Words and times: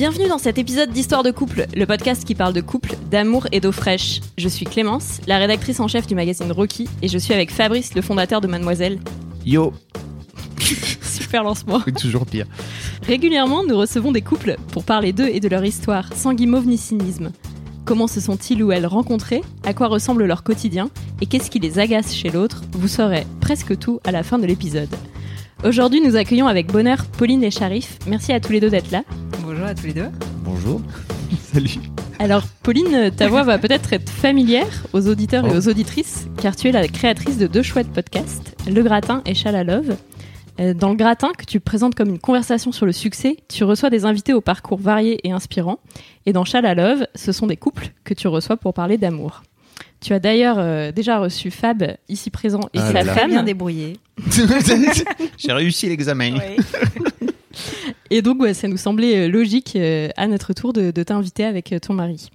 Bienvenue 0.00 0.28
dans 0.28 0.38
cet 0.38 0.56
épisode 0.56 0.92
d'Histoire 0.92 1.22
de 1.22 1.30
couple, 1.30 1.66
le 1.76 1.84
podcast 1.84 2.24
qui 2.24 2.34
parle 2.34 2.54
de 2.54 2.62
couple, 2.62 2.96
d'amour 3.10 3.46
et 3.52 3.60
d'eau 3.60 3.70
fraîche. 3.70 4.22
Je 4.38 4.48
suis 4.48 4.64
Clémence, 4.64 5.20
la 5.26 5.36
rédactrice 5.36 5.78
en 5.78 5.88
chef 5.88 6.06
du 6.06 6.14
magazine 6.14 6.50
Rocky, 6.52 6.88
et 7.02 7.08
je 7.08 7.18
suis 7.18 7.34
avec 7.34 7.50
Fabrice, 7.50 7.94
le 7.94 8.00
fondateur 8.00 8.40
de 8.40 8.46
Mademoiselle. 8.46 8.98
Yo, 9.44 9.74
Super 11.02 11.42
lancement. 11.42 11.80
toujours 12.00 12.24
pire. 12.24 12.46
Régulièrement, 13.06 13.62
nous 13.62 13.76
recevons 13.76 14.10
des 14.10 14.22
couples 14.22 14.56
pour 14.72 14.84
parler 14.84 15.12
d'eux 15.12 15.28
et 15.28 15.38
de 15.38 15.48
leur 15.48 15.66
histoire, 15.66 16.10
sans 16.14 16.32
guimauve 16.32 16.66
ni 16.66 16.78
cynisme. 16.78 17.30
Comment 17.84 18.06
se 18.06 18.22
sont-ils 18.22 18.62
ou 18.62 18.72
elles 18.72 18.86
rencontrés? 18.86 19.42
À 19.66 19.74
quoi 19.74 19.88
ressemble 19.88 20.24
leur 20.24 20.44
quotidien? 20.44 20.88
Et 21.20 21.26
qu'est-ce 21.26 21.50
qui 21.50 21.58
les 21.58 21.78
agace 21.78 22.14
chez 22.14 22.30
l'autre? 22.30 22.62
Vous 22.72 22.88
saurez 22.88 23.26
presque 23.42 23.78
tout 23.78 24.00
à 24.04 24.12
la 24.12 24.22
fin 24.22 24.38
de 24.38 24.46
l'épisode. 24.46 24.88
Aujourd'hui, 25.62 26.00
nous 26.00 26.16
accueillons 26.16 26.46
avec 26.46 26.72
bonheur 26.72 27.04
Pauline 27.04 27.44
et 27.44 27.50
Sharif. 27.50 27.98
Merci 28.06 28.32
à 28.32 28.40
tous 28.40 28.52
les 28.52 28.60
deux 28.60 28.70
d'être 28.70 28.90
là. 28.90 29.02
À 29.70 29.74
tous 29.74 29.86
les 29.86 29.92
deux. 29.94 30.08
Bonjour. 30.42 30.80
Salut. 31.52 31.76
Alors, 32.18 32.42
Pauline, 32.64 33.12
ta 33.16 33.28
voix 33.28 33.44
va 33.44 33.56
peut-être 33.58 33.92
être 33.92 34.10
familière 34.10 34.66
aux 34.92 35.06
auditeurs 35.06 35.46
et 35.46 35.50
Oh. 35.52 35.58
aux 35.58 35.68
auditrices, 35.68 36.26
car 36.42 36.56
tu 36.56 36.68
es 36.68 36.72
la 36.72 36.88
créatrice 36.88 37.38
de 37.38 37.46
deux 37.46 37.62
chouettes 37.62 37.92
podcasts, 37.92 38.56
Le 38.68 38.82
Gratin 38.82 39.22
et 39.26 39.34
Chalalove. 39.34 39.96
Euh, 40.58 40.74
Dans 40.74 40.90
Le 40.90 40.96
Gratin, 40.96 41.28
que 41.38 41.44
tu 41.44 41.60
présentes 41.60 41.94
comme 41.94 42.08
une 42.08 42.18
conversation 42.18 42.72
sur 42.72 42.84
le 42.84 42.90
succès, 42.90 43.36
tu 43.48 43.62
reçois 43.62 43.90
des 43.90 44.04
invités 44.06 44.32
au 44.34 44.40
parcours 44.40 44.78
varié 44.80 45.20
et 45.22 45.30
inspirant. 45.30 45.78
Et 46.26 46.32
dans 46.32 46.44
Chalalove, 46.44 47.06
ce 47.14 47.30
sont 47.30 47.46
des 47.46 47.56
couples 47.56 47.90
que 48.02 48.12
tu 48.12 48.26
reçois 48.26 48.56
pour 48.56 48.74
parler 48.74 48.98
d'amour. 48.98 49.42
Tu 50.00 50.14
as 50.14 50.18
d'ailleurs 50.18 50.56
euh, 50.58 50.90
déjà 50.92 51.18
reçu 51.20 51.50
Fab, 51.52 51.96
ici 52.08 52.30
présent, 52.30 52.60
et 52.74 52.78
Ah 52.80 52.86
sa 52.88 52.92
là 52.92 53.02
là. 53.04 53.14
Très 53.14 53.26
bien 53.28 53.36
femme. 53.36 53.46
débrouillé. 53.46 53.98
J'ai 55.38 55.52
réussi 55.52 55.88
l'examen. 55.88 56.32
Et 58.10 58.22
donc, 58.22 58.40
ouais, 58.40 58.54
ça 58.54 58.68
nous 58.68 58.76
semblait 58.76 59.26
euh, 59.26 59.28
logique 59.28 59.74
euh, 59.76 60.08
à 60.16 60.26
notre 60.26 60.52
tour 60.52 60.72
de, 60.72 60.90
de 60.90 61.02
t'inviter 61.02 61.44
avec 61.44 61.72
euh, 61.72 61.78
ton 61.78 61.94
mari. 61.94 62.30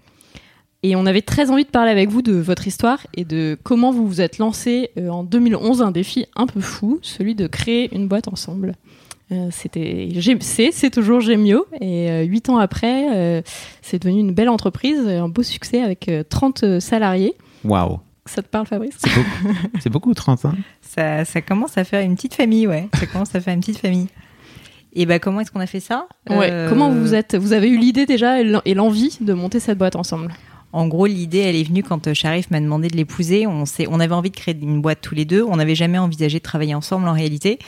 Et 0.83 0.95
on 0.95 1.05
avait 1.07 1.21
très 1.23 1.49
envie 1.49 1.63
de 1.63 1.69
parler 1.69 1.89
avec 1.89 2.09
vous 2.09 2.21
de 2.21 2.33
votre 2.33 2.67
histoire 2.67 2.99
et 3.15 3.25
de 3.25 3.57
comment 3.63 3.91
vous 3.91 4.05
vous 4.07 4.21
êtes 4.21 4.37
lancé 4.37 4.91
euh, 4.97 5.09
en 5.09 5.23
2011 5.23 5.81
un 5.81 5.91
défi 5.91 6.27
un 6.35 6.45
peu 6.45 6.61
fou, 6.61 6.99
celui 7.01 7.33
de 7.33 7.47
créer 7.47 7.93
une 7.95 8.07
boîte 8.07 8.27
ensemble. 8.27 8.75
Euh, 9.31 9.49
C'était, 9.51 10.09
c'est, 10.41 10.69
c'est 10.71 10.91
toujours 10.91 11.21
Gemio 11.21 11.65
et 11.81 12.11
euh, 12.11 12.21
huit 12.21 12.49
ans 12.49 12.59
après, 12.59 13.07
euh, 13.15 13.41
c'est 13.81 13.97
devenu 13.99 14.19
une 14.19 14.33
belle 14.33 14.49
entreprise, 14.49 14.99
un 15.07 15.27
beau 15.29 15.41
succès 15.41 15.81
avec 15.81 16.07
euh, 16.09 16.21
30 16.29 16.79
salariés. 16.79 17.33
Waouh. 17.63 17.99
Ça 18.27 18.43
te 18.43 18.47
parle, 18.47 18.67
Fabrice? 18.67 18.95
C'est 19.79 19.89
beaucoup, 19.89 20.09
beaucoup 20.09 20.13
30 20.13 20.45
ans. 20.45 20.53
Ça, 20.81 21.25
ça 21.25 21.41
commence 21.41 21.77
à 21.79 21.83
faire 21.83 22.01
une 22.03 22.15
petite 22.15 22.35
famille, 22.35 22.67
ouais. 22.67 22.87
Ça 22.99 23.07
commence 23.07 23.33
à 23.33 23.39
faire 23.41 23.53
une 23.55 23.59
petite 23.61 23.77
famille. 23.79 24.07
Et 24.95 25.05
ben 25.05 25.19
comment 25.19 25.41
est-ce 25.41 25.51
qu'on 25.51 25.59
a 25.59 25.67
fait 25.67 25.79
ça? 25.81 26.07
Ouais. 26.29 26.49
Euh, 26.51 26.69
Comment 26.69 26.89
vous 26.89 27.13
êtes 27.13 27.35
Vous 27.35 27.53
avez 27.53 27.69
eu 27.69 27.77
l'idée 27.77 28.05
déjà 28.05 28.39
et 28.39 28.43
l'en- 28.43 28.61
et 28.65 28.73
l'envie 28.73 29.17
de 29.21 29.33
monter 29.33 29.59
cette 29.59 29.77
boîte 29.77 29.95
ensemble? 29.95 30.33
En 30.71 30.87
gros, 30.87 31.05
l'idée, 31.05 31.37
elle 31.39 31.55
est 31.55 31.63
venue 31.63 31.83
quand 31.83 32.07
euh, 32.07 32.13
Sharif 32.13 32.51
m'a 32.51 32.59
demandé 32.59 32.89
de 32.89 32.97
l'épouser. 32.97 33.45
On 33.47 33.99
avait 34.01 34.13
envie 34.13 34.29
de 34.29 34.35
créer 34.35 34.57
une 34.61 34.81
boîte 34.81 34.99
tous 35.01 35.15
les 35.15 35.23
deux. 35.23 35.41
On 35.43 35.55
n'avait 35.55 35.75
jamais 35.75 35.97
envisagé 35.97 36.39
de 36.39 36.43
travailler 36.43 36.75
ensemble 36.75 37.07
en 37.07 37.13
réalité. 37.13 37.59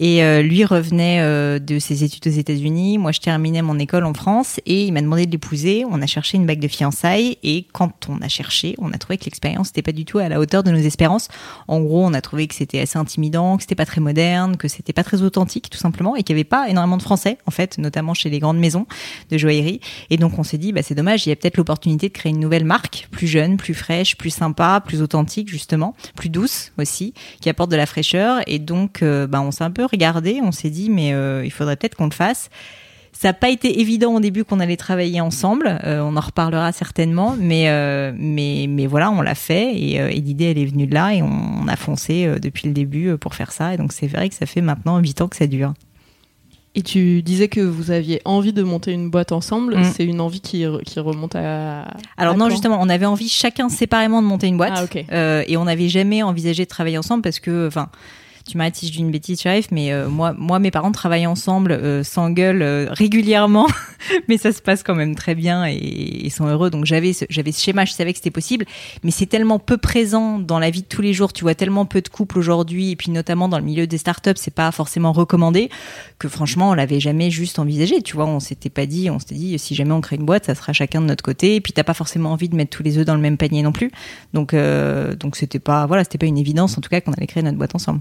Et 0.00 0.24
euh, 0.24 0.42
lui 0.42 0.64
revenait 0.64 1.20
euh, 1.20 1.58
de 1.58 1.78
ses 1.78 2.02
études 2.02 2.26
aux 2.26 2.36
États-Unis. 2.36 2.98
Moi, 2.98 3.12
je 3.12 3.20
terminais 3.20 3.62
mon 3.62 3.78
école 3.78 4.04
en 4.04 4.14
France 4.14 4.60
et 4.66 4.84
il 4.84 4.92
m'a 4.92 5.00
demandé 5.00 5.26
de 5.26 5.30
l'épouser. 5.30 5.84
On 5.88 6.02
a 6.02 6.06
cherché 6.06 6.36
une 6.36 6.46
bague 6.46 6.58
de 6.58 6.68
fiançailles 6.68 7.38
et 7.42 7.66
quand 7.72 8.08
on 8.08 8.20
a 8.20 8.28
cherché, 8.28 8.74
on 8.78 8.90
a 8.92 8.98
trouvé 8.98 9.18
que 9.18 9.24
l'expérience 9.26 9.68
n'était 9.68 9.82
pas 9.82 9.92
du 9.92 10.04
tout 10.04 10.18
à 10.18 10.28
la 10.28 10.40
hauteur 10.40 10.64
de 10.64 10.72
nos 10.72 10.78
espérances. 10.78 11.28
En 11.68 11.80
gros, 11.80 12.04
on 12.04 12.12
a 12.12 12.20
trouvé 12.20 12.48
que 12.48 12.54
c'était 12.54 12.80
assez 12.80 12.98
intimidant, 12.98 13.56
que 13.56 13.62
c'était 13.62 13.76
pas 13.76 13.86
très 13.86 14.00
moderne, 14.00 14.56
que 14.56 14.66
c'était 14.66 14.92
pas 14.92 15.04
très 15.04 15.22
authentique, 15.22 15.70
tout 15.70 15.78
simplement, 15.78 16.16
et 16.16 16.24
qu'il 16.24 16.34
n'y 16.34 16.40
avait 16.40 16.48
pas 16.48 16.68
énormément 16.68 16.96
de 16.96 17.02
Français, 17.02 17.38
en 17.46 17.52
fait, 17.52 17.78
notamment 17.78 18.14
chez 18.14 18.30
les 18.30 18.40
grandes 18.40 18.58
maisons 18.58 18.86
de 19.30 19.38
joaillerie. 19.38 19.80
Et 20.10 20.16
donc, 20.16 20.38
on 20.38 20.42
s'est 20.42 20.58
dit, 20.58 20.72
bah, 20.72 20.82
c'est 20.82 20.94
dommage, 20.94 21.26
il 21.26 21.28
y 21.28 21.32
a 21.32 21.36
peut-être 21.36 21.56
l'opportunité 21.56 22.08
de 22.08 22.12
créer 22.12 22.30
une 22.30 22.40
nouvelle 22.40 22.64
marque, 22.64 23.08
plus 23.12 23.28
jeune, 23.28 23.56
plus 23.56 23.74
fraîche, 23.74 24.16
plus 24.16 24.30
sympa, 24.30 24.82
plus 24.84 25.02
authentique, 25.02 25.48
justement, 25.48 25.94
plus 26.16 26.30
douce 26.30 26.72
aussi, 26.78 27.14
qui 27.40 27.48
apporte 27.48 27.70
de 27.70 27.76
la 27.76 27.86
fraîcheur. 27.86 28.40
Et 28.48 28.58
donc, 28.58 29.02
euh, 29.02 29.28
bah, 29.28 29.40
on 29.40 29.52
s'est 29.52 29.64
un 29.64 29.70
peu 29.70 29.83
regardé, 29.86 30.40
on 30.42 30.52
s'est 30.52 30.70
dit, 30.70 30.90
mais 30.90 31.12
euh, 31.12 31.44
il 31.44 31.50
faudrait 31.50 31.76
peut-être 31.76 31.96
qu'on 31.96 32.06
le 32.06 32.10
fasse. 32.12 32.50
Ça 33.12 33.28
n'a 33.28 33.32
pas 33.32 33.48
été 33.48 33.80
évident 33.80 34.14
au 34.14 34.20
début 34.20 34.44
qu'on 34.44 34.58
allait 34.58 34.76
travailler 34.76 35.20
ensemble. 35.20 35.78
euh, 35.84 36.02
on 36.02 36.16
en 36.16 36.20
reparlera 36.20 36.72
certainement, 36.72 37.36
mais 37.38 37.68
euh, 37.68 38.12
mais 38.18 38.66
mais 38.68 38.86
voilà, 38.86 39.10
on 39.12 39.22
l'a 39.22 39.36
fait 39.36 39.72
et, 39.72 40.00
euh, 40.00 40.08
et 40.08 40.20
l'idée 40.20 40.46
elle 40.46 40.58
est 40.58 40.64
venue 40.64 40.88
de 40.88 40.94
là 40.94 41.14
et 41.14 41.22
on, 41.22 41.30
on 41.62 41.68
a 41.68 41.76
foncé 41.76 42.28
depuis 42.42 42.66
le 42.66 42.74
début 42.74 43.16
pour 43.16 43.36
faire 43.36 43.52
ça. 43.52 43.72
Et 43.72 43.76
donc 43.76 43.92
c'est 43.92 44.08
vrai 44.08 44.28
que 44.28 44.34
ça 44.34 44.46
fait 44.46 44.60
maintenant 44.60 44.98
huit 44.98 45.20
ans 45.20 45.28
que 45.28 45.36
ça 45.36 45.46
dure. 45.46 45.74
Et 46.74 46.82
tu 46.82 47.22
disais 47.22 47.46
que 47.46 47.60
vous 47.60 47.92
aviez 47.92 48.20
envie 48.24 48.52
de 48.52 48.64
monter 48.64 48.90
une 48.90 49.08
boîte 49.08 49.30
ensemble. 49.30 49.78
Mm. 49.78 49.84
C'est 49.84 50.04
une 50.04 50.20
envie 50.20 50.40
qui, 50.40 50.64
qui 50.84 50.98
remonte 50.98 51.36
à. 51.36 51.86
Alors 52.16 52.34
à 52.34 52.36
non, 52.36 52.50
justement, 52.50 52.78
on 52.80 52.88
avait 52.88 53.06
envie 53.06 53.28
chacun 53.28 53.68
séparément 53.68 54.22
de 54.22 54.26
monter 54.26 54.48
une 54.48 54.56
boîte. 54.56 54.92
Ah, 55.12 55.42
et 55.46 55.56
on 55.56 55.66
n'avait 55.66 55.88
jamais 55.88 56.24
envisagé 56.24 56.64
de 56.64 56.68
travailler 56.68 56.98
ensemble 56.98 57.22
parce 57.22 57.38
que, 57.38 57.68
enfin, 57.68 57.90
tu 58.46 58.58
m'arrêtes 58.58 58.76
si 58.76 58.88
je 58.88 58.92
dis 58.92 58.98
une 58.98 59.10
bêtise, 59.10 59.40
Sharif, 59.40 59.68
mais 59.70 59.90
euh, 59.92 60.08
moi, 60.08 60.34
moi, 60.36 60.58
mes 60.58 60.70
parents 60.70 60.92
travaillent 60.92 61.26
ensemble, 61.26 61.72
euh, 61.72 62.04
s'engueulent 62.04 62.62
euh, 62.62 62.86
régulièrement, 62.90 63.66
mais 64.28 64.36
ça 64.36 64.52
se 64.52 64.60
passe 64.60 64.82
quand 64.82 64.94
même 64.94 65.14
très 65.14 65.34
bien 65.34 65.66
et, 65.66 66.26
et 66.26 66.30
sont 66.30 66.46
heureux. 66.46 66.68
Donc 66.68 66.84
j'avais, 66.84 67.14
ce, 67.14 67.24
j'avais 67.30 67.52
ce 67.52 67.62
schéma, 67.62 67.86
je 67.86 67.92
savais 67.92 68.12
que 68.12 68.18
c'était 68.18 68.30
possible, 68.30 68.66
mais 69.02 69.10
c'est 69.10 69.26
tellement 69.26 69.58
peu 69.58 69.78
présent 69.78 70.38
dans 70.38 70.58
la 70.58 70.70
vie 70.70 70.82
de 70.82 70.86
tous 70.86 71.00
les 71.00 71.14
jours. 71.14 71.32
Tu 71.32 71.42
vois 71.42 71.54
tellement 71.54 71.86
peu 71.86 72.02
de 72.02 72.08
couples 72.08 72.38
aujourd'hui, 72.38 72.90
et 72.90 72.96
puis 72.96 73.10
notamment 73.10 73.48
dans 73.48 73.58
le 73.58 73.64
milieu 73.64 73.86
des 73.86 73.96
startups, 73.96 74.32
c'est 74.36 74.54
pas 74.54 74.70
forcément 74.72 75.12
recommandé 75.12 75.70
que 76.18 76.28
franchement, 76.28 76.70
on 76.70 76.74
l'avait 76.74 77.00
jamais 77.00 77.30
juste 77.30 77.58
envisagé. 77.58 78.02
Tu 78.02 78.14
vois, 78.14 78.26
on 78.26 78.40
s'était 78.40 78.70
pas 78.70 78.84
dit, 78.84 79.08
on 79.08 79.18
s'était 79.18 79.36
dit, 79.36 79.58
si 79.58 79.74
jamais 79.74 79.92
on 79.92 80.02
crée 80.02 80.16
une 80.16 80.26
boîte, 80.26 80.44
ça 80.44 80.54
sera 80.54 80.74
chacun 80.74 81.00
de 81.00 81.06
notre 81.06 81.24
côté. 81.24 81.54
Et 81.54 81.60
puis 81.62 81.72
t'as 81.72 81.84
pas 81.84 81.94
forcément 81.94 82.32
envie 82.32 82.50
de 82.50 82.56
mettre 82.56 82.76
tous 82.76 82.82
les 82.82 82.98
œufs 82.98 83.06
dans 83.06 83.14
le 83.14 83.22
même 83.22 83.38
panier 83.38 83.62
non 83.62 83.72
plus. 83.72 83.90
Donc, 84.34 84.52
euh, 84.52 85.14
donc 85.14 85.36
c'était 85.36 85.58
pas, 85.58 85.86
voilà, 85.86 86.04
c'était 86.04 86.18
pas 86.18 86.26
une 86.26 86.38
évidence 86.38 86.76
en 86.76 86.82
tout 86.82 86.90
cas 86.90 87.00
qu'on 87.00 87.12
allait 87.12 87.26
créer 87.26 87.42
notre 87.42 87.56
boîte 87.56 87.74
ensemble. 87.74 88.00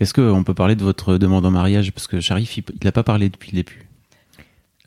Est-ce 0.00 0.14
qu'on 0.14 0.44
peut 0.44 0.54
parler 0.54 0.76
de 0.76 0.82
votre 0.82 1.18
demande 1.18 1.44
en 1.44 1.50
mariage? 1.50 1.92
Parce 1.92 2.06
que 2.06 2.20
Sharif, 2.20 2.56
il 2.56 2.64
n'a 2.82 2.92
pas 2.92 3.02
parlé 3.02 3.28
depuis 3.28 3.52
le 3.52 3.56
début. 3.56 3.89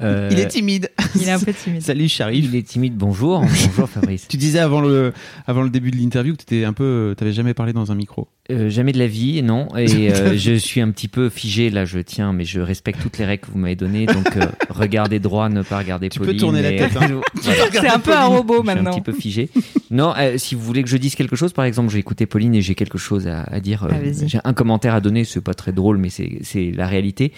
Euh, 0.01 0.29
Il 0.31 0.39
est 0.39 0.47
timide. 0.47 0.89
Il 1.15 1.27
est 1.27 1.31
un 1.31 1.39
peu 1.39 1.53
timide. 1.63 1.81
Salut 1.81 2.07
Sharif. 2.09 2.45
il 2.51 2.55
est 2.55 2.67
timide. 2.67 2.95
Bonjour. 2.95 3.41
Bonjour 3.75 3.89
Fabrice. 3.89 4.27
Tu 4.27 4.37
disais 4.37 4.59
avant 4.59 4.81
le, 4.81 5.13
avant 5.45 5.61
le 5.61 5.69
début 5.69 5.91
de 5.91 5.97
l'interview 5.97 6.33
que 6.35 6.43
tu 6.43 6.55
étais 6.55 6.65
un 6.65 6.73
peu, 6.73 7.13
t'avais 7.17 7.31
jamais 7.33 7.53
parlé 7.53 7.73
dans 7.73 7.91
un 7.91 7.95
micro. 7.95 8.27
Euh, 8.51 8.69
jamais 8.69 8.91
de 8.91 8.97
la 8.99 9.07
vie, 9.07 9.41
non. 9.43 9.67
Et 9.77 10.11
euh, 10.13 10.35
je 10.35 10.53
suis 10.55 10.81
un 10.81 10.89
petit 10.91 11.07
peu 11.07 11.29
figé 11.29 11.69
là. 11.69 11.85
Je 11.85 11.99
tiens, 11.99 12.33
mais 12.33 12.43
je 12.43 12.59
respecte 12.59 13.01
toutes 13.01 13.17
les 13.19 13.25
règles 13.25 13.45
que 13.45 13.51
vous 13.51 13.59
m'avez 13.59 13.75
données. 13.75 14.05
Donc 14.07 14.35
euh, 14.35 14.45
regardez 14.69 15.19
droit, 15.19 15.47
ne 15.49 15.61
pas 15.61 15.77
regarder 15.77 16.09
Tu 16.09 16.19
peux 16.19 16.25
Pauline. 16.25 16.39
tourner 16.39 16.61
la 16.63 16.71
tête, 16.71 16.97
hein. 16.97 17.21
Voilà. 17.41 17.63
C'est 17.71 17.87
un 17.87 17.99
peu 17.99 18.13
un 18.15 18.25
robot 18.25 18.55
Je 18.57 18.61
suis 18.61 18.71
un 18.71 18.75
maintenant. 18.75 18.91
petit 18.91 19.01
peu 19.01 19.13
figé. 19.13 19.49
Non, 19.91 20.13
euh, 20.17 20.37
si 20.39 20.55
vous 20.55 20.61
voulez 20.61 20.81
que 20.83 20.89
je 20.89 20.97
dise 20.97 21.13
quelque 21.15 21.35
chose, 21.35 21.53
par 21.53 21.65
exemple, 21.65 21.91
j'ai 21.91 21.99
écouté 21.99 22.25
Pauline 22.25 22.55
et 22.55 22.61
j'ai 22.61 22.73
quelque 22.73 22.97
chose 22.97 23.27
à, 23.27 23.43
à 23.43 23.59
dire. 23.59 23.83
euh, 23.83 23.89
Ah, 23.93 24.23
j'ai 24.25 24.39
un 24.43 24.53
commentaire 24.53 24.95
à 24.95 25.01
donner. 25.01 25.23
C'est 25.23 25.39
pas 25.39 25.53
très 25.53 25.71
drôle, 25.71 25.97
mais 25.97 26.09
c'est 26.09 26.71
la 26.75 26.87
réalité. 26.87 27.31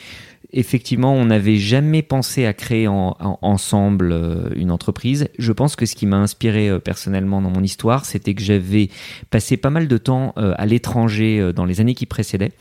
Effectivement, 0.54 1.14
on 1.14 1.26
n'avait 1.26 1.58
jamais 1.58 2.02
pensé 2.02 2.46
à 2.46 2.54
créer 2.54 2.88
en- 2.88 3.16
en- 3.20 3.40
ensemble 3.42 4.12
euh, 4.12 4.50
une 4.56 4.72
entreprise. 4.72 5.28
Je 5.38 5.52
pense 5.52 5.76
que 5.76 5.86
ce 5.86 5.96
qui 5.96 6.06
m'a 6.06 6.18
inspiré 6.18 6.70
euh, 6.70 6.80
personnellement 6.80 7.42
dans 7.42 7.50
mon 7.50 7.64
histoire, 7.64 8.06
c'était 8.06 8.34
que 8.34 8.42
j'avais 8.42 8.90
passé 9.32 9.58
pas 9.58 9.70
mal 9.70 9.88
de 9.88 9.98
temps 9.98 10.34
euh, 10.38 10.54
à 10.58 10.66
l'étranger 10.66 11.52
dans 11.56 11.66
les 11.66 11.82
années 11.82 11.96
qui 11.96 12.06
précédaient. 12.06 12.52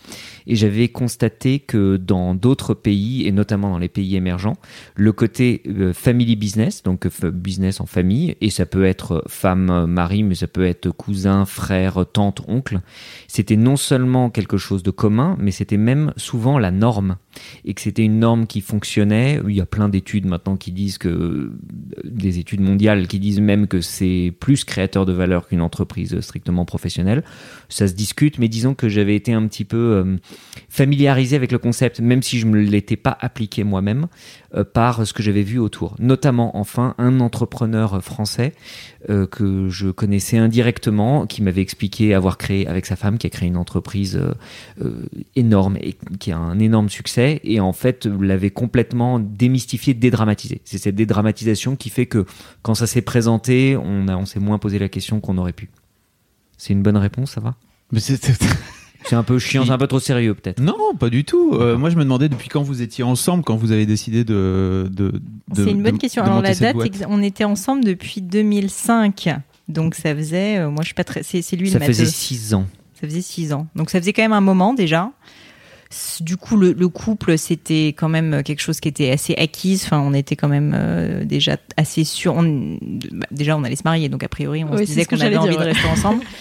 Et 0.46 0.56
j'avais 0.56 0.88
constaté 0.88 1.58
que 1.58 1.96
dans 1.96 2.34
d'autres 2.34 2.74
pays, 2.74 3.26
et 3.26 3.32
notamment 3.32 3.70
dans 3.70 3.78
les 3.78 3.88
pays 3.88 4.16
émergents, 4.16 4.56
le 4.94 5.12
côté 5.12 5.62
euh, 5.66 5.92
family 5.92 6.36
business, 6.36 6.82
donc 6.82 7.06
euh, 7.06 7.30
business 7.30 7.80
en 7.80 7.86
famille, 7.86 8.36
et 8.40 8.50
ça 8.50 8.66
peut 8.66 8.84
être 8.84 9.24
femme, 9.26 9.70
euh, 9.70 9.86
mari, 9.86 10.22
mais 10.22 10.34
ça 10.34 10.46
peut 10.46 10.66
être 10.66 10.90
cousin, 10.90 11.44
frère, 11.44 12.04
tante, 12.12 12.42
oncle, 12.48 12.80
c'était 13.28 13.56
non 13.56 13.76
seulement 13.76 14.30
quelque 14.30 14.56
chose 14.56 14.82
de 14.82 14.90
commun, 14.90 15.36
mais 15.40 15.50
c'était 15.50 15.76
même 15.76 16.12
souvent 16.16 16.58
la 16.58 16.70
norme. 16.70 17.16
Et 17.64 17.74
que 17.74 17.80
c'était 17.80 18.04
une 18.04 18.20
norme 18.20 18.46
qui 18.46 18.60
fonctionnait. 18.60 19.40
Il 19.48 19.54
y 19.54 19.60
a 19.60 19.66
plein 19.66 19.88
d'études 19.88 20.26
maintenant 20.26 20.56
qui 20.56 20.70
disent 20.70 20.98
que, 20.98 21.52
des 22.04 22.38
études 22.38 22.60
mondiales 22.60 23.08
qui 23.08 23.18
disent 23.18 23.40
même 23.40 23.66
que 23.66 23.80
c'est 23.80 24.32
plus 24.38 24.64
créateur 24.64 25.04
de 25.06 25.12
valeur 25.12 25.48
qu'une 25.48 25.60
entreprise 25.60 26.20
strictement 26.20 26.64
professionnelle. 26.64 27.24
Ça 27.74 27.88
se 27.88 27.94
discute, 27.94 28.38
mais 28.38 28.46
disons 28.46 28.74
que 28.74 28.88
j'avais 28.88 29.16
été 29.16 29.32
un 29.32 29.44
petit 29.48 29.64
peu 29.64 29.76
euh, 29.76 30.16
familiarisé 30.68 31.34
avec 31.34 31.50
le 31.50 31.58
concept, 31.58 31.98
même 31.98 32.22
si 32.22 32.38
je 32.38 32.46
ne 32.46 32.56
l'étais 32.56 32.94
pas 32.94 33.18
appliqué 33.20 33.64
moi-même, 33.64 34.06
euh, 34.54 34.62
par 34.62 35.04
ce 35.04 35.12
que 35.12 35.24
j'avais 35.24 35.42
vu 35.42 35.58
autour. 35.58 35.96
Notamment, 35.98 36.56
enfin, 36.56 36.94
un 36.98 37.18
entrepreneur 37.18 38.00
français 38.00 38.52
euh, 39.10 39.26
que 39.26 39.68
je 39.70 39.88
connaissais 39.88 40.38
indirectement, 40.38 41.26
qui 41.26 41.42
m'avait 41.42 41.62
expliqué 41.62 42.14
avoir 42.14 42.38
créé 42.38 42.68
avec 42.68 42.86
sa 42.86 42.94
femme, 42.94 43.18
qui 43.18 43.26
a 43.26 43.30
créé 43.30 43.48
une 43.48 43.56
entreprise 43.56 44.20
énorme 45.34 45.76
et 45.80 45.96
qui 46.20 46.30
a 46.30 46.38
un 46.38 46.60
énorme 46.60 46.88
succès, 46.88 47.40
et 47.42 47.58
en 47.58 47.72
fait 47.72 48.06
l'avait 48.06 48.50
complètement 48.50 49.18
démystifié, 49.18 49.94
dédramatisé. 49.94 50.60
C'est 50.64 50.78
cette 50.78 50.94
dédramatisation 50.94 51.74
qui 51.74 51.90
fait 51.90 52.06
que 52.06 52.24
quand 52.62 52.76
ça 52.76 52.86
s'est 52.86 53.02
présenté, 53.02 53.76
on, 53.76 54.06
on 54.06 54.26
s'est 54.26 54.38
moins 54.38 54.58
posé 54.58 54.78
la 54.78 54.88
question 54.88 55.18
qu'on 55.18 55.38
aurait 55.38 55.52
pu. 55.52 55.70
C'est 56.58 56.72
une 56.72 56.82
bonne 56.82 56.96
réponse, 56.96 57.32
ça 57.32 57.40
va 57.40 57.54
Mais 57.92 58.00
c'est- 58.00 58.32
C'est 59.06 59.16
un 59.16 59.22
peu 59.22 59.38
chiant, 59.38 59.66
c'est 59.66 59.70
un 59.70 59.76
peu 59.76 59.86
trop 59.86 60.00
sérieux 60.00 60.34
peut-être. 60.34 60.62
Non, 60.62 60.94
pas 60.98 61.10
du 61.10 61.24
tout. 61.26 61.50
Euh, 61.52 61.76
moi, 61.76 61.90
je 61.90 61.96
me 61.96 62.04
demandais 62.04 62.30
depuis 62.30 62.48
quand 62.48 62.62
vous 62.62 62.80
étiez 62.80 63.04
ensemble, 63.04 63.44
quand 63.44 63.54
vous 63.54 63.70
avez 63.70 63.84
décidé 63.84 64.24
de. 64.24 64.88
de, 64.90 65.10
de- 65.10 65.20
C'est 65.54 65.70
une 65.72 65.82
bonne 65.82 65.92
de- 65.92 65.98
question. 65.98 66.22
de 66.22 66.28
Alors 66.30 66.40
la 66.40 66.54
date, 66.54 66.74
on 67.10 67.22
était 67.22 67.44
ensemble 67.44 67.84
depuis 67.84 68.22
2005. 68.22 69.28
Donc 69.68 69.94
ça 69.94 70.14
faisait, 70.14 70.58
euh, 70.58 70.70
moi 70.70 70.80
je 70.82 70.86
suis 70.86 70.94
pas 70.94 71.04
très, 71.04 71.22
c'est 71.22 71.38
lui 71.56 71.70
Ça 71.70 71.78
le 71.80 71.84
faisait 71.84 72.04
matheux. 72.04 72.14
six 72.14 72.54
ans. 72.54 72.66
Ça 72.98 73.06
faisait 73.06 73.20
six 73.20 73.52
ans. 73.52 73.66
Donc 73.76 73.90
ça 73.90 73.98
faisait 74.00 74.12
quand 74.14 74.22
même 74.22 74.32
un 74.32 74.40
moment 74.40 74.72
déjà. 74.72 75.10
Du 76.20 76.36
coup, 76.36 76.56
le, 76.56 76.72
le 76.72 76.88
couple, 76.88 77.36
c'était 77.38 77.88
quand 77.88 78.08
même 78.08 78.42
quelque 78.42 78.60
chose 78.60 78.80
qui 78.80 78.88
était 78.88 79.10
assez 79.10 79.34
acquis. 79.34 79.80
Enfin, 79.84 80.00
on 80.00 80.14
était 80.14 80.36
quand 80.36 80.48
même 80.48 80.72
euh, 80.74 81.24
déjà 81.24 81.56
assez 81.76 82.04
sûr. 82.04 82.34
On, 82.34 82.78
bah, 83.12 83.26
déjà, 83.30 83.56
on 83.56 83.64
allait 83.64 83.76
se 83.76 83.82
marier, 83.84 84.08
donc 84.08 84.22
a 84.22 84.28
priori, 84.28 84.64
on 84.64 84.72
Oui, 84.72 84.78
se 84.78 84.84
disait 84.84 85.04
qu'on 85.04 85.20
avait 85.20 85.36
envie 85.36 85.50
dire, 85.50 85.58
de 85.58 85.64
ouais. 85.64 85.72
rester 85.72 85.88
ensemble. 85.88 86.22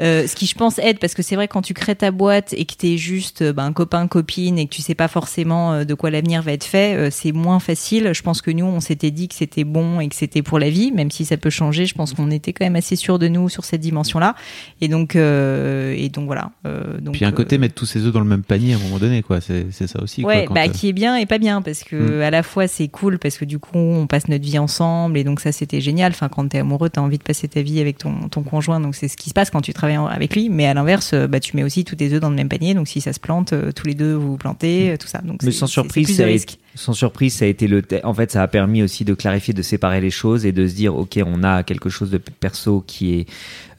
Euh, 0.00 0.26
ce 0.26 0.36
qui, 0.36 0.44
je 0.46 0.54
pense, 0.54 0.78
aide 0.78 0.98
parce 0.98 1.14
que 1.14 1.22
c'est 1.22 1.36
vrai 1.36 1.48
quand 1.48 1.62
tu 1.62 1.72
crées 1.72 1.96
ta 1.96 2.10
boîte 2.10 2.52
et 2.56 2.66
que 2.66 2.74
t'es 2.74 2.98
juste 2.98 3.40
euh, 3.40 3.52
ben, 3.54 3.72
copain 3.72 4.06
copine 4.08 4.58
et 4.58 4.66
que 4.66 4.74
tu 4.74 4.82
sais 4.82 4.94
pas 4.94 5.08
forcément 5.08 5.72
euh, 5.72 5.84
de 5.84 5.94
quoi 5.94 6.10
l'avenir 6.10 6.42
va 6.42 6.52
être 6.52 6.64
fait, 6.64 6.94
euh, 6.94 7.08
c'est 7.10 7.32
moins 7.32 7.60
facile. 7.60 8.10
Je 8.12 8.22
pense 8.22 8.42
que 8.42 8.50
nous, 8.50 8.66
on 8.66 8.80
s'était 8.80 9.10
dit 9.10 9.26
que 9.26 9.34
c'était 9.34 9.64
bon 9.64 10.00
et 10.00 10.08
que 10.08 10.14
c'était 10.14 10.42
pour 10.42 10.58
la 10.58 10.68
vie, 10.68 10.92
même 10.92 11.10
si 11.10 11.24
ça 11.24 11.38
peut 11.38 11.48
changer. 11.48 11.86
Je 11.86 11.94
pense 11.94 12.12
qu'on 12.12 12.30
était 12.30 12.52
quand 12.52 12.66
même 12.66 12.76
assez 12.76 12.94
sûr 12.94 13.18
de 13.18 13.26
nous 13.28 13.48
sur 13.48 13.64
cette 13.64 13.80
dimension-là. 13.80 14.34
Et 14.82 14.88
donc, 14.88 15.16
euh, 15.16 15.94
et 15.96 16.10
donc 16.10 16.26
voilà. 16.26 16.50
Euh, 16.66 16.98
donc, 17.00 17.14
Puis 17.14 17.24
un 17.24 17.32
côté 17.32 17.56
euh, 17.56 17.58
mettre 17.58 17.74
tous 17.74 17.86
ses 17.86 18.04
œufs 18.04 18.12
dans 18.12 18.20
le 18.20 18.26
même 18.26 18.42
panier 18.42 18.74
à 18.74 18.76
un 18.76 18.80
moment 18.86 18.98
donné, 18.98 19.22
quoi. 19.22 19.40
C'est 19.40 19.66
c'est 19.70 19.86
ça 19.86 20.02
aussi. 20.02 20.24
Ouais, 20.24 20.44
quoi, 20.44 20.46
quand, 20.48 20.54
bah, 20.54 20.64
euh, 20.66 20.68
qui 20.72 20.88
est 20.88 20.92
bien 20.92 21.16
et 21.16 21.26
pas 21.26 21.38
bien 21.38 21.62
parce 21.62 21.82
que 21.84 21.96
Mm. 21.96 22.22
à 22.22 22.30
la 22.30 22.42
fois 22.42 22.66
c'est 22.68 22.88
cool 22.88 23.18
parce 23.18 23.36
que 23.38 23.44
du 23.44 23.58
coup 23.58 23.76
on 23.78 24.06
passe 24.06 24.28
notre 24.28 24.44
vie 24.44 24.58
ensemble 24.58 25.18
et 25.18 25.24
donc 25.24 25.40
ça 25.40 25.52
c'était 25.52 25.80
génial. 25.80 26.12
Enfin, 26.12 26.28
quand 26.28 26.46
t'es 26.48 26.58
amoureux, 26.58 26.88
t'as 26.88 27.00
envie 27.00 27.18
de 27.18 27.22
passer 27.22 27.48
ta 27.48 27.62
vie 27.62 27.80
avec 27.80 27.98
ton, 27.98 28.28
ton 28.28 28.42
conjoint, 28.42 28.80
donc 28.80 28.94
c'est 28.94 29.08
ce 29.08 29.16
qui 29.16 29.28
se 29.30 29.34
passe 29.34 29.50
quand 29.50 29.60
tu 29.60 29.72
travailles 29.72 29.98
avec 30.10 30.34
lui. 30.34 30.48
Mais 30.48 30.66
à 30.66 30.74
l'inverse, 30.74 31.12
euh, 31.14 31.26
bah, 31.26 31.40
tu 31.40 31.56
mets 31.56 31.62
aussi 31.64 31.84
tous 31.84 31.96
tes 31.96 32.12
œufs 32.12 32.20
dans 32.20 32.30
le 32.30 32.36
même 32.36 32.48
panier, 32.48 32.74
donc 32.74 32.88
si 32.88 33.00
ça 33.00 33.12
se 33.12 33.20
plante, 33.20 33.52
euh, 33.52 33.72
tous 33.72 33.86
les 33.86 33.94
deux 33.94 34.14
vous 34.14 34.32
vous 34.32 34.36
plantez, 34.36 34.90
euh, 34.92 34.96
tout 34.96 35.08
ça. 35.08 35.18
Donc 35.18 35.42
Mais 35.42 35.50
c'est- 35.50 35.58
sans 35.58 35.66
surprise, 35.66 36.06
c'est 36.06 36.12
plus 36.12 36.16
ça 36.16 36.22
de 36.24 36.28
a 36.28 36.32
risques. 36.32 36.52
été- 36.54 36.60
sans 36.76 36.92
surprise, 36.92 37.34
ça 37.34 37.44
a 37.44 37.48
été 37.48 37.66
le. 37.66 37.82
En 38.04 38.14
fait, 38.14 38.30
ça 38.30 38.42
a 38.42 38.46
permis 38.46 38.82
aussi 38.84 39.04
de 39.04 39.14
clarifier, 39.14 39.52
de 39.54 39.62
séparer 39.62 40.00
les 40.00 40.10
choses 40.10 40.46
et 40.46 40.52
de 40.52 40.68
se 40.68 40.74
dire, 40.74 40.94
ok, 40.96 41.18
on 41.26 41.42
a 41.42 41.64
quelque 41.64 41.88
chose 41.88 42.10
de 42.10 42.18
perso 42.18 42.84
qui 42.86 43.14
est 43.14 43.26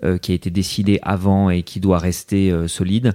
euh, 0.03 0.17
qui 0.17 0.31
a 0.33 0.35
été 0.35 0.49
décidé 0.49 0.99
avant 1.01 1.49
et 1.49 1.63
qui 1.63 1.79
doit 1.79 1.97
rester 1.99 2.51
euh, 2.51 2.67
solide. 2.67 3.13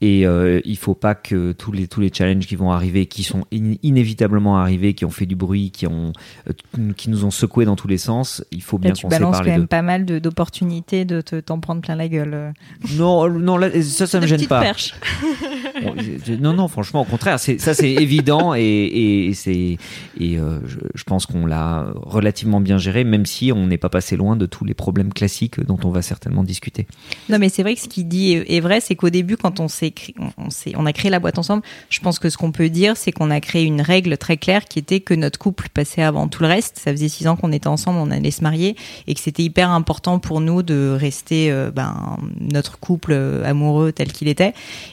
Et 0.00 0.26
euh, 0.26 0.60
il 0.64 0.76
faut 0.76 0.94
pas 0.94 1.14
que 1.14 1.52
tous 1.52 1.70
les 1.72 1.86
tous 1.86 2.00
les 2.00 2.10
challenges 2.12 2.46
qui 2.46 2.56
vont 2.56 2.72
arriver, 2.72 3.06
qui 3.06 3.22
sont 3.22 3.44
in- 3.54 3.74
inévitablement 3.82 4.58
arrivés, 4.58 4.92
qui 4.94 5.04
ont 5.04 5.10
fait 5.10 5.24
du 5.26 5.36
bruit, 5.36 5.70
qui 5.70 5.86
ont 5.86 6.12
euh, 6.48 6.92
qui 6.96 7.08
nous 7.10 7.24
ont 7.24 7.30
secoué 7.30 7.64
dans 7.64 7.76
tous 7.76 7.88
les 7.88 7.96
sens, 7.98 8.44
il 8.50 8.62
faut 8.62 8.76
Là, 8.78 8.82
bien 8.82 8.92
tu 8.92 9.02
qu'on 9.02 9.08
balances 9.08 9.28
sépare 9.36 9.40
quand 9.40 9.44
les 9.46 9.50
même 9.52 9.60
deux. 9.62 9.66
pas 9.66 9.82
mal 9.82 10.04
d'opportunités 10.04 11.04
de 11.04 11.20
te- 11.20 11.40
t'en 11.40 11.60
prendre 11.60 11.80
plein 11.80 11.96
la 11.96 12.08
gueule. 12.08 12.52
Non, 12.96 13.30
non, 13.30 13.56
là, 13.56 13.70
ça, 13.82 14.06
ça 14.06 14.20
me 14.20 14.26
gêne 14.26 14.46
pas. 14.46 14.72
je- 14.76 16.34
non, 16.34 16.52
non, 16.52 16.68
franchement, 16.68 17.02
au 17.02 17.04
contraire, 17.04 17.38
ça 17.38 17.74
c'est 17.74 17.90
évident 17.92 18.54
et, 18.54 18.60
et, 18.62 19.23
et 19.24 19.34
c'est, 19.34 19.78
et 20.18 20.38
euh, 20.38 20.60
je, 20.66 20.78
je 20.94 21.04
pense 21.04 21.26
qu'on 21.26 21.46
l'a 21.46 21.86
relativement 21.94 22.60
bien 22.60 22.78
géré, 22.78 23.04
même 23.04 23.26
si 23.26 23.52
on 23.52 23.66
n'est 23.66 23.78
pas 23.78 23.88
passé 23.88 24.16
loin 24.16 24.36
de 24.36 24.46
tous 24.46 24.64
les 24.64 24.74
problèmes 24.74 25.12
classiques 25.12 25.60
dont 25.64 25.78
on 25.84 25.90
va 25.90 26.02
certainement 26.02 26.44
discuter. 26.44 26.86
Non, 27.28 27.38
mais 27.38 27.48
c'est 27.48 27.62
vrai 27.62 27.74
que 27.74 27.80
ce 27.80 27.88
qu'il 27.88 28.08
dit 28.08 28.32
est 28.32 28.60
vrai, 28.60 28.80
c'est 28.80 28.94
qu'au 28.94 29.10
début, 29.10 29.36
quand 29.36 29.60
on 29.60 29.68
s'est, 29.68 29.94
on, 30.38 30.48
on 30.76 30.86
a 30.86 30.92
créé 30.92 31.10
la 31.10 31.20
boîte 31.20 31.38
ensemble, 31.38 31.62
je 31.90 32.00
pense 32.00 32.18
que 32.18 32.30
ce 32.30 32.36
qu'on 32.36 32.52
peut 32.52 32.68
dire, 32.68 32.96
c'est 32.96 33.12
qu'on 33.12 33.30
a 33.30 33.40
créé 33.40 33.64
une 33.64 33.80
règle 33.80 34.16
très 34.16 34.36
claire 34.36 34.64
qui 34.64 34.78
était 34.78 35.00
que 35.00 35.14
notre 35.14 35.38
couple 35.38 35.68
passait 35.72 36.02
avant 36.02 36.28
tout 36.28 36.42
le 36.42 36.48
reste. 36.48 36.78
Ça 36.78 36.92
faisait 36.92 37.08
six 37.08 37.26
ans 37.26 37.36
qu'on 37.36 37.52
était 37.52 37.68
ensemble, 37.68 37.98
on 37.98 38.10
allait 38.10 38.30
se 38.30 38.42
marier, 38.42 38.76
et 39.06 39.14
que 39.14 39.20
c'était 39.20 39.42
hyper 39.42 39.70
important 39.70 40.18
pour 40.18 40.40
nous 40.40 40.62
de 40.62 40.96
rester 40.98 41.50
euh, 41.50 41.70
ben, 41.70 42.18
notre 42.40 42.78
couple 42.78 43.12
euh, 43.12 43.44
amoureux 43.44 43.92
tel 43.92 44.12
qu'il 44.12 44.28
était. 44.28 44.52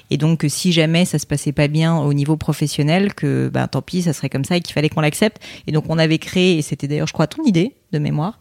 Et 0.10 0.18
donc, 0.18 0.46
si 0.48 0.72
jamais 0.72 1.06
ça 1.06 1.20
se 1.20 1.26
passait 1.26 1.52
pas 1.52 1.68
bien 1.68 1.98
au 1.98 2.14
niveau 2.14 2.38
professionnel, 2.38 3.14
que 3.14 3.50
ben, 3.54 3.68
tant 3.68 3.82
pis, 3.82 4.04
ça 4.04 4.14
serait 4.14 4.21
comme 4.30 4.46
ça 4.46 4.58
et 4.58 4.62
qu'il 4.62 4.74
fallait 4.74 4.90
qu'on 4.90 5.02
l'accepte. 5.02 5.42
Et 5.68 5.72
donc, 5.72 5.86
on 5.90 5.98
avait 5.98 6.18
créé, 6.18 6.58
et 6.58 6.62
c'était 6.62 6.88
d'ailleurs, 6.88 7.08
je 7.08 7.14
crois, 7.14 7.28
ton 7.28 7.44
idée 7.44 7.76
de 7.92 8.00
mémoire, 8.00 8.40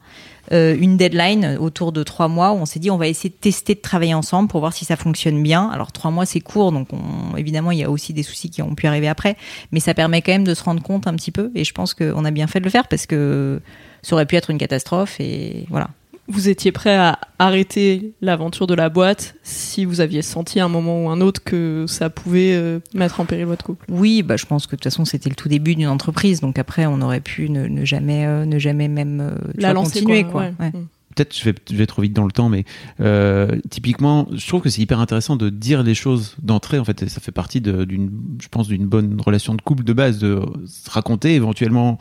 euh, 0.53 0.77
une 0.79 0.97
deadline 0.97 1.59
autour 1.61 1.93
de 1.93 2.03
trois 2.03 2.27
mois 2.27 2.53
où 2.53 2.56
on 2.56 2.67
s'est 2.67 2.81
dit 2.81 2.91
on 2.91 2.97
va 2.97 3.06
essayer 3.06 3.31
de 3.31 3.35
tester 3.35 3.75
de 3.77 3.81
travailler 3.81 4.15
ensemble 4.15 4.49
pour 4.49 4.59
voir 4.61 4.73
si 4.73 4.85
ça 4.85 4.97
fonctionne 4.97 5.41
bien. 5.43 5.69
Alors 5.69 5.93
trois 5.93 6.11
mois 6.11 6.27
c'est 6.27 6.41
court 6.41 6.73
donc 6.73 6.88
on, 6.93 7.37
évidemment 7.37 7.71
il 7.71 7.79
y 7.79 7.85
a 7.85 7.91
aussi 7.91 8.12
des 8.12 8.25
soucis 8.25 8.50
qui 8.50 8.62
ont 8.62 8.75
pu 8.75 8.87
arriver 8.87 9.06
après, 9.06 9.37
mais 9.71 9.79
ça 9.79 9.94
permet 9.94 10.23
quand 10.23 10.32
même 10.32 10.44
de 10.44 10.55
se 10.55 10.65
rendre 10.65 10.82
compte 10.82 11.06
un 11.06 11.15
petit 11.15 11.31
peu 11.31 11.53
et 11.55 11.62
je 11.62 11.73
pense 11.73 11.94
qu'on 11.94 12.25
a 12.25 12.31
bien 12.31 12.47
fait 12.49 12.59
de 12.59 12.65
le 12.65 12.71
faire 12.71 12.88
parce 12.88 13.06
que 13.06 13.61
ça 14.03 14.15
aurait 14.15 14.26
pu 14.26 14.37
être 14.37 14.50
une 14.50 14.59
catastrophe 14.59 15.21
et 15.21 15.67
voilà. 15.69 15.91
Vous 16.31 16.49
étiez 16.49 16.71
prêt 16.71 16.94
à 16.94 17.19
arrêter 17.41 18.15
l'aventure 18.21 18.67
de 18.69 18.75
la 18.75 18.88
boîte 18.88 19.35
si 19.43 19.85
vous 19.85 20.00
aviez 20.00 20.23
senti 20.23 20.61
à 20.61 20.65
un 20.65 20.69
moment 20.69 21.05
ou 21.05 21.11
un 21.11 21.21
autre 21.21 21.43
que 21.43 21.87
ça 21.88 22.09
pouvait 22.09 22.55
euh, 22.55 22.79
mettre 22.94 23.19
en 23.21 23.25
péril 23.25 23.47
votre 23.47 23.65
couple? 23.65 23.85
Oui, 23.91 24.23
bah 24.23 24.37
je 24.37 24.47
pense 24.47 24.67
que 24.67 24.73
de 24.73 24.77
toute 24.77 24.85
façon 24.85 25.05
c'était 25.05 25.29
le 25.29 25.35
tout 25.35 25.49
début 25.49 25.75
d'une 25.75 25.88
entreprise 25.88 26.41
donc 26.41 26.59
après 26.59 26.87
on 26.87 27.00
aurait 27.00 27.21
pu 27.21 27.50
ne, 27.50 27.67
ne 27.67 27.85
jamais 27.85 28.27
euh, 28.27 28.44
ne 28.44 28.59
jamais 28.59 28.87
même 28.88 29.21
euh, 29.21 29.31
tu 29.55 29.61
La 29.61 29.69
vois, 29.73 29.82
lancer 29.82 30.00
continuer 30.00 30.23
quoi. 30.23 30.31
quoi. 30.32 30.43
ouais. 30.43 30.55
Ouais. 30.61 30.81
Mm. 30.81 30.87
peut-être 31.17 31.37
je 31.37 31.44
vais, 31.44 31.55
je 31.69 31.77
vais 31.77 31.87
trop 31.87 32.03
vite 32.03 32.12
dans 32.12 32.25
le 32.25 32.31
temps, 32.33 32.49
mais 32.49 32.65
euh, 33.00 33.59
typiquement, 33.69 34.29
je 34.33 34.47
trouve 34.47 34.61
que 34.61 34.71
c'est 34.71 34.81
hyper 34.83 35.00
intéressant 35.00 35.35
de 35.37 35.50
dire 35.50 35.83
les 35.83 35.94
choses 35.94 36.37
d'entrée. 36.43 36.79
En 36.79 36.85
fait, 36.85 37.09
ça 37.09 37.21
fait 37.21 37.33
partie 37.33 37.61
d'une, 37.61 38.11
je 38.41 38.49
pense, 38.49 38.69
d'une 38.69 38.87
bonne 38.87 39.21
relation 39.21 39.55
de 39.55 39.62
couple 39.62 39.83
de 39.83 39.93
base, 39.93 40.19
de 40.19 40.41
se 40.67 40.88
raconter, 40.91 41.35
éventuellement 41.35 41.99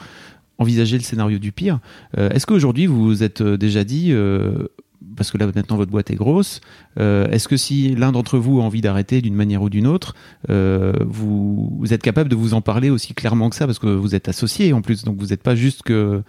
envisager 0.60 0.98
le 0.98 1.04
scénario 1.04 1.40
du 1.40 1.52
pire. 1.52 1.80
Euh, 2.18 2.30
Est-ce 2.30 2.46
qu'aujourd'hui 2.46 2.86
vous 2.86 3.04
vous 3.04 3.24
êtes 3.24 3.42
euh, 3.42 3.58
déjà 3.58 3.84
dit, 3.84 4.12
euh, 4.12 4.68
parce 5.16 5.32
que 5.32 5.38
là 5.38 5.48
maintenant 5.48 5.78
votre 5.78 5.90
boîte 5.90 6.12
est 6.12 6.16
grosse, 6.16 6.62
est-ce 6.98 7.48
que 7.48 7.56
si 7.56 7.96
l'un 7.96 8.12
d'entre 8.12 8.38
vous 8.38 8.60
a 8.60 8.64
envie 8.64 8.82
d'arrêter 8.82 9.22
d'une 9.22 9.36
manière 9.36 9.62
ou 9.62 9.70
d'une 9.70 9.88
autre, 9.88 10.16
vous, 10.50 11.78
vous 11.80 11.94
êtes 11.94 12.02
capable 12.02 12.30
de 12.30 12.36
vous 12.36 12.54
en 12.54 12.62
parler 12.62 12.90
aussi 12.90 13.14
clairement 13.14 13.50
que 13.50 13.56
ça, 13.56 13.66
parce 13.66 13.80
que 13.80 13.88
vous 13.88 14.16
êtes 14.16 14.28
associés 14.28 14.74
en 14.74 14.82
plus, 14.82 15.06
donc 15.06 15.18
vous 15.18 15.28
n'êtes 15.28 15.44
pas 15.44 15.56
juste 15.56 15.84
que 15.84 16.22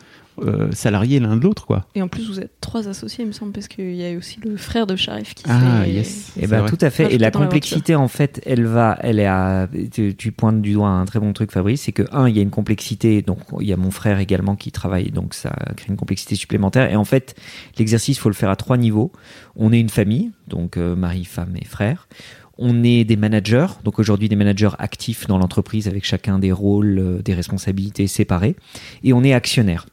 euh, 0.43 0.71
salariés 0.73 1.21
l'un 1.21 1.37
de 1.37 1.43
l'autre, 1.43 1.67
quoi. 1.67 1.87
Et 1.95 2.03
en 2.03 2.09
plus, 2.09 2.27
vous 2.29 2.41
êtes 2.41 2.53
trois 2.61 2.89
associés, 2.89 3.25
il 3.25 3.27
me 3.27 3.33
semble, 3.33 3.53
parce 3.53 3.69
qu'il 3.69 3.95
y 3.95 4.05
a 4.05 4.17
aussi 4.17 4.39
le 4.45 4.57
frère 4.57 4.87
de 4.87 4.97
Sharif 4.97 5.35
qui 5.35 5.45
Ah, 5.49 5.87
yes. 5.87 6.33
Et 6.37 6.41
C'est 6.43 6.47
ben 6.47 6.61
vrai. 6.61 6.71
tout 6.71 6.79
à 6.81 6.91
fait. 6.91 7.13
Et 7.15 7.19
la 7.19 7.31
complexité, 7.31 7.95
en 7.95 8.09
fait, 8.09 8.41
elle 8.47 8.67
va, 8.67 8.99
elle 9.01 9.19
est 9.19 9.27
à. 9.27 9.69
Tu, 9.93 10.15
tu 10.17 10.33
pointes 10.33 10.61
du 10.63 10.73
doigt 10.73 10.89
un 10.89 11.05
très 11.05 11.21
bon 11.21 11.33
truc, 11.33 11.53
Fabrice, 11.53 11.83
c'est 11.83 11.93
que 11.93 12.05
un, 12.13 12.29
il 12.29 12.37
y 12.37 12.39
a 12.39 12.43
une 12.43 12.51
complexité. 12.51 13.23
Donc, 13.23 13.39
il 13.61 13.67
y 13.67 13.73
a 13.73 13.77
mon 13.77 13.91
frère 13.91 14.19
également 14.19 14.57
qui 14.57 14.73
travaille, 14.73 15.11
donc 15.11 15.35
ça 15.35 15.55
crée 15.77 15.89
une 15.89 15.97
complexité 15.97 16.35
supplémentaire. 16.35 16.91
Et 16.91 16.97
en 16.97 17.05
fait, 17.05 17.35
l'exercice, 17.79 18.17
il 18.17 18.21
faut 18.21 18.29
le 18.29 18.35
faire 18.35 18.51
à 18.51 18.57
trois 18.57 18.77
niveaux. 18.77 19.13
On 19.57 19.73
est 19.73 19.81
une 19.81 19.89
famille, 19.91 20.31
donc 20.49 20.77
euh, 20.77 20.95
mari, 20.97 21.25
femme 21.25 21.55
et 21.61 21.65
frère. 21.65 22.09
On 22.63 22.85
est 22.85 23.05
des 23.05 23.17
managers, 23.17 23.69
donc 23.85 23.99
aujourd'hui 23.99 24.29
des 24.29 24.37
managers 24.37 24.71
actifs 24.79 25.27
dans 25.27 25.39
l'entreprise 25.39 25.89
avec 25.89 26.05
chacun 26.05 26.39
des 26.39 26.53
rôles, 26.53 26.99
euh, 26.99 27.23
des 27.23 27.33
responsabilités 27.33 28.07
séparées. 28.07 28.55
Et 29.03 29.13
on 29.13 29.25
est 29.25 29.33
actionnaire. 29.33 29.87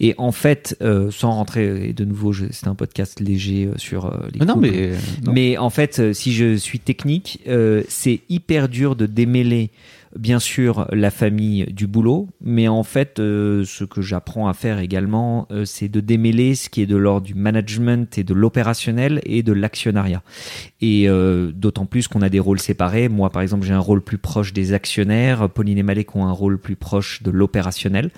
Et 0.00 0.14
en 0.18 0.32
fait, 0.32 0.76
euh, 0.82 1.10
sans 1.10 1.32
rentrer, 1.32 1.88
et 1.88 1.92
de 1.92 2.04
nouveau, 2.04 2.32
c'est 2.32 2.66
un 2.66 2.74
podcast 2.74 3.20
léger 3.20 3.66
euh, 3.66 3.74
sur 3.76 4.06
euh, 4.06 4.28
les 4.32 4.40
Ah 4.40 4.44
non, 4.44 4.56
mais 4.56 4.70
euh, 4.74 4.96
non. 5.24 5.32
Mais 5.32 5.58
en 5.58 5.70
fait, 5.70 6.12
si 6.14 6.32
je 6.32 6.56
suis 6.56 6.78
technique, 6.78 7.40
euh, 7.48 7.82
c'est 7.88 8.20
hyper 8.28 8.68
dur 8.68 8.96
de 8.96 9.06
démêler, 9.06 9.70
bien 10.18 10.40
sûr, 10.40 10.86
la 10.92 11.10
famille 11.10 11.66
du 11.66 11.86
boulot. 11.86 12.28
Mais 12.40 12.68
en 12.68 12.82
fait, 12.82 13.18
euh, 13.18 13.64
ce 13.64 13.84
que 13.84 14.02
j'apprends 14.02 14.48
à 14.48 14.54
faire 14.54 14.78
également, 14.78 15.46
euh, 15.50 15.64
c'est 15.64 15.88
de 15.88 16.00
démêler 16.00 16.54
ce 16.54 16.68
qui 16.68 16.82
est 16.82 16.86
de 16.86 16.96
l'ordre 16.96 17.26
du 17.26 17.34
management 17.34 18.18
et 18.18 18.24
de 18.24 18.34
l'opérationnel 18.34 19.20
et 19.24 19.42
de 19.42 19.52
l'actionnariat. 19.52 20.22
Et 20.80 21.08
euh, 21.08 21.52
d'autant 21.54 21.86
plus 21.86 22.08
qu'on 22.08 22.22
a 22.22 22.28
des 22.28 22.40
rôles 22.40 22.60
séparés. 22.60 23.08
Moi, 23.08 23.30
par 23.30 23.42
exemple, 23.42 23.66
j'ai 23.66 23.74
un 23.74 23.78
rôle 23.78 24.02
plus 24.02 24.18
proche 24.18 24.52
des 24.52 24.72
actionnaires. 24.72 25.48
Pauline 25.48 25.78
et 25.78 25.82
Malek 25.82 26.16
ont 26.16 26.26
un 26.26 26.32
rôle 26.32 26.58
plus 26.58 26.76
proche 26.76 27.22
de 27.22 27.30
l'opérationnel. 27.30 28.10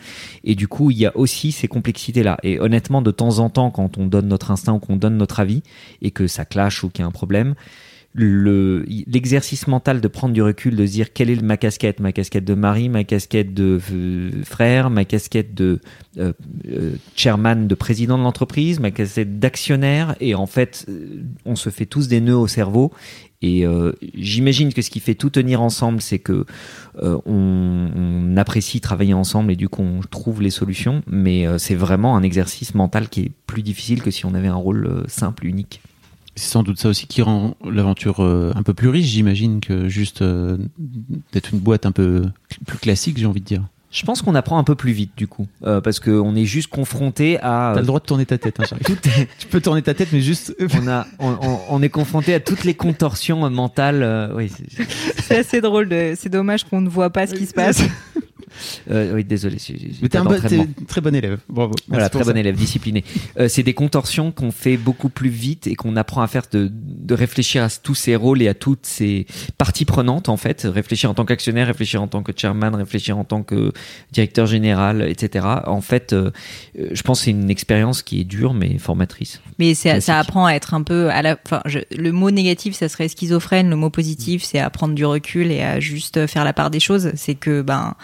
Et 0.44 0.54
du 0.54 0.68
coup, 0.68 0.90
il 0.90 0.98
y 0.98 1.06
a 1.06 1.16
aussi 1.16 1.52
ces 1.52 1.68
complexités-là. 1.68 2.38
Et 2.42 2.58
honnêtement, 2.58 3.02
de 3.02 3.10
temps 3.10 3.38
en 3.38 3.50
temps, 3.50 3.70
quand 3.70 3.98
on 3.98 4.06
donne 4.06 4.28
notre 4.28 4.50
instinct 4.50 4.72
ou 4.72 4.78
qu'on 4.78 4.96
donne 4.96 5.16
notre 5.16 5.40
avis 5.40 5.62
et 6.00 6.10
que 6.10 6.26
ça 6.26 6.44
clash 6.44 6.84
ou 6.84 6.88
qu'il 6.88 7.02
y 7.02 7.04
a 7.04 7.08
un 7.08 7.12
problème, 7.12 7.54
le 8.14 8.84
l'exercice 9.06 9.66
mental 9.66 10.00
de 10.00 10.08
prendre 10.08 10.34
du 10.34 10.42
recul, 10.42 10.76
de 10.76 10.84
se 10.84 10.92
dire 10.92 11.12
quelle 11.12 11.30
est 11.30 11.40
ma 11.40 11.56
casquette, 11.56 11.98
ma 12.00 12.12
casquette 12.12 12.44
de 12.44 12.54
mari, 12.54 12.88
ma 12.88 13.04
casquette 13.04 13.54
de 13.54 13.80
euh, 13.92 14.30
frère, 14.44 14.90
ma 14.90 15.04
casquette 15.04 15.54
de 15.54 15.80
euh, 16.18 16.32
euh, 16.68 16.92
chairman, 17.16 17.66
de 17.66 17.74
président 17.74 18.18
de 18.18 18.22
l'entreprise, 18.22 18.80
ma 18.80 18.90
casquette 18.90 19.38
d'actionnaire, 19.38 20.14
et 20.20 20.34
en 20.34 20.46
fait, 20.46 20.86
on 21.46 21.56
se 21.56 21.70
fait 21.70 21.86
tous 21.86 22.08
des 22.08 22.20
nœuds 22.20 22.36
au 22.36 22.46
cerveau. 22.46 22.92
Et 23.44 23.64
j'imagine 24.14 24.72
que 24.72 24.82
ce 24.82 24.90
qui 24.90 25.00
fait 25.00 25.16
tout 25.16 25.30
tenir 25.30 25.62
ensemble, 25.62 26.00
c'est 26.00 26.20
que 26.20 26.46
on, 27.02 28.36
apprécie 28.36 28.80
travailler 28.80 29.14
ensemble 29.14 29.50
et 29.50 29.56
du 29.56 29.68
coup 29.68 29.82
on 29.82 30.00
trouve 30.00 30.42
les 30.42 30.50
solutions. 30.50 31.02
Mais 31.08 31.46
c'est 31.58 31.74
vraiment 31.74 32.16
un 32.16 32.22
exercice 32.22 32.76
mental 32.76 33.08
qui 33.08 33.22
est 33.22 33.32
plus 33.48 33.64
difficile 33.64 34.00
que 34.00 34.12
si 34.12 34.26
on 34.26 34.34
avait 34.34 34.46
un 34.46 34.54
rôle 34.54 35.02
simple, 35.08 35.44
unique. 35.44 35.80
C'est 36.34 36.48
sans 36.50 36.62
doute 36.62 36.78
ça 36.78 36.88
aussi 36.88 37.06
qui 37.06 37.20
rend 37.22 37.56
l'aventure 37.64 38.22
euh, 38.24 38.52
un 38.54 38.62
peu 38.62 38.72
plus 38.74 38.88
riche, 38.88 39.06
j'imagine, 39.06 39.60
que 39.60 39.88
juste 39.88 40.22
euh, 40.22 40.56
d'être 41.32 41.52
une 41.52 41.58
boîte 41.58 41.84
un 41.84 41.92
peu 41.92 42.22
plus 42.66 42.78
classique, 42.78 43.18
j'ai 43.18 43.26
envie 43.26 43.40
de 43.40 43.46
dire. 43.46 43.62
Je 43.90 44.04
pense 44.06 44.22
qu'on 44.22 44.34
apprend 44.34 44.56
un 44.56 44.64
peu 44.64 44.74
plus 44.74 44.92
vite 44.92 45.10
du 45.18 45.26
coup, 45.26 45.46
euh, 45.64 45.82
parce 45.82 46.00
qu'on 46.00 46.34
est 46.34 46.46
juste 46.46 46.68
confronté 46.70 47.36
à. 47.40 47.72
T'as 47.74 47.80
le 47.80 47.86
droit 47.86 48.00
de 48.00 48.06
tourner 48.06 48.24
ta 48.24 48.38
tête, 48.38 48.58
hein, 48.58 48.64
Charlie. 48.66 48.84
tu 49.38 49.46
peux 49.48 49.60
tourner 49.60 49.82
ta 49.82 49.92
tête, 49.92 50.08
mais 50.14 50.22
juste. 50.22 50.56
on, 50.80 50.88
a, 50.88 51.06
on, 51.18 51.32
on- 51.42 51.58
on 51.68 51.82
est 51.82 51.90
confronté 51.90 52.32
à 52.32 52.40
toutes 52.40 52.64
les 52.64 52.72
contorsions 52.72 53.50
mentales. 53.50 54.02
euh, 54.02 54.34
oui, 54.34 54.48
c'est- 54.48 54.86
C'est 55.22 55.38
assez 55.40 55.60
drôle. 55.60 55.90
de- 55.90 56.14
C'est 56.16 56.30
dommage 56.30 56.64
qu'on 56.64 56.80
ne 56.80 56.88
voit 56.88 57.10
pas 57.10 57.26
ce 57.26 57.34
qui 57.34 57.44
se 57.44 57.52
passe. 57.52 57.82
euh, 58.90 59.14
oui, 59.14 59.24
désolé. 59.24 59.56
Mais 60.02 60.08
t'es 60.08 60.18
un 60.18 60.24
bon, 60.24 60.30
d'entraînement. 60.32 60.66
t'es 60.78 60.84
très 60.84 61.00
bon 61.00 61.14
élève. 61.14 61.38
Bravo. 61.48 61.74
Voilà, 61.88 62.04
Merci 62.04 62.18
très 62.22 62.32
bon 62.32 62.38
élève, 62.38 62.56
discipliné. 62.56 63.04
Euh, 63.38 63.48
c'est 63.48 63.62
des 63.62 63.74
contorsions 63.74 64.32
qu'on 64.32 64.50
fait 64.52 64.76
beaucoup 64.76 65.08
plus 65.08 65.28
vite 65.30 65.66
et 65.66 65.74
qu'on 65.74 65.96
apprend 65.96 66.22
à 66.22 66.26
faire 66.26 66.42
de, 66.52 66.70
de 66.72 67.14
réfléchir 67.14 67.62
à 67.64 67.68
tous 67.70 67.94
ces 67.94 68.16
rôles 68.16 68.42
et 68.42 68.48
à 68.48 68.54
toutes 68.54 68.86
ces 68.86 69.26
parties 69.58 69.84
prenantes 69.84 70.28
en 70.28 70.36
fait. 70.36 70.62
Réfléchir 70.70 71.10
en 71.10 71.14
tant 71.14 71.24
qu'actionnaire, 71.24 71.66
réfléchir 71.66 72.02
en 72.02 72.08
tant 72.08 72.22
que 72.22 72.32
chairman, 72.36 72.74
réfléchir 72.74 73.18
en 73.18 73.24
tant 73.24 73.42
que 73.42 73.72
directeur 74.12 74.46
général, 74.46 75.02
etc. 75.02 75.46
En 75.66 75.80
fait, 75.80 76.12
euh, 76.12 76.30
je 76.74 77.02
pense 77.02 77.20
que 77.20 77.24
c'est 77.26 77.30
une 77.30 77.50
expérience 77.50 78.02
qui 78.02 78.20
est 78.20 78.24
dure 78.24 78.54
mais 78.54 78.78
formatrice. 78.78 79.40
Mais 79.58 79.74
ça 79.74 80.18
apprend 80.18 80.46
à 80.46 80.52
être 80.52 80.74
un 80.74 80.82
peu 80.82 81.10
à 81.10 81.22
la. 81.22 81.36
Enfin, 81.46 81.62
je- 81.66 81.78
le 81.96 82.12
mot 82.12 82.30
négatif, 82.30 82.74
ça 82.74 82.88
serait 82.88 83.08
schizophrène. 83.08 83.70
Le 83.70 83.76
mot 83.76 83.90
positif, 83.90 84.42
c'est 84.42 84.58
à 84.58 84.68
prendre 84.70 84.94
du 84.94 85.04
recul 85.04 85.50
et 85.50 85.62
à 85.62 85.80
juste 85.80 86.26
faire 86.26 86.44
la 86.44 86.52
part 86.52 86.70
des 86.70 86.80
choses. 86.80 87.12
C'est 87.14 87.34
que 87.34 87.62
ben. 87.62 87.94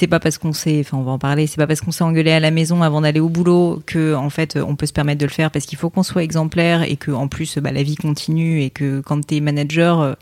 C'est 0.00 0.06
pas 0.06 0.18
parce 0.18 0.38
qu'on 0.38 0.54
s'est, 0.54 0.80
enfin 0.80 0.96
on 0.96 1.02
va 1.02 1.12
en 1.12 1.18
parler, 1.18 1.46
c'est 1.46 1.58
pas 1.58 1.66
parce 1.66 1.82
qu'on 1.82 1.90
s'est 1.90 2.04
engueulé 2.04 2.30
à 2.30 2.40
la 2.40 2.50
maison 2.50 2.82
avant 2.82 3.02
d'aller 3.02 3.20
au 3.20 3.28
boulot 3.28 3.82
que 3.84 4.14
en 4.14 4.30
fait 4.30 4.56
on 4.56 4.74
peut 4.74 4.86
se 4.86 4.94
permettre 4.94 5.20
de 5.20 5.26
le 5.26 5.30
faire 5.30 5.50
parce 5.50 5.66
qu'il 5.66 5.76
faut 5.76 5.90
qu'on 5.90 6.02
soit 6.02 6.22
exemplaire 6.22 6.84
et 6.84 6.96
que 6.96 7.10
en 7.10 7.28
plus 7.28 7.58
bah, 7.58 7.70
la 7.70 7.82
vie 7.82 7.96
continue 7.96 8.62
et 8.62 8.70
que 8.70 9.02
quand 9.02 9.20
t'es 9.26 9.40
manager, 9.40 10.16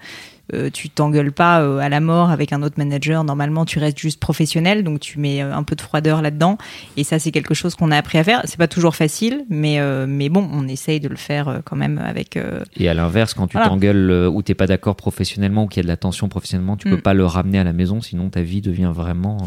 euh, 0.54 0.70
tu 0.72 0.88
t'engueules 0.90 1.32
pas 1.32 1.60
euh, 1.62 1.78
à 1.78 1.88
la 1.88 2.00
mort 2.00 2.30
avec 2.30 2.52
un 2.52 2.62
autre 2.62 2.76
manager. 2.78 3.24
Normalement, 3.24 3.64
tu 3.64 3.78
restes 3.78 3.98
juste 3.98 4.18
professionnel, 4.20 4.84
donc 4.84 5.00
tu 5.00 5.18
mets 5.18 5.42
euh, 5.42 5.54
un 5.54 5.62
peu 5.62 5.76
de 5.76 5.80
froideur 5.80 6.22
là-dedans. 6.22 6.58
Et 6.96 7.04
ça, 7.04 7.18
c'est 7.18 7.30
quelque 7.30 7.54
chose 7.54 7.74
qu'on 7.74 7.90
a 7.90 7.96
appris 7.96 8.18
à 8.18 8.24
faire. 8.24 8.42
C'est 8.44 8.56
pas 8.58 8.68
toujours 8.68 8.96
facile, 8.96 9.44
mais 9.48 9.78
euh, 9.80 10.06
mais 10.08 10.28
bon, 10.28 10.48
on 10.52 10.66
essaye 10.68 11.00
de 11.00 11.08
le 11.08 11.16
faire 11.16 11.48
euh, 11.48 11.58
quand 11.64 11.76
même 11.76 11.98
avec. 11.98 12.36
euh, 12.36 12.60
Et 12.76 12.88
à 12.88 12.94
l'inverse, 12.94 13.34
quand 13.34 13.46
tu 13.46 13.56
Voilà. 13.56 13.68
t'engueules 13.68 14.10
euh, 14.10 14.28
ou 14.28 14.42
t'es 14.42 14.54
pas 14.54 14.66
d'accord 14.66 14.96
professionnellement 14.96 15.64
ou 15.64 15.66
qu'il 15.68 15.78
y 15.78 15.80
a 15.80 15.84
de 15.84 15.88
la 15.88 15.96
tension 15.96 16.28
professionnellement, 16.28 16.76
tu 16.76 16.88
Mm. 16.88 16.90
peux 16.96 17.00
pas 17.02 17.14
le 17.14 17.26
ramener 17.26 17.58
à 17.58 17.64
la 17.64 17.72
maison, 17.72 18.00
sinon 18.00 18.30
ta 18.30 18.42
vie 18.42 18.60
devient 18.62 18.90
vraiment. 18.94 19.38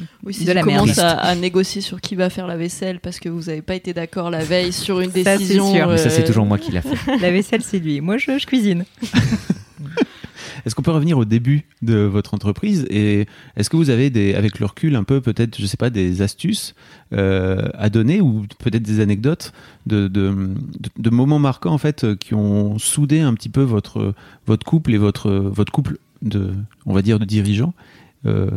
euh, 0.00 0.04
Oui, 0.24 0.32
si 0.34 0.44
De 0.44 0.50
tu 0.50 0.54
la 0.54 0.62
commences 0.62 0.96
merde. 0.96 1.00
à, 1.00 1.18
à 1.26 1.34
négocier 1.34 1.80
sur 1.82 2.00
qui 2.00 2.14
va 2.14 2.30
faire 2.30 2.46
la 2.46 2.56
vaisselle 2.56 3.00
parce 3.00 3.18
que 3.20 3.28
vous 3.28 3.42
n'avez 3.44 3.62
pas 3.62 3.74
été 3.74 3.92
d'accord 3.92 4.30
la 4.30 4.44
veille 4.44 4.72
sur 4.72 5.00
une 5.00 5.10
Ça, 5.12 5.36
décision. 5.36 5.72
sûr. 5.74 5.88
Mais 5.88 5.98
ça, 5.98 6.08
c'est 6.10 6.24
toujours 6.24 6.46
moi 6.46 6.58
qui 6.58 6.72
l'a 6.72 6.82
fait. 6.82 7.16
la 7.20 7.30
vaisselle, 7.30 7.62
c'est 7.62 7.78
lui. 7.78 8.00
Moi, 8.00 8.16
je, 8.16 8.38
je 8.38 8.46
cuisine. 8.46 8.84
Est-ce 10.64 10.74
qu'on 10.74 10.82
peut 10.82 10.90
revenir 10.90 11.18
au 11.18 11.24
début 11.24 11.66
de 11.82 11.96
votre 11.96 12.34
entreprise 12.34 12.86
et 12.90 13.26
est-ce 13.56 13.70
que 13.70 13.76
vous 13.76 13.90
avez 13.90 14.10
des, 14.10 14.34
avec 14.34 14.58
le 14.58 14.66
recul 14.66 14.96
un 14.96 15.04
peu 15.04 15.20
peut-être, 15.20 15.58
je 15.60 15.66
sais 15.66 15.76
pas, 15.76 15.90
des 15.90 16.22
astuces 16.22 16.74
euh, 17.12 17.68
à 17.74 17.90
donner 17.90 18.20
ou 18.20 18.46
peut-être 18.58 18.82
des 18.82 19.00
anecdotes 19.00 19.52
de, 19.86 20.08
de, 20.08 21.10
moments 21.10 21.38
marquants 21.38 21.72
en 21.72 21.78
fait 21.78 22.14
qui 22.18 22.34
ont 22.34 22.78
soudé 22.78 23.20
un 23.20 23.34
petit 23.34 23.48
peu 23.48 23.62
votre 23.62 24.14
votre 24.46 24.64
couple 24.64 24.92
et 24.92 24.98
votre 24.98 25.30
votre 25.30 25.72
couple 25.72 25.98
de, 26.22 26.52
on 26.86 26.94
va 26.94 27.02
dire, 27.02 27.18
de 27.18 27.24
dirigeants 27.24 27.74
euh, 28.26 28.50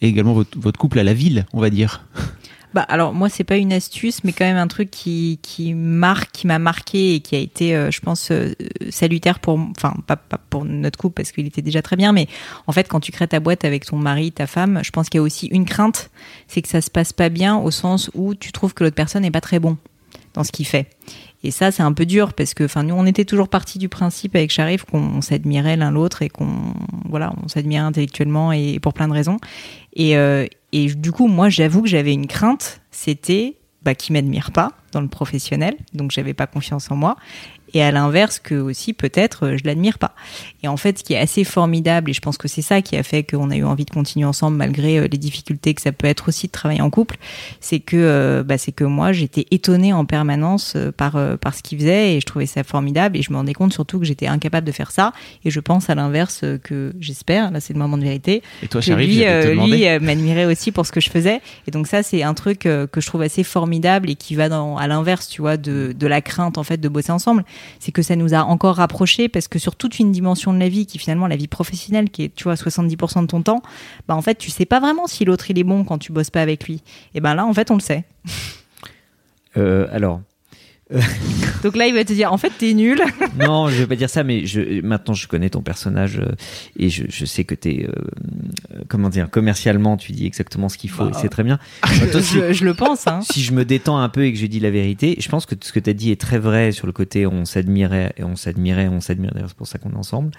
et 0.00 0.08
également 0.08 0.32
votre, 0.32 0.58
votre 0.58 0.78
couple 0.78 0.98
à 0.98 1.04
la 1.04 1.14
ville, 1.14 1.46
on 1.52 1.60
va 1.60 1.70
dire? 1.70 2.04
Bah 2.74 2.86
alors 2.88 3.12
moi 3.12 3.28
c'est 3.28 3.44
pas 3.44 3.56
une 3.56 3.72
astuce 3.72 4.24
mais 4.24 4.32
quand 4.32 4.46
même 4.46 4.56
un 4.56 4.66
truc 4.66 4.90
qui 4.90 5.38
qui 5.42 5.74
marque 5.74 6.32
qui 6.32 6.46
m'a 6.46 6.58
marqué 6.58 7.14
et 7.14 7.20
qui 7.20 7.36
a 7.36 7.38
été 7.38 7.76
euh, 7.76 7.90
je 7.90 8.00
pense 8.00 8.30
euh, 8.30 8.54
salutaire 8.88 9.40
pour 9.40 9.58
enfin 9.58 9.94
pas, 10.06 10.16
pas 10.16 10.38
pour 10.38 10.64
notre 10.64 10.98
couple 10.98 11.14
parce 11.16 11.32
qu'il 11.32 11.46
était 11.46 11.60
déjà 11.60 11.82
très 11.82 11.96
bien 11.96 12.12
mais 12.12 12.28
en 12.66 12.72
fait 12.72 12.88
quand 12.88 13.00
tu 13.00 13.12
crées 13.12 13.28
ta 13.28 13.40
boîte 13.40 13.66
avec 13.66 13.84
ton 13.84 13.96
mari 13.96 14.32
ta 14.32 14.46
femme 14.46 14.80
je 14.82 14.90
pense 14.90 15.10
qu'il 15.10 15.18
y 15.18 15.20
a 15.20 15.22
aussi 15.22 15.48
une 15.48 15.66
crainte 15.66 16.10
c'est 16.48 16.62
que 16.62 16.68
ça 16.68 16.80
se 16.80 16.90
passe 16.90 17.12
pas 17.12 17.28
bien 17.28 17.58
au 17.58 17.70
sens 17.70 18.10
où 18.14 18.34
tu 18.34 18.52
trouves 18.52 18.72
que 18.72 18.84
l'autre 18.84 18.96
personne 18.96 19.22
n'est 19.22 19.30
pas 19.30 19.42
très 19.42 19.58
bon 19.58 19.76
dans 20.34 20.44
ce 20.44 20.52
qu'il 20.52 20.66
fait. 20.66 20.88
Et 21.44 21.50
ça 21.50 21.72
c'est 21.72 21.82
un 21.82 21.92
peu 21.92 22.06
dur 22.06 22.34
parce 22.34 22.54
que 22.54 22.64
enfin 22.64 22.84
nous 22.84 22.94
on 22.94 23.04
était 23.04 23.24
toujours 23.24 23.48
parti 23.48 23.78
du 23.78 23.88
principe 23.88 24.36
avec 24.36 24.50
Sharif 24.50 24.84
qu'on 24.84 25.20
s'admirait 25.20 25.76
l'un 25.76 25.90
l'autre 25.90 26.22
et 26.22 26.28
qu'on 26.28 26.74
voilà 27.08 27.32
on 27.42 27.48
s'admirait 27.48 27.82
intellectuellement 27.82 28.52
et 28.52 28.78
pour 28.80 28.94
plein 28.94 29.08
de 29.08 29.12
raisons. 29.12 29.38
Et, 29.94 30.16
euh, 30.16 30.46
et 30.72 30.94
du 30.94 31.12
coup, 31.12 31.28
moi, 31.28 31.48
j'avoue 31.48 31.82
que 31.82 31.88
j'avais 31.88 32.12
une 32.12 32.26
crainte, 32.26 32.80
c'était 32.90 33.58
bah, 33.82 33.94
qu'il 33.94 34.14
m'admire 34.14 34.52
pas 34.52 34.72
dans 34.92 35.00
le 35.00 35.08
professionnel, 35.08 35.76
donc 35.92 36.10
j'avais 36.10 36.34
pas 36.34 36.46
confiance 36.46 36.90
en 36.90 36.96
moi. 36.96 37.16
Et 37.74 37.82
à 37.82 37.90
l'inverse, 37.90 38.38
que 38.38 38.54
aussi 38.54 38.92
peut-être 38.92 39.46
euh, 39.46 39.56
je 39.56 39.64
l'admire 39.64 39.98
pas. 39.98 40.14
Et 40.62 40.68
en 40.68 40.76
fait, 40.76 40.98
ce 40.98 41.04
qui 41.04 41.14
est 41.14 41.18
assez 41.18 41.44
formidable, 41.44 42.10
et 42.10 42.12
je 42.12 42.20
pense 42.20 42.36
que 42.36 42.48
c'est 42.48 42.62
ça 42.62 42.82
qui 42.82 42.96
a 42.96 43.02
fait 43.02 43.22
qu'on 43.24 43.50
a 43.50 43.56
eu 43.56 43.64
envie 43.64 43.84
de 43.84 43.90
continuer 43.90 44.26
ensemble 44.26 44.56
malgré 44.56 44.98
euh, 44.98 45.08
les 45.10 45.18
difficultés 45.18 45.74
que 45.74 45.82
ça 45.82 45.92
peut 45.92 46.06
être 46.06 46.28
aussi 46.28 46.46
de 46.46 46.52
travailler 46.52 46.82
en 46.82 46.90
couple, 46.90 47.16
c'est 47.60 47.80
que 47.80 47.96
euh, 47.96 48.42
bah, 48.42 48.58
c'est 48.58 48.72
que 48.72 48.84
moi 48.84 49.12
j'étais 49.12 49.46
étonnée 49.50 49.92
en 49.92 50.04
permanence 50.04 50.76
par 50.96 51.12
par 51.38 51.54
ce 51.54 51.62
qu'il 51.62 51.78
faisait 51.78 52.14
et 52.14 52.20
je 52.20 52.26
trouvais 52.26 52.46
ça 52.46 52.64
formidable 52.64 53.16
et 53.16 53.22
je 53.22 53.30
me 53.30 53.36
rendais 53.36 53.54
compte 53.54 53.72
surtout 53.72 53.98
que 53.98 54.04
j'étais 54.04 54.26
incapable 54.26 54.66
de 54.66 54.72
faire 54.72 54.90
ça. 54.90 55.12
Et 55.44 55.50
je 55.50 55.60
pense 55.60 55.90
à 55.90 55.94
l'inverse 55.94 56.44
que 56.62 56.92
j'espère, 57.00 57.50
là 57.50 57.60
c'est 57.60 57.72
le 57.72 57.78
moment 57.78 57.98
de 57.98 58.02
vérité, 58.02 58.42
Et 58.62 58.68
toi, 58.68 58.80
que 58.80 58.86
Charlie, 58.86 59.06
lui, 59.06 59.24
euh, 59.24 59.54
lui 59.54 59.86
euh, 59.86 60.00
m'admirait 60.00 60.44
aussi 60.44 60.72
pour 60.72 60.86
ce 60.86 60.92
que 60.92 61.00
je 61.00 61.10
faisais. 61.10 61.40
Et 61.66 61.70
donc 61.70 61.86
ça, 61.86 62.02
c'est 62.02 62.22
un 62.22 62.34
truc 62.34 62.66
euh, 62.66 62.86
que 62.86 63.00
je 63.00 63.06
trouve 63.06 63.22
assez 63.22 63.44
formidable 63.44 64.10
et 64.10 64.14
qui 64.14 64.34
va 64.34 64.48
dans, 64.48 64.76
à 64.76 64.86
l'inverse, 64.86 65.28
tu 65.28 65.40
vois, 65.40 65.56
de, 65.56 65.94
de 65.96 66.06
la 66.06 66.20
crainte 66.20 66.58
en 66.58 66.64
fait 66.64 66.78
de 66.78 66.88
bosser 66.88 67.12
ensemble. 67.12 67.44
C'est 67.80 67.92
que 67.92 68.02
ça 68.02 68.16
nous 68.16 68.34
a 68.34 68.42
encore 68.44 68.76
rapprochés 68.76 69.28
parce 69.28 69.48
que 69.48 69.58
sur 69.58 69.76
toute 69.76 69.98
une 69.98 70.12
dimension 70.12 70.52
de 70.52 70.58
la 70.58 70.68
vie, 70.68 70.86
qui 70.86 70.98
finalement 70.98 71.26
la 71.26 71.36
vie 71.36 71.48
professionnelle, 71.48 72.10
qui 72.10 72.24
est, 72.24 72.34
tu 72.34 72.44
vois, 72.44 72.54
70% 72.54 73.22
de 73.22 73.26
ton 73.26 73.42
temps, 73.42 73.62
bah 74.08 74.14
en 74.14 74.22
fait, 74.22 74.36
tu 74.36 74.50
sais 74.50 74.66
pas 74.66 74.80
vraiment 74.80 75.06
si 75.06 75.24
l'autre 75.24 75.50
il 75.50 75.58
est 75.58 75.64
bon 75.64 75.84
quand 75.84 75.98
tu 75.98 76.12
bosses 76.12 76.30
pas 76.30 76.42
avec 76.42 76.66
lui. 76.66 76.82
Et 77.14 77.20
ben 77.20 77.34
là, 77.34 77.46
en 77.46 77.52
fait, 77.52 77.70
on 77.70 77.74
le 77.74 77.80
sait. 77.80 78.04
Euh, 79.58 79.86
alors, 79.92 80.22
Donc 81.62 81.76
là, 81.76 81.86
il 81.86 81.94
va 81.94 82.04
te 82.04 82.12
dire, 82.12 82.32
en 82.32 82.38
fait, 82.38 82.52
t'es 82.58 82.74
nul. 82.74 83.00
non, 83.38 83.68
je 83.68 83.78
vais 83.78 83.86
pas 83.86 83.96
dire 83.96 84.10
ça, 84.10 84.24
mais 84.24 84.46
je, 84.46 84.80
maintenant 84.82 85.14
je 85.14 85.28
connais 85.28 85.50
ton 85.50 85.62
personnage 85.62 86.18
euh, 86.18 86.32
et 86.78 86.90
je, 86.90 87.04
je 87.08 87.24
sais 87.24 87.44
que 87.44 87.54
t'es, 87.54 87.86
euh, 87.88 87.92
euh, 88.74 88.82
comment 88.88 89.08
dire, 89.08 89.30
commercialement, 89.30 89.96
tu 89.96 90.12
dis 90.12 90.26
exactement 90.26 90.68
ce 90.68 90.76
qu'il 90.76 90.90
faut 90.90 91.08
et 91.08 91.12
c'est 91.14 91.28
très 91.28 91.44
bien. 91.44 91.58
Bah, 91.82 92.06
toi, 92.10 92.22
si, 92.22 92.36
je, 92.36 92.52
je 92.52 92.64
le 92.64 92.74
pense. 92.74 93.06
Hein. 93.06 93.20
si 93.22 93.42
je 93.42 93.52
me 93.52 93.64
détends 93.64 93.98
un 93.98 94.08
peu 94.08 94.24
et 94.24 94.32
que 94.32 94.38
je 94.38 94.46
dis 94.46 94.60
la 94.60 94.70
vérité, 94.70 95.16
je 95.20 95.28
pense 95.28 95.46
que 95.46 95.54
ce 95.60 95.72
que 95.72 95.78
tu 95.78 95.90
as 95.90 95.92
dit 95.92 96.10
est 96.10 96.20
très 96.20 96.38
vrai 96.38 96.72
sur 96.72 96.86
le 96.86 96.92
côté 96.92 97.26
on 97.26 97.44
s'admirait 97.44 98.14
et 98.16 98.24
on 98.24 98.34
s'admirait, 98.34 98.88
on 98.88 99.00
s'admire 99.00 99.32
d'ailleurs, 99.32 99.50
c'est 99.50 99.56
pour 99.56 99.66
ça 99.66 99.78
qu'on 99.78 99.90
est 99.90 99.96
ensemble. 99.96 100.30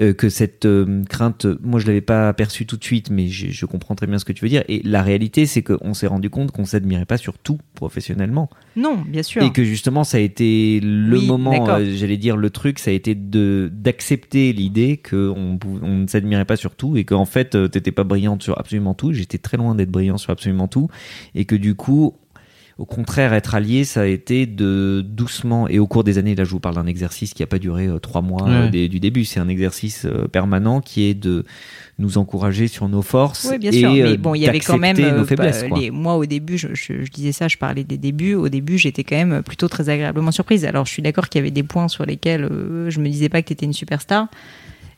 Euh, 0.00 0.14
que 0.14 0.30
cette 0.30 0.64
euh, 0.64 1.02
crainte, 1.10 1.46
moi 1.62 1.78
je 1.78 1.86
l'avais 1.86 2.00
pas 2.00 2.32
perçue 2.32 2.64
tout 2.64 2.78
de 2.78 2.84
suite, 2.84 3.10
mais 3.10 3.28
je, 3.28 3.50
je 3.50 3.66
comprends 3.66 3.94
très 3.94 4.06
bien 4.06 4.18
ce 4.18 4.24
que 4.24 4.32
tu 4.32 4.42
veux 4.42 4.48
dire. 4.48 4.64
Et 4.66 4.80
la 4.82 5.02
réalité, 5.02 5.44
c'est 5.44 5.62
qu'on 5.62 5.92
s'est 5.92 6.06
rendu 6.06 6.30
compte 6.30 6.52
qu'on 6.52 6.64
s'admirait 6.64 7.04
pas 7.04 7.18
sur 7.18 7.36
tout 7.36 7.58
professionnellement. 7.74 8.48
Non, 8.76 8.96
bien 9.06 9.22
sûr. 9.22 9.42
Et 9.42 9.52
que 9.52 9.62
justement, 9.62 10.02
ça 10.02 10.16
a 10.16 10.20
été 10.20 10.80
le 10.80 11.18
Oui, 11.18 11.26
moment, 11.26 11.68
euh, 11.68 11.84
j'allais 11.94 12.16
dire 12.16 12.38
le 12.38 12.48
truc, 12.48 12.78
ça 12.78 12.90
a 12.90 12.94
été 12.94 13.14
de 13.14 13.70
d'accepter 13.70 14.54
l'idée 14.54 14.96
que 14.96 15.30
on, 15.36 15.58
ne 15.82 16.06
s'admirait 16.06 16.46
pas 16.46 16.56
sur 16.56 16.76
tout 16.76 16.96
et 16.96 17.04
qu'en 17.04 17.26
fait, 17.26 17.50
t'étais 17.70 17.92
pas 17.92 18.04
brillante 18.04 18.42
sur 18.42 18.58
absolument 18.58 18.94
tout. 18.94 19.12
J'étais 19.12 19.38
très 19.38 19.58
loin 19.58 19.74
d'être 19.74 19.90
brillant 19.90 20.16
sur 20.16 20.30
absolument 20.30 20.68
tout 20.68 20.88
et 21.34 21.44
que 21.44 21.56
du 21.56 21.74
coup, 21.74 22.14
au 22.80 22.86
contraire, 22.86 23.34
être 23.34 23.54
allié, 23.54 23.84
ça 23.84 24.00
a 24.00 24.06
été 24.06 24.46
de 24.46 25.04
doucement 25.06 25.68
et 25.68 25.78
au 25.78 25.86
cours 25.86 26.02
des 26.02 26.16
années. 26.16 26.34
Là, 26.34 26.44
je 26.44 26.50
vous 26.50 26.60
parle 26.60 26.76
d'un 26.76 26.86
exercice 26.86 27.34
qui 27.34 27.42
a 27.42 27.46
pas 27.46 27.58
duré 27.58 27.86
euh, 27.86 27.98
trois 27.98 28.22
mois 28.22 28.44
Ouais. 28.44 28.50
euh, 28.54 28.68
des- 28.70 28.88
du 28.88 29.00
début. 29.00 29.26
C'est 29.26 29.38
un 29.38 29.48
exercice 29.48 30.06
euh, 30.06 30.26
permanent 30.28 30.80
qui 30.80 31.04
est 31.04 31.14
de 31.14 31.44
nous 31.98 32.16
encourager 32.16 32.68
sur 32.68 32.88
nos 32.88 33.02
forces 33.02 33.46
Oui, 33.50 33.58
bien 33.58 33.70
et 33.70 33.78
sûr. 33.80 33.92
Mais 33.92 34.16
bon, 34.16 34.34
il 34.34 34.40
y 34.40 34.48
avait 34.48 34.60
quand 34.60 34.78
même 34.78 34.96
euh, 34.98 35.18
nos 35.18 35.24
faiblesses. 35.26 35.60
bah, 35.62 35.68
quoi. 35.68 35.78
les- 35.78 35.90
moi, 35.90 36.16
au 36.16 36.24
début, 36.24 36.56
je, 36.56 36.68
je- 36.72 37.04
je 37.04 37.10
disais 37.10 37.32
ça, 37.32 37.48
je 37.48 37.58
parlais 37.58 37.84
des 37.84 37.98
débuts. 37.98 38.34
Au 38.34 38.48
début, 38.48 38.78
j'étais 38.78 39.04
quand 39.04 39.16
même 39.16 39.42
plutôt 39.42 39.68
très 39.68 39.90
agréablement 39.90 40.32
surprise. 40.32 40.64
Alors, 40.64 40.86
je 40.86 40.92
suis 40.92 41.02
d'accord 41.02 41.28
qu'il 41.28 41.38
y 41.40 41.42
avait 41.42 41.50
des 41.50 41.62
points 41.62 41.88
sur 41.88 42.06
lesquels 42.06 42.44
euh, 42.44 42.88
je 42.88 42.98
me 43.00 43.08
disais 43.10 43.28
pas 43.28 43.42
que 43.42 43.48
tu 43.48 43.52
étais 43.52 43.66
une 43.66 43.74
superstar. 43.74 44.28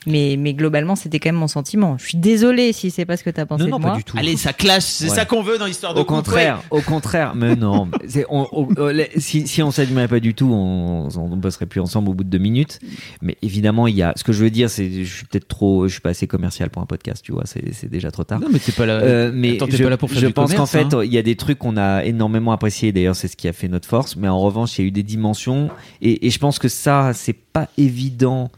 Mais, 0.06 0.36
mais 0.38 0.52
globalement, 0.54 0.96
c'était 0.96 1.20
quand 1.20 1.28
même 1.28 1.36
mon 1.40 1.46
sentiment. 1.48 1.96
Je 1.98 2.06
suis 2.06 2.18
désolée 2.18 2.72
si 2.72 2.90
c'est 2.90 3.04
pas 3.04 3.16
ce 3.16 3.22
que 3.22 3.30
t'as 3.30 3.46
pensé 3.46 3.64
Non, 3.64 3.70
non, 3.70 3.76
de 3.78 3.82
pas 3.82 3.88
moi. 3.90 3.96
du 3.98 4.04
tout. 4.04 4.16
Allez, 4.18 4.36
ça 4.36 4.52
clash, 4.52 4.82
c'est 4.82 5.08
Ouais. 5.08 5.14
ça 5.14 5.24
qu'on 5.24 5.42
veut 5.42 5.58
dans 5.58 5.66
l'histoire 5.66 5.94
de 5.94 6.00
Au 6.00 6.04
contraire, 6.04 6.60
au 6.70 6.80
contraire, 6.80 7.34
mais 7.36 7.54
non. 7.54 7.88
C'est- 8.08 8.26
on- 8.28 8.48
on- 8.52 8.86
les- 8.88 9.10
si, 9.18 9.46
si 9.46 9.62
on 9.62 9.70
s'admirait 9.70 10.08
pas 10.08 10.18
du 10.20 10.34
tout, 10.34 10.50
on, 10.52 11.08
on 11.16 11.36
bosserait 11.36 11.66
plus 11.66 11.80
ensemble 11.80 12.08
au 12.10 12.14
bout 12.14 12.24
de 12.24 12.30
deux 12.30 12.38
minutes. 12.38 12.80
Mais 13.20 13.36
évidemment, 13.42 13.86
il 13.86 13.94
y 13.94 14.02
a. 14.02 14.12
Ce 14.16 14.24
que 14.24 14.32
je 14.32 14.42
veux 14.42 14.50
dire, 14.50 14.68
c'est, 14.70 15.04
je 15.04 15.14
suis 15.16 15.26
peut-être 15.26 15.46
trop, 15.48 15.86
je 15.86 15.92
suis 15.92 16.00
pas 16.00 16.10
assez 16.10 16.26
commercial 16.26 16.68
pour 16.70 16.82
un 16.82 16.86
podcast, 16.86 17.22
tu 17.24 17.32
vois. 17.32 17.42
C'est, 17.46 17.72
c'est 17.72 17.88
déjà 17.90 18.10
trop 18.10 18.24
tard. 18.24 18.40
Non, 18.40 18.48
mais 18.52 18.58
t'es 18.58 18.72
pas 18.72 18.86
là. 18.86 18.94
Euh, 18.94 19.30
mais 19.32 19.54
Attends, 19.56 19.66
t'es 19.66 19.76
je, 19.76 19.84
pas 19.84 19.90
là 19.90 19.96
pour 19.96 20.10
faire 20.10 20.20
je 20.20 20.26
du 20.26 20.32
pense 20.32 20.52
qu'en 20.54 20.66
fait, 20.66 20.92
hein. 20.94 21.02
il 21.04 21.12
y 21.12 21.18
a 21.18 21.22
des 21.22 21.36
trucs 21.36 21.58
qu'on 21.58 21.76
a 21.76 22.04
énormément 22.04 22.52
appréciés. 22.52 22.92
D'ailleurs, 22.92 23.16
c'est 23.16 23.28
ce 23.28 23.36
qui 23.36 23.46
a 23.48 23.52
fait 23.52 23.68
notre 23.68 23.88
force. 23.88 24.16
Mais 24.16 24.28
en 24.28 24.40
revanche, 24.40 24.78
il 24.78 24.82
y 24.82 24.84
a 24.84 24.88
eu 24.88 24.90
des 24.90 25.02
dimensions. 25.04 25.70
Et, 26.00 26.26
et 26.26 26.30
je 26.30 26.38
pense 26.38 26.58
que 26.58 26.68
ça, 26.68 27.12
c'est 27.14 27.32
pas 27.34 27.68
évident. 27.78 28.50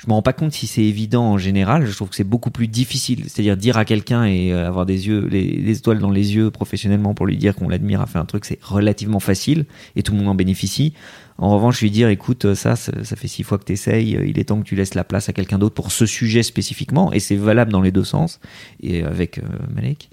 Je 0.00 0.06
me 0.06 0.14
rends 0.14 0.22
pas 0.22 0.32
compte 0.32 0.54
si 0.54 0.66
c'est 0.66 0.82
évident 0.82 1.24
en 1.24 1.36
général. 1.36 1.84
Je 1.84 1.94
trouve 1.94 2.08
que 2.08 2.16
c'est 2.16 2.24
beaucoup 2.24 2.50
plus 2.50 2.68
difficile. 2.68 3.24
C'est-à-dire 3.28 3.58
dire 3.58 3.76
à 3.76 3.84
quelqu'un 3.84 4.24
et 4.24 4.50
euh, 4.50 4.66
avoir 4.66 4.86
des 4.86 5.06
yeux, 5.06 5.28
les, 5.30 5.44
les 5.44 5.76
étoiles 5.76 5.98
dans 5.98 6.10
les 6.10 6.34
yeux 6.34 6.50
professionnellement 6.50 7.12
pour 7.12 7.26
lui 7.26 7.36
dire 7.36 7.54
qu'on 7.54 7.68
l'admire 7.68 8.00
a 8.00 8.06
fait 8.06 8.18
un 8.18 8.24
truc, 8.24 8.46
c'est 8.46 8.58
relativement 8.62 9.20
facile 9.20 9.66
et 9.96 10.02
tout 10.02 10.12
le 10.12 10.18
monde 10.18 10.28
en 10.28 10.34
bénéficie. 10.34 10.94
En 11.40 11.54
revanche, 11.54 11.80
lui 11.80 11.90
dire, 11.90 12.08
écoute, 12.10 12.44
euh, 12.44 12.54
ça, 12.54 12.76
ça, 12.76 12.92
ça 13.02 13.16
fait 13.16 13.26
six 13.26 13.42
fois 13.42 13.58
que 13.58 13.64
tu 13.64 13.72
essayes, 13.72 14.18
il 14.26 14.38
est 14.38 14.44
temps 14.44 14.60
que 14.60 14.66
tu 14.66 14.76
laisses 14.76 14.94
la 14.94 15.04
place 15.04 15.28
à 15.30 15.32
quelqu'un 15.32 15.58
d'autre 15.58 15.74
pour 15.74 15.90
ce 15.90 16.04
sujet 16.04 16.42
spécifiquement, 16.42 17.12
et 17.12 17.18
c'est 17.18 17.34
valable 17.36 17.72
dans 17.72 17.80
les 17.80 17.92
deux 17.92 18.04
sens, 18.04 18.40
et 18.82 19.02
avec 19.02 19.38
euh, 19.38 19.42
Malek. 19.74 20.10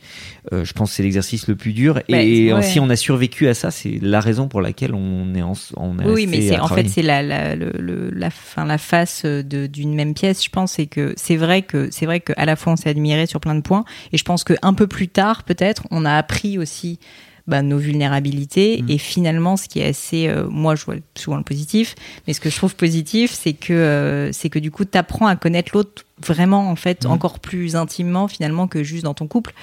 Euh, 0.53 0.63
je 0.63 0.71
pense 0.71 0.91
que 0.91 0.95
c'est 0.95 1.03
l'exercice 1.03 1.47
le 1.47 1.55
plus 1.55 1.73
dur, 1.73 1.95
Bah, 2.09 2.21
et 2.21 2.53
ouais. 2.53 2.61
si 2.61 2.79
on 2.79 2.89
a 2.89 2.95
survécu 2.95 3.47
à 3.49 3.53
ça, 3.53 3.71
c'est 3.71 3.99
la 4.01 4.21
raison 4.21 4.47
pour 4.47 4.61
laquelle 4.61 4.93
on 4.93 5.35
est 5.35 5.41
en, 5.41 5.51
on 5.75 5.99
est 5.99 6.05
Oui, 6.09 6.27
mais 6.27 6.41
c'est 6.47 6.59
en 6.59 6.67
fait 6.69 6.87
c'est 6.87 7.01
la 7.01 7.21
la 7.21 7.55
le, 7.55 8.09
la 8.11 8.29
fin 8.29 8.63
la 8.65 8.77
face 8.77 9.25
d'une 9.25 9.93
même 9.95 10.13
pièce. 10.13 10.43
Je 10.43 10.49
pense 10.49 10.73
c'est 10.73 10.85
que 10.87 11.13
c'est 11.17 11.35
vrai 11.35 11.61
que 11.61 11.89
c'est 11.91 12.05
vrai 12.05 12.21
qu'à 12.21 12.45
la 12.45 12.55
fois 12.55 12.73
on 12.73 12.75
s'est 12.77 12.89
admiré 12.89 13.25
sur 13.25 13.39
plein 13.41 13.55
de 13.55 13.61
points 13.61 13.83
et 14.13 14.17
je 14.17 14.23
pense 14.23 14.43
que 14.45 14.53
un 14.61 14.73
peu 14.73 14.87
plus 14.87 15.09
tard 15.09 15.43
peut-être 15.43 15.83
on 15.91 16.05
a 16.05 16.13
appris 16.15 16.57
aussi 16.57 16.99
bah, 17.47 17.61
nos 17.61 17.77
vulnérabilités 17.77 18.81
Mm. 18.81 18.89
et 18.91 18.97
finalement 18.97 19.57
ce 19.57 19.67
qui 19.67 19.79
est 19.79 19.85
assez 19.87 20.27
euh, 20.27 20.47
moi 20.49 20.75
je 20.75 20.85
vois 20.85 20.95
souvent 21.15 21.37
le 21.37 21.43
positif 21.43 21.95
mais 22.27 22.33
ce 22.33 22.39
que 22.41 22.49
je 22.49 22.55
trouve 22.57 22.75
positif 22.75 23.31
c'est 23.31 23.53
que 23.53 23.73
euh, 23.73 24.31
c'est 24.33 24.49
que 24.49 24.59
du 24.59 24.69
coup 24.71 24.83
tu 24.85 24.97
apprends 24.97 25.27
à 25.27 25.35
connaître 25.35 25.71
l'autre 25.73 26.03
vraiment 26.25 26.69
en 26.69 26.75
fait 26.75 27.05
Mm. 27.05 27.11
encore 27.11 27.39
plus 27.39 27.75
intimement 27.75 28.27
finalement 28.27 28.67
que 28.67 28.83
juste 28.83 29.03
dans 29.05 29.13
ton 29.13 29.27
couple 29.27 29.53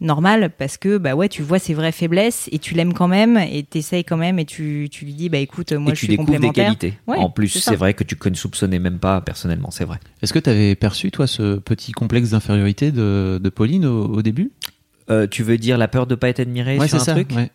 normal 0.00 0.50
parce 0.56 0.78
que 0.78 0.96
bah 0.96 1.14
ouais 1.14 1.28
tu 1.28 1.42
vois 1.42 1.58
ses 1.58 1.74
vraies 1.74 1.92
faiblesses 1.92 2.48
et 2.52 2.58
tu 2.58 2.74
l'aimes 2.74 2.94
quand 2.94 3.08
même 3.08 3.36
et 3.36 3.62
t'essayes 3.62 4.02
quand 4.04 4.16
même 4.16 4.38
et 4.38 4.46
tu, 4.46 4.88
tu 4.90 5.04
lui 5.04 5.12
dis 5.12 5.28
bah 5.28 5.36
écoute 5.38 5.72
moi 5.72 5.92
et 5.92 5.94
je 5.94 6.00
tu 6.00 6.06
suis 6.06 6.08
découvres 6.08 6.30
des 6.30 6.36
complémentaire 6.36 6.64
qualités. 6.64 6.94
Ouais, 7.06 7.18
en 7.18 7.28
plus, 7.28 7.48
c'est 7.48 7.76
vrai 7.76 7.92
que 7.92 8.02
tu 8.04 8.16
ne 8.30 8.34
soupçonnais 8.34 8.78
même 8.78 8.98
pas 8.98 9.20
personnellement, 9.20 9.70
c'est 9.70 9.84
vrai. 9.84 9.98
Est-ce 10.22 10.32
que 10.32 10.38
tu 10.38 10.48
avais 10.48 10.74
perçu, 10.74 11.10
toi, 11.10 11.26
ce 11.26 11.56
petit 11.58 11.92
complexe 11.92 12.30
d'infériorité 12.30 12.92
de, 12.92 13.38
de 13.42 13.48
Pauline 13.50 13.84
au, 13.84 14.06
au 14.06 14.22
début? 14.22 14.50
Euh, 15.10 15.26
tu 15.26 15.42
veux 15.42 15.58
dire 15.58 15.76
la 15.78 15.88
peur 15.88 16.06
de 16.06 16.14
pas 16.14 16.28
être 16.28 16.40
admiré 16.40 16.78
Ouais, 16.78 16.86
sur 16.88 16.98
c'est 17.00 17.02
un 17.02 17.04
ça. 17.04 17.12
truc 17.14 17.30
ouais. 17.34 17.50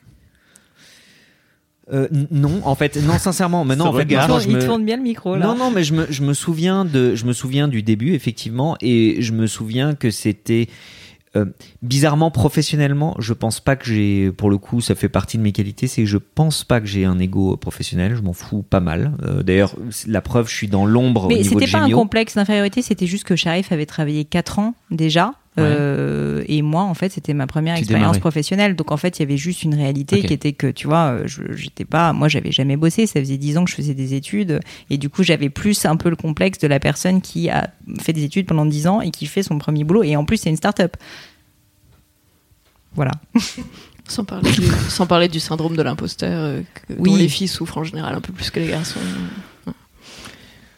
Euh, 1.93 2.07
Non, 2.31 2.61
en 2.63 2.73
fait, 2.75 2.95
non, 2.97 3.17
sincèrement, 3.19 3.63
mais 3.63 3.75
non, 3.75 3.85
Ce 3.85 3.89
en 3.89 3.93
fait, 3.93 4.07
il, 4.09 4.09
je 4.41 4.49
me- 4.49 4.59
il 4.59 4.65
tourne 4.65 4.83
bien 4.85 4.97
le 4.97 5.03
micro 5.03 5.35
là 5.35 5.45
Non, 5.45 5.55
non, 5.55 5.69
mais 5.71 5.83
je 5.83 5.93
me, 5.93 6.07
je 6.09 6.23
me 6.23 6.33
souviens 6.33 6.83
de, 6.83 7.13
je 7.13 7.25
me 7.25 7.33
souviens 7.33 7.67
du 7.67 7.83
début 7.83 8.13
effectivement, 8.13 8.75
et 8.81 9.17
je 9.21 9.31
me 9.33 9.45
souviens 9.45 9.93
que 9.93 10.09
c'était 10.09 10.67
euh, 11.35 11.45
bizarrement 11.83 12.31
professionnellement. 12.31 13.15
Je 13.19 13.33
pense 13.33 13.59
pas 13.59 13.75
que 13.75 13.85
j'ai, 13.85 14.31
pour 14.31 14.49
le 14.49 14.57
coup, 14.57 14.81
ça 14.81 14.95
fait 14.95 15.09
partie 15.09 15.37
de 15.37 15.43
mes 15.43 15.51
qualités, 15.51 15.85
c'est 15.85 16.01
que 16.01 16.07
je 16.09 16.17
pense 16.17 16.63
pas 16.63 16.81
que 16.81 16.87
j'ai 16.87 17.05
un 17.05 17.19
ego 17.19 17.55
professionnel. 17.55 18.15
Je 18.15 18.21
m'en 18.23 18.33
fous 18.33 18.63
pas 18.63 18.79
mal. 18.79 19.11
Euh, 19.23 19.43
D'ailleurs, 19.43 19.75
la 20.07 20.21
preuve, 20.21 20.49
je 20.49 20.55
suis 20.55 20.67
dans 20.69 20.87
l'ombre 20.87 21.25
au 21.25 21.27
mais 21.27 21.43
c'était 21.43 21.67
pas 21.67 21.79
un 21.81 21.89
complexe 21.91 22.33
d'infériorité 22.35 22.81
c'était 22.81 23.05
juste 23.05 23.25
que 23.25 23.35
Sharif 23.35 23.71
avait 23.71 23.85
travaillé 23.85 24.25
4 24.25 24.57
ans 24.59 24.73
déjà 24.89 25.33
Ouais. 25.57 25.63
Euh, 25.65 26.43
et 26.47 26.61
moi 26.61 26.81
en 26.83 26.93
fait 26.93 27.13
c'était 27.13 27.33
ma 27.33 27.47
première 27.47 27.75
Tu 27.75 27.79
expérience 27.83 28.07
démarrais. 28.07 28.19
professionnelle 28.19 28.75
donc 28.75 28.91
en 28.91 28.97
fait 28.97 29.17
il 29.17 29.21
y 29.21 29.23
avait 29.23 29.37
juste 29.37 29.63
une 29.63 29.73
réalité 29.73 30.21
qui 30.21 30.33
était 30.33 30.51
que 30.51 30.67
tu 30.67 30.85
vois 30.87 31.13
euh, 31.13 31.27
j'étais 31.27 31.85
pas 31.85 32.11
moi 32.11 32.27
j'avais 32.27 32.51
jamais 32.51 32.75
bossé 32.75 33.07
ça 33.07 33.21
faisait 33.21 33.37
10 33.37 33.57
ans 33.57 33.63
que 33.63 33.71
je 33.71 33.75
faisais 33.75 33.93
des 33.93 34.15
études 34.15 34.59
et 34.89 34.97
du 34.97 35.07
coup 35.09 35.23
j'avais 35.23 35.49
plus 35.49 35.85
un 35.85 35.95
peu 35.95 36.09
le 36.09 36.17
complexe 36.17 36.59
de 36.59 36.67
la 36.67 36.81
personne 36.81 37.21
qui 37.21 37.49
a 37.49 37.69
fait 38.01 38.11
des 38.11 38.25
études 38.25 38.47
pendant 38.47 38.65
10 38.65 38.87
ans 38.87 38.99
et 38.99 39.11
qui 39.11 39.27
fait 39.27 39.43
son 39.43 39.57
premier 39.57 39.85
boulot 39.85 40.03
et 40.03 40.17
en 40.17 40.25
plus 40.25 40.35
c'est 40.37 40.49
une 40.49 40.57
start-up 40.57 40.97
voilà 42.93 43.11
Sans 44.07 44.23
parler, 44.23 44.51
du, 44.51 44.61
sans 44.89 45.07
parler 45.07 45.27
du 45.27 45.39
syndrome 45.39 45.75
de 45.75 45.81
l'imposteur, 45.81 46.31
euh, 46.39 46.61
Oui. 46.99 47.09
dont 47.09 47.15
les 47.15 47.27
filles 47.27 47.47
souffrent 47.47 47.79
en 47.79 47.83
général 47.83 48.13
un 48.13 48.21
peu 48.21 48.31
plus 48.31 48.51
que 48.51 48.59
les 48.59 48.67
garçons. 48.67 48.99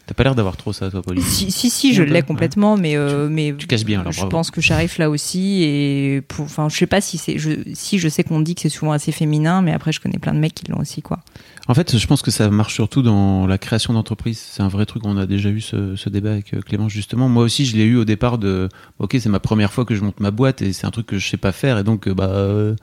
T'as 0.08 0.14
pas 0.14 0.24
l'air 0.24 0.36
d'avoir 0.36 0.56
trop 0.56 0.72
ça, 0.72 0.90
toi, 0.90 1.02
Pauline. 1.02 1.22
Si, 1.22 1.52
si, 1.52 1.70
si, 1.70 1.94
je 1.94 2.02
l'ai 2.02 2.22
complètement, 2.22 2.78
mais, 2.78 2.96
euh, 2.96 3.28
mais 3.30 3.54
tu 3.58 3.68
caches 3.68 3.84
bien, 3.84 4.00
alors, 4.00 4.14
je 4.14 4.20
bravo. 4.20 4.32
pense 4.32 4.52
que 4.52 4.62
j'arrive 4.62 4.96
là 5.00 5.10
aussi. 5.10 5.64
Et 5.64 6.24
enfin, 6.40 6.70
je 6.70 6.78
sais 6.78 6.88
pas 6.88 7.02
si 7.02 7.18
c'est, 7.18 7.38
je, 7.38 7.52
si 7.74 8.00
je 8.00 8.08
sais 8.08 8.24
qu'on 8.24 8.40
dit 8.40 8.56
que 8.56 8.62
c'est 8.62 8.70
souvent 8.70 8.94
assez 8.94 9.12
féminin, 9.12 9.62
mais 9.62 9.74
après, 9.74 9.92
je 9.92 10.00
connais 10.00 10.18
plein 10.18 10.34
de 10.34 10.40
mecs 10.40 10.54
qui 10.54 10.72
l'ont 10.72 10.80
aussi, 10.80 11.02
quoi. 11.02 11.20
En 11.68 11.74
fait, 11.74 11.98
je 11.98 12.08
pense 12.08 12.22
que 12.22 12.32
ça 12.32 12.50
marche 12.50 12.74
surtout 12.74 13.02
dans 13.02 13.48
la 13.48 13.58
création 13.58 13.92
d'entreprise. 13.92 14.40
C'est 14.40 14.64
un 14.64 14.70
vrai 14.70 14.86
truc. 14.86 15.06
On 15.06 15.18
a 15.18 15.26
déjà 15.26 15.50
eu 15.50 15.60
ce, 15.60 15.98
ce 15.98 16.08
débat 16.08 16.32
avec 16.32 16.54
euh, 16.54 16.62
Clémence 16.62 16.94
justement. 16.94 17.28
Moi 17.28 17.44
aussi, 17.44 17.66
je 17.66 17.76
l'ai 17.76 17.84
eu 17.84 17.98
au 17.98 18.06
départ 18.06 18.38
de. 18.38 18.70
Ok, 19.00 19.18
c'est 19.20 19.28
ma 19.28 19.42
première 19.42 19.74
fois 19.74 19.84
que 19.84 19.94
je 19.94 20.02
monte 20.02 20.22
ma 20.22 20.32
boîte 20.32 20.62
et 20.62 20.72
c'est 20.72 20.88
un 20.88 20.92
truc 20.92 21.08
que 21.08 21.18
je 21.20 21.28
sais 21.28 21.36
pas 21.36 21.52
faire 21.52 21.78
et 21.78 21.84
donc 21.84 22.08
euh, 22.08 22.14
bah. 22.14 22.30
euh, 22.30 22.76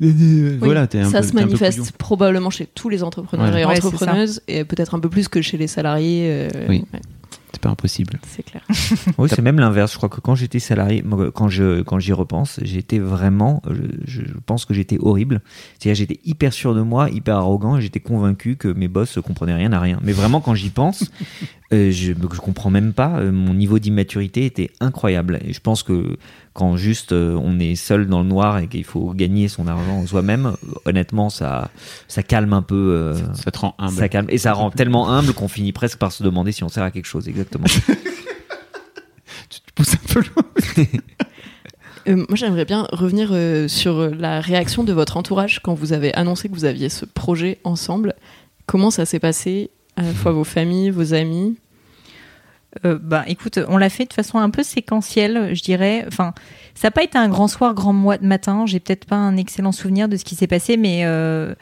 Oui, 0.00 0.56
voilà, 0.60 0.82
un 0.82 0.86
ça 0.86 0.90
peu- 0.90 0.98
se 1.00 1.08
t'es 1.08 1.16
un 1.16 1.22
peu 1.42 1.46
manifeste 1.46 1.92
probablement 1.92 2.50
chez 2.50 2.66
tous 2.66 2.88
les 2.88 3.02
entrepreneurs 3.02 3.52
Ouais. 3.54 3.62
et 3.62 3.64
Ouais, 3.66 3.76
entrepreneuses, 3.76 4.42
et 4.48 4.64
peut-être 4.64 4.94
un 4.94 5.00
peu 5.00 5.08
plus 5.08 5.28
que 5.28 5.40
chez 5.40 5.56
les 5.56 5.66
salariés. 5.66 6.28
euh, 6.30 6.48
Oui. 6.68 6.84
ouais, 6.92 7.00
C'est 7.52 7.62
pas 7.62 7.70
impossible. 7.70 8.20
c'est 8.28 8.42
clair. 8.42 8.62
Oui, 9.18 9.30
c'est 9.30 9.40
même 9.40 9.58
l'inverse. 9.58 9.92
Je 9.92 9.96
crois 9.96 10.10
que 10.10 10.20
quand 10.20 10.34
j'étais 10.34 10.58
salarié, 10.58 11.02
quand 11.34 11.48
je 11.48 11.80
quand 11.80 11.98
j'y 11.98 12.12
repense, 12.12 12.60
j'étais 12.62 12.98
vraiment, 12.98 13.62
je, 13.70 14.20
je 14.26 14.32
pense 14.44 14.66
que 14.66 14.74
j'étais 14.74 14.98
horrible. 15.00 15.40
C'est-à-dire 15.78 15.94
j'étais 16.06 16.20
hyper 16.26 16.52
sûr 16.52 16.74
de 16.74 16.82
moi, 16.82 17.08
hyper 17.08 17.36
arrogant, 17.36 17.78
et 17.78 17.80
j'étais 17.80 18.00
convaincu 18.00 18.56
que 18.56 18.68
mes 18.68 18.88
boss 18.88 19.18
comprenaient 19.24 19.54
rien 19.54 19.72
à 19.72 19.80
rien. 19.80 19.98
Mais 20.02 20.12
vraiment, 20.12 20.42
quand 20.42 20.54
j'y 20.54 20.68
pense, 20.68 21.10
euh, 21.72 21.90
je 21.90 22.12
je 22.12 22.40
comprends 22.40 22.70
même 22.70 22.92
pas. 22.92 23.18
euh, 23.18 23.32
Mon 23.32 23.54
niveau 23.54 23.78
d'immaturité 23.78 24.44
était 24.46 24.70
incroyable. 24.80 25.40
Et 25.44 25.52
je 25.52 25.60
pense 25.60 25.82
que 25.82 26.16
quand 26.52 26.76
juste 26.76 27.12
euh, 27.12 27.34
on 27.42 27.58
est 27.58 27.74
seul 27.74 28.06
dans 28.06 28.22
le 28.22 28.28
noir 28.28 28.58
et 28.58 28.68
qu'il 28.68 28.84
faut 28.84 29.12
gagner 29.12 29.48
son 29.48 29.66
argent 29.66 30.06
soi-même, 30.06 30.52
honnêtement, 30.84 31.28
ça 31.30 31.70
ça 32.08 32.22
calme 32.22 32.52
un 32.52 32.62
peu. 32.62 32.74
euh, 32.76 33.14
Ça 33.34 33.50
te 33.50 33.58
rend 33.58 33.74
humble. 33.78 33.96
ça 33.98 34.08
calme 34.08 34.26
et 34.30 34.38
ça 34.38 34.52
rend 34.52 34.70
tellement 34.70 35.10
humble 35.10 35.32
qu'on 35.34 35.48
finit 35.48 35.72
presque 35.72 35.98
par 35.98 36.12
se 36.12 36.22
demander 36.22 36.52
si 36.52 36.62
on 36.64 36.68
sert 36.68 36.84
à 36.84 36.90
quelque 36.90 37.06
chose 37.06 37.28
exactement. 37.28 37.66
Tu 39.48 39.60
te 39.60 39.72
pousses 39.74 39.94
un 39.94 40.12
peu 40.12 40.20
loin. 40.20 40.86
Euh, 42.08 42.16
moi, 42.16 42.34
j'aimerais 42.34 42.64
bien 42.64 42.86
revenir 42.92 43.30
euh, 43.32 43.66
sur 43.68 44.10
la 44.14 44.40
réaction 44.40 44.84
de 44.84 44.92
votre 44.92 45.16
entourage 45.16 45.60
quand 45.60 45.74
vous 45.74 45.92
avez 45.92 46.14
annoncé 46.14 46.48
que 46.48 46.54
vous 46.54 46.64
aviez 46.64 46.88
ce 46.88 47.04
projet 47.04 47.58
ensemble. 47.64 48.14
Comment 48.66 48.90
ça 48.90 49.06
s'est 49.06 49.18
passé 49.20 49.70
à 49.96 50.02
la 50.02 50.12
fois 50.12 50.32
vos 50.32 50.44
familles, 50.44 50.90
vos 50.90 51.14
amis 51.14 51.56
Euh, 52.84 52.98
bah, 53.00 53.24
écoute, 53.26 53.58
on 53.68 53.78
l'a 53.78 53.88
fait 53.88 54.04
de 54.04 54.12
façon 54.12 54.38
un 54.38 54.50
peu 54.50 54.62
séquentielle, 54.62 55.54
je 55.54 55.62
dirais. 55.62 56.04
Enfin, 56.08 56.34
ça 56.74 56.88
n'a 56.88 56.90
pas 56.90 57.02
été 57.02 57.16
un 57.16 57.28
grand 57.28 57.48
soir, 57.48 57.72
grand 57.72 57.94
mois 57.94 58.18
de 58.18 58.26
matin. 58.26 58.66
J'ai 58.66 58.80
peut-être 58.80 59.06
pas 59.06 59.16
un 59.16 59.38
excellent 59.38 59.72
souvenir 59.72 60.08
de 60.08 60.16
ce 60.18 60.24
qui 60.24 60.34
s'est 60.34 60.46
passé, 60.46 60.76
mais 60.76 61.06
euh, 61.06 61.54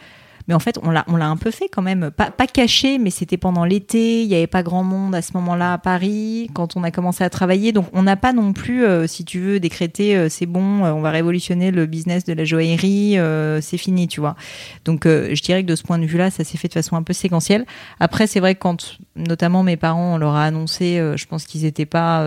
mais 0.46 0.54
en 0.54 0.58
fait, 0.58 0.78
on 0.82 0.90
l'a 0.90 1.26
un 1.26 1.36
peu 1.36 1.50
fait 1.50 1.68
quand 1.68 1.80
même. 1.80 2.10
Pas 2.10 2.46
caché, 2.46 2.98
mais 2.98 3.10
c'était 3.10 3.38
pendant 3.38 3.64
l'été. 3.64 4.22
Il 4.22 4.28
y 4.28 4.34
avait 4.34 4.46
pas 4.46 4.62
grand 4.62 4.82
monde 4.82 5.14
à 5.14 5.22
ce 5.22 5.32
moment-là 5.34 5.72
à 5.72 5.78
Paris 5.78 6.50
quand 6.52 6.76
on 6.76 6.84
a 6.84 6.90
commencé 6.90 7.24
à 7.24 7.30
travailler. 7.30 7.72
Donc, 7.72 7.86
on 7.92 8.02
n'a 8.02 8.16
pas 8.16 8.32
non 8.32 8.52
plus, 8.52 8.84
euh, 8.84 9.06
si 9.06 9.24
tu 9.24 9.40
veux, 9.40 9.60
décrété 9.60 10.16
euh, 10.16 10.28
c'est 10.28 10.46
bon, 10.46 10.84
euh, 10.84 10.92
on 10.92 11.00
va 11.00 11.10
révolutionner 11.10 11.70
le 11.70 11.86
business 11.86 12.24
de 12.24 12.34
la 12.34 12.44
joaillerie, 12.44 13.16
c'est 13.62 13.78
fini, 13.78 14.06
tu 14.06 14.20
vois. 14.20 14.36
Donc, 14.84 15.04
je 15.06 15.40
dirais 15.42 15.62
que 15.62 15.68
de 15.68 15.76
ce 15.76 15.82
point 15.82 15.98
de 15.98 16.04
vue-là, 16.04 16.30
ça 16.30 16.44
s'est 16.44 16.58
fait 16.58 16.68
de 16.68 16.74
façon 16.74 16.96
un 16.96 17.02
peu 17.02 17.12
séquentielle. 17.12 17.64
Après, 18.00 18.26
c'est 18.26 18.40
vrai 18.40 18.54
que 18.54 18.60
quand, 18.60 18.98
notamment 19.16 19.62
mes 19.62 19.76
parents, 19.76 20.14
on 20.14 20.18
leur 20.18 20.34
a 20.34 20.44
annoncé, 20.44 21.00
je 21.16 21.26
pense 21.26 21.46
qu'ils 21.46 21.62
n'étaient 21.62 21.86
pas 21.86 22.26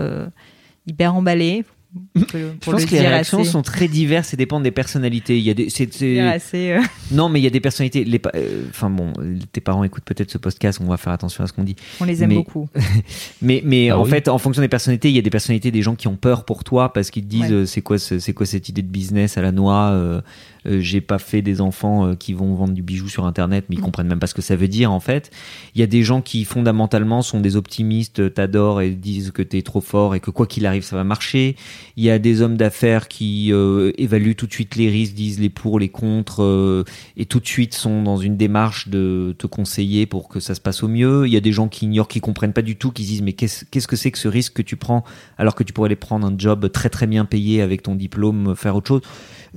hyper 0.86 1.14
emballés. 1.14 1.64
Pour, 2.14 2.24
Je 2.30 2.70
pense 2.70 2.84
que 2.84 2.90
les 2.90 3.00
réactions 3.00 3.40
assez- 3.40 3.50
sont 3.50 3.62
très 3.62 3.88
diverses 3.88 4.34
et 4.34 4.36
dépendent 4.36 4.62
des 4.62 4.70
personnalités. 4.70 5.38
Il 5.38 5.44
y 5.44 5.50
a 5.50 5.54
des, 5.54 5.70
c'est- 5.70 5.92
c'est- 5.92 6.14
dire 6.14 6.26
assez, 6.28 6.72
euh, 6.72 6.80
non, 7.12 7.30
mais 7.30 7.40
il 7.40 7.44
y 7.44 7.46
a 7.46 7.50
des 7.50 7.60
personnalités. 7.60 8.04
les 8.04 8.18
pa- 8.18 8.30
euh, 8.34 8.64
Enfin 8.68 8.90
bon, 8.90 9.12
tes 9.52 9.60
parents 9.62 9.84
écoutent 9.84 10.04
peut-être 10.04 10.30
ce 10.30 10.36
podcast. 10.38 10.80
On 10.82 10.88
va 10.88 10.98
faire 10.98 11.12
attention 11.14 11.42
à 11.44 11.46
ce 11.46 11.52
qu'on 11.54 11.64
dit. 11.64 11.76
on 12.00 12.04
les 12.04 12.22
aime 12.22 12.28
Mais- 12.28 12.34
beaucoup. 12.34 12.68
Mais, 13.42 13.62
mais 13.64 13.88
Ah 13.90 13.98
en 13.98 14.04
oui. 14.04 14.10
fait, 14.10 14.28
en 14.28 14.36
fonction 14.38 14.60
des 14.60 14.68
personnalités, 14.68 15.08
il 15.08 15.16
y 15.16 15.18
a 15.18 15.22
des 15.22 15.30
personnalités, 15.30 15.70
des 15.70 15.82
gens 15.82 15.94
qui 15.94 16.08
ont 16.08 16.16
peur 16.16 16.44
pour 16.44 16.62
toi 16.64 16.92
parce 16.92 17.10
qu'ils 17.10 17.24
te 17.24 17.28
disent 17.28 17.42
Ouais. 17.50 17.52
euh, 17.52 17.66
c'est 17.66 17.80
quoi, 17.80 17.98
ce- 17.98 18.18
c'est 18.18 18.32
quoi 18.34 18.44
cette 18.46 18.68
idée 18.68 18.82
de 18.82 18.88
business 18.90 19.38
à 19.38 19.42
la 19.42 19.52
noix 19.52 19.90
euh, 19.92 20.20
euh, 20.66 20.80
J'ai 20.80 21.00
pas 21.00 21.18
fait 21.18 21.42
des 21.42 21.60
enfants 21.60 22.06
euh, 22.06 22.14
qui 22.14 22.32
vont 22.32 22.54
vendre 22.54 22.74
du 22.74 22.82
bijou 22.82 23.08
sur 23.08 23.26
Internet, 23.26 23.66
mais 23.68 23.76
ils 23.76 23.82
comprennent 23.82 24.08
même 24.08 24.18
pas 24.18 24.26
ce 24.26 24.34
que 24.34 24.42
ça 24.42 24.56
veut 24.56 24.68
dire 24.68 24.92
en 24.92 25.00
fait. 25.00 25.30
Il 25.74 25.80
y 25.80 25.84
a 25.84 25.86
des 25.86 26.02
gens 26.02 26.20
qui 26.20 26.44
fondamentalement 26.44 27.22
sont 27.22 27.40
des 27.40 27.56
optimistes, 27.56 28.20
euh, 28.20 28.30
t'adorent 28.30 28.80
et 28.80 28.90
disent 28.90 29.30
que 29.30 29.42
t'es 29.42 29.62
trop 29.62 29.80
fort 29.80 30.14
et 30.14 30.20
que 30.20 30.30
quoi 30.30 30.46
qu'il 30.46 30.66
arrive, 30.66 30.82
ça 30.82 30.96
va 30.96 31.04
marcher. 31.04 31.56
Il 31.96 32.04
y 32.04 32.10
a 32.10 32.18
des 32.18 32.42
hommes 32.42 32.56
d'affaires 32.56 33.08
qui 33.08 33.52
euh, 33.52 33.92
évaluent 33.98 34.34
tout 34.34 34.46
de 34.46 34.52
suite 34.52 34.76
les 34.76 34.88
risques, 34.88 35.14
disent 35.14 35.40
les 35.40 35.50
pour, 35.50 35.78
les 35.78 35.88
contre, 35.88 36.42
euh, 36.42 36.84
et 37.16 37.26
tout 37.26 37.40
de 37.40 37.46
suite 37.46 37.74
sont 37.74 38.02
dans 38.02 38.16
une 38.16 38.36
démarche 38.36 38.88
de 38.88 39.34
te 39.38 39.46
conseiller 39.46 40.06
pour 40.06 40.28
que 40.28 40.40
ça 40.40 40.54
se 40.54 40.60
passe 40.60 40.82
au 40.82 40.88
mieux. 40.88 41.26
Il 41.26 41.32
y 41.32 41.36
a 41.36 41.40
des 41.40 41.52
gens 41.52 41.68
qui 41.68 41.86
ignorent, 41.86 42.08
qui 42.08 42.20
comprennent 42.20 42.52
pas 42.52 42.62
du 42.62 42.76
tout, 42.76 42.90
qui 42.90 43.02
disent 43.02 43.22
mais 43.22 43.32
qu'est-ce 43.32 43.64
qu'est-ce 43.64 43.88
que 43.88 43.96
c'est 43.96 44.10
que 44.10 44.18
ce 44.18 44.28
risque 44.28 44.54
que 44.54 44.62
tu 44.62 44.76
prends 44.76 45.04
alors 45.36 45.54
que 45.54 45.62
tu 45.62 45.72
pourrais 45.72 45.86
aller 45.88 45.96
prendre 45.96 46.26
un 46.26 46.34
job 46.36 46.70
très 46.70 46.88
très 46.88 47.06
bien 47.06 47.24
payé 47.24 47.62
avec 47.62 47.82
ton 47.82 47.94
diplôme, 47.94 48.54
faire 48.56 48.76
autre 48.76 48.88
chose 48.88 49.02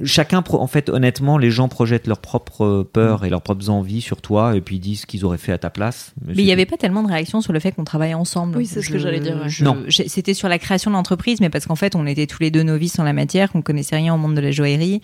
chacun, 0.03 0.43
en 0.47 0.67
fait, 0.67 0.89
honnêtement, 0.89 1.37
les 1.37 1.51
gens 1.51 1.67
projettent 1.67 2.07
leurs 2.07 2.19
propres 2.19 2.87
peurs 2.91 3.25
et 3.25 3.29
leurs 3.29 3.41
propres 3.41 3.69
envies 3.69 4.01
sur 4.01 4.21
toi 4.21 4.55
et 4.55 4.61
puis 4.61 4.79
disent 4.79 5.01
ce 5.01 5.05
qu'ils 5.05 5.25
auraient 5.25 5.37
fait 5.37 5.51
à 5.51 5.57
ta 5.57 5.69
place. 5.69 6.13
Mais 6.25 6.35
il 6.37 6.45
n'y 6.45 6.51
avait 6.51 6.65
pas 6.65 6.77
tellement 6.77 7.03
de 7.03 7.07
réactions 7.07 7.41
sur 7.41 7.53
le 7.53 7.59
fait 7.59 7.71
qu'on 7.71 7.83
travaille 7.83 8.13
ensemble. 8.13 8.57
Oui, 8.57 8.65
c'est 8.65 8.81
ce 8.81 8.89
que 8.89 8.97
j'allais 8.97 9.19
dire. 9.19 9.37
Non. 9.61 9.83
C'était 9.89 10.33
sur 10.33 10.49
la 10.49 10.59
création 10.59 10.91
d'entreprise, 10.91 11.39
mais 11.41 11.49
parce 11.49 11.65
qu'en 11.65 11.75
fait, 11.75 11.95
on 11.95 12.05
était 12.05 12.27
tous 12.27 12.41
les 12.41 12.51
deux 12.51 12.63
novices 12.63 12.99
en 12.99 13.03
la 13.03 13.13
matière, 13.13 13.51
qu'on 13.51 13.61
connaissait 13.61 13.95
rien 13.95 14.13
au 14.13 14.17
monde 14.17 14.35
de 14.35 14.41
la 14.41 14.51
joaillerie 14.51 15.01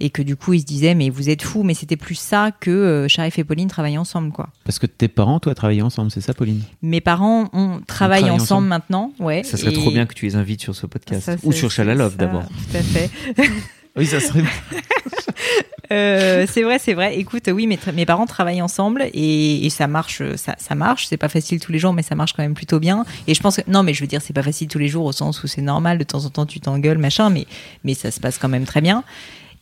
et 0.00 0.10
que 0.10 0.22
du 0.22 0.34
coup 0.34 0.54
ils 0.54 0.60
se 0.60 0.66
disaient 0.66 0.94
mais 0.94 1.10
vous 1.10 1.28
êtes 1.28 1.42
fous 1.42 1.62
mais 1.62 1.74
c'était 1.74 1.96
plus 1.96 2.14
ça 2.14 2.50
que 2.58 2.70
euh, 2.70 3.08
Sharif 3.08 3.38
et 3.38 3.44
Pauline 3.44 3.68
travaillaient 3.68 3.98
ensemble 3.98 4.32
quoi 4.32 4.48
parce 4.64 4.78
que 4.78 4.86
tes 4.86 5.08
parents 5.08 5.38
toi 5.40 5.54
travaillaient 5.54 5.82
ensemble 5.82 6.10
c'est 6.10 6.22
ça 6.22 6.32
Pauline? 6.32 6.62
Mes 6.82 7.00
parents 7.00 7.50
on 7.52 7.80
travaille 7.86 8.30
ensemble, 8.30 8.66
maintenant 8.66 9.12
ouais 9.20 9.42
ça 9.44 9.56
serait 9.56 9.72
trop 9.72 9.90
bien 9.90 10.06
que 10.06 10.14
tu 10.14 10.24
les 10.24 10.36
invites 10.36 10.62
sur 10.62 10.74
ce 10.74 10.86
podcast 10.86 11.30
ou 11.42 11.52
sur 11.52 11.70
Chalalov 11.70 12.16
d'abord 12.16 12.44
tout 12.48 12.76
à 12.76 12.82
fait 12.82 13.10
Oui, 13.96 14.06
ça 14.06 14.20
serait. 14.20 14.42
euh, 15.92 16.46
c'est 16.48 16.62
vrai, 16.62 16.78
c'est 16.78 16.94
vrai. 16.94 17.18
Écoute, 17.18 17.48
oui, 17.52 17.66
mes, 17.66 17.78
mes 17.94 18.06
parents 18.06 18.26
travaillent 18.26 18.62
ensemble 18.62 19.06
et, 19.12 19.68
ça 19.70 19.86
marche, 19.86 20.22
ça, 20.36 20.54
ça 20.58 20.74
marche. 20.74 21.06
C'est 21.06 21.16
pas 21.16 21.28
facile 21.28 21.60
tous 21.60 21.72
les 21.72 21.78
jours, 21.78 21.92
mais 21.92 22.02
ça 22.02 22.14
marche 22.14 22.32
quand 22.32 22.42
même 22.42 22.54
plutôt 22.54 22.78
bien. 22.78 23.04
Et 23.26 23.34
je 23.34 23.40
pense 23.40 23.56
que 23.56 23.62
non, 23.66 23.82
mais 23.82 23.94
je 23.94 24.00
veux 24.00 24.06
dire, 24.06 24.22
c'est 24.22 24.32
pas 24.32 24.42
facile 24.42 24.68
tous 24.68 24.78
les 24.78 24.88
jours 24.88 25.04
au 25.04 25.12
sens 25.12 25.42
où 25.42 25.46
c'est 25.46 25.62
normal. 25.62 25.98
De 25.98 26.04
temps 26.04 26.24
en 26.24 26.30
temps, 26.30 26.46
tu 26.46 26.60
t'engueules, 26.60 26.98
machin, 26.98 27.30
mais 27.30 27.46
mais 27.84 27.94
ça 27.94 28.10
se 28.10 28.20
passe 28.20 28.38
quand 28.38 28.48
même 28.48 28.64
très 28.64 28.80
bien. 28.80 29.04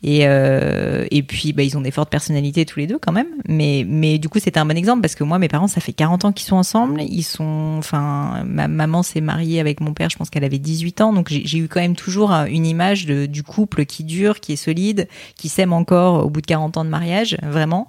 Et, 0.05 0.21
euh, 0.23 1.07
et 1.11 1.23
puis, 1.23 1.53
bah, 1.53 1.65
ils 1.65 1.77
ont 1.77 1.81
des 1.81 1.91
fortes 1.91 2.11
personnalités 2.11 2.65
tous 2.65 2.79
les 2.79 2.87
deux 2.87 2.99
quand 2.99 3.13
même. 3.13 3.27
Mais, 3.49 3.85
mais 3.87 4.19
du 4.19 4.29
coup, 4.29 4.39
c'était 4.39 4.61
un 4.61 4.67
bon 4.67 4.77
exemple 4.77 5.01
parce 5.01 5.17
que 5.17 5.25
moi, 5.25 5.39
mes 5.39 5.49
parents, 5.49 5.67
ça 5.67 5.81
fait 5.81 5.93
40 5.93 6.25
ans 6.25 6.33
qu'ils 6.33 6.47
sont 6.47 6.57
ensemble. 6.57 7.03
Ils 7.03 7.25
sont, 7.25 7.77
enfin, 7.79 8.45
ma 8.47 8.69
maman 8.69 9.03
s'est 9.03 9.21
mariée 9.21 9.59
avec 9.59 9.81
mon 9.81 9.95
père, 9.95 10.09
je 10.09 10.17
pense 10.17 10.31
qu'elle 10.31 10.45
avait 10.45 10.59
18 10.59 11.01
ans. 11.01 11.13
Donc, 11.13 11.29
j'ai 11.29 11.59
eu 11.59 11.69
quand 11.69 11.81
même 11.81 11.97
toujours 11.97 12.31
une 12.33 12.67
image 12.67 13.07
de, 13.07 13.27
du 13.27 13.43
couple 13.43 13.87
qui 13.87 14.05
dure, 14.05 14.41
qui 14.41 14.53
est 14.53 14.57
solide, 14.57 15.09
qui 15.37 15.49
s'aime 15.49 15.73
encore 15.73 16.25
au 16.25 16.31
bout 16.31 16.41
de 16.41 16.47
40 16.47 16.77
ans 16.77 16.85
de 16.85 16.91
mariage, 16.91 17.37
vraiment. 17.43 17.89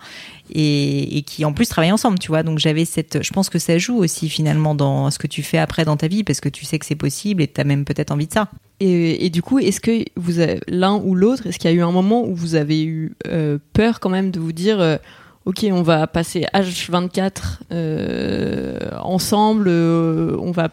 Et, 0.54 1.24
qui 1.26 1.46
en 1.46 1.54
plus 1.54 1.68
travaillent 1.68 1.92
ensemble, 1.92 2.20
tu 2.20 2.30
vois. 2.30 2.44
Donc, 2.44 2.60
j'avais 2.60 2.86
cette, 2.86 3.24
je 3.24 3.32
pense 3.32 3.50
que 3.50 3.60
ça 3.60 3.78
joue 3.78 3.98
aussi 3.98 4.30
finalement 4.30 4.76
dans 4.76 5.12
ce 5.12 5.20
que 5.20 5.28
tu 5.28 5.44
fais 5.44 5.58
après 5.58 5.86
dans 5.86 5.98
ta 5.98 6.08
vie 6.08 6.24
parce 6.24 6.40
que 6.40 6.50
tu 6.50 6.66
sais 6.66 6.80
que 6.80 6.86
c'est 6.86 6.96
possible 6.96 7.42
et 7.42 7.48
tu 7.48 7.60
as 7.60 7.64
même 7.64 7.86
peut-être 7.86 8.12
envie 8.12 8.28
de 8.28 8.34
ça. 8.34 8.50
Et, 8.80 9.26
et, 9.26 9.30
du 9.30 9.42
coup, 9.42 9.60
est-ce 9.60 9.82
que 9.82 10.06
vous 10.16 10.42
l'un 10.68 10.96
ou 10.96 11.16
l'autre, 11.16 11.48
est-ce 11.48 11.60
qu'il 11.60 11.70
y 11.70 11.74
a 11.74 11.76
eu 11.76 11.82
un 11.82 11.92
moment 11.92 12.26
où 12.26 12.34
vous 12.34 12.56
avez 12.56 12.84
eu 12.84 13.14
euh, 13.28 13.58
peur 13.74 14.00
quand 14.00 14.10
même 14.10 14.32
de 14.32 14.40
vous 14.40 14.54
dire, 14.54 14.80
euh, 14.80 14.98
ok, 15.46 15.66
on 15.72 15.82
va 15.82 16.08
passer 16.08 16.46
H24 16.54 17.32
euh, 17.72 18.78
ensemble, 19.02 19.68
euh, 19.68 20.36
on 20.40 20.52
va 20.52 20.70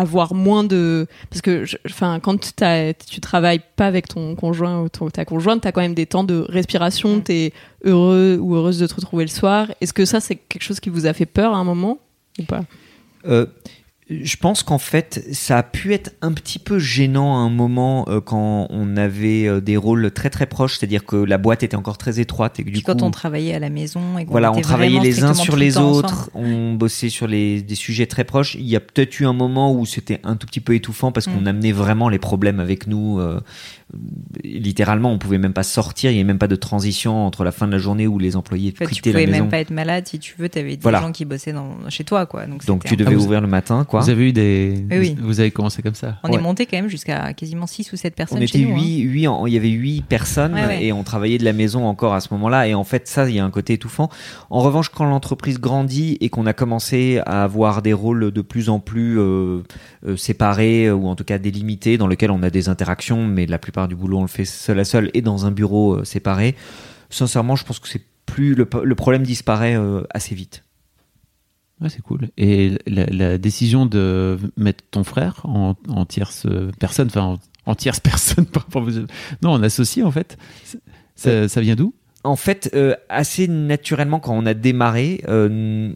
avoir 0.00 0.34
moins 0.34 0.64
de 0.64 1.06
parce 1.28 1.42
que 1.42 1.64
enfin 1.86 2.20
quand 2.20 2.38
tu 2.40 3.20
travailles 3.20 3.60
pas 3.76 3.86
avec 3.86 4.08
ton 4.08 4.34
conjoint 4.34 4.82
ou 4.82 4.88
ton, 4.88 5.08
ta 5.10 5.24
conjointe 5.24 5.62
t'as 5.62 5.72
quand 5.72 5.80
même 5.80 5.94
des 5.94 6.06
temps 6.06 6.24
de 6.24 6.44
respiration 6.48 7.16
mm. 7.16 7.22
t'es 7.22 7.52
heureux 7.84 8.38
ou 8.40 8.54
heureuse 8.54 8.78
de 8.78 8.86
te 8.86 8.94
retrouver 8.94 9.24
le 9.24 9.30
soir 9.30 9.68
est-ce 9.80 9.92
que 9.92 10.04
ça 10.04 10.20
c'est 10.20 10.36
quelque 10.36 10.62
chose 10.62 10.80
qui 10.80 10.90
vous 10.90 11.06
a 11.06 11.12
fait 11.12 11.26
peur 11.26 11.54
à 11.54 11.58
un 11.58 11.64
moment 11.64 11.98
ou 12.38 12.44
pas? 12.44 12.62
Euh, 13.26 13.46
je 14.10 14.36
pense 14.36 14.64
qu'en 14.64 14.78
fait, 14.78 15.24
ça 15.32 15.58
a 15.58 15.62
pu 15.62 15.94
être 15.94 16.12
un 16.20 16.32
petit 16.32 16.58
peu 16.58 16.80
gênant 16.80 17.36
à 17.36 17.38
un 17.38 17.48
moment 17.48 18.06
euh, 18.08 18.20
quand 18.20 18.66
on 18.70 18.96
avait 18.96 19.46
euh, 19.46 19.60
des 19.60 19.76
rôles 19.76 20.10
très 20.10 20.30
très 20.30 20.46
proches, 20.46 20.78
c'est-à-dire 20.78 21.04
que 21.04 21.16
la 21.16 21.38
boîte 21.38 21.62
était 21.62 21.76
encore 21.76 21.96
très 21.96 22.18
étroite 22.18 22.58
et 22.58 22.64
que 22.64 22.68
du 22.68 22.72
Puis 22.72 22.82
quand 22.82 23.02
on 23.02 23.12
travaillait 23.12 23.54
à 23.54 23.60
la 23.60 23.70
maison 23.70 24.18
et 24.18 24.24
voilà, 24.24 24.52
on 24.52 24.60
travaillait 24.60 24.98
les 24.98 25.22
uns 25.22 25.34
sur 25.34 25.56
les 25.56 25.78
autres, 25.78 26.28
on 26.34 26.74
bossait 26.74 27.08
sur 27.08 27.28
les 27.28 27.62
des 27.62 27.74
sujets 27.76 28.06
très 28.06 28.24
proches. 28.24 28.56
Il 28.56 28.68
y 28.68 28.74
a 28.74 28.80
peut-être 28.80 29.20
eu 29.20 29.26
un 29.26 29.32
moment 29.32 29.72
où 29.72 29.86
c'était 29.86 30.20
un 30.24 30.34
tout 30.34 30.46
petit 30.46 30.60
peu 30.60 30.74
étouffant 30.74 31.12
parce 31.12 31.26
qu'on 31.26 31.42
mm. 31.42 31.48
amenait 31.48 31.72
vraiment 31.72 32.08
les 32.08 32.18
problèmes 32.18 32.58
avec 32.58 32.88
nous. 32.88 33.20
Euh, 33.20 33.40
littéralement, 34.44 35.12
on 35.12 35.18
pouvait 35.18 35.38
même 35.38 35.52
pas 35.52 35.62
sortir, 35.62 36.10
il 36.10 36.14
n'y 36.14 36.20
avait 36.20 36.26
même 36.26 36.38
pas 36.38 36.48
de 36.48 36.56
transition 36.56 37.26
entre 37.26 37.44
la 37.44 37.52
fin 37.52 37.66
de 37.66 37.72
la 37.72 37.78
journée 37.78 38.06
où 38.06 38.18
les 38.18 38.36
employés 38.36 38.72
en 38.74 38.78
fait, 38.78 38.86
quittaient 38.86 39.12
la 39.12 39.20
maison. 39.20 39.26
Tu 39.26 39.30
pouvais 39.30 39.40
même 39.40 39.50
pas 39.50 39.58
être 39.60 39.70
malade 39.70 40.06
si 40.06 40.18
tu 40.18 40.34
veux, 40.38 40.48
tu 40.48 40.58
avais 40.58 40.76
des 40.76 40.90
gens 40.90 41.12
qui 41.12 41.24
bossaient 41.24 41.52
dans, 41.52 41.76
chez 41.88 42.04
toi, 42.04 42.26
quoi. 42.26 42.46
Donc, 42.46 42.64
Donc 42.66 42.84
tu 42.84 42.96
devais 42.96 43.16
ouvrir 43.16 43.40
le 43.40 43.48
matin, 43.48 43.84
quoi. 43.84 43.99
Vous 44.00 44.10
avez 44.10 44.28
eu 44.28 44.32
des, 44.32 44.84
vous, 45.20 45.40
avez 45.40 45.50
commencé 45.50 45.82
comme 45.82 45.94
ça. 45.94 46.18
On 46.22 46.32
est 46.32 46.38
monté 46.38 46.66
quand 46.66 46.76
même 46.76 46.88
jusqu'à 46.88 47.32
quasiment 47.32 47.66
6 47.66 47.92
ou 47.92 47.96
7 47.96 48.14
personnes. 48.14 48.38
On 48.38 48.42
était 48.42 48.58
8, 48.58 49.26
hein. 49.26 49.42
il 49.46 49.52
y 49.52 49.56
avait 49.56 49.68
8 49.68 50.02
personnes 50.02 50.56
et 50.80 50.92
on 50.92 51.02
travaillait 51.02 51.38
de 51.38 51.44
la 51.44 51.52
maison 51.52 51.86
encore 51.86 52.14
à 52.14 52.20
ce 52.20 52.28
moment-là. 52.32 52.68
Et 52.68 52.74
en 52.74 52.84
fait, 52.84 53.08
ça, 53.08 53.28
il 53.28 53.36
y 53.36 53.40
a 53.40 53.44
un 53.44 53.50
côté 53.50 53.74
étouffant. 53.74 54.10
En 54.50 54.60
revanche, 54.60 54.88
quand 54.88 55.04
l'entreprise 55.04 55.58
grandit 55.58 56.18
et 56.20 56.28
qu'on 56.28 56.46
a 56.46 56.52
commencé 56.52 57.20
à 57.26 57.44
avoir 57.44 57.82
des 57.82 57.92
rôles 57.92 58.30
de 58.30 58.40
plus 58.42 58.68
en 58.68 58.80
plus 58.80 59.18
euh, 59.18 59.62
euh, 60.06 60.16
séparés 60.16 60.90
ou 60.90 61.06
en 61.06 61.16
tout 61.16 61.24
cas 61.24 61.38
délimités, 61.38 61.98
dans 61.98 62.06
lesquels 62.06 62.30
on 62.30 62.42
a 62.42 62.50
des 62.50 62.68
interactions, 62.68 63.26
mais 63.26 63.46
la 63.46 63.58
plupart 63.58 63.88
du 63.88 63.96
boulot 63.96 64.18
on 64.18 64.22
le 64.22 64.28
fait 64.28 64.44
seul 64.44 64.78
à 64.78 64.84
seul 64.84 65.10
et 65.14 65.22
dans 65.22 65.46
un 65.46 65.50
bureau 65.50 65.94
euh, 65.94 66.04
séparé. 66.04 66.54
Sincèrement, 67.10 67.56
je 67.56 67.64
pense 67.64 67.78
que 67.78 67.88
c'est 67.88 68.02
plus 68.26 68.54
le, 68.54 68.64
problème 68.66 69.24
disparaît 69.24 69.76
euh, 69.76 70.02
assez 70.10 70.34
vite. 70.34 70.62
Ouais, 71.80 71.88
c'est 71.88 72.02
cool. 72.02 72.28
Et 72.36 72.78
la, 72.86 73.38
décision 73.38 73.86
de 73.86 74.38
mettre 74.56 74.84
ton 74.90 75.04
frère 75.04 75.40
en, 75.44 75.74
tierce 76.04 76.46
personne, 76.78 77.08
enfin 77.08 77.38
en, 77.66 77.74
tierce 77.74 78.00
personne, 78.00 78.46
non, 79.42 79.50
en 79.50 79.62
associé 79.62 80.02
en 80.02 80.10
fait, 80.10 80.36
ça, 81.14 81.48
ça 81.48 81.60
vient 81.60 81.76
d'où? 81.76 81.94
En 82.22 82.36
fait, 82.36 82.70
euh, 82.74 82.94
assez 83.08 83.48
naturellement, 83.48 84.20
quand 84.20 84.36
on 84.36 84.44
a 84.44 84.52
démarré, 84.52 85.22
euh, 85.28 85.90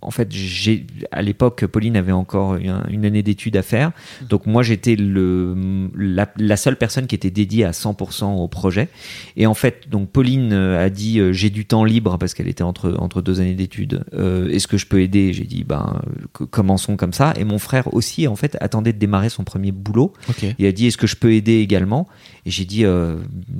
en 0.00 0.10
fait, 0.10 0.28
j'ai 0.32 0.86
à 1.12 1.20
l'époque, 1.20 1.66
Pauline 1.66 1.98
avait 1.98 2.12
encore 2.12 2.56
une, 2.56 3.04
année 3.04 3.22
d'études 3.22 3.56
à 3.56 3.62
faire, 3.62 3.92
donc 4.26 4.46
moi 4.46 4.62
j'étais 4.62 4.96
le 4.96 5.90
la, 5.94 6.56
seule 6.56 6.76
personne 6.76 7.06
qui 7.06 7.14
était 7.14 7.30
dédiée 7.30 7.64
à 7.64 7.72
100% 7.72 8.42
au 8.42 8.48
projet. 8.48 8.88
Et 9.36 9.46
en 9.46 9.52
fait, 9.52 9.90
donc 9.90 10.08
Pauline 10.08 10.52
euh, 10.52 10.84
a 10.84 10.88
dit 10.88 11.20
j'ai 11.32 11.50
du 11.50 11.66
temps 11.66 11.84
libre 11.84 12.16
parce 12.16 12.32
qu'elle 12.32 12.48
était 12.48 12.64
entre 12.64 12.96
entre 12.98 13.20
deux 13.20 13.40
années 13.40 13.54
d'études. 13.54 14.04
Est-ce 14.14 14.66
que 14.66 14.78
je 14.78 14.86
peux 14.86 15.02
aider? 15.02 15.34
J'ai 15.34 15.44
dit 15.44 15.62
ben 15.62 16.00
commençons 16.32 16.96
comme 16.96 17.12
ça. 17.12 17.34
Et 17.36 17.44
mon 17.44 17.58
frère 17.58 17.92
aussi, 17.92 18.26
en 18.28 18.36
fait, 18.36 18.56
attendait 18.60 18.94
de 18.94 18.98
démarrer 18.98 19.28
son 19.28 19.44
premier 19.44 19.72
boulot. 19.72 20.14
Il 20.58 20.64
a 20.64 20.72
dit 20.72 20.86
est-ce 20.86 20.96
que 20.96 21.06
je 21.06 21.16
peux 21.16 21.34
aider 21.34 21.58
également? 21.58 22.08
Et 22.46 22.50
j'ai 22.50 22.64
dit 22.64 22.84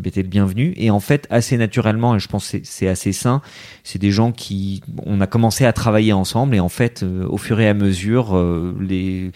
mettez 0.03 0.23
le 0.23 0.29
bienvenu. 0.29 0.73
Et 0.77 0.91
en 0.91 1.01
fait, 1.01 1.27
assez 1.29 1.58
naturellement, 1.59 2.17
et 2.17 2.19
je 2.19 2.29
pense 2.29 2.51
que 2.51 2.59
c'est 2.63 2.89
assez 2.89 3.13
sain, 3.13 3.43
c'est 3.85 3.99
des 3.99 4.11
gens 4.11 4.33
qui, 4.33 4.83
on 5.05 5.21
a 5.21 5.27
commencé 5.27 5.65
à 5.65 5.73
travailler 5.73 6.13
ensemble 6.13 6.55
et 6.55 6.61
en 6.61 6.69
fait, 6.69 7.03
euh, 7.03 7.27
au 7.29 7.37
fur 7.37 7.61
et 7.61 7.69
à 7.69 7.75
mesure, 7.75 8.37
euh, 8.37 8.75
les, 8.81 9.33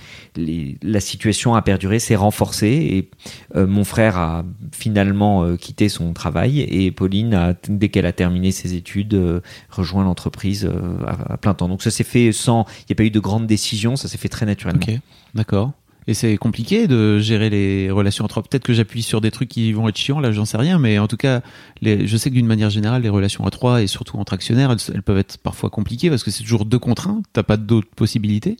la 0.83 1.01
situation 1.01 1.55
a 1.55 1.63
perduré, 1.63 1.99
s'est 1.99 2.17
renforcée 2.17 2.69
et 2.69 3.11
euh, 3.57 3.67
mon 3.67 3.85
frère 3.85 4.17
a 4.17 4.45
finalement 4.73 5.57
quitté 5.57 5.89
son 5.89 6.13
travail 6.13 6.61
et 6.61 6.91
Pauline, 6.91 7.35
a, 7.35 7.55
dès 7.69 7.89
qu'elle 7.89 8.07
a 8.07 8.13
terminé 8.13 8.53
ses 8.53 8.75
études, 8.75 9.43
rejoint 9.71 10.05
l'entreprise 10.05 10.69
à, 11.07 11.35
à, 11.35 11.37
plein 11.37 11.55
temps. 11.55 11.69
Donc 11.69 11.83
ça 11.83 11.91
s'est 11.91 12.05
fait 12.05 12.33
sans, 12.33 12.67
il 12.81 12.85
n'y 12.91 12.93
a 12.93 12.97
pas 12.97 13.05
eu 13.05 13.11
de 13.11 13.21
grandes 13.21 13.47
décisions, 13.47 13.97
ça 13.97 14.09
s'est 14.09 14.19
fait 14.19 14.29
très 14.29 14.47
naturellement. 14.47 14.81
Ok, 14.83 14.99
d'accord. 15.35 15.73
Et 16.09 16.15
c'est 16.15 16.37
compliqué 16.37 16.89
de 16.89 17.19
gérer 17.19 17.49
les 17.49 17.91
relations 17.91 18.25
entre. 18.25 18.43
Peut-être 18.43 18.65
que 18.65 18.73
j'appuie 18.73 19.03
sur 19.03 19.21
des 19.21 19.31
trucs 19.31 19.49
qui 19.49 19.73
vont 19.73 19.89
être 19.89 19.97
chiants, 19.97 20.21
là, 20.21 20.33
j'en 20.33 20.45
sais 20.45 20.57
rien, 20.57 20.79
mais 20.79 20.99
en 20.99 21.07
tout 21.07 21.17
cas, 21.17 21.43
je 21.83 22.17
sais 22.17 22.31
que 22.31 22.35
d'une 22.35 22.47
manière 22.47 22.71
générale, 22.71 23.03
les 23.03 23.09
relations 23.09 23.47
à 23.47 23.51
trois 23.51 23.83
et 23.83 23.87
surtout 23.87 24.19
entre 24.19 24.33
actionnaires, 24.33 24.75
elles, 24.93 25.03
peuvent 25.03 25.19
être 25.19 25.39
parfois 25.39 25.71
compliquées 25.71 26.11
parce 26.11 26.25
que 26.25 26.31
c'est 26.31 26.43
toujours 26.43 26.65
deux 26.65 26.79
contre 26.79 27.09
un. 27.09 27.23
T'as 27.33 27.45
pas 27.45 27.57
d'autres 27.57 27.91
possibilités. 27.95 28.57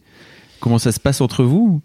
Comment 0.59 0.77
ça 0.77 0.91
se 0.91 0.99
passe 0.99 1.19
entre 1.19 1.43
vous? 1.43 1.81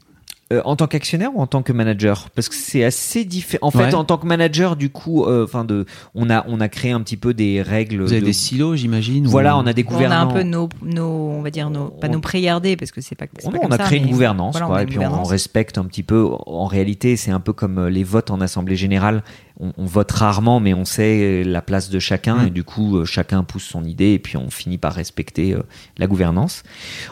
Euh, 0.51 0.63
en 0.65 0.77
tant 0.77 0.87
qu'actionnaire 0.87 1.31
ou 1.35 1.41
en 1.41 1.47
tant 1.47 1.63
que 1.63 1.73
manager? 1.73 2.31
Parce 2.35 2.49
que 2.49 2.55
c'est 2.55 2.83
assez 2.83 3.25
différent. 3.25 3.67
En 3.67 3.71
fait, 3.71 3.93
en 3.95 4.05
tant 4.05 4.17
que 4.17 4.27
manager, 4.27 4.77
du 4.77 4.89
coup, 4.89 5.25
euh, 5.25 5.45
enfin 5.45 5.65
de, 5.65 5.85
on 6.15 6.31
a 6.31 6.45
on 6.49 6.61
a 6.61 6.69
créé 6.69 6.91
un 6.91 7.01
petit 7.01 7.19
peu 7.19 7.35
des 7.35 7.61
règles. 7.61 8.03
Vous 8.03 8.13
avez 8.13 8.23
des 8.23 8.33
silos, 8.33 8.77
j'imagine. 8.77 9.27
Voilà, 9.27 9.59
on 9.59 9.67
a 9.67 9.75
des 9.75 9.83
gouvernants. 9.83 10.27
On 10.27 10.29
a 10.29 10.31
un 10.31 10.35
peu 10.35 10.43
nos, 10.43 10.69
nos 10.83 11.05
on 11.05 11.43
va 11.43 11.51
dire 11.51 11.69
nos, 11.69 11.89
pas 11.89 12.09
nos 12.09 12.21
pré-gardés 12.21 12.77
parce 12.77 12.93
que 12.93 13.03
c'est 13.03 13.15
pas. 13.15 13.27
On, 13.45 13.53
on 13.63 13.71
a 13.71 13.79
créé 13.79 13.99
une 13.99 14.11
gouvernance, 14.11 14.59
quoi, 14.59 14.83
et 14.83 14.87
puis 14.87 14.99
on, 14.99 15.25
respecte 15.25 15.77
un 15.77 15.85
petit 15.85 16.03
peu. 16.03 16.27
En 16.47 16.67
réalité, 16.67 17.17
c'est 17.17 17.31
un 17.31 17.41
peu 17.41 17.53
comme 17.53 17.79
euh, 17.79 17.91
les 17.91 18.05
votes 18.05 18.31
en 18.31 18.41
assemblée 18.41 18.77
générale 18.77 19.23
on, 19.61 19.85
vote 19.87 20.11
rarement, 20.13 20.61
mais 20.61 20.75
on 20.75 20.85
sait 20.85 21.43
la 21.45 21.63
place 21.63 21.91
de 21.91 21.99
chacun, 21.99 22.37
mm. 22.37 22.47
et 22.47 22.51
du 22.51 22.65
coup, 22.65 22.97
euh, 22.97 23.05
chacun 23.05 23.43
pousse 23.43 23.65
son 23.65 23.85
idée, 23.85 24.13
et 24.13 24.19
puis 24.19 24.37
on 24.37 24.51
finit 24.51 24.79
par 24.79 24.93
respecter 24.93 25.55
euh, 25.55 25.63
la 25.97 26.07
gouvernance. 26.07 26.63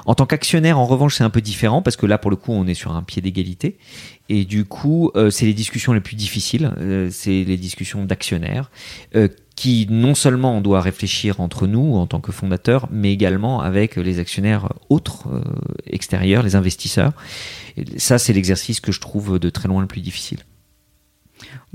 En 0.06 0.14
tant 0.14 0.26
qu'actionnaire, 0.26 0.78
en 0.78 0.86
revanche, 0.86 1.16
c'est 1.16 1.24
un 1.24 1.30
peu 1.30 1.40
différent, 1.40 1.82
parce 1.82 1.96
que 1.96 2.06
là, 2.06 2.18
pour 2.18 2.30
le 2.30 2.36
coup, 2.36 2.52
on 2.52 2.66
est 2.66 2.74
sur 2.74 2.94
un 2.94 3.02
pied 3.02 3.20
d'égalité, 3.22 3.78
et 4.28 4.44
du 4.44 4.64
coup, 4.64 5.10
euh, 5.16 5.30
c'est 5.30 5.46
les 5.46 5.54
discussions 5.54 5.92
les 5.92 6.00
plus 6.00 6.16
difficiles, 6.16 6.72
c'est 7.10 7.44
les 7.44 7.56
discussions 7.56 8.04
d'actionnaires 8.04 8.70
qui 9.56 9.86
non 9.88 10.14
seulement 10.14 10.56
on 10.56 10.60
doit 10.60 10.82
réfléchir 10.82 11.40
entre 11.40 11.66
nous 11.66 11.96
en 11.96 12.06
tant 12.06 12.20
que 12.20 12.30
fondateurs, 12.30 12.88
mais 12.92 13.12
également 13.12 13.62
avec 13.62 13.96
les 13.96 14.18
actionnaires 14.18 14.68
autres 14.90 15.28
euh, 15.32 15.42
extérieurs, 15.86 16.42
les 16.42 16.54
investisseurs. 16.54 17.12
Et 17.78 17.98
ça, 17.98 18.18
c'est 18.18 18.34
l'exercice 18.34 18.80
que 18.80 18.92
je 18.92 19.00
trouve 19.00 19.38
de 19.38 19.50
très 19.50 19.66
loin 19.66 19.80
le 19.80 19.86
plus 19.86 20.02
difficile. 20.02 20.40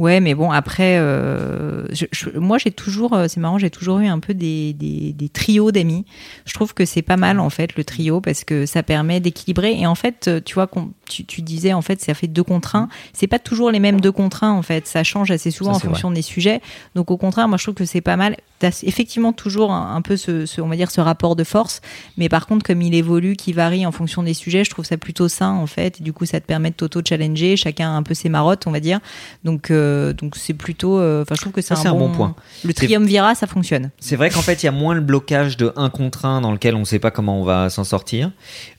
Ouais, 0.02 0.20
mais 0.20 0.34
bon, 0.34 0.50
après, 0.50 0.98
euh, 0.98 1.86
je, 1.92 2.06
je- 2.12 2.32
moi 2.40 2.58
j'ai 2.58 2.72
toujours, 2.72 3.14
euh, 3.14 3.28
c'est 3.30 3.40
marrant, 3.40 3.60
j'ai 3.60 3.70
toujours 3.70 4.00
eu 4.00 4.08
un 4.08 4.18
peu 4.18 4.34
des, 4.34 4.74
des, 4.74 5.14
des 5.14 5.30
trios 5.30 5.72
d'amis. 5.72 6.06
Je 6.46 6.54
trouve 6.56 6.74
que 6.74 6.86
c'est 6.86 7.04
pas 7.04 7.18
mal 7.18 7.40
en 7.40 7.52
fait 7.52 7.76
le 7.76 7.84
trio 7.84 8.20
parce 8.20 8.44
que 8.44 8.66
ça 8.66 8.82
permet 8.82 9.20
d'équilibrer. 9.20 9.80
Et 9.80 9.86
en 9.86 9.94
fait, 9.94 10.28
euh, 10.28 10.42
tu 10.44 10.56
vois, 10.56 10.68
tu, 11.08 11.24
tu 11.26 11.44
disais 11.44 11.74
en 11.74 11.84
fait, 11.84 12.02
ça 12.02 12.16
fait 12.16 12.26
deux 12.26 12.42
contre 12.42 12.76
un. 12.76 12.90
C'est 13.14 13.28
pas 13.28 13.38
toujours 13.38 13.70
les 13.70 13.80
mêmes 13.80 14.02
deux 14.02 14.12
contre 14.12 14.44
un 14.44 14.52
en 14.54 14.64
fait. 14.64 14.88
Ça 14.88 15.04
change 15.04 15.30
assez 15.30 15.52
souvent 15.52 15.74
Ça, 15.74 15.78
en 15.78 15.90
fonction 15.90 16.10
des 16.10 16.24
sujets. 16.24 16.62
Donc 16.96 17.12
au 17.12 17.18
contraire, 17.18 17.48
moi 17.48 17.58
je 17.60 17.64
trouve 17.66 17.76
que 17.76 17.86
c'est 17.86 18.02
pas 18.02 18.16
mal. 18.18 18.38
T'as 18.58 18.80
effectivement 18.84 19.34
toujours 19.34 19.72
un, 19.72 19.96
un 19.96 20.02
peu 20.02 20.18
ce, 20.18 20.48
ce, 20.48 20.62
on 20.62 20.68
va 20.68 20.76
dire, 20.78 20.90
ce 20.90 21.02
rapport 21.02 21.36
de 21.36 21.44
force. 21.44 21.82
Mais 22.18 22.28
par 22.28 22.48
contre, 22.48 22.66
comme 22.66 22.82
il 22.82 22.96
évolue, 22.96 23.36
qui 23.36 23.54
varie 23.54 23.86
en 23.86 23.92
fonction 23.92 24.24
des 24.24 24.34
sujets, 24.34 24.64
je 24.64 24.72
trouve 24.72 24.86
ça 24.86 24.98
plutôt 24.98 25.28
sain 25.28 25.52
en 25.54 25.68
fait. 25.68 26.00
Et 26.00 26.04
du 26.04 26.12
coup, 26.12 26.26
ça 26.26 26.40
te 26.40 26.46
permet 26.48 26.72
de 26.72 26.76
t'auto-challenger. 26.76 27.56
Chacun 27.56 27.90
a 27.90 27.94
un 27.94 28.04
peu 28.04 28.14
ses 28.16 28.30
marottes, 28.30 28.66
on 28.66 28.72
va 28.72 28.80
dire. 28.80 29.00
Donc, 29.44 29.70
euh, 29.70 29.91
donc 30.14 30.36
c'est 30.36 30.54
plutôt. 30.54 31.00
euh, 31.00 31.22
Enfin, 31.22 31.36
je 31.36 31.42
trouve 31.42 31.54
que 31.54 31.62
c'est 31.62 31.74
un, 31.74 31.94
bon 31.94 32.12
point. 32.12 32.36
Le 32.64 32.74
triumvirat, 32.74 33.36
ça 33.36 33.48
fonctionne. 33.48 33.92
C'est 34.00 34.16
vrai 34.16 34.30
qu'en 34.30 34.42
fait, 34.42 34.64
il 34.64 34.66
y 34.66 34.70
a 34.70 34.72
moins 34.72 34.94
le 34.96 35.02
blocage 35.02 35.58
de 35.58 35.72
un 35.76 35.90
contre 35.90 36.26
un 36.26 36.42
dans 36.42 36.52
lequel 36.52 36.76
on 36.76 36.80
ne 36.80 36.86
sait 36.86 37.00
pas 37.00 37.12
comment 37.12 37.40
on 37.40 37.44
va 37.44 37.70
s'en 37.70 37.84
sortir, 37.84 38.32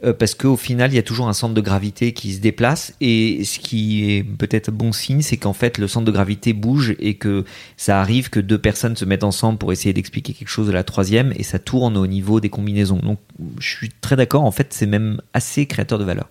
euh, 0.04 0.12
parce 0.12 0.34
qu'au 0.34 0.56
final, 0.56 0.92
il 0.92 0.96
y 0.96 0.98
a 0.98 1.02
toujours 1.02 1.28
un 1.28 1.32
centre 1.32 1.54
de 1.54 1.60
gravité 1.60 2.12
qui 2.12 2.32
se 2.34 2.40
déplace, 2.40 2.94
et 3.00 3.44
ce 3.44 3.58
qui 3.58 4.10
est 4.12 4.22
peut-être 4.24 4.70
bon 4.70 4.92
signe, 4.92 5.22
c'est 5.22 5.36
qu'en 5.36 5.52
fait, 5.52 5.78
le 5.78 5.88
centre 5.88 6.06
de 6.06 6.12
gravité 6.12 6.52
bouge 6.52 6.94
et 6.98 7.14
que 7.14 7.44
ça 7.76 8.00
arrive 8.00 8.30
que 8.30 8.40
deux 8.40 8.58
personnes 8.58 8.96
se 8.96 9.04
mettent 9.04 9.24
ensemble 9.24 9.58
pour 9.58 9.72
essayer 9.72 9.92
d'expliquer 9.92 10.32
quelque 10.32 10.48
chose 10.48 10.66
de 10.66 10.72
la 10.72 10.84
troisième, 10.84 11.32
et 11.36 11.42
ça 11.42 11.58
tourne 11.58 11.96
au 11.96 12.06
niveau 12.06 12.40
des 12.40 12.48
combinaisons. 12.48 12.98
Donc, 13.02 13.18
je 13.58 13.68
suis 13.68 13.90
très 14.00 14.16
d'accord. 14.16 14.44
En 14.44 14.50
fait, 14.52 14.68
c'est 14.70 14.86
même 14.86 15.20
assez 15.34 15.66
créateur 15.66 15.98
de 15.98 16.04
valeur. 16.04 16.28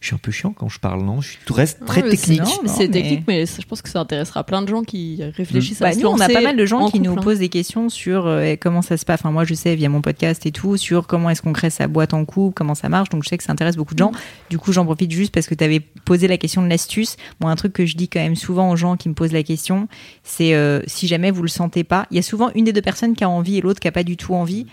Je 0.00 0.06
suis 0.06 0.14
un 0.14 0.18
peu 0.18 0.30
chiant 0.30 0.52
quand 0.52 0.68
je 0.68 0.78
parle, 0.78 1.02
non? 1.02 1.20
Je 1.20 1.30
suis 1.30 1.38
tout 1.44 1.54
reste 1.54 1.84
très 1.84 2.02
technique. 2.08 2.40
c'est- 2.66 2.86
mais- 2.86 2.88
technique, 2.92 3.24
mais 3.26 3.46
je 3.46 3.66
pense 3.66 3.82
que 3.82 3.88
ça 3.88 3.98
intéressera 3.98 4.44
plein 4.44 4.62
de 4.62 4.68
gens 4.68 4.84
qui 4.84 5.20
réfléchissent 5.36 5.82
à 5.82 5.86
Bah, 5.86 5.92
se 5.92 5.98
nous, 5.98 6.06
on 6.06 6.20
a 6.20 6.28
pas 6.28 6.40
mal 6.40 6.56
de 6.56 6.64
gens 6.66 6.82
en 6.82 6.90
qui 6.90 7.00
nous 7.00 7.10
couple, 7.10 7.18
hein. 7.20 7.22
posent 7.24 7.38
des 7.40 7.48
questions 7.48 7.88
sur 7.88 8.26
euh, 8.28 8.54
comment 8.60 8.80
ça 8.80 8.96
se 8.96 9.04
passe. 9.04 9.18
Enfin, 9.20 9.32
moi, 9.32 9.42
je 9.44 9.54
sais 9.54 9.74
via 9.74 9.88
mon 9.88 10.00
podcast 10.00 10.46
et 10.46 10.52
tout, 10.52 10.76
sur 10.76 11.08
comment 11.08 11.30
est-ce 11.30 11.42
qu'on 11.42 11.52
crée 11.52 11.70
sa 11.70 11.88
boîte 11.88 12.14
en 12.14 12.24
couple, 12.24 12.54
comment 12.54 12.76
ça 12.76 12.88
marche. 12.88 13.08
Donc, 13.08 13.24
je 13.24 13.28
sais 13.28 13.38
que 13.38 13.42
ça 13.42 13.50
intéresse 13.50 13.76
beaucoup 13.76 13.94
de 13.94 13.98
gens. 13.98 14.12
Du 14.50 14.58
coup, 14.58 14.72
j'en 14.72 14.84
profite 14.84 15.10
juste 15.10 15.34
parce 15.34 15.48
que 15.48 15.54
tu 15.56 15.64
avais 15.64 15.80
posé 15.80 16.28
la 16.28 16.36
question 16.36 16.62
de 16.62 16.68
l'astuce. 16.68 17.16
Moi, 17.40 17.50
un 17.50 17.56
truc 17.56 17.72
que 17.72 17.84
je 17.84 17.96
dis 17.96 18.08
quand 18.08 18.20
même 18.20 18.36
souvent 18.36 18.70
aux 18.70 18.76
gens 18.76 18.96
qui 18.96 19.08
me 19.08 19.14
posent 19.14 19.32
la 19.32 19.42
question, 19.42 19.88
c'est 20.22 20.54
euh, 20.54 20.80
si 20.86 21.08
jamais 21.08 21.32
vous 21.32 21.42
le 21.42 21.48
sentez 21.48 21.82
pas, 21.82 22.06
il 22.12 22.16
y 22.16 22.20
a 22.20 22.22
souvent 22.22 22.50
une 22.54 22.64
des 22.66 22.72
deux 22.72 22.82
personnes 22.82 23.16
qui 23.16 23.24
a 23.24 23.28
envie 23.28 23.58
et 23.58 23.60
l'autre 23.62 23.80
qui 23.80 23.88
a 23.88 23.92
pas 23.92 24.04
du 24.04 24.16
tout 24.16 24.34
envie. 24.34 24.66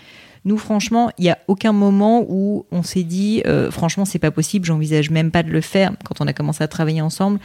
Nous, 0.46 0.56
franchement, 0.56 1.10
il 1.18 1.26
y 1.26 1.30
a 1.30 1.38
aucun 1.48 1.72
moment 1.72 2.24
où 2.28 2.64
on 2.70 2.82
s'est 2.82 3.02
dit, 3.02 3.42
euh, 3.46 3.70
franchement, 3.70 4.04
c'est 4.04 4.18
pas 4.18 4.30
possible, 4.30 4.64
j'envisage 4.64 5.10
même 5.10 5.30
pas 5.30 5.42
de 5.42 5.50
le 5.50 5.60
faire. 5.60 5.92
Quand 6.04 6.20
on 6.20 6.26
a 6.26 6.32
commencé 6.32 6.64
à 6.64 6.68
travailler 6.68 7.02
ensemble, 7.02 7.38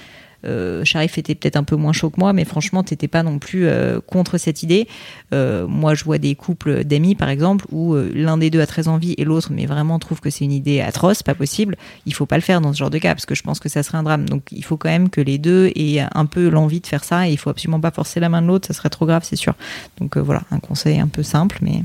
euh, 0.46 0.84
Sharif 0.84 1.18
était 1.18 1.36
peut-être 1.36 1.56
un 1.56 1.64
peu 1.64 1.76
moins 1.76 1.94
chaud 1.94 2.10
que 2.10 2.20
moi, 2.20 2.34
mais 2.34 2.46
franchement, 2.46 2.84
t'étais 2.84 3.08
pas 3.08 3.24
non 3.24 3.40
plus 3.40 3.68
euh, 3.68 4.00
contre 4.02 4.38
cette 4.38 4.64
idée. 4.64 4.88
Euh, 5.34 5.68
moi, 5.68 5.94
je 5.94 6.04
vois 6.04 6.18
des 6.18 6.36
couples 6.36 6.84
d'amis, 6.84 7.16
par 7.16 7.30
exemple, 7.30 7.66
où 7.72 7.94
euh, 7.94 8.12
l'un 8.14 8.38
des 8.38 8.50
deux 8.50 8.62
a 8.62 8.68
très 8.68 8.88
envie 8.88 9.14
et 9.18 9.24
l'autre, 9.24 9.50
mais 9.52 9.66
vraiment 9.66 10.00
trouve 10.00 10.20
que 10.20 10.30
c'est 10.30 10.46
une 10.46 10.52
idée 10.52 10.82
atroce, 10.82 11.24
pas 11.24 11.36
possible. 11.36 11.78
Il 12.06 12.14
faut 12.14 12.26
pas 12.26 12.38
le 12.38 12.42
faire 12.42 12.62
dans 12.62 12.74
ce 12.74 12.80
genre 12.80 12.90
de 12.90 12.98
cas, 12.98 13.14
parce 13.14 13.26
que 13.26 13.36
je 13.36 13.44
pense 13.44 13.60
que 13.60 13.70
ça 13.70 13.84
serait 13.84 13.98
un 13.98 14.04
drame. 14.04 14.28
Donc, 14.28 14.44
il 14.52 14.64
faut 14.64 14.78
quand 14.78 14.90
même 14.90 15.10
que 15.10 15.22
les 15.22 15.38
deux 15.38 15.72
aient 15.76 16.04
un 16.14 16.26
peu 16.26 16.50
l'envie 16.50 16.82
de 16.82 16.88
faire 16.88 17.04
ça, 17.04 17.28
et 17.28 17.32
il 17.32 17.38
faut 17.38 17.50
absolument 17.50 17.80
pas 17.80 17.92
forcer 17.92 18.20
la 18.20 18.30
main 18.30 18.42
de 18.42 18.48
l'autre, 18.48 18.68
ça 18.68 18.74
serait 18.74 18.90
trop 18.90 19.06
grave, 19.06 19.24
c'est 19.24 19.36
sûr. 19.36 19.54
Donc 20.00 20.18
euh, 20.18 20.22
voilà, 20.22 20.44
un 20.52 20.60
conseil 20.60 21.00
un 21.00 21.08
peu 21.08 21.24
simple, 21.24 21.60
mais 21.62 21.84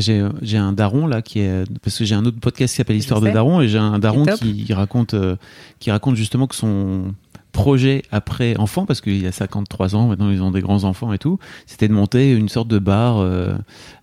J'ai 0.00 0.58
un 0.58 0.72
daron 0.72 1.06
là 1.06 1.22
qui 1.22 1.40
est 1.40 1.64
parce 1.82 1.98
que 1.98 2.04
j'ai 2.04 2.14
un 2.14 2.24
autre 2.24 2.38
podcast 2.40 2.72
qui 2.72 2.76
s'appelle 2.76 2.96
Histoire 2.96 3.20
de 3.20 3.30
daron 3.30 3.60
et 3.60 3.68
j'ai 3.68 3.78
un 3.78 3.98
daron 3.98 4.24
qui 4.24 4.72
raconte 4.72 5.14
euh, 5.14 5.36
qui 5.78 5.90
raconte 5.90 6.16
justement 6.16 6.46
que 6.46 6.54
son 6.54 7.14
projet 7.56 8.02
après 8.10 8.54
enfant 8.58 8.84
parce 8.84 9.00
qu'il 9.00 9.26
a 9.26 9.32
53 9.32 9.96
ans 9.96 10.08
maintenant 10.08 10.30
ils 10.30 10.42
ont 10.42 10.50
des 10.50 10.60
grands 10.60 10.84
enfants 10.84 11.14
et 11.14 11.18
tout 11.18 11.38
c'était 11.64 11.88
de 11.88 11.94
monter 11.94 12.32
une 12.32 12.50
sorte 12.50 12.68
de 12.68 12.78
bar 12.78 13.16
euh, 13.16 13.54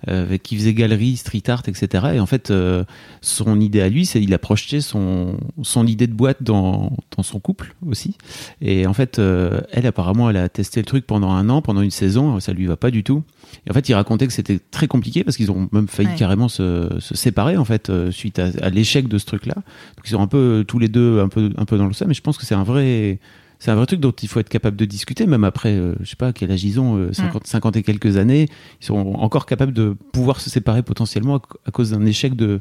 euh, 0.07 0.23
avec 0.23 0.41
qui 0.41 0.57
faisait 0.57 0.73
galerie 0.73 1.17
street 1.17 1.43
art 1.47 1.61
etc 1.67 2.13
et 2.15 2.19
en 2.19 2.25
fait 2.25 2.49
euh, 2.49 2.83
son 3.21 3.59
idée 3.59 3.81
à 3.81 3.89
lui 3.89 4.07
c'est 4.07 4.19
il 4.21 4.33
a 4.33 4.39
projeté 4.39 4.81
son 4.81 5.37
son 5.61 5.85
idée 5.85 6.07
de 6.07 6.13
boîte 6.13 6.41
dans 6.41 6.93
dans 7.15 7.21
son 7.21 7.39
couple 7.39 7.75
aussi 7.87 8.17
et 8.59 8.87
en 8.87 8.93
fait 8.93 9.19
euh, 9.19 9.61
elle 9.71 9.85
apparemment 9.85 10.31
elle 10.31 10.37
a 10.37 10.49
testé 10.49 10.79
le 10.79 10.85
truc 10.85 11.05
pendant 11.05 11.29
un 11.29 11.47
an 11.49 11.61
pendant 11.61 11.81
une 11.81 11.91
saison 11.91 12.39
ça 12.39 12.53
lui 12.53 12.65
va 12.65 12.75
pas 12.75 12.89
du 12.89 13.03
tout 13.03 13.21
et 13.67 13.69
en 13.69 13.73
fait, 13.73 13.87
il 13.87 13.93
racontait 13.93 14.25
que 14.25 14.33
c'était 14.33 14.57
très 14.71 14.87
compliqué 14.87 15.23
parce 15.23 15.37
qu'ils 15.37 15.51
ont 15.51 15.69
même 15.71 15.87
failli 15.87 16.09
Ouais. 16.09 16.15
carrément 16.15 16.47
se, 16.47 16.89
se 16.99 17.15
séparer 17.15 17.55
en 17.55 17.65
fait 17.65 17.91
suite 18.09 18.39
à, 18.39 18.49
à 18.61 18.69
l'échec 18.69 19.07
de 19.07 19.17
ce 19.19 19.25
truc-là. 19.25 19.53
Donc 19.53 20.05
ils 20.05 20.09
sont 20.09 20.21
un 20.21 20.27
peu 20.27 20.65
tous 20.67 20.79
les 20.79 20.87
deux 20.87 21.19
un 21.19 21.29
peu 21.29 21.51
un 21.55 21.65
peu 21.65 21.77
dans 21.77 21.85
le 21.85 21.93
ça, 21.93 22.05
mais 22.07 22.15
je 22.15 22.21
pense 22.21 22.37
que 22.37 22.45
c'est 22.45 22.55
un 22.55 22.63
vrai 22.63 23.19
c'est 23.63 23.71
un 23.71 23.75
vrai 23.75 23.85
truc 23.85 24.01
dont 24.01 24.11
il 24.11 24.27
faut 24.27 24.41
être 24.41 24.49
capable 24.49 24.75
de 24.75 24.83
discuter 24.83 25.25
même 25.25 25.45
après 25.45 25.71
euh, 25.71 25.95
je 26.01 26.09
sais 26.09 26.15
pas 26.17 26.33
quel 26.33 26.51
âge 26.51 26.65
ils 26.65 26.81
ont 26.81 26.97
euh, 26.97 27.13
50 27.13 27.47
50 27.47 27.77
et 27.77 27.83
quelques 27.83 28.17
années, 28.17 28.47
ils 28.81 28.85
sont 28.85 28.95
encore 29.15 29.45
capables 29.45 29.71
de 29.71 29.95
pouvoir 30.11 30.41
se 30.41 30.49
séparer 30.49 30.83
potentiellement 30.83 31.37
à, 31.37 31.41
à 31.67 31.71
cause 31.71 31.91
d'un 31.91 32.05
échec 32.05 32.35
de 32.35 32.59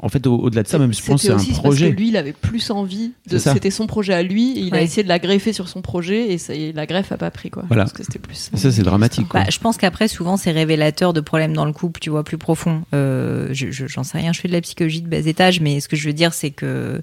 en 0.00 0.08
fait 0.10 0.26
au- 0.26 0.36
au-delà 0.36 0.62
de 0.64 0.68
ça 0.68 0.78
même 0.78 0.92
je 0.92 1.02
pense 1.02 1.22
que 1.22 1.26
c'est 1.28 1.32
un 1.32 1.36
parce 1.38 1.48
projet. 1.58 1.90
que 1.90 1.96
lui, 1.96 2.08
il 2.10 2.16
avait 2.16 2.32
plus 2.34 2.70
envie. 2.70 3.12
de-. 3.28 3.38
C'était 3.38 3.70
son 3.72 3.88
projet 3.88 4.12
à 4.14 4.22
lui. 4.22 4.56
Et 4.56 4.60
il 4.60 4.74
a 4.76 4.80
essayé 4.82 5.02
de 5.02 5.08
la 5.08 5.18
greffer 5.18 5.52
sur 5.52 5.66
son 5.68 5.82
projet 5.82 6.28
et, 6.32 6.38
ça, 6.38 6.54
et 6.54 6.70
la 6.72 6.86
greffe 6.86 7.10
a 7.10 7.16
pas 7.16 7.32
pris 7.32 7.50
quoi. 7.50 7.64
Voilà. 7.66 7.82
Parce 7.84 7.94
que 7.94 8.04
c'était 8.04 8.20
plus. 8.20 8.50
Ça 8.54 8.70
c'est 8.70 8.82
dramatique 8.84 9.26
quoi. 9.26 9.40
Bah, 9.42 9.46
je 9.50 9.58
pense 9.58 9.76
qu'après, 9.76 10.06
souvent, 10.06 10.36
c'est 10.36 10.52
révélateur 10.52 11.12
de 11.14 11.20
problèmes 11.20 11.52
dans 11.52 11.64
le 11.64 11.72
couple, 11.72 11.98
tu 11.98 12.10
vois, 12.10 12.22
plus 12.22 12.38
profonds. 12.38 12.82
Euh, 12.94 13.48
je, 13.52 13.72
je- 13.72 13.88
j'en 13.88 14.04
sais 14.04 14.18
rien, 14.18 14.32
je 14.32 14.38
fais 14.40 14.46
de 14.46 14.52
la 14.52 14.60
psychologie 14.60 15.02
de 15.02 15.08
bas 15.08 15.18
étage, 15.26 15.60
mais 15.60 15.80
ce 15.80 15.88
que 15.88 15.96
je 15.96 16.06
veux 16.06 16.12
dire, 16.14 16.32
c'est 16.32 16.50
que 16.52 17.02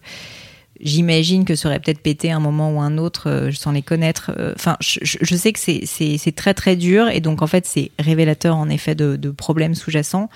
j'imagine 0.85 1.43
que 1.43 1.55
ça 1.55 1.67
aurait 1.67 1.79
peut-être 1.79 1.99
pété 1.99 2.31
un 2.31 2.39
moment 2.39 2.71
ou 2.71 2.79
un 2.79 2.97
autre, 2.97 3.29
euh, 3.29 3.51
sans 3.51 3.71
les 3.73 3.81
connaître. 3.81 4.31
Euh, 4.39 4.53
Enfin, 4.55 4.77
je, 4.79 4.99
je- 5.01 5.17
je 5.21 5.35
sais 5.35 5.51
que 5.51 5.59
c'est, 5.59 6.31
très 6.35 6.53
très 6.53 6.77
dur, 6.77 7.09
et 7.09 7.19
donc 7.19 7.41
en 7.41 7.47
fait, 7.47 7.65
c'est 7.65 7.91
révélateur 7.99 8.55
en 8.55 8.69
effet 8.69 8.95
de, 8.95 9.17
de 9.17 9.29
problèmes 9.31 9.75
sous-jacents. 9.75 10.29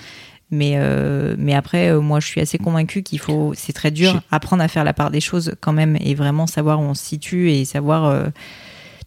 Mais, 0.51 0.73
euh, 0.77 1.35
mais 1.37 1.53
après, 1.53 1.89
euh, 1.91 2.01
moi, 2.01 2.19
je 2.19 2.25
suis 2.25 2.41
assez 2.41 2.57
convaincue 2.57 3.03
qu'il 3.03 3.19
faut, 3.19 3.53
c'est 3.55 3.71
très 3.73 3.91
dur, 3.91 4.13
apprendre 4.31 4.63
à 4.63 4.67
faire 4.67 4.83
la 4.83 4.93
part 4.93 5.11
des 5.11 5.21
choses 5.21 5.53
quand 5.61 5.73
même, 5.73 5.95
et 6.01 6.15
vraiment 6.15 6.47
savoir 6.47 6.79
où 6.79 6.83
on 6.83 6.95
se 6.95 7.05
situe 7.05 7.51
et 7.51 7.65
savoir. 7.65 8.05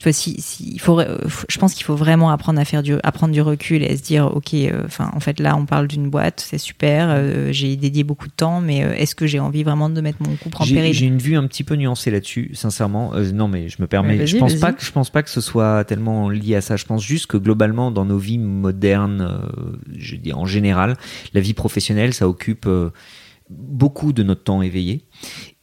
Euh, 0.02 0.04
tu 0.04 0.08
vois, 0.08 0.12
si, 0.12 0.40
si, 0.40 0.72
il 0.74 0.80
faut, 0.80 1.00
faut- 1.28 1.46
je 1.48 1.58
pense 1.58 1.74
qu'il 1.74 1.84
faut 1.84 1.94
vraiment 1.96 2.30
apprendre 2.30 2.60
à 2.60 2.64
faire 2.64 2.82
du, 2.82 2.94
à 3.02 3.12
prendre 3.12 3.32
du 3.32 3.40
recul 3.40 3.82
et 3.82 3.90
à 3.90 3.96
se 3.96 4.02
dire, 4.02 4.26
ok, 4.34 4.54
euh, 4.54 4.82
enfin, 4.84 5.10
en 5.14 5.20
fait, 5.20 5.38
là, 5.40 5.56
on 5.56 5.64
parle 5.66 5.86
d'une 5.88 6.10
boîte, 6.10 6.44
c'est 6.46 6.58
super, 6.58 7.06
euh, 7.10 7.52
j'ai 7.52 7.76
dédié 7.76 8.04
beaucoup 8.04 8.26
de 8.28 8.32
temps, 8.32 8.60
mais 8.60 8.84
euh, 8.84 8.94
est-ce 8.94 9.14
que 9.14 9.26
j'ai 9.26 9.38
envie 9.38 9.62
vraiment 9.62 9.88
de 9.90 10.00
mettre 10.00 10.18
mon 10.26 10.36
couple 10.36 10.56
en 10.60 10.64
péril? 10.74 10.92
j'ai 10.94 11.06
une 11.06 11.18
vue 11.18 11.36
un 11.36 11.46
petit 11.46 11.64
peu 11.64 11.74
nuancée 11.76 12.10
là-dessus, 12.10 12.50
sincèrement. 12.54 13.12
Non, 13.32 13.48
mais 13.48 13.68
je 13.68 13.80
me 13.80 13.86
permets. 13.86 14.26
Je 14.26 14.36
pense 14.38 14.54
pas 14.56 14.72
que 14.72 14.84
je 14.84 14.90
pense 14.92 15.10
pas 15.10 15.22
que 15.22 15.30
ce 15.30 15.40
soit 15.40 15.84
tellement 15.84 16.28
lié 16.28 16.56
à 16.56 16.60
ça. 16.60 16.76
Je 16.76 16.84
pense 16.84 17.02
juste 17.04 17.26
que 17.26 17.36
globalement, 17.36 17.90
dans 17.90 18.04
nos 18.04 18.18
vies 18.18 18.38
modernes, 18.38 19.40
je 19.96 20.16
dis 20.16 20.32
en 20.32 20.46
général, 20.46 20.96
la 21.34 21.40
vie 21.40 21.54
professionnelle, 21.54 22.12
ça 22.14 22.28
occupe 22.28 22.68
beaucoup 23.50 24.12
de 24.12 24.22
notre 24.22 24.44
temps 24.44 24.62
éveillé. 24.62 25.04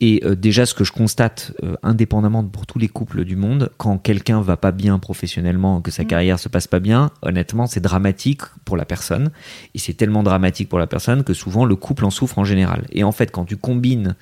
Et 0.02 0.22
euh, 0.24 0.36
déjà, 0.36 0.66
ce 0.66 0.74
que 0.74 0.86
je 0.86 0.94
constate, 0.94 1.54
euh, 1.64 1.76
indépendamment 1.84 2.44
pour 2.46 2.66
tous 2.66 2.80
les 2.80 2.88
couples 2.88 3.26
du 3.26 3.36
monde, 3.36 3.70
quand 3.78 3.98
quelqu'un 3.98 4.40
va 4.40 4.56
pas 4.56 4.72
bien 4.72 4.98
professionnellement, 4.98 5.82
que 5.82 5.92
sa 5.92 6.06
carrière 6.06 6.40
se 6.40 6.48
passe 6.48 6.68
pas 6.68 6.80
bien, 6.80 7.12
honnêtement, 7.22 7.68
c'est 7.68 7.82
dramatique 7.82 8.42
pour 8.64 8.78
la 8.78 8.86
personne. 8.86 9.32
Et 9.76 9.80
c'est 9.80 9.94
tellement 9.94 10.24
dramatique 10.24 10.70
pour 10.70 10.80
la 10.80 10.88
personne 10.88 11.24
que 11.24 11.34
souvent 11.34 11.66
le 11.66 11.76
couple 11.76 12.06
en 12.06 12.12
souffre 12.12 12.40
en 12.40 12.46
général. 12.46 12.86
Et 12.92 13.04
en 13.04 13.12
fait, 13.12 13.32
quand 13.32 13.44
tu 13.44 13.58
combines 13.58 14.16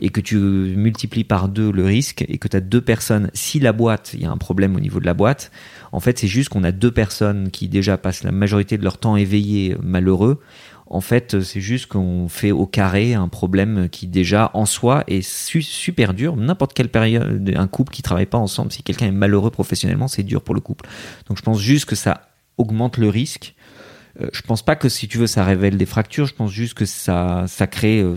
et 0.00 0.08
que 0.10 0.20
tu 0.20 0.36
multiplies 0.36 1.24
par 1.24 1.48
deux 1.48 1.72
le 1.72 1.84
risque 1.84 2.24
et 2.26 2.38
que 2.38 2.48
tu 2.48 2.56
as 2.56 2.60
deux 2.60 2.80
personnes, 2.80 3.30
si 3.34 3.60
la 3.60 3.72
boîte, 3.72 4.12
il 4.14 4.22
y 4.22 4.24
a 4.24 4.30
un 4.30 4.36
problème 4.38 4.76
au 4.76 4.80
niveau 4.80 5.00
de 5.00 5.06
la 5.06 5.14
boîte, 5.14 5.50
en 5.92 6.00
fait, 6.00 6.18
c'est 6.18 6.28
juste 6.28 6.48
qu'on 6.48 6.64
a 6.64 6.72
deux 6.72 6.92
personnes 6.92 7.50
qui 7.50 7.68
déjà 7.68 7.98
passent 7.98 8.22
la 8.22 8.32
majorité 8.32 8.78
de 8.78 8.84
leur 8.84 8.96
temps 8.96 9.16
éveillés 9.16 9.76
malheureux. 9.82 10.40
En 10.90 11.02
fait, 11.02 11.40
c'est 11.42 11.60
juste 11.60 11.86
qu'on 11.86 12.28
fait 12.28 12.50
au 12.50 12.66
carré 12.66 13.12
un 13.14 13.28
problème 13.28 13.88
qui 13.90 14.06
déjà 14.06 14.50
en 14.54 14.64
soi 14.64 15.04
est 15.06 15.20
su- 15.20 15.60
super 15.62 16.14
dur. 16.14 16.34
N'importe 16.36 16.72
quelle 16.72 16.88
période, 16.88 17.52
un 17.54 17.66
couple 17.66 17.92
qui 17.92 18.02
travaille 18.02 18.26
pas 18.26 18.38
ensemble, 18.38 18.72
si 18.72 18.82
quelqu'un 18.82 19.06
est 19.06 19.10
malheureux 19.10 19.50
professionnellement, 19.50 20.08
c'est 20.08 20.22
dur 20.22 20.40
pour 20.42 20.54
le 20.54 20.62
couple. 20.62 20.88
Donc 21.28 21.36
je 21.36 21.42
pense 21.42 21.60
juste 21.60 21.84
que 21.84 21.94
ça 21.94 22.22
augmente 22.56 22.96
le 22.96 23.08
risque. 23.10 23.54
Euh, 24.20 24.28
je 24.32 24.40
pense 24.42 24.64
pas 24.64 24.76
que 24.76 24.88
si 24.88 25.08
tu 25.08 25.18
veux 25.18 25.26
ça 25.26 25.44
révèle 25.44 25.76
des 25.76 25.86
fractures. 25.86 26.26
Je 26.26 26.34
pense 26.34 26.50
juste 26.50 26.74
que 26.74 26.86
ça 26.86 27.44
ça 27.46 27.66
crée 27.66 28.00
euh, 28.00 28.16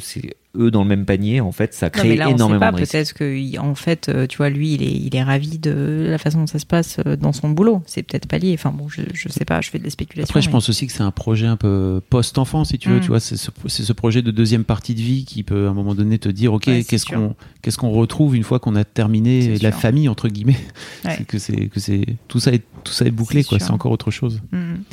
eux 0.58 0.70
dans 0.72 0.84
le 0.84 0.90
même 0.90 1.06
panier, 1.06 1.40
en 1.40 1.52
fait, 1.52 1.74
ça 1.74 1.86
Non, 1.88 1.92
crée 1.92 2.10
mais 2.10 2.16
là, 2.18 2.28
on 2.30 2.34
énormément 2.36 2.60
sait 2.60 2.66
pas. 2.66 2.72
de 2.72 2.78
risques. 2.78 2.92
Peut-être 2.92 3.14
que, 3.14 3.58
en 3.60 3.76
fait, 3.76 4.10
euh, 4.10 4.28
tu 4.28 4.38
vois, 4.38 4.50
lui, 4.50 4.74
il 4.74 4.84
est, 4.84 4.92
il 4.92 5.16
est 5.16 5.24
ravi 5.24 5.60
de 5.60 6.06
la 6.10 6.18
façon 6.18 6.40
dont 6.40 6.48
ça 6.48 6.60
se 6.60 6.66
passe 6.66 6.98
euh, 7.06 7.16
dans 7.16 7.32
son 7.32 7.50
boulot. 7.50 7.82
C'est 7.86 8.04
peut-être 8.04 8.28
pas 8.28 8.38
lié. 8.38 8.54
Enfin 8.54 8.72
bon, 8.72 8.90
je, 8.90 9.02
je 9.14 9.30
sais 9.30 9.46
pas. 9.46 9.62
Je 9.62 9.70
fais 9.70 9.80
de 9.80 9.84
la 9.86 9.90
spéculation. 9.90 10.30
Après, 10.32 10.42
je 10.42 10.50
pense 10.50 10.68
aussi 10.68 10.88
que 10.88 10.94
c'est 10.94 11.04
un 11.04 11.12
projet 11.12 11.48
un 11.48 11.56
peu 11.58 12.02
post-enfant, 12.10 12.64
si 12.66 12.78
tu 12.78 12.90
veux. 12.90 12.98
Mm. 12.98 13.02
Tu 13.02 13.08
vois, 13.08 13.20
c'est 13.22 13.38
ce, 13.38 13.50
c'est 13.68 13.84
ce 13.84 13.94
projet 13.94 14.22
de 14.22 14.32
deuxième 14.32 14.64
partie 14.66 14.94
de 14.94 15.02
vie 15.02 15.24
qui 15.26 15.44
peut, 15.44 15.68
à 15.68 15.70
un 15.70 15.74
moment 15.74 15.96
donné, 15.96 16.20
te 16.20 16.30
dire, 16.30 16.54
ok, 16.54 16.66
Ouais, 16.68 16.84
qu'est-ce 16.84 17.06
qu'on, 17.06 17.36
qu'est-ce 17.62 17.78
qu'on 17.78 17.92
retrouve 17.92 18.36
une 18.36 18.44
fois 18.44 18.60
qu'on 18.60 18.76
a 18.76 18.84
terminé 18.84 19.58
la 19.60 19.72
sûr. 19.72 19.80
famille 19.80 20.10
entre 20.10 20.28
guillemets. 20.28 20.58
Ouais. 21.06 21.16
C'est 21.18 21.26
que 21.26 21.40
c'est 21.40 21.68
que 21.70 21.80
c'est 21.80 22.06
tout 22.28 22.40
ça 22.40 22.52
est 22.52 22.62
tout 22.84 22.92
ça 22.94 23.06
est 23.06 23.12
bouclé, 23.12 23.44
quoi. 23.44 23.58
C'est 23.60 23.72
encore 23.72 23.92
autre 23.92 24.12
chose. 24.12 24.42
Mhm. 24.52 24.84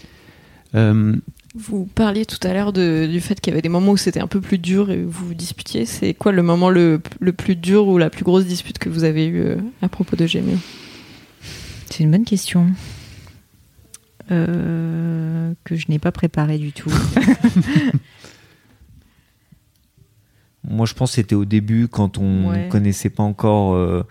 Euh, 0.75 1.17
Vous 1.61 1.87
parliez 1.87 2.25
tout 2.25 2.39
à 2.47 2.53
l'heure 2.55 2.73
de- 2.73 3.09
du 3.11 3.21
fait 3.21 3.41
qu'il 3.41 3.51
y 3.51 3.55
avait 3.55 3.63
des 3.63 3.69
moments 3.69 3.91
où 3.93 3.97
c'était 3.97 4.21
un 4.21 4.29
peu 4.29 4.41
plus 4.41 4.59
dur 4.59 4.91
et 4.93 5.03
où 5.05 5.11
vous 5.11 5.27
vous 5.27 5.35
disputiez. 5.35 5.87
C'est 5.87 6.15
quoi 6.15 6.31
le 6.31 6.43
moment 6.43 6.71
le, 6.71 7.01
le 7.19 7.33
plus 7.33 7.57
dur 7.57 7.89
ou 7.89 7.99
la 7.99 8.11
plus 8.11 8.23
grosse 8.25 8.45
dispute 8.47 8.79
que 8.79 8.89
vous 8.89 9.03
avez 9.05 9.27
eue 9.27 9.41
euh, 9.41 9.57
à 9.83 9.89
propos 9.89 10.15
de 10.15 10.25
Gémio 10.27 10.57
C'est 11.91 12.05
une 12.05 12.11
bonne 12.13 12.25
question. 12.25 12.67
Euh, 14.31 15.53
que 15.65 15.75
je 15.75 15.87
n'ai 15.89 15.99
pas 15.99 16.13
préparé 16.13 16.59
du 16.59 16.73
tout. 16.73 16.93
Moi, 20.69 20.87
je 20.87 20.95
pense 20.95 21.11
que 21.13 21.17
c'était 21.17 21.35
au 21.35 21.45
début 21.45 21.89
quand 21.89 22.19
on 22.19 22.51
Ouais. 22.51 22.69
connaissait 22.69 23.11
pas 23.11 23.23
encore. 23.23 23.75
euh, 23.75 24.05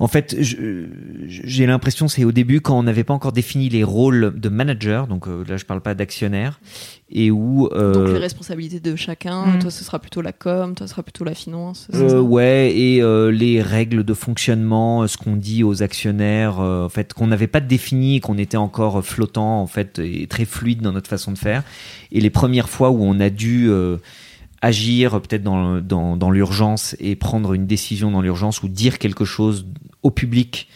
En 0.00 0.08
fait, 0.08 0.34
j'ai 0.40 1.66
l'impression 1.66 2.08
c'est 2.08 2.24
au 2.24 2.32
début 2.32 2.62
quand 2.62 2.78
on 2.78 2.82
n'avait 2.82 3.04
pas 3.04 3.12
encore 3.12 3.32
défini 3.32 3.68
les 3.68 3.84
rôles 3.84 4.32
de 4.34 4.48
manager. 4.48 5.06
Donc 5.06 5.28
euh, 5.28 5.44
là, 5.46 5.58
je 5.58 5.66
parle 5.66 5.82
pas 5.82 5.94
d'actionnaire 5.94 6.58
et 7.10 7.30
où. 7.30 7.68
euh, 7.72 7.92
Donc 7.92 8.08
les 8.14 8.18
responsabilités 8.18 8.80
de 8.80 8.96
chacun. 8.96 9.44
Mm. 9.44 9.58
Toi, 9.58 9.70
ce 9.70 9.84
sera 9.84 9.98
plutôt 9.98 10.22
la 10.22 10.32
com, 10.32 10.74
toi, 10.74 10.86
ce 10.86 10.92
sera 10.92 11.02
plutôt 11.02 11.24
la 11.24 11.34
finance. 11.34 11.86
Euh, 11.92 12.08
ça 12.08 12.22
ouais, 12.22 12.72
et 12.74 13.02
euh, 13.02 13.30
les 13.30 13.60
règles 13.60 14.02
de 14.02 14.14
fonctionnement, 14.14 15.06
ce 15.06 15.18
qu'on 15.18 15.36
dit 15.36 15.62
aux 15.62 15.82
actionnaires, 15.82 16.60
euh, 16.60 16.86
en 16.86 16.88
fait, 16.88 17.12
qu'on 17.12 17.26
n'avait 17.26 17.46
pas 17.46 17.60
défini, 17.60 18.20
qu'on 18.20 18.38
était 18.38 18.56
encore 18.56 19.04
flottant, 19.04 19.60
en 19.60 19.66
fait, 19.66 19.98
et 19.98 20.26
très 20.28 20.46
fluide 20.46 20.80
dans 20.80 20.92
notre 20.92 21.10
façon 21.10 21.30
de 21.30 21.38
faire. 21.38 21.62
Et 22.10 22.22
les 22.22 22.30
premières 22.30 22.70
fois 22.70 22.88
où 22.90 23.02
on 23.04 23.20
a 23.20 23.28
dû 23.28 23.68
euh, 23.68 23.98
agir 24.62 25.20
peut-être 25.20 25.42
dans, 25.42 25.80
dans, 25.82 26.16
dans 26.16 26.30
l'urgence 26.30 26.96
et 27.00 27.16
prendre 27.16 27.52
une 27.52 27.66
décision 27.66 28.10
dans 28.10 28.22
l'urgence 28.22 28.62
ou 28.62 28.68
dire 28.68 28.98
quelque 28.98 29.26
chose 29.26 29.66
au 30.02 30.10
public 30.10 30.68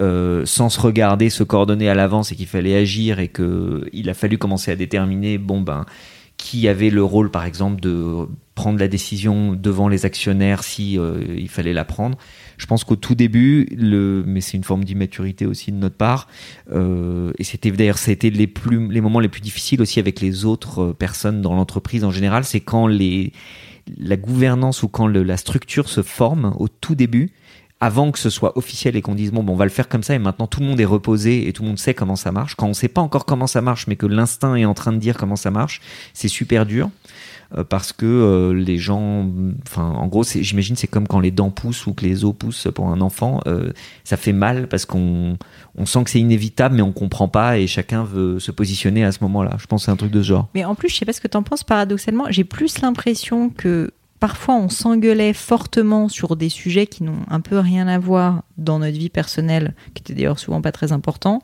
euh, 0.00 0.46
sans 0.46 0.70
se 0.70 0.80
regarder, 0.80 1.28
se 1.30 1.42
coordonner 1.42 1.88
à 1.88 1.94
l'avance 1.94 2.32
et 2.32 2.36
qu'il 2.36 2.46
fallait 2.46 2.76
agir 2.76 3.20
et 3.20 3.28
que 3.28 3.88
il 3.92 4.08
a 4.08 4.14
fallu 4.14 4.38
commencer 4.38 4.70
à 4.70 4.76
déterminer 4.76 5.36
bon 5.36 5.60
ben 5.60 5.84
qui 6.38 6.68
avait 6.68 6.88
le 6.88 7.04
rôle 7.04 7.30
par 7.30 7.44
exemple 7.44 7.80
de 7.80 8.26
prendre 8.54 8.78
la 8.78 8.88
décision 8.88 9.52
devant 9.52 9.88
les 9.88 10.06
actionnaires 10.06 10.64
si 10.64 10.98
euh, 10.98 11.22
il 11.36 11.48
fallait 11.48 11.74
la 11.74 11.84
prendre. 11.84 12.16
Je 12.56 12.66
pense 12.66 12.84
qu'au 12.84 12.96
tout 12.96 13.14
début, 13.14 13.66
le, 13.76 14.22
mais 14.26 14.40
c'est 14.40 14.56
une 14.56 14.64
forme 14.64 14.84
d'immaturité 14.84 15.44
aussi 15.46 15.70
de 15.70 15.76
notre 15.76 15.96
part, 15.96 16.28
euh, 16.72 17.32
et 17.38 17.44
c'était 17.44 17.70
d'ailleurs 17.70 17.98
c'était 17.98 18.30
les 18.30 18.46
plus 18.46 18.88
les 18.88 19.00
moments 19.00 19.20
les 19.20 19.28
plus 19.28 19.40
difficiles 19.40 19.80
aussi 19.82 19.98
avec 19.98 20.20
les 20.20 20.44
autres 20.44 20.82
euh, 20.82 20.92
personnes 20.92 21.42
dans 21.42 21.54
l'entreprise 21.54 22.04
en 22.04 22.10
général, 22.10 22.44
c'est 22.44 22.60
quand 22.60 22.86
les 22.86 23.32
la 23.98 24.16
gouvernance 24.16 24.82
ou 24.82 24.88
quand 24.88 25.08
la 25.08 25.36
structure 25.36 25.88
se 25.88 26.02
forme 26.02 26.54
au 26.58 26.68
tout 26.68 26.94
début, 26.94 27.32
avant 27.80 28.12
que 28.12 28.18
ce 28.18 28.30
soit 28.30 28.56
officiel 28.58 28.94
et 28.94 29.02
qu'on 29.02 29.14
dise 29.14 29.32
bon, 29.32 29.42
bon 29.42 29.54
on 29.54 29.56
va 29.56 29.64
le 29.64 29.70
faire 29.70 29.88
comme 29.88 30.02
ça 30.02 30.14
et 30.14 30.18
maintenant 30.18 30.46
tout 30.46 30.60
le 30.60 30.66
monde 30.66 30.80
est 30.80 30.86
reposé 30.86 31.48
et 31.48 31.52
tout 31.52 31.62
le 31.62 31.68
monde 31.68 31.78
sait 31.78 31.94
comment 31.94 32.16
ça 32.16 32.30
marche. 32.30 32.54
Quand 32.54 32.66
on 32.66 32.74
sait 32.74 32.88
pas 32.88 33.00
encore 33.00 33.24
comment 33.24 33.46
ça 33.46 33.62
marche, 33.62 33.86
mais 33.86 33.96
que 33.96 34.06
l'instinct 34.06 34.54
est 34.54 34.66
en 34.66 34.74
train 34.74 34.92
de 34.92 34.98
dire 34.98 35.16
comment 35.16 35.36
ça 35.36 35.50
marche, 35.50 35.80
c'est 36.12 36.28
super 36.28 36.66
dur 36.66 36.90
euh, 37.56 37.64
parce 37.64 37.92
que 37.92 38.04
euh, 38.06 38.52
les 38.52 38.76
gens, 38.76 39.26
enfin 39.66 39.82
en 39.82 40.06
gros, 40.08 40.24
j'imagine 40.24 40.76
c'est 40.76 40.86
comme 40.86 41.08
quand 41.08 41.20
les 41.20 41.30
dents 41.30 41.50
poussent 41.50 41.86
ou 41.86 41.94
que 41.94 42.04
les 42.04 42.24
os 42.24 42.34
poussent 42.38 42.68
pour 42.74 42.88
un 42.88 43.00
enfant, 43.00 43.40
euh, 43.46 43.72
ça 44.04 44.18
fait 44.18 44.34
mal 44.34 44.68
parce 44.68 44.84
qu'on 44.84 45.38
on 45.76 45.86
sent 45.86 46.04
que 46.04 46.10
c'est 46.10 46.20
inévitable 46.20 46.76
mais 46.76 46.82
on 46.82 46.92
comprend 46.92 47.28
pas 47.28 47.58
et 47.58 47.66
chacun 47.66 48.04
veut 48.04 48.38
se 48.40 48.50
positionner 48.50 49.04
à 49.04 49.12
ce 49.12 49.18
moment-là. 49.22 49.56
Je 49.58 49.66
pense 49.66 49.82
que 49.82 49.84
c'est 49.86 49.90
un 49.90 49.96
truc 49.96 50.12
de 50.12 50.22
ce 50.22 50.28
genre. 50.28 50.48
Mais 50.54 50.66
en 50.66 50.74
plus, 50.74 50.90
je 50.90 50.96
sais 50.96 51.06
pas 51.06 51.14
ce 51.14 51.20
que 51.20 51.28
t'en 51.28 51.42
penses 51.42 51.64
paradoxalement, 51.64 52.26
j'ai 52.28 52.44
plus 52.44 52.82
l'impression 52.82 53.48
que 53.48 53.90
parfois 54.20 54.56
on 54.56 54.68
s'engueulait 54.68 55.32
fortement 55.32 56.08
sur 56.08 56.36
des 56.36 56.50
sujets 56.50 56.86
qui 56.86 57.02
n'ont 57.02 57.24
un 57.28 57.40
peu 57.40 57.58
rien 57.58 57.88
à 57.88 57.98
voir 57.98 58.44
dans 58.58 58.78
notre 58.78 58.96
vie 58.98 59.08
personnelle, 59.08 59.74
qui 59.94 60.02
étaient 60.02 60.14
d'ailleurs 60.14 60.38
souvent 60.38 60.60
pas 60.60 60.72
très 60.72 60.92
importants, 60.92 61.42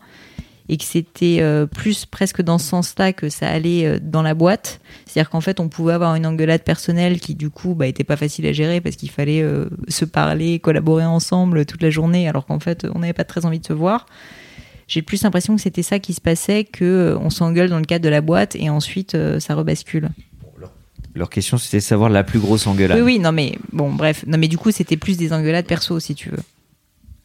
et 0.68 0.76
que 0.76 0.84
c'était 0.84 1.38
euh, 1.40 1.66
plus 1.66 2.06
presque 2.06 2.42
dans 2.42 2.58
ce 2.58 2.66
sens-là 2.66 3.12
que 3.12 3.28
ça 3.28 3.48
allait 3.48 3.86
euh, 3.86 3.98
dans 4.00 4.22
la 4.22 4.34
boîte. 4.34 4.80
C'est-à-dire 5.06 5.30
qu'en 5.30 5.40
fait, 5.40 5.60
on 5.60 5.68
pouvait 5.68 5.92
avoir 5.92 6.14
une 6.16 6.26
engueulade 6.26 6.62
personnelle 6.62 7.20
qui 7.20 7.34
du 7.34 7.50
coup 7.50 7.74
bah, 7.74 7.86
était 7.86 8.04
pas 8.04 8.16
facile 8.16 8.46
à 8.46 8.52
gérer 8.52 8.80
parce 8.80 8.96
qu'il 8.96 9.10
fallait 9.10 9.42
euh, 9.42 9.68
se 9.88 10.04
parler, 10.04 10.58
collaborer 10.58 11.04
ensemble 11.04 11.66
toute 11.66 11.82
la 11.82 11.90
journée, 11.90 12.28
alors 12.28 12.46
qu'en 12.46 12.60
fait, 12.60 12.86
on 12.94 12.98
n'avait 12.98 13.12
pas 13.12 13.24
très 13.24 13.46
envie 13.46 13.60
de 13.60 13.66
se 13.66 13.72
voir. 13.72 14.06
J'ai 14.88 15.02
plus 15.02 15.22
l'impression 15.22 15.56
que 15.56 15.62
c'était 15.62 15.82
ça 15.82 15.98
qui 15.98 16.14
se 16.14 16.20
passait, 16.20 16.64
que 16.64 17.16
on 17.20 17.30
s'engueule 17.30 17.68
dans 17.68 17.78
le 17.78 17.84
cadre 17.84 18.04
de 18.04 18.08
la 18.08 18.20
boîte 18.20 18.54
et 18.54 18.70
ensuite 18.70 19.16
ça 19.40 19.56
rebascule. 19.56 20.10
Leur 21.16 21.30
question 21.30 21.56
c'était 21.58 21.78
de 21.78 21.82
savoir 21.82 22.10
la 22.10 22.22
plus 22.24 22.38
grosse 22.38 22.66
engueulade. 22.66 22.98
Oui, 22.98 23.02
oui, 23.14 23.18
non 23.18 23.32
mais 23.32 23.58
bon, 23.72 23.92
bref, 23.92 24.24
non 24.26 24.36
mais 24.38 24.48
du 24.48 24.58
coup 24.58 24.70
c'était 24.70 24.96
plus 24.98 25.16
des 25.16 25.32
engueulades 25.32 25.66
perso 25.66 25.98
si 25.98 26.14
tu 26.14 26.28
veux. 26.30 26.38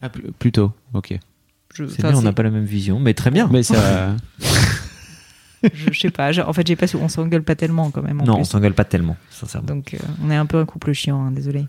ah, 0.00 0.08
pl- 0.08 0.32
plutôt, 0.38 0.72
ok. 0.94 1.18
Je, 1.74 1.86
C'est 1.86 2.02
bien, 2.02 2.14
on 2.16 2.22
n'a 2.22 2.32
pas 2.32 2.42
la 2.42 2.50
même 2.50 2.64
vision, 2.66 2.98
mais 2.98 3.14
très 3.14 3.30
bien. 3.30 3.48
Mais 3.52 3.62
ça, 3.62 4.14
je, 5.62 5.68
je 5.92 5.98
sais 5.98 6.10
pas. 6.10 6.32
je- 6.32 6.42
en 6.42 6.52
fait, 6.52 6.66
j'ai 6.66 6.76
pas, 6.76 6.86
on 7.00 7.08
s'engueule 7.08 7.42
pas 7.42 7.54
tellement 7.54 7.90
quand 7.90 8.02
même. 8.02 8.20
en 8.20 8.24
non, 8.24 8.32
on 8.34 8.36
plus. 8.38 8.44
s'engueule 8.46 8.74
pas 8.74 8.84
tellement, 8.84 9.16
sincèrement. 9.30 9.68
Donc 9.68 9.94
euh, 9.94 9.98
on 10.24 10.30
est 10.30 10.36
un 10.36 10.46
peu 10.46 10.58
un 10.58 10.64
couple 10.66 10.92
chiant, 10.92 11.22
hein, 11.24 11.30
désolé. 11.30 11.66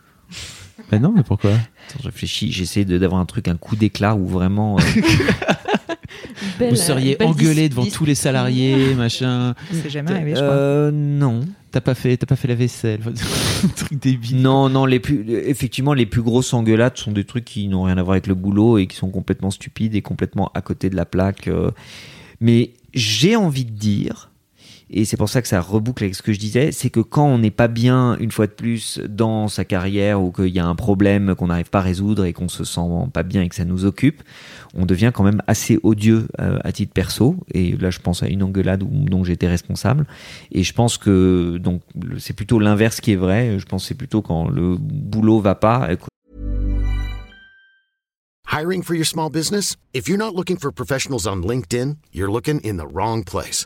bah 0.92 1.00
non, 1.00 1.14
mais 1.16 1.24
pourquoi? 1.24 1.52
Attends, 1.52 2.00
je 2.00 2.06
réfléchis, 2.06 2.52
j'essaie 2.52 2.84
de- 2.86 2.98
d'avoir 2.98 3.22
un 3.22 3.26
truc, 3.26 3.48
un 3.48 3.56
coup 3.58 3.76
d'éclat 3.76 4.16
où 4.16 4.28
vraiment. 4.28 4.78
euh, 4.80 4.82
Vous 6.70 6.76
seriez 6.76 7.22
engueulé 7.24 7.70
devant 7.70 7.86
tous 7.86 8.06
les 8.06 8.16
salariés, 8.16 8.94
machin. 8.96 9.56
C'est 9.72 9.90
jamais 9.90 10.12
arrivé, 10.12 10.32
je 10.32 10.42
crois. 10.42 10.52
euh, 10.52 10.92
non. 10.92 11.42
T'as 11.74 11.82
pas 11.82 11.96
fait, 11.96 12.18
t'as 12.18 12.28
pas 12.28 12.36
fait 12.36 12.48
la 12.48 12.54
vaisselle, 12.54 13.00
truc 13.76 14.00
débile. 14.00 14.44
Non, 14.44 14.70
non, 14.70 14.86
les 14.86 15.00
plus, 15.00 15.26
effectivement, 15.28 15.96
les 15.96 16.06
plus 16.06 16.22
grosses 16.22 16.54
engueulades 16.54 16.98
sont 16.98 17.12
des 17.12 17.24
trucs 17.24 17.46
qui 17.46 17.68
n'ont 17.68 17.82
rien 17.82 17.98
à 17.98 18.04
voir 18.04 18.12
avec 18.14 18.28
le 18.28 18.36
boulot 18.36 18.78
et 18.78 18.86
qui 18.86 18.96
sont 18.96 19.10
complètement 19.10 19.50
stupides 19.50 19.96
et 19.96 20.04
complètement 20.04 20.52
à 20.54 20.62
côté 20.62 20.92
de 20.92 20.96
la 20.96 21.06
plaque. 21.06 21.48
euh. 21.48 21.72
Mais 22.40 22.74
j'ai 22.94 23.36
envie 23.36 23.66
de 23.66 23.72
dire, 23.72 24.30
et 24.96 25.06
c'est 25.06 25.18
pour 25.18 25.28
ça 25.28 25.42
que 25.42 25.48
ça 25.48 25.60
reboucle 25.60 26.04
avec 26.04 26.14
ce 26.14 26.22
que 26.22 26.34
je 26.34 26.40
disais, 26.40 26.72
c'est 26.72 26.92
que 26.92 27.00
quand 27.00 27.26
on 27.26 27.40
n'est 27.40 27.52
pas 27.52 27.68
bien, 27.68 28.16
une 28.20 28.32
fois 28.32 28.46
de 28.46 28.52
plus, 28.52 29.00
dans 29.10 29.48
sa 29.48 29.66
carrière 29.66 30.22
ou 30.22 30.32
qu'il 30.32 30.50
y 30.50 30.60
a 30.60 30.66
un 30.66 30.76
problème 30.76 31.34
qu'on 31.34 31.48
n'arrive 31.48 31.72
pas 31.72 31.80
à 31.80 31.82
résoudre 31.82 32.26
et 32.26 32.34
qu'on 32.34 32.48
se 32.48 32.64
sent 32.64 32.82
pas 33.12 33.24
bien 33.24 33.42
et 33.42 33.50
que 33.50 33.56
ça 33.56 33.66
nous 33.66 33.86
occupe, 33.86 34.22
on 34.76 34.86
devient 34.86 35.12
quand 35.12 35.24
même 35.24 35.42
assez 35.48 35.80
odieux 35.82 36.28
euh, 36.40 36.60
à 36.64 36.72
titre 36.72 36.94
perso. 36.94 37.38
Et 37.56 37.76
là, 37.78 37.90
je 37.90 38.00
pense 38.00 38.22
à 38.22 38.28
une 38.28 38.44
engueulade 38.44 38.84
dont 38.84 39.24
j'étais 39.24 39.48
responsable. 39.48 40.06
Et 40.52 40.64
je 40.64 40.74
pense 40.74 41.00
que 41.00 41.58
donc 41.58 41.82
c'est 42.20 42.36
plutôt 42.36 42.60
l'inverse 42.60 43.02
qui 43.02 43.14
est 43.14 43.18
vrai. 43.18 43.58
Je 43.58 43.66
pense 43.66 43.88
c'est 43.88 43.98
plutôt 43.98 44.22
quand 44.22 44.48
le 44.48 44.78
boulot 44.78 45.40
va 45.40 45.56
pas. 45.56 45.90
Hiring 48.52 48.84
for 48.84 48.94
your 48.96 49.08
small 49.08 49.32
business? 49.32 49.76
If 49.94 50.08
you're 50.08 50.20
not 50.20 50.36
looking 50.36 50.58
for 50.58 50.72
professionals 50.72 51.26
on 51.26 51.42
LinkedIn, 51.42 51.98
you're 52.12 52.32
looking 52.32 52.60
in 52.64 52.78
the 52.78 52.86
wrong 52.86 53.24
place. 53.24 53.66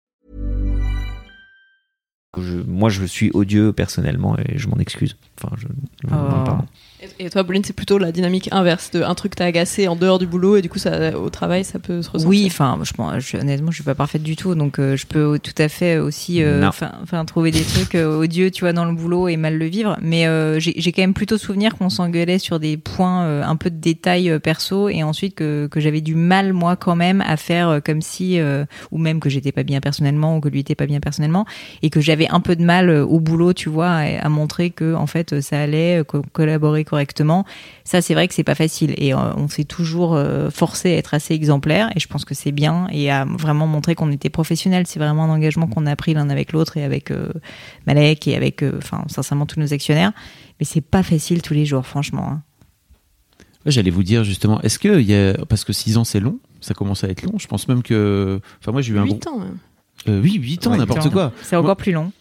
Je- 2.39 2.59
moi, 2.65 2.89
je 2.89 3.03
suis 3.03 3.29
odieux 3.33 3.73
personnellement 3.73 4.37
et 4.37 4.57
je 4.57 4.67
m'en 4.69 4.77
excuse. 4.77 5.17
Enfin, 5.37 5.53
je, 5.57 5.67
je- 5.67 6.13
Oh. 6.13 6.43
pardon. 6.45 6.65
Et, 7.17 7.31
toi, 7.31 7.43
Pauline, 7.43 7.63
c'est 7.63 7.73
plutôt 7.75 7.97
la 7.97 8.11
dynamique 8.11 8.47
inverse 8.51 8.91
de 8.91 9.01
un 9.01 9.15
truc 9.15 9.33
t'a 9.35 9.45
agacé 9.45 9.87
en 9.87 9.95
dehors 9.95 10.19
du 10.19 10.27
boulot 10.27 10.57
et 10.57 10.61
du 10.61 10.69
coup, 10.69 10.77
ça, 10.77 11.17
au 11.17 11.31
travail, 11.31 11.63
ça 11.63 11.79
peut 11.79 12.03
se 12.03 12.09
ressentir. 12.11 12.29
Oui, 12.29 12.43
enfin, 12.45 12.77
je, 12.83 12.91
je- 13.19 13.37
honnêtement, 13.37 13.71
je 13.71 13.75
suis 13.77 13.83
pas 13.83 13.95
parfaite 13.95 14.21
du 14.21 14.35
tout, 14.35 14.53
donc 14.53 14.77
euh, 14.77 14.95
je 14.95 15.07
peux 15.07 15.39
tout 15.39 15.55
à 15.57 15.67
fait 15.67 15.97
aussi, 15.97 16.43
euh, 16.43 16.63
enfin, 16.67 17.25
trouver 17.25 17.49
des 17.49 17.63
trucs 17.63 17.95
euh, 17.95 18.19
odieux, 18.19 18.51
tu 18.51 18.61
vois, 18.65 18.71
dans 18.73 18.85
le 18.85 18.93
boulot 18.93 19.27
et 19.29 19.35
mal 19.35 19.57
le 19.57 19.65
vivre. 19.65 19.97
Mais 19.99 20.27
euh, 20.27 20.59
j'ai 20.59 20.73
j'ai 20.77 20.91
quand 20.91 21.01
même 21.01 21.15
plutôt 21.15 21.39
souvenir 21.39 21.75
qu'on 21.75 21.89
s'engueulait 21.89 22.37
sur 22.37 22.59
des 22.59 22.77
points, 22.77 23.23
euh, 23.23 23.43
un 23.43 23.55
peu 23.55 23.71
de 23.71 23.77
détails 23.77 24.29
euh, 24.29 24.37
perso, 24.37 24.87
et 24.87 25.01
ensuite 25.01 25.33
que, 25.33 25.65
que 25.71 25.79
j'avais 25.79 26.01
du 26.01 26.13
mal 26.13 26.53
moi 26.53 26.75
quand 26.75 26.95
même 26.95 27.21
à 27.21 27.35
faire 27.35 27.69
euh, 27.69 27.79
comme 27.79 28.03
si, 28.03 28.39
euh, 28.39 28.63
ou 28.91 28.99
même 28.99 29.19
que 29.19 29.29
j'étais 29.29 29.51
pas 29.51 29.63
bien 29.63 29.79
personnellement 29.81 30.37
ou 30.37 30.39
que 30.39 30.49
lui 30.49 30.59
était 30.59 30.75
pas 30.75 30.85
bien 30.85 30.99
personnellement, 30.99 31.47
et 31.81 31.89
que 31.89 31.99
j'avais 31.99 32.20
j'avais 32.21 32.33
un 32.33 32.39
peu 32.39 32.55
de 32.55 32.63
mal 32.63 32.89
euh, 32.89 33.05
au 33.05 33.19
boulot, 33.19 33.53
tu 33.53 33.69
vois, 33.69 33.89
à, 33.89 34.25
à 34.25 34.29
montrer 34.29 34.69
que 34.69 34.93
en 34.93 35.07
fait 35.07 35.41
ça 35.41 35.59
allait, 35.61 35.99
euh, 35.99 36.03
co- 36.03 36.21
collaborer 36.33 36.83
correctement. 36.83 37.45
Ça, 37.83 38.01
c'est 38.01 38.13
vrai 38.13 38.27
que 38.27 38.33
c'est 38.33 38.43
pas 38.43 38.55
facile 38.55 38.93
et 38.97 39.13
euh, 39.13 39.17
on 39.35 39.47
s'est 39.47 39.63
toujours 39.63 40.15
euh, 40.15 40.49
forcé 40.49 40.93
à 40.93 40.97
être 40.97 41.13
assez 41.13 41.33
exemplaire 41.33 41.89
et 41.95 41.99
je 41.99 42.07
pense 42.07 42.25
que 42.25 42.33
c'est 42.35 42.51
bien 42.51 42.87
et 42.91 43.11
à 43.11 43.25
vraiment 43.25 43.67
montrer 43.67 43.95
qu'on 43.95 44.11
était 44.11 44.29
professionnel. 44.29 44.85
C'est 44.87 44.99
vraiment 44.99 45.23
un 45.25 45.29
engagement 45.29 45.67
qu'on 45.67 45.85
a 45.85 45.95
pris 45.95 46.13
l'un 46.13 46.29
avec 46.29 46.51
l'autre 46.53 46.77
et 46.77 46.83
avec 46.83 47.11
euh, 47.11 47.29
Malek 47.87 48.27
et 48.27 48.35
avec, 48.35 48.61
euh, 48.63 48.77
enfin, 48.77 49.03
sincèrement 49.07 49.45
tous 49.45 49.59
nos 49.59 49.73
actionnaires. 49.73 50.11
Mais 50.59 50.65
c'est 50.65 50.81
pas 50.81 51.03
facile 51.03 51.41
tous 51.41 51.53
les 51.53 51.65
jours, 51.65 51.85
franchement. 51.85 52.27
hein. 52.29 52.41
J'allais 53.65 53.91
vous 53.91 54.03
dire 54.03 54.23
justement, 54.23 54.59
est-ce 54.61 54.79
que 54.79 54.99
il 54.99 55.05
y 55.07 55.13
a 55.15 55.33
parce 55.45 55.63
que 55.65 55.71
6 55.73 55.97
ans 55.97 56.03
c'est 56.03 56.19
long, 56.19 56.39
ça 56.61 56.73
commence 56.73 57.03
à 57.03 57.09
être 57.09 57.21
long. 57.23 57.37
Je 57.37 57.45
pense 57.47 57.67
même 57.67 57.83
que, 57.83 58.39
enfin 58.59 58.71
moi 58.71 58.81
j'ai 58.81 58.91
eu 58.93 58.97
un 58.97 59.05
gros, 59.05 59.13
8 59.15 59.27
ans. 59.27 59.39
hein. 59.41 59.53
Euh, 60.07 60.19
oui 60.21 60.33
8 60.41 60.67
ans 60.67 60.71
Ouais, 60.71 60.77
n'importe 60.77 61.03
huit 61.03 61.09
ans. 61.09 61.11
quoi. 61.11 61.31
C'est 61.43 61.55
encore 61.55 61.75
plus 61.77 61.91
long. 61.91 62.11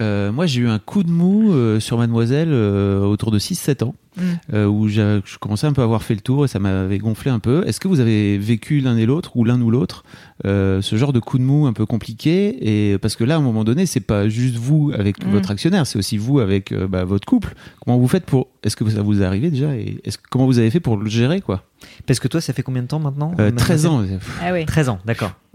Euh, 0.00 0.32
moi 0.32 0.46
j'ai 0.46 0.60
eu 0.62 0.68
un 0.68 0.78
coup 0.78 1.02
de 1.02 1.10
mou 1.10 1.52
euh, 1.52 1.78
sur 1.80 1.98
Mademoiselle 1.98 2.48
euh, 2.52 3.00
autour 3.04 3.30
de 3.30 3.38
6-7 3.38 3.84
ans, 3.84 3.94
Mm. 4.20 4.54
euh, 4.54 4.66
où 4.66 4.88
je 4.88 5.20
commençais 5.40 5.66
un 5.66 5.72
peu 5.72 5.80
à 5.80 5.84
avoir 5.84 6.02
fait 6.02 6.14
le 6.14 6.20
tour 6.20 6.44
et 6.44 6.48
ça 6.48 6.58
m'avait 6.58 6.98
gonflé 6.98 7.30
un 7.30 7.38
peu. 7.38 7.64
Est-ce 7.66 7.80
que 7.80 7.88
vous 7.88 8.00
avez 8.00 8.36
vécu 8.38 8.80
l'un 8.80 8.96
et 8.96 9.06
l'autre 9.06 9.36
ou 9.36 9.44
l'un 9.44 9.60
ou 9.60 9.70
l'autre 9.70 10.04
euh, 10.46 10.80
ce 10.82 10.96
genre 10.96 11.12
de 11.12 11.20
coup 11.20 11.38
de 11.38 11.42
mou 11.44 11.66
un 11.66 11.72
peu 11.72 11.84
compliqué 11.86 12.92
et 12.92 12.98
parce 12.98 13.14
que 13.16 13.24
là 13.24 13.34
à 13.34 13.38
un 13.38 13.42
moment 13.42 13.62
donné 13.64 13.84
c'est 13.86 14.00
pas 14.00 14.28
juste 14.28 14.56
vous 14.56 14.92
avec 14.96 15.24
Mm. 15.24 15.30
votre 15.32 15.50
actionnaire, 15.50 15.86
c'est 15.86 15.98
aussi 15.98 16.16
vous 16.18 16.38
avec 16.40 16.72
euh, 16.72 16.86
bah, 16.88 17.04
votre 17.04 17.26
couple. 17.26 17.54
Comment 17.84 17.98
vous 17.98 18.08
faites 18.08 18.24
pour 18.24 18.48
Est-ce 18.62 18.76
que 18.76 18.88
ça 18.90 19.02
vous 19.02 19.20
est 19.20 19.24
arrivé 19.24 19.50
déjà 19.50 19.74
et 19.76 20.00
est-ce 20.04 20.18
comment 20.30 20.46
vous 20.46 20.58
avez 20.58 20.70
fait 20.70 20.80
pour 20.80 20.96
le 20.96 21.08
gérer 21.08 21.40
quoi? 21.40 21.64
Parce 22.06 22.20
que 22.20 22.28
toi, 22.28 22.40
ça 22.40 22.52
fait 22.52 22.62
combien 22.62 22.82
de 22.82 22.86
temps 22.88 22.98
maintenant 23.00 23.32
Euh, 23.38 23.50
mademoiselle 23.50 23.56
13 23.56 23.86
ans. 23.86 24.04
Ah 24.42 24.52
ouais. 24.52 24.64
13 24.66 24.88
ans, 24.90 24.98
d'accord. 25.06 25.32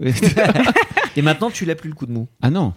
Et 1.16 1.22
maintenant, 1.22 1.50
tu 1.50 1.64
l'as 1.64 1.74
plus 1.74 1.88
le 1.88 1.94
coup 1.94 2.06
de 2.06 2.12
mou. 2.12 2.28
Ah 2.42 2.50
non. 2.50 2.72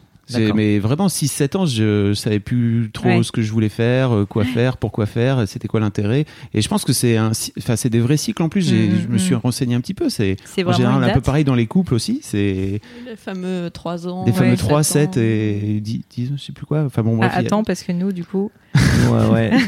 Mais 0.56 0.80
vraiment, 0.80 1.08
6-7 1.08 1.58
ans, 1.58 1.66
je, 1.66 2.10
je 2.10 2.14
savais 2.14 2.40
plus 2.40 2.90
trop 2.94 3.08
Ouais. 3.10 3.24
ce 3.24 3.32
que 3.32 3.42
je 3.42 3.52
voulais 3.52 3.70
faire, 3.70 4.14
euh, 4.16 4.26
quoi 4.26 4.44
faire, 4.46 4.78
pourquoi 4.78 5.06
faire, 5.06 5.48
c'était 5.48 5.68
quoi 5.68 5.80
l'intérêt. 5.80 6.26
Et 6.54 6.62
je 6.62 6.68
pense 6.68 6.86
que 6.86 6.94
c'est 6.94 7.18
enfin, 7.20 7.76
c'est 7.76 7.90
des 7.90 8.00
vrais 8.00 8.18
cycles 8.18 8.44
en 8.44 8.50
plus. 8.50 8.72
Mhm, 8.72 8.90
je 9.04 9.08
me 9.08 9.18
suis 9.18 9.34
mhm. 9.36 9.42
renseigné 9.44 9.76
un 9.76 9.82
petit 9.82 9.94
peu. 9.94 10.10
C'est 10.10 10.38
C'est 10.46 10.62
en 10.62 10.66
vraiment 10.66 10.78
général 10.78 11.04
une 11.04 11.10
un 11.10 11.14
peu 11.14 11.22
pareil 11.22 11.44
dans 11.44 11.56
les 11.56 11.68
couples 11.68 11.94
aussi. 11.94 12.20
C'est 12.24 12.82
Les 13.08 13.16
fameux 13.16 13.70
3 13.72 14.08
ans. 14.08 14.24
des 14.26 14.32
fameux 14.34 14.52
ouais, 14.52 14.56
3, 14.58 14.84
7 14.84 15.14
7 15.16 15.18
et 15.18 15.80
10, 15.82 16.02
10, 16.10 16.32
je 16.38 16.42
sais 16.42 16.52
plus 16.54 16.66
quoi. 16.66 16.84
Enfin 16.84 17.02
bon, 17.04 17.16
bref, 17.18 17.32
Ah, 17.34 17.42
y 17.42 17.44
a- 17.44 17.48
attends, 17.48 17.64
parce 17.64 17.84
que 17.84 17.92
nous, 17.92 18.12
du 18.12 18.24
coup, 18.26 18.52
Ouais, 18.76 19.28
ouais. 19.32 19.52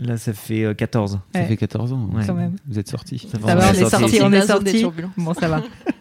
Là, 0.00 0.16
ça 0.16 0.32
fait 0.32 0.62
euh, 0.62 0.74
14. 0.74 1.18
ça 1.34 1.40
Ouais. 1.40 1.46
fait 1.48 1.56
14 1.56 1.92
ans. 1.92 2.08
Ouais. 2.14 2.22
quand 2.24 2.34
même. 2.34 2.54
Vous 2.68 2.78
êtes 2.78 2.88
sortis. 2.88 3.18
Ça 3.18 3.36
Ça 3.44 3.54
va, 3.56 3.68
on 3.68 3.72
est 3.72 3.74
sorti. 3.80 3.90
sorti, 3.98 4.18
on 4.22 4.32
est 4.32 4.42
zone 4.42 4.62
des 4.62 4.70
sorti. 4.70 4.78
turbulences. 4.78 5.10
Bon, 5.16 5.34
ça 5.34 5.48
va. 5.48 5.60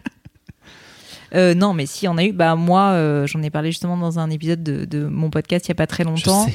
Euh, 1.36 1.54
non, 1.54 1.74
mais 1.74 1.86
si 1.86 2.08
on 2.08 2.18
a 2.18 2.24
eu, 2.24 2.32
bah 2.32 2.56
moi, 2.56 2.92
euh, 2.92 3.28
j'en 3.28 3.42
ai 3.44 3.50
parlé 3.50 3.72
justement 3.72 3.98
dans 3.98 4.20
un 4.20 4.30
épisode 4.30 4.64
de, 4.64 4.86
de 4.86 5.06
mon 5.06 5.30
podcast 5.30 5.66
il 5.66 5.70
y 5.70 5.72
a 5.72 5.76
pas 5.76 5.88
très 5.88 6.04
Je 6.04 6.10
longtemps. 6.10 6.46
sais. 6.46 6.54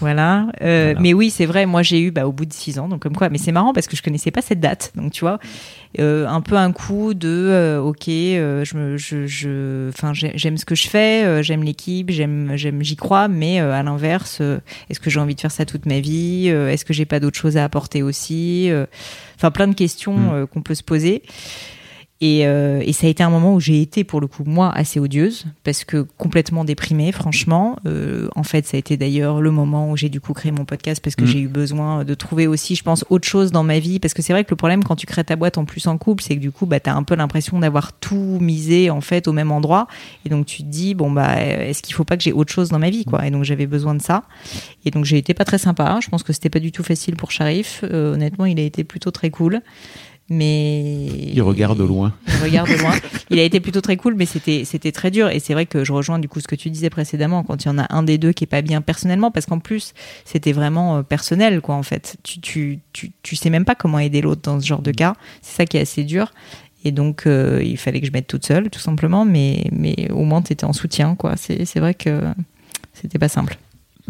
Voilà. 0.00 0.46
Euh, 0.62 0.86
Voilà. 0.92 1.00
Mais 1.00 1.12
oui, 1.14 1.30
c'est 1.30 1.46
vrai. 1.46 1.66
Moi, 1.66 1.82
j'ai 1.82 2.00
eu 2.00 2.10
bah, 2.10 2.26
au 2.26 2.32
bout 2.32 2.46
de 2.46 2.52
six 2.52 2.78
ans, 2.78 2.88
donc 2.88 3.00
comme 3.02 3.14
quoi. 3.14 3.28
Mais 3.28 3.38
c'est 3.38 3.52
marrant 3.52 3.72
parce 3.72 3.86
que 3.86 3.96
je 3.96 4.02
connaissais 4.02 4.30
pas 4.30 4.40
cette 4.42 4.58
date. 4.60 4.92
Donc 4.96 5.12
tu 5.12 5.20
vois, 5.20 5.38
euh, 6.00 6.26
un 6.26 6.40
peu 6.40 6.56
un 6.56 6.72
coup 6.72 7.12
de, 7.14 7.28
euh, 7.28 7.80
ok, 7.80 8.08
euh, 8.08 8.64
je 8.64 8.76
me, 8.76 8.96
je, 8.96 9.26
je, 9.26 9.90
j'aime 10.34 10.56
ce 10.56 10.64
que 10.64 10.74
je 10.74 10.88
fais, 10.88 11.24
euh, 11.24 11.42
j'aime 11.42 11.62
l'équipe, 11.62 12.10
j'aime, 12.10 12.52
j'aime, 12.56 12.82
j'y 12.82 12.96
crois. 12.96 13.28
Mais 13.28 13.60
euh, 13.60 13.72
à 13.72 13.82
l'inverse, 13.82 14.38
euh, 14.40 14.58
est-ce 14.88 15.00
que 15.00 15.10
j'ai 15.10 15.20
envie 15.20 15.34
de 15.34 15.40
faire 15.40 15.52
ça 15.52 15.66
toute 15.66 15.84
ma 15.86 16.00
vie 16.00 16.46
Euh, 16.48 16.70
Est-ce 16.70 16.84
que 16.84 16.92
j'ai 16.94 17.04
pas 17.04 17.20
d'autres 17.20 17.38
choses 17.38 17.56
à 17.56 17.64
apporter 17.64 18.02
aussi 18.02 18.70
Euh, 18.70 18.86
Enfin, 19.36 19.50
plein 19.50 19.68
de 19.68 19.74
questions 19.74 20.16
Mm. 20.16 20.30
euh, 20.32 20.46
qu'on 20.46 20.60
peut 20.62 20.74
se 20.74 20.82
poser. 20.82 21.22
Et, 22.22 22.46
euh, 22.46 22.82
et 22.84 22.92
ça 22.92 23.06
a 23.06 23.10
été 23.10 23.22
un 23.22 23.30
moment 23.30 23.54
où 23.54 23.60
j'ai 23.60 23.80
été, 23.80 24.04
pour 24.04 24.20
le 24.20 24.26
coup, 24.26 24.44
moi, 24.44 24.70
assez 24.70 25.00
odieuse, 25.00 25.46
parce 25.64 25.84
que 25.84 26.06
complètement 26.18 26.64
déprimée, 26.64 27.12
franchement. 27.12 27.76
Euh, 27.86 28.28
en 28.36 28.42
fait, 28.42 28.66
ça 28.66 28.76
a 28.76 28.78
été 28.78 28.98
d'ailleurs 28.98 29.40
le 29.40 29.50
moment 29.50 29.90
où 29.90 29.96
j'ai 29.96 30.10
du 30.10 30.20
coup 30.20 30.34
créé 30.34 30.52
mon 30.52 30.66
podcast, 30.66 31.02
parce 31.02 31.16
que 31.16 31.24
Mm. 31.24 31.26
j'ai 31.28 31.40
eu 31.40 31.48
besoin 31.48 32.04
de 32.04 32.12
trouver 32.12 32.46
aussi, 32.46 32.74
je 32.76 32.82
pense, 32.82 33.06
autre 33.08 33.26
chose 33.26 33.52
dans 33.52 33.62
ma 33.62 33.78
vie. 33.78 34.00
Parce 34.00 34.12
que 34.12 34.20
c'est 34.20 34.34
vrai 34.34 34.44
que 34.44 34.50
le 34.50 34.56
problème 34.56 34.84
quand 34.84 34.96
tu 34.96 35.06
crées 35.06 35.24
ta 35.24 35.34
boîte 35.36 35.56
en 35.56 35.64
plus 35.64 35.86
en 35.86 35.96
couple, 35.96 36.22
c'est 36.22 36.34
que 36.36 36.40
du 36.40 36.50
coup, 36.50 36.66
bah, 36.66 36.78
tu 36.78 36.90
as 36.90 36.94
un 36.94 37.04
peu 37.04 37.14
l'impression 37.14 37.58
d'avoir 37.58 37.94
tout 37.94 38.36
misé, 38.38 38.90
en 38.90 39.00
fait, 39.00 39.26
au 39.26 39.32
même 39.32 39.50
endroit. 39.50 39.86
Et 40.26 40.28
donc, 40.28 40.44
tu 40.44 40.62
te 40.62 40.68
dis, 40.68 40.94
bon, 40.94 41.10
bah, 41.10 41.40
est-ce 41.40 41.80
qu'il 41.82 41.94
faut 41.94 42.04
pas 42.04 42.18
que 42.18 42.22
j'ai 42.22 42.32
autre 42.32 42.52
chose 42.52 42.68
dans 42.68 42.78
ma 42.78 42.90
vie, 42.90 43.06
quoi? 43.06 43.26
Et 43.26 43.30
donc, 43.30 43.44
j'avais 43.44 43.66
besoin 43.66 43.94
de 43.94 44.02
ça. 44.02 44.24
Et 44.84 44.90
donc, 44.90 45.06
j'ai 45.06 45.16
été 45.16 45.32
pas 45.32 45.46
très 45.46 45.58
sympa. 45.58 45.98
Je 46.02 46.08
pense 46.10 46.22
que 46.22 46.34
c'était 46.34 46.50
pas 46.50 46.60
du 46.60 46.70
tout 46.70 46.82
facile 46.82 47.16
pour 47.16 47.30
Sharif. 47.30 47.82
Euh, 47.84 48.12
honnêtement, 48.12 48.44
il 48.44 48.60
a 48.60 48.62
été 48.62 48.84
plutôt 48.84 49.10
très 49.10 49.30
cool. 49.30 49.62
Mais 50.32 51.06
Il 51.32 51.42
regarde 51.42 51.80
loin. 51.80 52.12
il 52.28 52.44
regarde 52.44 52.70
de 52.70 52.76
loin. 52.76 52.94
Il 53.30 53.38
a 53.40 53.42
été 53.42 53.58
plutôt 53.58 53.80
très 53.80 53.96
cool, 53.96 54.14
mais 54.14 54.26
c'était 54.26 54.64
c'était 54.64 54.92
très 54.92 55.10
dur. 55.10 55.28
Et 55.28 55.40
c'est 55.40 55.54
vrai 55.54 55.66
que 55.66 55.84
je 55.84 55.92
rejoins 55.92 56.20
du 56.20 56.28
coup 56.28 56.38
ce 56.38 56.46
que 56.46 56.54
tu 56.54 56.70
disais 56.70 56.88
précédemment, 56.88 57.42
quand 57.42 57.64
il 57.64 57.68
y 57.68 57.70
en 57.70 57.78
a 57.78 57.86
un 57.92 58.04
des 58.04 58.16
deux 58.16 58.32
qui 58.32 58.44
est 58.44 58.46
pas 58.46 58.62
bien 58.62 58.80
personnellement, 58.80 59.32
parce 59.32 59.46
qu'en 59.46 59.58
plus 59.58 59.92
c'était 60.24 60.52
vraiment 60.52 60.98
euh, 60.98 61.02
personnel, 61.02 61.60
quoi. 61.60 61.74
En 61.74 61.82
fait, 61.82 62.16
tu 62.22 62.40
tu 62.40 62.78
tu 62.92 63.10
tu 63.22 63.34
sais 63.34 63.50
même 63.50 63.64
pas 63.64 63.74
comment 63.74 63.98
aider 63.98 64.20
l'autre 64.20 64.42
dans 64.42 64.60
ce 64.60 64.66
genre 64.66 64.82
de 64.82 64.92
cas. 64.92 65.14
C'est 65.42 65.56
ça 65.56 65.66
qui 65.66 65.76
est 65.76 65.80
assez 65.80 66.04
dur. 66.04 66.32
Et 66.84 66.92
donc 66.92 67.26
euh, 67.26 67.60
il 67.64 67.76
fallait 67.76 68.00
que 68.00 68.06
je 68.06 68.12
mette 68.12 68.28
toute 68.28 68.46
seule, 68.46 68.70
tout 68.70 68.78
simplement. 68.80 69.24
Mais 69.24 69.64
mais 69.72 70.10
au 70.12 70.22
moins 70.24 70.42
t'étais 70.42 70.64
en 70.64 70.72
soutien, 70.72 71.16
quoi. 71.16 71.36
C'est 71.36 71.64
c'est 71.64 71.80
vrai 71.80 71.94
que 71.94 72.22
c'était 72.94 73.18
pas 73.18 73.28
simple. 73.28 73.58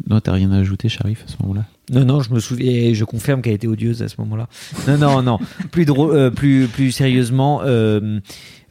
Non, 0.08 0.20
t'as 0.20 0.32
rien 0.32 0.50
à 0.52 0.58
ajouter, 0.58 0.88
Sharif, 0.88 1.24
à 1.26 1.30
ce 1.30 1.36
moment-là? 1.42 1.64
Non, 1.90 2.04
non, 2.04 2.20
je 2.20 2.32
me 2.32 2.40
souviens, 2.40 2.70
et 2.72 2.94
je 2.94 3.04
confirme 3.04 3.42
qu'elle 3.42 3.54
était 3.54 3.66
odieuse 3.66 4.02
à 4.02 4.08
ce 4.08 4.14
moment-là. 4.18 4.48
Non, 4.86 4.96
non, 4.98 5.22
non. 5.22 5.38
Plus 5.70 5.84
drôle, 5.84 6.14
euh, 6.16 6.30
plus, 6.30 6.66
plus 6.68 6.92
sérieusement, 6.92 7.60
euh, 7.64 8.20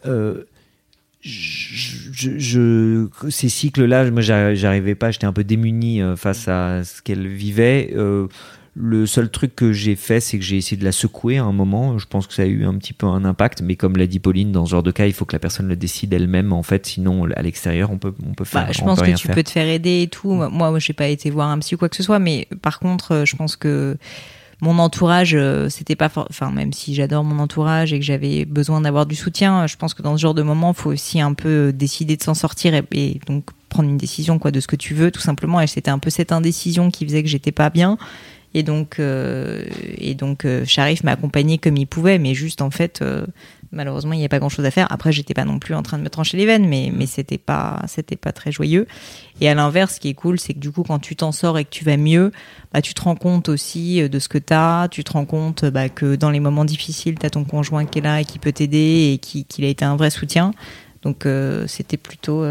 euh, 0.05 0.43
je, 1.21 2.09
je- 2.13 2.39
je- 2.39 3.29
ces 3.29 3.49
cycles-là, 3.49 4.09
moi, 4.11 4.21
j'arri- 4.21 4.55
j'arrivais 4.55 4.95
pas, 4.95 5.11
j'étais 5.11 5.25
un 5.25 5.33
peu 5.33 5.43
démuni 5.43 6.01
face 6.15 6.47
à 6.47 6.83
ce 6.83 7.01
qu'elle 7.01 7.27
vivait. 7.27 7.93
Euh, 8.77 8.81
le 8.81 9.05
seul 9.05 9.29
truc 9.29 9.55
que 9.55 9.71
j'ai 9.71 9.95
fait, 9.95 10.19
c'est 10.19 10.37
que 10.37 10.43
j'ai 10.43 10.57
essayé 10.57 10.77
de 10.77 10.85
la 10.85 10.91
secouer 10.91 11.37
à 11.37 11.43
un 11.43 11.51
moment. 11.51 11.97
Je 11.97 12.05
pense 12.05 12.27
que 12.27 12.33
ça 12.33 12.43
a 12.43 12.45
eu 12.45 12.65
un 12.65 12.75
petit 12.77 12.93
peu 12.93 13.07
un 13.07 13.25
impact, 13.25 13.61
mais 13.61 13.75
comme 13.75 13.97
l'a 13.97 14.07
dit 14.07 14.19
Pauline, 14.19 14.51
dans 14.51 14.65
ce 14.65 14.71
genre 14.71 14.83
de 14.83 14.91
cas, 14.91 15.05
il 15.05 15.13
faut 15.13 15.25
que 15.25 15.35
la 15.35 15.39
personne 15.39 15.67
le 15.67 15.75
décide 15.75 16.13
elle-même. 16.13 16.53
En 16.53 16.63
fait, 16.63 16.85
sinon, 16.85 17.25
à 17.25 17.41
l'extérieur, 17.41 17.91
on 17.91 17.97
peut, 17.97 18.13
on 18.27 18.33
peut 18.33 18.45
faire. 18.45 18.65
Bah, 18.65 18.71
je 18.71 18.81
pense 18.81 19.01
que 19.01 19.11
tu 19.11 19.27
faire. 19.27 19.35
peux 19.35 19.43
te 19.43 19.49
faire 19.49 19.67
aider 19.67 20.03
et 20.03 20.07
tout. 20.07 20.31
Moi, 20.31 20.49
moi, 20.49 20.79
j'ai 20.79 20.93
pas 20.93 21.07
été 21.07 21.29
voir 21.29 21.49
un 21.49 21.59
psy 21.59 21.75
ou 21.75 21.77
quoi 21.77 21.89
que 21.89 21.95
ce 21.95 22.03
soit, 22.03 22.19
mais 22.19 22.47
par 22.61 22.79
contre, 22.79 23.13
euh, 23.13 23.25
je 23.25 23.35
pense 23.35 23.55
que 23.55 23.97
mon 24.61 24.77
entourage, 24.77 25.35
euh, 25.35 25.69
c'était 25.69 25.95
pas, 25.95 26.11
enfin, 26.29 26.51
même 26.51 26.73
si 26.73 26.93
j'adore 26.93 27.23
mon 27.23 27.39
entourage 27.39 27.93
et 27.93 27.99
que 27.99 28.05
j'avais 28.05 28.43
besoin 28.43 28.81
d'avoir 28.81 29.05
du 29.05 29.15
soutien, 29.15 29.67
je 29.67 29.77
pense 29.77 29.93
que 29.93 30.01
dans 30.01 30.17
ce 30.17 30.21
genre 30.21 30.33
de 30.33 30.41
moment, 30.41 30.73
faut 30.73 30.91
aussi 30.91 31.21
un 31.21 31.33
peu 31.33 31.71
décider 31.71 32.17
de 32.17 32.23
s'en 32.23 32.33
sortir 32.33 32.73
et, 32.73 32.83
et 32.91 33.21
donc 33.25 33.45
prendre 33.69 33.87
une 33.87 33.97
décision, 33.97 34.37
quoi, 34.37 34.51
de 34.51 34.59
ce 34.59 34.67
que 34.67 34.75
tu 34.75 34.93
veux, 34.93 35.11
tout 35.11 35.21
simplement. 35.21 35.61
Et 35.61 35.67
c'était 35.67 35.91
un 35.91 35.99
peu 35.99 36.09
cette 36.09 36.31
indécision 36.31 36.91
qui 36.91 37.05
faisait 37.05 37.23
que 37.23 37.29
j'étais 37.29 37.53
pas 37.53 37.69
bien. 37.69 37.97
Et 38.53 38.63
donc, 38.63 38.99
euh, 38.99 39.63
et 39.97 40.15
donc, 40.15 40.45
euh, 40.45 40.65
Sharif 40.65 41.03
m'a 41.03 41.11
accompagné 41.11 41.57
comme 41.59 41.77
il 41.77 41.85
pouvait, 41.85 42.17
mais 42.17 42.33
juste 42.33 42.61
en 42.63 42.71
fait, 42.71 43.01
euh, 43.01 43.25
malheureusement, 43.71 44.13
il 44.13 44.19
n'y 44.19 44.25
a 44.25 44.29
pas 44.29 44.39
grand 44.39 44.49
chose 44.49 44.65
à 44.65 44.71
faire. 44.71 44.91
Après, 44.91 45.11
j'étais 45.11 45.35
pas 45.35 45.45
non 45.45 45.59
plus 45.59 45.75
en 45.75 45.83
train 45.83 45.99
de 45.99 46.03
me 46.03 46.09
trancher 46.09 46.35
les 46.35 46.47
veines, 46.47 46.67
mais, 46.67 46.91
mais 46.93 47.05
c'était 47.05 47.37
pas, 47.37 47.85
pas 48.21 48.31
très 48.31 48.51
joyeux. 48.51 48.87
Et 49.39 49.47
à 49.47 49.53
l'inverse, 49.53 49.95
ce 49.95 49.99
qui 49.99 50.09
est 50.09 50.15
cool, 50.15 50.39
c'est 50.39 50.55
que 50.55 50.59
du 50.59 50.71
coup, 50.71 50.81
quand 50.81 50.97
tu 50.97 51.15
t'en 51.15 51.31
sors 51.31 51.59
et 51.59 51.65
que 51.65 51.69
tu 51.69 51.85
vas 51.85 51.97
mieux, 51.97 52.31
bah, 52.73 52.81
tu 52.81 52.95
te 52.95 53.01
rends 53.01 53.15
compte 53.15 53.49
aussi 53.49 54.09
de 54.09 54.19
ce 54.19 54.27
que 54.27 54.39
tu 54.39 54.53
as, 54.53 54.87
tu 54.89 55.03
te 55.03 55.11
rends 55.11 55.25
compte 55.25 55.65
bah, 55.65 55.87
que 55.89 56.15
dans 56.15 56.31
les 56.31 56.39
moments 56.39 56.65
difficiles, 56.65 57.19
tu 57.19 57.25
as 57.27 57.29
ton 57.29 57.43
conjoint 57.43 57.85
qui 57.85 57.99
est 57.99 58.01
là 58.01 58.21
et 58.21 58.25
qui 58.25 58.39
peut 58.39 58.51
t'aider 58.51 59.11
et 59.13 59.19
qui, 59.19 59.45
qu'il 59.45 59.63
a 59.63 59.67
été 59.67 59.85
un 59.85 59.95
vrai 59.95 60.09
soutien. 60.09 60.53
Donc, 61.03 61.27
c'était 61.67 61.97
plutôt, 61.97 62.43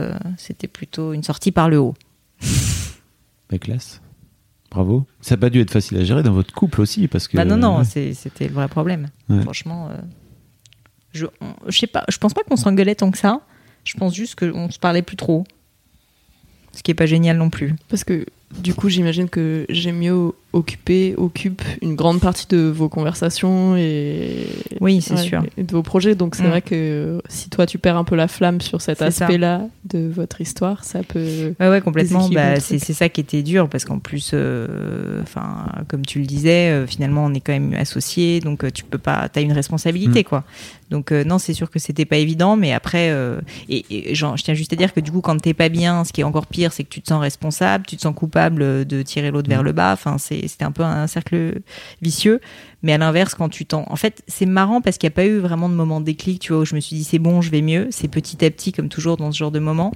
plutôt 0.73 1.13
une 1.13 1.25
sortie 1.25 1.51
par 1.51 1.69
le 1.69 1.79
haut. 1.79 1.95
La 3.51 3.59
classe. 3.59 4.01
Bravo. 4.71 5.07
Ça 5.21 5.35
n'a 5.37 5.41
pas 5.41 5.51
dû 5.51 5.61
être 5.61 5.71
facile 5.71 5.97
à 5.99 6.05
gérer 6.05 6.23
dans 6.23 6.33
votre 6.33 6.53
couple 6.53 6.81
aussi, 6.81 7.09
parce 7.09 7.27
que. 7.29 7.37
Bah 7.37 7.45
non, 7.45 7.57
non, 7.57 7.79
Ouais. 7.79 8.13
c'était 8.15 8.49
le 8.49 8.55
vrai 8.55 8.69
problème. 8.69 9.09
Ouais. 9.29 9.41
Franchement, 9.43 9.89
euh, 9.91 9.97
je, 11.13 11.27
on- 11.41 11.55
je 11.71 11.79
sais 11.79 11.87
pas, 11.87 12.05
je 12.09 12.19
pense 12.19 12.35
pas 12.35 12.43
qu'on 12.43 12.57
s'engueulait 12.57 12.95
tant 12.95 13.11
que 13.11 13.19
ça. 13.19 13.41
Je 13.85 13.97
pense 13.97 14.15
juste 14.15 14.39
qu'on 14.39 14.71
se 14.71 14.79
parlait 14.79 15.03
plus 15.03 15.17
trop. 15.17 15.45
Ce 16.73 16.83
qui 16.83 16.91
est 16.91 16.95
pas 16.95 17.07
génial 17.07 17.39
non 17.39 17.49
plus. 17.49 17.75
Parce 17.89 18.05
que 18.05 18.27
du 18.57 18.75
coup, 18.75 18.89
j'imagine 18.89 19.29
que 19.29 19.67
j'ai 19.69 19.93
mieux 19.93 20.33
occupé, 20.55 21.15
occupe 21.19 21.61
une 21.83 21.95
grande 21.95 22.21
partie 22.21 22.47
de 22.49 22.57
vos 22.57 22.89
conversations 22.89 23.77
et, 23.77 24.47
Oui, 24.81 25.03
c'est 25.03 25.13
ouais, 25.15 25.23
sûr. 25.23 25.43
et 25.59 25.63
de 25.63 25.71
vos 25.73 25.83
projets. 25.83 26.15
Donc 26.15 26.35
c'est 26.35 26.45
Mm. 26.45 26.49
vrai 26.49 26.63
que 26.63 27.21
si 27.29 27.51
toi 27.51 27.67
tu 27.67 27.77
perds 27.79 27.99
un 27.99 28.05
peu 28.05 28.17
la 28.17 28.27
flamme 28.29 28.63
sur 28.63 28.81
cet 28.81 29.03
aspect-là 29.03 29.67
de 29.85 30.09
votre 30.09 30.41
histoire, 30.41 30.85
ça 30.85 31.03
peut. 31.03 31.53
Ouais, 31.61 31.69
ouais, 31.69 31.81
complètement. 31.83 32.27
Bah, 32.31 32.59
c'est 32.61 32.79
ça 32.79 33.11
qui 33.11 33.21
était 33.21 33.43
dur 33.43 33.69
parce 33.69 33.85
qu'en 33.85 33.99
plus, 33.99 34.31
euh, 34.33 35.21
enfin, 35.23 35.67
comme 35.87 36.07
tu 36.07 36.19
le 36.19 36.25
disais, 36.27 36.71
euh, 36.71 36.87
finalement, 36.87 37.27
on 37.27 37.35
est 37.35 37.41
quand 37.41 37.53
même 37.53 37.75
associés, 37.75 38.41
donc 38.41 38.65
euh, 38.65 38.71
tu 38.71 38.85
peux 38.85 38.99
pas, 38.99 39.29
t'as 39.29 39.43
une 39.43 39.53
responsabilité, 39.53 40.25
quoi. 40.25 40.45
Donc 40.89 41.13
euh, 41.13 41.23
non, 41.25 41.39
c'est 41.39 41.53
sûr 41.53 41.71
que 41.71 41.79
c'était 41.79 42.07
pas 42.07 42.17
évident, 42.17 42.57
mais 42.57 42.73
après, 42.73 43.11
euh, 43.11 43.41
et, 43.69 43.85
et 44.11 44.15
genre, 44.15 44.39
je 44.39 44.45
tiens 44.45 44.55
juste 44.55 44.73
à 44.73 44.77
dire 44.77 44.95
que 44.95 45.01
du 45.01 45.13
coup, 45.13 45.21
quand 45.21 45.37
t'es 45.37 45.53
pas 45.53 45.69
bien, 45.69 46.05
ce 46.07 46.13
qui 46.15 46.23
est 46.23 46.25
encore 46.25 46.47
pire, 46.47 46.73
c'est 46.73 46.85
que 46.85 46.89
tu 46.89 47.03
te 47.03 47.09
sens 47.09 47.21
responsable, 47.21 47.85
tu 47.87 47.97
te 47.97 48.01
sens 48.01 48.15
coupable 48.15 48.38
de 48.51 49.03
tirer 49.03 49.31
l'autre 49.31 49.49
vers 49.49 49.63
le 49.63 49.73
bas. 49.73 49.93
Enfin, 49.93 50.17
c'était 50.19 50.65
un 50.65 50.73
peu 50.73 50.83
un 50.83 51.07
cercle 51.07 51.61
vicieux. 52.03 52.41
Mais 52.83 52.93
à 52.93 52.99
l'inverse, 52.99 53.35
quand 53.35 53.49
tu 53.49 53.67
t'en, 53.67 53.85
en 53.89 53.97
fait, 53.97 54.23
c'est 54.29 54.47
marrant 54.47 54.81
parce 54.81 54.99
qu'il 54.99 55.09
n'y 55.09 55.13
a 55.13 55.17
pas 55.17 55.27
eu 55.27 55.39
vraiment 55.39 55.69
de 55.69 55.75
moment 55.75 56.01
de 56.01 56.05
déclic, 56.05 56.41
tu 56.41 56.53
vois, 56.53 56.63
où 56.63 56.65
je 56.65 56.77
me 56.77 56.81
suis 56.81 56.95
dit 56.95 57.05
c'est 57.05 57.19
bon, 57.19 57.41
je 57.41 57.51
vais 57.51 57.63
mieux. 57.63 57.89
C'est 57.91 58.09
petit 58.09 58.45
à 58.45 58.51
petit, 58.51 58.73
comme 58.73 58.89
toujours 58.89 59.17
dans 59.17 59.33
ce 59.33 59.39
genre 59.39 59.51
de 59.51 59.59
moment. 59.59 59.93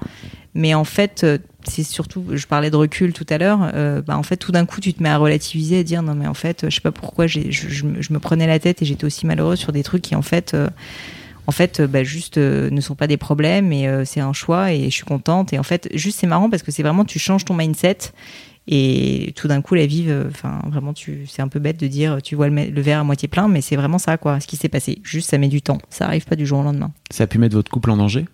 Mais 0.55 0.75
en 0.75 0.85
fait, 0.85 1.23
euh, 1.23 1.39
c'est 1.63 1.85
surtout, 1.85 2.25
je 2.33 2.47
parlais 2.47 2.71
de 2.71 2.77
recul 2.77 3.13
tout 3.13 3.27
à 3.29 3.39
l'heure, 3.39 3.71
euh, 3.75 4.03
bah, 4.03 4.19
en 4.19 4.23
fait, 4.23 4.37
tout 4.37 4.53
d'un 4.53 4.67
coup, 4.67 4.81
tu 4.81 4.93
te 4.93 5.03
mets 5.03 5.09
à 5.09 5.17
relativiser, 5.17 5.79
à 5.79 5.83
dire 5.83 6.03
non, 6.03 6.15
mais 6.15 6.27
en 6.27 6.35
fait, 6.35 6.69
je 6.69 6.75
sais 6.75 6.81
pas 6.81 6.93
pourquoi 6.93 7.27
je, 7.27 7.41
je 7.51 7.85
me 7.85 8.19
prenais 8.19 8.47
la 8.47 8.59
tête 8.59 8.83
et 8.83 8.85
j'étais 8.85 9.05
aussi 9.05 9.27
malheureuse 9.27 9.59
sur 9.59 9.73
des 9.73 9.83
trucs 9.83 10.03
qui, 10.03 10.15
en 10.15 10.23
fait, 10.23 10.55
euh, 10.55 10.69
en 11.47 11.53
fait, 11.53 11.81
euh, 11.81 11.87
bah, 11.87 12.05
juste 12.05 12.39
euh, 12.39 12.71
ne 12.71 12.81
sont 12.81 12.95
pas 12.95 13.07
des 13.07 13.17
problèmes 13.17 13.73
et 13.73 13.89
euh, 13.89 14.05
c'est 14.05 14.21
un 14.21 14.33
choix 14.33 14.73
et 14.73 14.85
je 14.85 14.95
suis 14.95 15.05
contente. 15.05 15.53
Et 15.53 15.59
en 15.59 15.63
fait, 15.63 15.89
juste 15.95 16.21
c'est 16.21 16.27
marrant 16.27 16.51
parce 16.51 16.63
que 16.63 16.71
c'est 16.71 16.83
vraiment, 16.83 17.05
tu 17.05 17.19
changes 17.19 17.45
ton 17.45 17.55
mindset 17.55 17.99
et 18.69 19.33
tout 19.35 19.49
d'un 19.49 19.61
coup, 19.61 19.75
la 19.75 19.87
vie, 19.87 20.05
euh, 20.07 20.29
enfin, 20.29 20.61
vraiment, 20.69 20.93
tu, 20.93 21.27
c'est 21.27 21.43
un 21.43 21.49
peu 21.49 21.59
bête 21.59 21.81
de 21.81 21.89
dire, 21.89 22.19
tu 22.23 22.37
vois 22.37 22.49
le, 22.49 22.81
verre 22.81 23.01
à 23.01 23.05
moitié 23.05 23.27
plein, 23.27 23.49
mais 23.49 23.61
c'est 23.61 23.77
vraiment 23.77 23.99
ça, 23.99 24.17
quoi, 24.17 24.39
ce 24.39 24.47
qui 24.47 24.57
s'est 24.57 24.69
passé. 24.69 25.01
Juste, 25.03 25.31
ça 25.31 25.39
met 25.39 25.49
du 25.49 25.63
temps. 25.63 25.79
Ça 25.91 26.07
arrive 26.07 26.25
pas 26.25 26.37
du 26.37 26.47
jour 26.47 26.61
au 26.61 26.63
lendemain. 26.63 26.93
Ça 27.11 27.25
a 27.25 27.27
pu 27.27 27.39
mettre 27.39 27.57
votre 27.57 27.71
couple 27.71 27.91
en 27.91 27.97
danger? 27.97 28.25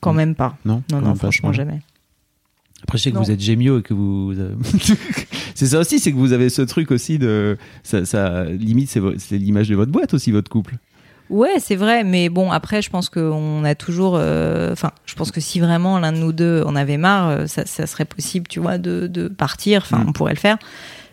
Quand 0.00 0.12
même 0.12 0.34
pas. 0.34 0.56
Non? 0.64 0.82
Non, 0.92 1.00
non, 1.00 1.12
pas, 1.12 1.18
franchement, 1.18 1.52
jamais. 1.52 1.80
Après, 2.84 2.98
je 2.98 3.04
sais 3.04 3.10
que 3.10 3.16
Non. 3.16 3.22
vous 3.22 3.30
êtes 3.32 3.40
gémio 3.40 3.80
et 3.80 3.82
que 3.82 3.94
vous. 3.94 4.32
c'est 5.54 5.66
ça 5.66 5.80
aussi, 5.80 5.98
c'est 5.98 6.12
que 6.12 6.16
vous 6.16 6.32
avez 6.32 6.48
ce 6.48 6.62
truc 6.62 6.92
aussi 6.92 7.18
de. 7.18 7.56
Ça, 7.82 8.04
ça 8.04 8.44
limite, 8.44 8.90
c'est 8.90 9.38
l'image 9.38 9.68
de 9.68 9.74
votre 9.74 9.90
boîte 9.90 10.14
aussi, 10.14 10.30
votre 10.30 10.50
couple. 10.50 10.76
Ouais, 11.28 11.54
c'est 11.58 11.74
vrai, 11.76 12.04
mais 12.04 12.28
bon, 12.28 12.52
après, 12.52 12.82
je 12.82 12.90
pense 12.90 13.08
qu'on 13.08 13.64
a 13.64 13.74
toujours. 13.74 14.16
euh, 14.16 14.72
Enfin, 14.72 14.92
je 15.06 15.14
pense 15.16 15.32
que 15.32 15.40
si 15.40 15.58
vraiment 15.58 15.98
l'un 15.98 16.12
de 16.12 16.18
nous 16.18 16.32
deux 16.32 16.62
en 16.64 16.76
avait 16.76 16.98
marre, 16.98 17.28
euh, 17.28 17.46
ça, 17.46 17.66
ça 17.66 17.86
serait 17.86 18.04
possible, 18.04 18.46
tu 18.46 18.60
vois, 18.60 18.78
de, 18.78 19.06
de 19.08 19.26
partir. 19.28 19.82
Enfin, 19.82 19.98
Mm. 19.98 20.08
on 20.08 20.12
pourrait 20.12 20.34
le 20.34 20.38
faire. 20.38 20.56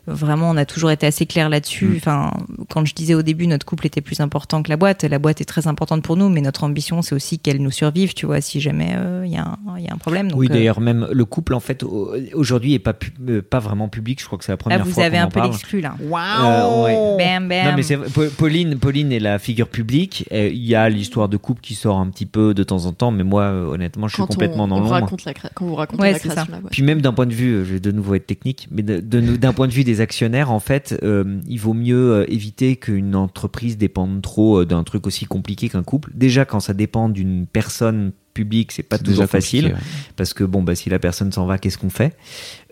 Vraiment, 0.05 0.49
on 0.49 0.57
a 0.57 0.65
toujours 0.65 0.91
été 0.91 1.05
assez 1.07 1.25
clair 1.25 1.47
là-dessus. 1.49 1.85
Mm. 1.87 1.95
Enfin, 1.97 2.31
quand 2.69 2.83
je 2.85 2.93
disais 2.93 3.13
au 3.13 3.21
début, 3.21 3.47
notre 3.47 3.65
couple 3.65 3.87
était 3.87 4.01
plus 4.01 4.19
important 4.19 4.61
que 4.61 4.69
la 4.69 4.77
boîte. 4.77 5.03
La 5.03 5.19
boîte 5.19 5.39
est 5.41 5.45
très 5.45 5.67
importante 5.67 6.01
pour 6.03 6.17
nous, 6.17 6.29
mais 6.29 6.41
notre 6.41 6.63
ambition, 6.65 7.01
c'est 7.01 7.15
aussi 7.15 7.39
qu'elle 7.39 7.61
nous 7.61 7.71
survive, 7.71 8.13
tu 8.13 8.25
vois, 8.25 8.41
si 8.41 8.59
jamais 8.59 8.95
il 9.25 9.31
y, 9.31 9.37
a 9.37 9.45
un- 9.45 9.79
y 9.79 9.87
a 9.87 9.93
un 9.93 9.97
problème. 9.97 10.29
Donc, 10.29 10.39
oui, 10.39 10.47
euh, 10.49 10.53
d'ailleurs, 10.53 10.81
même 10.81 11.07
le 11.11 11.25
couple, 11.25 11.53
en 11.53 11.59
fait, 11.59 11.83
au- 11.83 12.13
aujourd'hui, 12.33 12.73
est 12.73 12.79
pas, 12.79 12.93
euh, 13.29 13.41
pas 13.41 13.59
vraiment 13.59 13.87
public. 13.87 14.19
Je 14.21 14.25
crois 14.25 14.37
que 14.37 14.43
c'est 14.43 14.51
la 14.51 14.55
là, 14.55 14.57
première 14.57 14.85
vous 14.85 14.91
fois 14.91 15.03
avez 15.05 15.17
qu'on 15.17 15.23
un 15.23 15.27
en 15.27 15.29
peu 15.29 15.41
l'exclu, 15.41 15.79
là. 15.81 15.95
Euh, 16.01 16.83
ouais. 16.83 17.17
Bam, 17.17 17.47
bam. 17.47 17.65
Non 17.69 17.73
mais 17.75 17.83
c'est 17.83 17.97
Pauline, 18.37 18.77
Pauline 18.77 19.11
est 19.11 19.19
la 19.19 19.39
figure 19.39 19.67
publique. 19.67 20.25
Il 20.31 20.65
y 20.65 20.75
a 20.75 20.89
l'histoire 20.89 21.29
de 21.29 21.37
couple 21.37 21.61
qui 21.61 21.75
sort 21.75 21.97
un 21.99 22.09
petit 22.09 22.25
peu 22.25 22.53
de 22.53 22.63
temps 22.63 22.85
en 22.85 22.93
temps, 22.93 23.11
mais 23.11 23.23
moi, 23.23 23.43
euh, 23.43 23.67
honnêtement, 23.67 24.07
je 24.07 24.13
suis 24.15 24.21
Quand 24.21 24.25
on- 24.25 24.33
complètement 24.33 24.67
dans 24.67 24.77
on 24.77 24.79
l'ombre. 24.81 24.91
raconte 24.91 25.25
la 25.25 25.33
cré- 25.33 25.49
Quand 25.53 25.65
vous 25.65 25.75
racontez 25.75 26.01
Ouais, 26.01 26.11
la 26.11 26.19
création 26.19 26.41
ça. 26.41 26.47
de 26.47 26.51
la 26.51 26.59
boîte. 26.59 26.71
Puis 26.73 26.83
même 26.83 27.01
d'un 27.01 27.13
point 27.13 27.25
de 27.25 27.33
vue, 27.33 27.53
euh, 27.53 27.65
je 27.65 27.73
vais 27.73 27.79
de 27.79 27.91
nouveau 27.91 28.15
être 28.15 28.27
technique, 28.27 28.67
mais 28.71 28.81
de- 28.81 28.99
de 28.99 29.21
d'un 29.37 29.53
point 29.53 29.67
de 29.67 29.73
vue 29.73 29.83
des 29.83 29.92
actionnaires, 30.01 30.51
en 30.51 30.59
fait, 30.59 30.97
euh, 31.03 31.39
il 31.47 31.57
vaut 31.57 31.73
mieux 31.73 32.11
euh, 32.11 32.25
éviter 32.31 32.75
qu'une 32.75 33.15
entreprise 33.15 33.77
dépende 33.77 34.21
trop 34.21 34.61
euh, 34.61 34.65
d'un 34.65 34.83
truc 34.83 35.07
aussi 35.07 35.25
compliqué 35.25 35.69
qu'un 35.69 35.83
couple. 35.83 36.11
Déjà, 36.13 36.45
quand 36.45 36.59
ça 36.59 36.73
dépend 36.73 37.09
d'une 37.09 37.47
personne 37.47 38.11
publique, 38.33 38.71
c'est 38.71 38.83
pas 38.83 38.97
toujours 38.97 39.27
facile. 39.27 39.65
ouais. 39.67 39.73
parce 40.15 40.33
que 40.33 40.43
bon 40.43 40.63
bah 40.63 40.75
si 40.75 40.89
la 40.89 40.99
personne 40.99 41.31
s'en 41.31 41.45
va 41.45 41.57
qu'est-ce 41.57 41.77
qu'on 41.77 41.89
fait? 41.89 42.15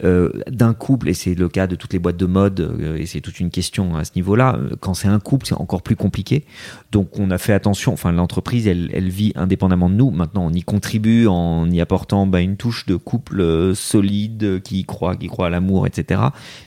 Euh, 0.03 0.31
d'un 0.49 0.73
couple 0.73 1.09
et 1.09 1.13
c'est 1.13 1.35
le 1.35 1.47
cas 1.47 1.67
de 1.67 1.75
toutes 1.75 1.93
les 1.93 1.99
boîtes 1.99 2.17
de 2.17 2.25
mode 2.25 2.59
euh, 2.59 2.97
et 2.97 3.05
c'est 3.05 3.21
toute 3.21 3.39
une 3.39 3.51
question 3.51 3.95
à 3.95 4.03
ce 4.03 4.11
niveau-là 4.15 4.55
euh, 4.57 4.75
quand 4.79 4.93
c'est 4.93 5.07
un 5.07 5.19
couple 5.19 5.45
c'est 5.45 5.55
encore 5.55 5.83
plus 5.83 5.95
compliqué 5.95 6.45
donc 6.91 7.19
on 7.19 7.29
a 7.29 7.37
fait 7.37 7.53
attention 7.53 7.93
enfin 7.93 8.11
l'entreprise 8.11 8.67
elle, 8.67 8.89
elle 8.93 9.09
vit 9.09 9.31
indépendamment 9.35 9.89
de 9.89 9.95
nous 9.95 10.09
maintenant 10.09 10.45
on 10.45 10.53
y 10.53 10.63
contribue 10.63 11.27
en 11.27 11.69
y 11.69 11.79
apportant 11.81 12.25
bah, 12.25 12.41
une 12.41 12.57
touche 12.57 12.85
de 12.87 12.95
couple 12.95 13.75
solide 13.75 14.61
qui 14.63 14.79
y 14.79 14.85
croit 14.85 15.15
qui 15.15 15.27
croit 15.27 15.47
à 15.47 15.49
l'amour 15.49 15.85
etc 15.85 16.21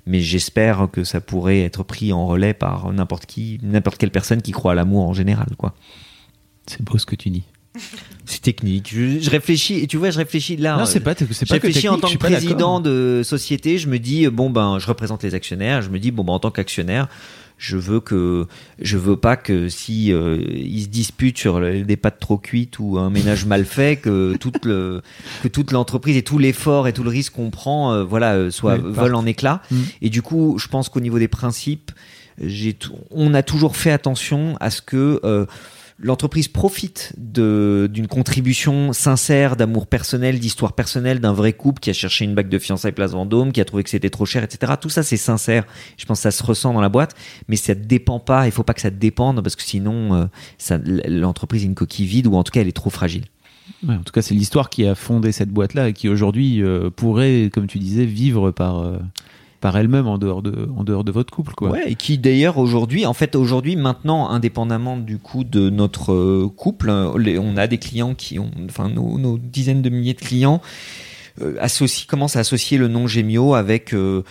mais 0.07 0.21
j'espère 0.21 0.89
que 0.93 1.03
ça 1.03 1.21
pourrait 1.21 1.61
être 1.63 1.83
pris 1.83 2.13
en 2.13 2.27
relais 2.27 2.55
par 2.55 2.93
n'importe 2.93 3.27
qui 3.27 3.59
n'importe 3.63 3.99
quelle 3.99 4.13
personne 4.13 4.43
qui 4.43 4.53
croit 4.53 4.73
à 4.73 4.75
l'amour 4.75 5.09
en 5.09 5.13
général 5.13 5.49
quoi 5.59 5.75
C'est 6.67 6.83
beau 6.83 6.99
ce 6.99 7.07
que 7.07 7.17
tu 7.17 7.31
dis. 7.31 7.45
c'est 8.25 8.43
technique 8.43 8.93
je, 8.95 9.21
je 9.21 9.31
réfléchis 9.31 9.81
et 9.81 9.87
tu 9.87 9.97
vois 9.97 10.11
je 10.11 10.19
réfléchis 10.19 10.57
là 10.57 10.77
non, 10.79 10.87
c'est 10.87 11.01
pas, 11.01 11.15
c'est 11.15 11.27
je 11.27 11.45
pas 11.47 11.59
que 11.59 11.67
réfléchis 11.67 11.89
en 11.89 11.99
tant 11.99 12.09
je 12.09 12.15
que 12.15 12.19
président 12.19 12.81
de 12.81 13.23
société, 13.25 13.79
je 13.79 13.89
me 13.89 13.99
dis 13.99 14.27
bon 14.29 14.51
ben 14.51 14.79
je 14.79 14.87
représente 14.87 15.23
les 15.23 15.35
actionnaires, 15.35 15.83
je 15.83 15.91
me 15.91 15.99
dis 15.99 16.11
bon 16.11 16.25
ben 16.25 16.33
en 16.33 16.39
tant 16.39 16.51
qu'actionnaire, 16.51 17.09
je 17.59 17.77
veux 17.77 18.01
que 18.01 18.47
je 18.81 18.97
veux 18.97 19.17
pas 19.17 19.37
que 19.37 19.69
si 19.69 20.13
euh, 20.13 20.43
ils 20.51 20.83
se 20.83 20.89
disputent 20.89 21.39
sur 21.39 21.61
des 21.61 21.97
pâtes 21.97 22.19
trop 22.21 22.37
cuites 22.37 22.79
ou 22.79 22.99
un 22.99 23.11
ménage 23.11 23.47
mal 23.47 23.65
fait 23.65 23.97
que 23.97 24.37
toute 24.41 24.65
le 24.65 25.03
que 25.43 25.49
toute 25.49 25.73
l'entreprise 25.73 26.17
et 26.17 26.23
tout 26.23 26.39
l'effort 26.39 26.89
et 26.89 26.93
tout 26.93 27.05
le 27.05 27.11
risque 27.11 27.35
qu'on 27.35 27.51
prend 27.51 27.93
euh, 27.93 28.05
voilà 28.05 28.35
euh, 28.35 28.51
soit 28.51 28.79
en 28.99 29.27
éclats. 29.27 29.63
Mm. 29.71 29.77
Et 30.03 30.11
du 30.11 30.23
coup, 30.23 30.57
je 30.59 30.69
pense 30.69 30.89
qu'au 30.89 31.01
niveau 31.01 31.19
des 31.19 31.29
principes, 31.29 31.93
j'ai 32.43 32.77
on 33.11 33.35
a 33.35 33.43
toujours 33.43 33.77
fait 33.77 33.93
attention 33.93 34.57
à 34.61 34.71
ce 34.71 34.83
que 34.83 35.21
euh, 35.25 35.47
l'entreprise 35.99 36.49
profite 36.49 37.13
d'une 37.17 38.09
contribution 38.09 38.93
sincère 38.93 39.57
d'amour 39.57 39.87
personnel, 39.87 40.39
d'histoire 40.39 40.73
personnelle, 40.73 41.21
d'un 41.21 41.33
vrai 41.33 41.53
couple 41.53 41.81
qui 41.81 41.91
a 41.91 41.93
cherché 41.93 42.25
une 42.25 42.35
bague 42.35 42.49
de 42.49 42.59
fiançailles 42.59 42.93
Place 42.93 43.13
Vendôme, 43.13 43.53
qui 43.53 43.61
a 43.61 43.65
trouvé 43.65 43.85
que 43.85 43.91
c'était 43.91 44.11
trop 44.11 44.27
cher, 44.27 44.43
etc. 44.43 44.73
Tout 44.81 44.89
ça, 44.89 45.03
c'est 45.03 45.17
sincère. 45.17 45.65
Je 45.97 46.05
pense 46.05 46.19
que 46.19 46.23
ça 46.23 46.31
se 46.31 46.43
ressent 46.43 46.73
dans 46.73 46.81
la 46.81 46.89
boîte, 46.89 47.15
mais 47.49 47.57
ça 47.57 47.75
dépend 47.75 48.19
pas. 48.19 48.47
Il 48.47 48.53
faut 48.53 48.65
pas 48.65 48.75
que 48.75 48.81
ça 48.81 48.91
dépende 48.91 49.43
parce 49.43 49.57
que 49.57 49.63
sinon, 49.63 50.29
euh, 50.71 50.79
l'entreprise 51.07 51.63
est 51.63 51.67
une 51.67 51.75
coquille 51.75 52.07
vide 52.07 52.27
ou 52.27 52.35
en 52.35 52.43
tout 52.43 52.51
cas, 52.51 52.61
elle 52.61 52.69
est 52.69 52.73
trop 52.73 52.91
fragile. 52.91 53.25
En 53.89 53.99
tout 53.99 54.13
cas, 54.13 54.23
c'est 54.23 54.35
l'histoire 54.35 54.71
qui 54.71 54.87
a 54.87 54.95
fondé 54.95 55.33
cette 55.33 55.51
boîte-là 55.51 55.89
et 55.89 55.93
qui 55.93 56.09
aujourd'hui 56.09 56.63
euh, 56.63 56.91
pourrait, 56.91 57.51
comme 57.53 57.67
tu 57.67 57.79
disais, 57.79 58.05
vivre 58.05 58.51
par, 58.51 58.81
euh, 58.81 58.99
par 59.65 59.79
elle-même 59.79 60.07
en 60.07 60.19
dehors, 60.19 60.43
de, 60.43 60.69
en 60.77 60.85
dehors 60.85 61.05
de 61.05 61.11
votre 61.11 61.33
couple. 61.33 61.55
Quoi. 61.55 61.71
Ouais, 61.71 61.91
et 61.91 61.95
qui 61.95 62.19
d'ailleurs 62.19 62.59
aujourd'hui, 62.59 63.07
en 63.07 63.15
fait 63.15 63.35
aujourd'hui 63.35 63.77
maintenant, 63.77 64.29
indépendamment 64.29 64.99
du 64.99 65.17
coup 65.17 65.43
de 65.43 65.71
notre 65.71 66.13
euh, 66.13 66.53
couple, 66.55 66.91
euh, 66.91 67.41
on 67.41 67.57
a 67.57 67.67
des 67.67 67.79
clients 67.79 68.15
qui 68.15 68.39
ont, 68.39 68.51
enfin 68.69 68.91
nos, 68.91 69.19
nos 69.19 69.39
dizaines 69.39 69.81
de 69.81 69.89
milliers 69.89 70.13
de 70.13 70.21
clients 70.21 70.61
euh, 71.41 71.57
associent, 71.61 72.05
commencent 72.07 72.37
à 72.37 72.41
associer 72.41 72.77
le 72.77 72.89
nom 72.89 73.07
Gemio 73.07 73.55
avec 73.55 73.95
euh, 73.95 74.23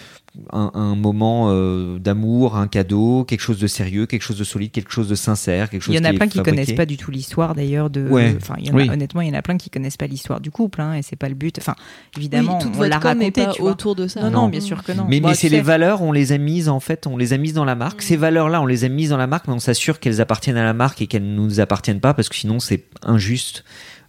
un, 0.52 0.72
un 0.74 0.96
moment 0.96 1.50
euh, 1.52 2.00
d'amour, 2.00 2.58
un 2.58 2.68
cadeau, 2.68 3.24
quelque 3.24 3.42
chose 3.42 3.60
de 3.60 3.68
sérieux, 3.68 4.08
quelque 4.08 4.24
chose 4.24 4.38
de 4.40 4.44
solide, 4.44 4.72
quelque 4.72 4.92
chose 4.92 5.08
de 5.08 5.14
sincère, 5.14 5.70
quelque 5.70 5.84
chose 5.84 5.94
Il 5.94 5.98
y 5.98 6.02
en 6.02 6.06
a 6.06 6.12
qui 6.12 6.18
plein 6.18 6.28
qui 6.28 6.38
fabriqué. 6.38 6.56
connaissent 6.58 6.76
pas 6.76 6.88
du 6.88 6.98
tout 6.98 7.12
l'histoire 7.12 7.54
d'ailleurs 7.54 7.90
de. 7.92 8.08
Ouais. 8.10 8.36
Enfin, 8.36 8.56
il 8.58 8.66
y 8.68 8.72
en 8.72 8.74
a- 8.74 8.78
Oui. 8.78 8.90
honnêtement, 8.90 9.22
il 9.22 9.28
y 9.28 9.32
en 9.32 9.36
a 9.38 9.44
plein 9.44 9.58
qui 9.58 9.70
connaissent 9.70 9.98
pas 9.98 10.08
l'histoire 10.08 10.42
du 10.42 10.50
couple, 10.50 10.82
hein, 10.82 10.94
et 10.96 11.04
c'est 11.04 11.16
pas 11.16 11.30
le 11.30 11.36
but. 11.36 11.60
Enfin, 11.60 11.76
évidemment, 12.18 12.58
Oui, 12.58 12.64
toute 12.64 12.72
on 12.74 12.78
votre 12.78 12.90
l'a 12.90 12.98
raconté, 12.98 13.32
pas 13.46 13.54
tu 13.54 13.62
vois. 13.62 13.72
autour 13.72 13.96
de 13.96 14.08
ça. 14.08 14.22
Non, 14.22 14.32
non, 14.32 14.42
Non. 14.44 14.50
bien 14.50 14.60
sûr 14.60 14.84
que 14.84 14.92
non. 14.92 15.06
Mais, 15.08 15.22
c'est 15.36 15.50
les 15.50 15.62
valeurs, 15.62 16.02
on 16.02 16.12
les 16.12 16.32
a 16.32 16.40
mises 16.40 16.68
en 16.68 16.80
fait, 16.80 17.06
on 17.06 17.16
les 17.16 17.34
a 17.34 17.38
mises 17.38 17.54
dans 17.54 17.66
la 17.66 17.76
marque. 17.76 18.02
Ces 18.02 18.18
valeurs-là, 18.18 18.60
on 18.62 18.66
les 18.66 18.86
a 18.86 18.90
mises 18.90 19.10
dans 19.10 19.18
la 19.18 19.28
marque, 19.28 19.48
mais 19.48 19.54
on 19.54 19.60
s'assure 19.60 20.00
qu'elles 20.00 20.20
appartiennent 20.20 20.58
à 20.58 20.64
la 20.66 20.74
marque 20.74 21.02
et 21.04 21.08
qu'elles 21.08 21.24
ne 21.28 21.36
nous 21.36 21.60
appartiennent 21.60 22.00
pas 22.00 22.14
parce 22.16 22.30
que 22.30 22.36
sinon 22.36 22.60
c'est 22.60 22.86
injuste 23.04 23.64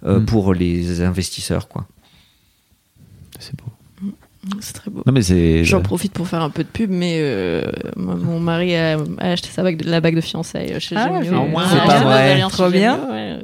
euh, 0.07 0.21
Mm. 0.21 0.25
pour 0.27 0.55
les 0.55 1.01
investisseurs, 1.03 1.69
quoi. 1.69 1.87
C'est 3.39 3.55
beau. 3.57 3.65
C'est 4.61 4.73
très 4.75 4.91
beau. 4.91 5.03
Non, 5.07 5.13
mais 5.13 5.23
c'est. 5.23 5.65
J'en 5.65 5.81
profite 5.81 6.13
pour 6.13 6.29
faire 6.29 6.43
un 6.43 6.51
peu 6.51 6.63
de 6.65 6.69
pub, 6.69 6.91
mais 6.91 7.17
euh, 7.21 7.63
moi, 7.97 8.15
mon 8.17 8.39
mari 8.41 8.75
a, 8.77 8.99
a 9.19 9.31
acheté 9.33 9.49
sa 9.51 9.63
bague 9.63 9.77
de, 9.83 9.89
la 9.91 10.01
bague 10.01 10.15
de 10.17 10.21
fiançailles 10.21 10.79
chez 10.81 10.97
Ah, 10.97 11.23
Gemio. 11.23 11.47
c'est- 11.69 11.77
Euh, 11.77 11.87
pas 11.87 12.01
vrai. 12.01 12.41
Trop 12.51 12.69
bien. 12.71 12.99
Ouais. 13.11 13.39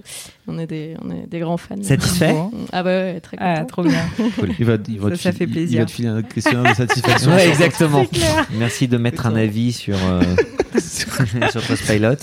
On 0.49 0.59
est 0.59 0.67
des, 0.67 0.95
on 1.05 1.11
est 1.11 1.27
des 1.29 1.39
grands 1.39 1.57
fans. 1.57 1.77
Satisfait 1.83 2.35
Ah 2.73 2.83
bah 2.83 2.91
ouais, 2.91 3.21
très 3.21 3.37
content. 3.37 3.55
Ah, 3.61 3.65
trop 3.65 3.83
bien. 3.83 4.03
Il 4.59 4.65
va, 4.67 4.77
il 4.89 4.99
va 4.99 5.11
Ça, 5.11 5.17
te 5.17 5.23
ça 5.23 5.33
fait 5.33 5.45
il- 5.45 5.51
plaisir. 5.51 5.77
Il 5.77 5.79
va 5.81 5.85
te 5.87 5.91
filer 5.93 6.09
un 6.09 6.23
questionnaire 6.23 6.73
de 6.73 6.77
satisfaction. 6.77 7.31
Ouais, 7.33 7.49
exactement. 7.49 8.05
Merci 8.59 8.89
de 8.89 8.97
mettre 8.99 9.27
un 9.27 9.37
avis 9.37 9.73
sur 9.73 9.97
euh, 10.05 10.23
sur 10.81 11.63
Trustpilot. 11.63 12.17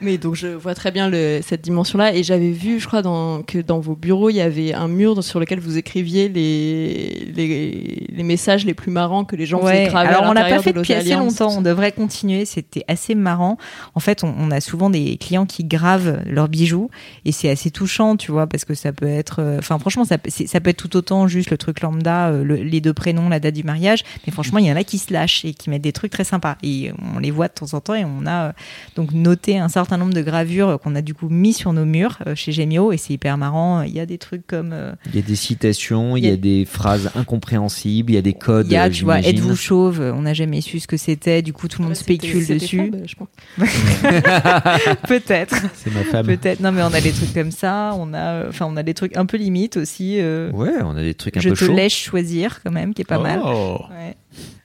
Mais 0.00 0.16
donc 0.16 0.36
je 0.36 0.46
vois 0.46 0.74
très 0.76 0.92
bien 0.92 1.08
le, 1.10 1.40
cette 1.42 1.62
dimension-là 1.62 2.14
et 2.14 2.22
j'avais 2.22 2.52
vu, 2.52 2.78
je 2.78 2.86
crois, 2.86 3.02
dans, 3.02 3.42
que 3.42 3.58
dans 3.58 3.80
vos 3.80 3.96
bureaux 3.96 4.30
il 4.30 4.36
y 4.36 4.40
avait 4.40 4.72
un 4.72 4.86
mur 4.86 5.24
sur 5.24 5.40
lequel 5.40 5.58
vous 5.58 5.76
écriviez 5.76 6.28
les, 6.28 7.32
les, 7.34 8.06
les 8.08 8.22
messages 8.22 8.64
les 8.64 8.74
plus 8.74 8.92
marrants 8.92 9.24
que 9.24 9.34
les 9.34 9.44
gens 9.44 9.60
Ouais. 9.60 9.72
faisaient 9.72 9.86
graver 9.88 10.08
Alors 10.10 10.24
à 10.26 10.30
on 10.30 10.32
l'a 10.34 10.44
pas 10.48 10.62
fait 10.62 10.72
de 10.72 10.78
depuis 10.78 10.92
assez 10.94 11.14
longtemps. 11.14 11.50
On 11.58 11.62
devrait 11.62 11.90
continuer. 11.90 12.44
C'était 12.44 12.84
assez 12.86 13.16
marrant. 13.16 13.58
En 13.96 14.00
fait, 14.00 14.22
on, 14.22 14.32
on 14.38 14.52
a 14.52 14.60
souvent 14.60 14.88
des 14.88 15.16
clients 15.16 15.46
qui 15.46 15.64
gravent 15.64 16.20
leurs 16.26 16.48
bijoux 16.48 16.90
et 17.24 17.32
c'est 17.32 17.50
assez 17.50 17.72
touchant, 17.72 18.16
tu 18.16 18.30
vois, 18.30 18.46
parce 18.46 18.64
que 18.64 18.74
ça 18.74 18.92
peut 18.92 19.08
être. 19.08 19.40
euh, 19.40 19.58
Enfin, 19.58 19.80
franchement, 19.80 20.04
ça, 20.04 20.16
peut- 20.18 20.30
c'est- 20.32 20.46
ça 20.46 20.60
peut 20.60 20.70
être 20.70 20.76
tout 20.76 20.96
autant 20.96 21.26
juste 21.26 21.50
le 21.50 21.58
truc 21.58 21.80
lambda, 21.80 22.28
euh, 22.28 22.44
le- 22.44 22.54
les 22.62 22.80
deux 22.80 22.94
prénoms, 22.94 23.28
la 23.28 23.40
date 23.40 23.54
du 23.54 23.64
mariage. 23.64 24.04
Mais 24.26 24.32
franchement, 24.32 24.58
il 24.60 24.66
y 24.66 24.72
en 24.72 24.76
a 24.76 24.84
qui 24.84 24.98
se 24.98 25.12
lâchent 25.12 25.44
et 25.44 25.54
qui 25.54 25.70
mettent 25.70 25.82
des 25.82 25.92
trucs 25.92 26.12
très 26.12 26.22
sympas. 26.24 26.56
Et 26.62 26.92
on 27.14 27.18
les 27.18 27.32
voit 27.32 27.48
de 27.48 27.54
temps 27.54 27.74
en 27.74 27.80
temps 27.80 27.94
et 27.94 28.04
on 28.04 28.26
a 28.26 28.48
euh, 28.48 28.52
donc 28.94 29.10
noté 29.12 29.58
un 29.58 29.68
certain 29.68 29.87
nombre 29.96 30.12
de 30.12 30.20
gravures 30.22 30.78
qu'on 30.80 30.94
a 30.94 31.02
du 31.02 31.14
coup 31.14 31.28
mis 31.28 31.52
sur 31.52 31.72
nos 31.72 31.84
murs 31.84 32.18
euh, 32.26 32.34
chez 32.34 32.52
Gemio 32.52 32.92
et 32.92 32.96
c'est 32.98 33.14
hyper 33.14 33.38
marrant. 33.38 33.82
Il 33.82 33.92
y 33.92 34.00
a 34.00 34.06
des 34.06 34.18
trucs 34.18 34.46
comme. 34.46 34.70
euh, 34.72 34.92
Il 35.06 35.16
y 35.16 35.18
a 35.18 35.22
des 35.22 35.36
citations, 35.36 36.16
il 36.16 36.24
y 36.24 36.28
y 36.28 36.30
a- 36.32 36.36
des 36.36 36.64
phrases 36.64 37.10
incompréhensibles, 37.14 38.12
il 38.12 38.14
y 38.14 38.18
a 38.18 38.22
des 38.22 38.34
codes. 38.34 38.66
Il 38.66 38.72
y 38.72 38.76
a, 38.76 38.90
tu 38.90 39.04
vois, 39.04 39.20
êtes-vous 39.20 39.56
chauve 39.56 40.00
On 40.14 40.22
n'a 40.22 40.34
jamais 40.34 40.60
su 40.60 40.80
ce 40.80 40.86
que 40.86 40.96
c'était. 40.96 41.40
Du 41.42 41.52
coup, 41.52 41.68
tout 41.68 41.78
le 41.80 41.84
monde 41.88 41.92
Ouais, 41.96 41.98
c'était- 42.04 42.14
spécule 42.26 42.46
dessus. 42.46 42.92
Je. 43.06 43.14
Peut-être. 45.08 45.56
C'est 45.74 45.92
ma 45.92 46.02
femme. 46.04 46.26
Peut-être. 46.26 46.60
Non, 46.60 46.72
mais 46.72 46.82
on 46.82 46.92
a 46.92 47.00
des 47.00 47.12
trucs 47.12 47.32
comme 47.32 47.50
ça. 47.50 47.92
On 47.96 48.12
a, 48.14 48.18
euh, 48.18 48.48
enfin, 48.48 48.66
on 48.68 48.76
a 48.76 48.82
des 48.82 48.94
trucs 48.94 49.16
un 49.16 49.26
peu 49.26 49.36
limites 49.36 49.76
aussi. 49.76 50.16
euh, 50.20 50.50
Ouais, 50.52 50.72
on 50.82 50.96
a 50.96 51.02
des 51.02 51.14
trucs 51.14 51.36
un 51.36 51.40
je 51.40 51.50
peu 51.50 51.54
te 51.54 51.64
chauds. 51.64 51.74
laisse 51.74 51.92
choisir 51.92 52.60
quand 52.62 52.70
même, 52.72 52.94
qui 52.94 53.02
est 53.02 53.04
pas 53.04 53.18
mal. 53.18 53.40
Oh. 53.44 53.78
Ouais. 53.90 54.14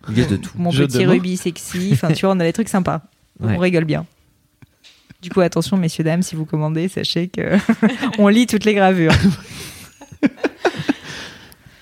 Il 0.09 0.17
y 0.19 0.21
a 0.21 0.25
de 0.25 0.35
tout. 0.35 0.51
Mon 0.57 0.71
Jeu 0.71 0.87
petit 0.87 1.05
rubis 1.05 1.37
sexy. 1.37 1.89
Enfin, 1.93 2.11
tu 2.11 2.25
vois, 2.25 2.35
on 2.35 2.39
a 2.39 2.43
des 2.43 2.53
trucs 2.53 2.69
sympas. 2.69 3.01
Ouais. 3.39 3.55
On 3.55 3.59
rigole 3.59 3.85
bien. 3.85 4.05
Du 5.23 5.29
coup, 5.29 5.39
attention, 5.41 5.77
messieurs, 5.77 6.03
dames, 6.03 6.21
si 6.21 6.35
vous 6.35 6.45
commandez, 6.45 6.89
sachez 6.89 7.29
que 7.29 7.57
on 8.19 8.27
lit 8.27 8.45
toutes 8.45 8.65
les 8.65 8.73
gravures. 8.75 9.13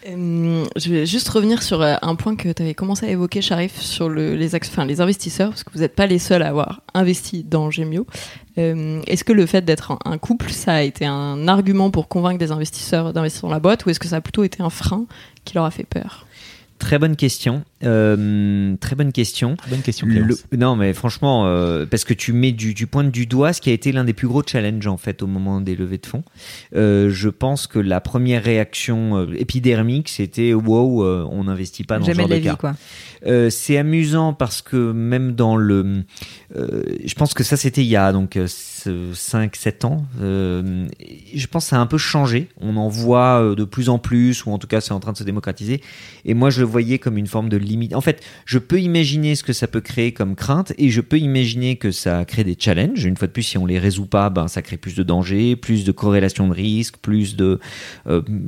Euh, 0.09 0.65
je 0.77 0.89
vais 0.89 1.05
juste 1.05 1.29
revenir 1.29 1.61
sur 1.61 1.79
euh, 1.83 1.93
un 2.01 2.15
point 2.15 2.35
que 2.35 2.51
tu 2.51 2.63
avais 2.63 2.73
commencé 2.73 3.05
à 3.05 3.09
évoquer, 3.09 3.39
Sharif, 3.43 3.79
sur 3.79 4.09
le- 4.09 4.33
les, 4.35 4.49
les 4.87 5.01
investisseurs, 5.01 5.49
parce 5.49 5.63
que 5.63 5.69
vous 5.75 5.81
n'êtes 5.81 5.95
pas 5.95 6.07
les 6.07 6.17
seuls 6.17 6.41
à 6.41 6.47
avoir 6.49 6.81
investi 6.95 7.43
dans 7.43 7.69
Gemio. 7.69 8.07
Euh, 8.57 8.99
est-ce 9.05 9.23
que 9.23 9.31
le 9.31 9.45
fait 9.45 9.61
d'être 9.63 9.99
un 10.03 10.17
couple, 10.17 10.49
ça 10.49 10.73
a 10.73 10.81
été 10.81 11.05
un 11.05 11.47
argument 11.47 11.91
pour 11.91 12.07
convaincre 12.07 12.39
des 12.39 12.51
investisseurs 12.51 13.13
d'investir 13.13 13.43
dans 13.43 13.49
la 13.53 13.59
boîte, 13.59 13.85
ou 13.85 13.91
est-ce 13.91 13.99
que 13.99 14.07
ça 14.07 14.15
a 14.15 14.21
plutôt 14.21 14.43
été 14.43 14.63
un 14.63 14.71
frein 14.71 15.05
qui 15.45 15.53
leur 15.53 15.65
a 15.65 15.71
fait 15.71 15.85
peur? 15.85 16.25
Très 16.81 16.97
bonne 16.97 17.15
question. 17.15 17.63
Euh, 17.83 18.75
très 18.81 18.95
bonne 18.95 19.11
question. 19.11 19.55
Bonne 19.69 19.81
question. 19.83 20.07
Le- 20.07 20.13
Clémence. 20.15 20.45
non, 20.57 20.75
mais 20.75 20.93
franchement, 20.93 21.45
euh, 21.45 21.85
parce 21.85 22.03
que 22.03 22.13
tu 22.15 22.33
mets 22.33 22.51
du, 22.51 22.73
tu 22.73 22.87
pointes 22.87 23.11
du 23.11 23.27
doigt 23.27 23.53
ce 23.53 23.61
qui 23.61 23.69
a 23.69 23.73
été 23.73 23.91
l'un 23.91 24.03
des 24.03 24.13
plus 24.13 24.27
gros 24.27 24.41
challenges 24.45 24.87
en 24.87 24.97
fait 24.97 25.21
au 25.21 25.27
moment 25.27 25.61
des 25.61 25.75
levées 25.75 25.99
de 25.99 26.05
fonds. 26.07 26.23
Euh, 26.75 27.09
je 27.11 27.29
pense 27.29 27.67
que 27.67 27.77
la 27.77 28.01
première 28.01 28.43
réaction 28.43 29.15
euh, 29.19 29.27
épidermique, 29.37 30.09
c'était 30.09 30.53
wow, 30.55 31.03
euh, 31.05 31.27
on 31.31 31.43
n'investit 31.43 31.83
pas 31.83 31.99
dans 31.99 32.05
ce 32.05 32.11
Jamais 32.11 32.23
genre 32.23 32.29
de 32.29 32.33
la 32.33 32.39
de 32.39 32.43
vie, 32.43 32.49
cas. 32.49 32.55
quoi. 32.55 32.73
Euh, 33.25 33.49
c'est 33.49 33.77
amusant 33.77 34.33
parce 34.33 34.61
que 34.61 34.91
même 34.91 35.33
dans 35.33 35.55
le, 35.55 36.03
euh, 36.55 36.83
je 37.05 37.13
pense 37.13 37.33
que 37.33 37.43
ça 37.43 37.55
c'était 37.55 37.81
il 37.81 37.87
y 37.87 37.95
a 37.95 38.11
donc 38.11 38.35
5-7 38.35 39.85
ans. 39.85 40.05
Euh, 40.21 40.87
je 41.33 41.47
pense 41.47 41.65
que 41.65 41.69
ça 41.69 41.77
a 41.77 41.79
un 41.79 41.85
peu 41.85 41.97
changé. 41.97 42.49
On 42.59 42.77
en 42.77 42.87
voit 42.87 43.53
de 43.55 43.63
plus 43.63 43.89
en 43.89 43.99
plus, 43.99 44.45
ou 44.45 44.51
en 44.51 44.57
tout 44.57 44.67
cas 44.67 44.81
c'est 44.81 44.93
en 44.93 44.99
train 44.99 45.11
de 45.11 45.17
se 45.17 45.23
démocratiser. 45.23 45.81
Et 46.25 46.33
moi 46.33 46.49
je 46.49 46.61
le 46.61 46.67
voyais 46.67 46.97
comme 46.97 47.17
une 47.17 47.27
forme 47.27 47.49
de 47.49 47.57
limite. 47.57 47.95
En 47.95 48.01
fait, 48.01 48.23
je 48.45 48.57
peux 48.57 48.81
imaginer 48.81 49.35
ce 49.35 49.43
que 49.43 49.53
ça 49.53 49.67
peut 49.67 49.81
créer 49.81 50.13
comme 50.13 50.35
crainte, 50.35 50.73
et 50.77 50.89
je 50.89 51.01
peux 51.01 51.19
imaginer 51.19 51.75
que 51.75 51.91
ça 51.91 52.25
crée 52.25 52.43
des 52.43 52.57
challenges. 52.57 53.05
Une 53.05 53.17
fois 53.17 53.27
de 53.27 53.33
plus, 53.33 53.43
si 53.43 53.57
on 53.57 53.65
les 53.65 53.79
résout 53.79 54.07
pas, 54.07 54.29
ben 54.29 54.47
ça 54.47 54.61
crée 54.61 54.77
plus 54.77 54.95
de 54.95 55.03
dangers, 55.03 55.55
plus 55.55 55.83
de 55.83 55.91
corrélation 55.91 56.47
de 56.47 56.53
risque, 56.53 56.97
plus 56.97 57.35
de 57.35 57.59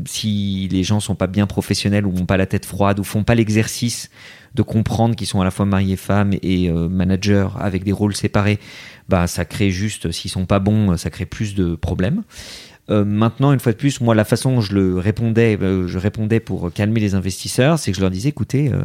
si 0.06 0.68
les 0.72 0.84
gens 0.84 1.00
sont 1.00 1.16
pas 1.16 1.28
bien 1.28 1.46
professionnels 1.46 2.06
ou 2.06 2.14
ont 2.18 2.26
pas 2.26 2.38
la 2.38 2.46
tête 2.46 2.66
froide 2.66 3.00
ou 3.00 3.04
font 3.04 3.24
pas 3.24 3.36
l'exercice 3.36 4.10
de 4.56 4.62
comprendre 4.62 5.16
qu'ils 5.16 5.28
sont 5.28 5.42
à 5.42 5.44
la 5.44 5.52
fois 5.52 5.66
mariés 5.66 5.96
femmes 5.96 6.34
et 6.42 6.70
euh, 6.70 6.88
managers 6.90 7.50
avec 7.60 7.84
des 7.84 7.92
rôles 7.92 8.16
séparés, 8.16 8.60
bah 9.10 9.28
ça 9.28 9.46
crée 9.46 9.72
juste, 9.72 10.12
s'ils 10.12 10.32
sont 10.32 10.46
pas 10.46 10.60
bons, 10.60 10.96
ça 10.98 11.10
crée 11.10 11.26
plus 11.26 11.56
de 11.56 11.76
problèmes. 11.76 12.24
Euh, 12.90 13.06
maintenant, 13.06 13.54
une 13.54 13.60
fois 13.60 13.72
de 13.72 13.78
plus, 13.78 14.02
moi, 14.02 14.14
la 14.14 14.26
façon 14.26 14.56
dont 14.56 14.62
je 14.62 14.76
le 14.76 14.98
répondais, 14.98 15.58
euh, 15.62 15.88
je 15.88 15.98
répondais 15.98 16.40
pour 16.40 16.72
calmer 16.74 17.00
les 17.00 17.16
investisseurs, 17.16 17.80
c'est 17.80 17.92
que 17.92 17.96
je 17.96 18.02
leur 18.02 18.12
disais, 18.12 18.30
écoutez, 18.30 18.72
euh, 18.74 18.84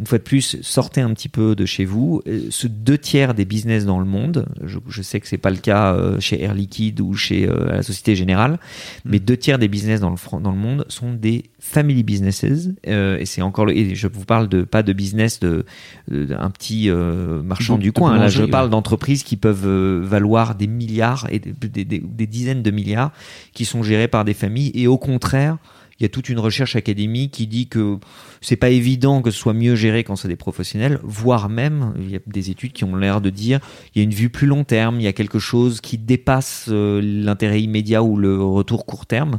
une 0.00 0.06
fois 0.06 0.18
de 0.18 0.24
plus, 0.24 0.60
sortez 0.62 1.00
un 1.00 1.12
petit 1.14 1.28
peu 1.28 1.54
de 1.54 1.64
chez 1.64 1.84
vous. 1.84 2.22
Ce 2.50 2.66
deux 2.66 2.98
tiers 2.98 3.34
des 3.34 3.44
business 3.44 3.84
dans 3.84 4.00
le 4.00 4.04
monde, 4.04 4.46
je, 4.64 4.78
je 4.88 5.02
sais 5.02 5.20
que 5.20 5.28
c'est 5.28 5.38
pas 5.38 5.50
le 5.50 5.56
cas 5.58 5.96
chez 6.18 6.42
Air 6.42 6.54
Liquide 6.54 7.00
ou 7.00 7.14
chez 7.14 7.46
la 7.46 7.82
Société 7.82 8.16
Générale, 8.16 8.58
mais 9.04 9.20
deux 9.20 9.36
tiers 9.36 9.58
des 9.58 9.68
business 9.68 10.00
dans 10.00 10.10
le, 10.10 10.40
dans 10.40 10.50
le 10.50 10.58
monde 10.58 10.84
sont 10.88 11.12
des 11.12 11.44
family 11.68 12.02
businesses. 12.02 12.44
Euh, 12.86 13.18
et 13.18 13.26
c'est 13.26 13.42
encore, 13.42 13.66
le, 13.66 13.76
et 13.76 13.94
je 13.94 14.06
vous 14.06 14.24
parle 14.24 14.48
de 14.48 14.62
pas 14.62 14.82
de 14.82 14.92
business 14.92 15.40
de, 15.40 15.64
de- 16.10 16.24
d'un 16.24 16.50
petit 16.50 16.88
euh, 16.88 17.42
marchand 17.42 17.76
De- 17.76 17.82
du 17.82 17.92
coin. 17.92 18.16
Là, 18.18 18.28
je 18.28 18.42
parle 18.50 18.70
d'entreprises 18.70 19.22
qui 19.24 19.36
peuvent 19.36 19.66
euh, 19.66 20.00
valoir 20.04 20.54
des 20.54 20.66
milliards 20.68 21.26
et 21.30 21.38
des, 21.38 21.52
des- 21.52 21.84
des- 21.84 21.98
des 21.98 22.26
dizaines 22.26 22.62
de 22.62 22.70
milliards 22.70 23.12
qui 23.52 23.64
sont 23.64 23.82
gérées 23.82 24.08
par 24.08 24.24
des 24.24 24.34
familles. 24.34 24.70
Et 24.74 24.86
au 24.86 24.96
contraire, 24.98 25.58
il 25.98 26.02
y 26.02 26.06
a 26.06 26.10
toute 26.10 26.28
une 26.28 26.38
recherche 26.38 26.76
académique 26.76 27.32
qui 27.32 27.46
dit 27.46 27.68
que 27.68 27.96
c'est 28.42 28.56
pas 28.56 28.68
évident 28.68 29.22
que 29.22 29.30
ce 29.30 29.38
soit 29.38 29.54
mieux 29.54 29.74
géré 29.76 30.04
quand 30.04 30.14
c'est 30.14 30.28
des 30.28 30.36
professionnels, 30.36 31.00
voire 31.02 31.48
même, 31.48 31.94
il 31.98 32.10
y 32.10 32.16
a 32.16 32.18
des 32.26 32.50
études 32.50 32.74
qui 32.74 32.84
ont 32.84 32.94
l'air 32.96 33.20
de 33.22 33.30
dire, 33.30 33.60
il 33.94 33.98
y 33.98 34.00
a 34.02 34.04
une 34.04 34.12
vue 34.14 34.28
plus 34.28 34.46
long 34.46 34.62
terme, 34.62 35.00
il 35.00 35.04
y 35.04 35.06
a 35.08 35.14
quelque 35.14 35.38
chose 35.38 35.80
qui 35.80 35.96
dépasse 35.96 36.68
l'intérêt 36.68 37.62
immédiat 37.62 38.02
ou 38.02 38.16
le 38.18 38.40
retour 38.42 38.84
court 38.84 39.06
terme. 39.06 39.38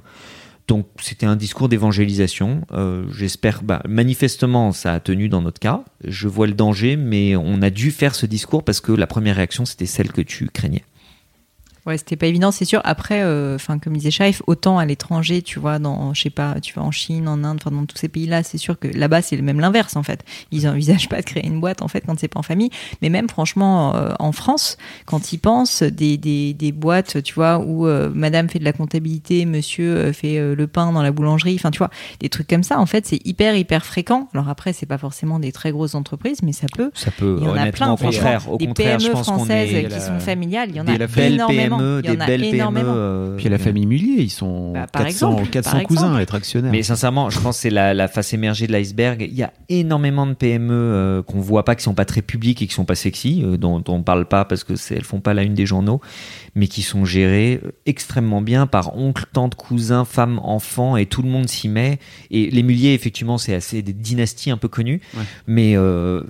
Donc 0.68 0.88
c'était 1.02 1.26
un 1.26 1.36
discours 1.36 1.70
d'évangélisation. 1.70 2.62
Euh, 2.74 3.06
J'espère, 3.12 3.64
bah, 3.64 3.82
manifestement, 3.88 4.74
ça 4.74 4.94
a 4.94 5.00
tenu 5.00 5.30
dans 5.30 5.42
notre 5.42 5.60
cas. 5.60 5.84
Je 6.04 6.28
vois 6.28 6.48
le 6.48 6.54
danger, 6.54 6.98
mais 6.98 7.36
on 7.36 7.62
a 7.62 7.70
dû 7.70 7.92
faire 7.92 8.16
ce 8.16 8.26
discours 8.26 8.64
parce 8.64 8.82
que 8.82 8.92
la 8.92 9.08
première 9.08 9.38
réaction, 9.38 9.66
c'était 9.66 9.86
celle 9.86 10.12
que 10.12 10.22
tu 10.22 10.48
craignais. 10.48 10.84
Ouais, 11.88 11.98
c'était 11.98 12.18
pas 12.18 12.28
évident, 12.28 12.52
c'est 12.52 12.66
sûr. 12.66 12.82
Après, 12.84 13.22
euh, 13.24 13.56
enfin, 13.56 13.80
comme 13.80 13.96
disait 13.96 14.12
Shaif, 14.12 14.42
autant 14.46 14.78
à 14.78 14.86
l'étranger, 14.86 15.42
tu 15.42 15.58
vois, 15.58 15.80
dans, 15.80 16.14
je 16.14 16.22
sais 16.22 16.30
pas, 16.30 16.60
tu 16.60 16.74
vas 16.74 16.82
en 16.84 16.92
Chine, 16.92 17.28
en 17.30 17.44
Inde, 17.46 17.60
enfin, 17.62 17.74
dans 17.76 17.86
tous 17.86 17.98
ces 17.98 18.10
pays-là, 18.10 18.44
c'est 18.44 18.58
sûr 18.58 18.78
que 18.78 18.90
là-bas, 18.90 19.22
c'est 19.22 19.38
même 19.42 19.60
l'inverse, 19.62 19.96
en 19.96 20.04
fait. 20.04 20.24
Ils 20.52 20.68
envisagent 20.68 21.08
pas 21.08 21.22
de 21.22 21.26
créer 21.26 21.46
une 21.48 21.62
boîte, 21.62 21.82
en 21.82 21.88
fait, 21.88 22.04
quand 22.06 22.20
c'est 22.20 22.28
pas 22.28 22.40
en 22.40 22.44
famille. 22.44 22.70
Mais 23.02 23.08
même, 23.10 23.30
franchement, 23.30 23.96
euh, 23.96 24.12
en 24.20 24.34
France, 24.34 24.78
quand 25.06 25.32
ils 25.32 25.38
pensent, 25.38 25.82
des, 25.82 26.18
des, 26.18 26.54
des 26.54 26.72
boîtes, 26.74 27.24
tu 27.24 27.34
vois, 27.34 27.60
où 27.60 27.88
euh, 27.88 28.10
madame 28.14 28.50
fait 28.50 28.60
de 28.60 28.66
la 28.66 28.74
comptabilité, 28.74 29.46
monsieur 29.46 29.96
euh, 29.96 30.14
fait 30.14 30.38
euh, 30.40 30.56
le 30.56 30.68
pain 30.68 30.92
dans 30.92 31.02
la 31.02 31.14
boulangerie, 31.14 31.56
enfin, 31.56 31.72
tu 31.72 31.78
vois, 31.78 31.90
des 32.20 32.28
trucs 32.28 32.48
comme 32.48 32.64
ça, 32.64 32.80
en 32.80 32.86
fait, 32.86 33.06
c'est 33.06 33.26
hyper, 33.26 33.56
hyper 33.56 33.86
fréquent. 33.86 34.28
Alors 34.34 34.50
après, 34.50 34.74
c'est 34.74 34.86
pas 34.86 34.98
forcément 34.98 35.40
des 35.40 35.54
très 35.54 35.72
grosses 35.72 35.96
entreprises, 35.96 36.44
mais 36.44 36.52
ça 36.52 36.68
peut. 36.76 36.92
Ça 36.94 37.12
peut, 37.12 37.38
Il 37.40 37.46
y 37.46 37.48
en 37.48 37.56
a 37.56 37.72
plein, 37.72 37.92
au 37.94 37.96
contraire, 37.98 38.52
au 38.52 38.58
des 38.58 38.68
contraire, 38.68 38.98
PME 38.98 39.08
je 39.08 39.12
pense 39.14 39.26
qu'on 39.28 39.34
françaises 39.36 39.70
qui 39.70 39.90
la- 39.90 40.00
sont 40.02 40.20
familiales, 40.20 40.70
il 40.72 40.76
y 40.76 40.82
en 40.82 40.88
a 40.88 40.98
belles 41.08 41.34
énormément. 41.36 41.77
PME, 41.78 42.02
des 42.02 42.10
a 42.22 42.26
belles 42.26 42.42
PME. 42.42 42.56
énormément. 42.56 42.94
euh, 42.96 43.36
Puis 43.36 43.46
il 43.46 43.52
y 43.52 43.54
a 43.54 43.58
la 43.58 43.64
famille 43.64 43.86
Mullier, 43.86 44.22
ils 44.24 44.30
sont 44.30 44.74
Bah, 44.74 44.88
par 44.92 45.04
400, 45.06 45.32
exemple, 45.32 45.50
400 45.50 45.72
par 45.72 45.84
cousins 45.84 46.02
exemple. 46.02 46.18
à 46.18 46.22
être 46.24 46.36
actionnaires. 46.36 46.72
Mais 46.72 46.84
sincèrement, 46.84 47.30
je 47.30 47.40
pense 47.40 47.58
que 47.58 47.62
c'est 47.64 47.70
la, 47.70 47.94
la 47.94 48.08
face 48.08 48.34
émergée 48.34 48.68
de 48.68 48.72
l'iceberg. 48.72 49.22
Il 49.30 49.36
y 49.36 49.44
a 49.44 49.52
énormément 49.70 50.28
de 50.28 50.34
PME 50.34 50.74
euh, 50.74 51.22
qu'on 51.24 51.40
voit 51.40 51.64
pas, 51.66 51.76
qui 51.76 51.84
sont 51.84 51.94
pas 51.94 52.06
très 52.06 52.22
publiques 52.22 52.62
et 52.62 52.68
qui 52.68 52.74
sont 52.74 52.86
pas 52.86 52.96
sexy, 52.96 53.42
euh, 53.44 53.58
dont, 53.58 53.80
dont 53.80 53.96
on 53.96 54.04
parle 54.04 54.26
pas 54.26 54.46
parce 54.46 54.64
que 54.64 54.74
elles 54.94 55.04
font 55.04 55.20
pas 55.20 55.34
la 55.34 55.44
une 55.44 55.54
des 55.54 55.66
journaux, 55.66 56.02
mais 56.56 56.68
qui 56.68 56.82
sont 56.82 57.06
gérées 57.06 57.62
euh, 57.64 57.72
extrêmement 57.86 58.42
bien 58.42 58.68
par 58.68 58.98
oncles, 58.98 59.26
tantes, 59.34 59.56
cousins, 59.56 60.06
femmes, 60.06 60.40
enfants, 60.44 60.98
et 60.98 61.06
tout 61.06 61.22
le 61.22 61.30
monde 61.30 61.48
s'y 61.48 61.68
met. 61.70 62.00
Et 62.32 62.50
les 62.50 62.64
Mulliers, 62.64 62.94
effectivement, 62.94 63.38
c'est 63.38 63.54
assez 63.54 63.82
des 63.82 63.94
dynasties 63.94 64.52
un 64.52 64.58
peu 64.58 64.68
connues, 64.68 65.02
Ouais. 65.16 65.24
mais 65.48 65.76
euh, 65.76 66.22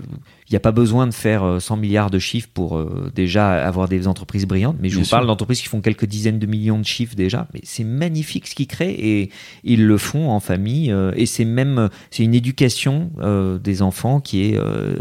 il 0.50 0.54
n'y 0.54 0.58
a 0.58 0.62
pas 0.62 0.72
besoin 0.72 1.08
de 1.08 1.14
faire 1.14 1.44
euh, 1.44 1.60
100 1.60 1.76
milliards 1.78 2.10
de 2.10 2.20
chiffres 2.20 2.48
pour 2.54 2.78
euh, 2.78 3.12
déjà 3.14 3.66
avoir 3.66 3.90
des 3.90 4.08
entreprises 4.08 4.46
brillantes. 4.46 4.78
Mais 4.80 4.88
je 4.88 4.94
Bien 4.96 5.02
vous 5.02 5.06
sûr. 5.08 5.18
parle 5.18 5.28
d'entreprises 5.28 5.62
qui 5.62 5.68
font 5.68 5.82
quelques 5.82 6.06
dizaines 6.06 6.40
de 6.40 6.46
millions 6.46 6.80
de 6.80 6.86
chiffres 6.86 7.16
déjà. 7.16 7.48
Mais 7.54 7.60
c'est 7.64 7.84
magnifique 7.84 8.48
ce 8.48 8.56
qu'ils 8.56 8.68
créent 8.68 8.94
et 8.98 9.30
ils 9.66 9.86
le 9.86 9.98
font 9.98 10.30
en 10.30 10.40
famille. 10.40 10.90
euh, 10.92 11.12
et 11.16 11.26
c'est 11.26 11.44
même 11.46 11.90
c'est 12.12 12.24
une 12.24 12.34
éducation 12.34 13.12
euh, 13.20 13.58
des 13.60 13.82
enfants 13.82 14.22
qui 14.22 14.46
est 14.46 14.58
euh, 14.58 14.96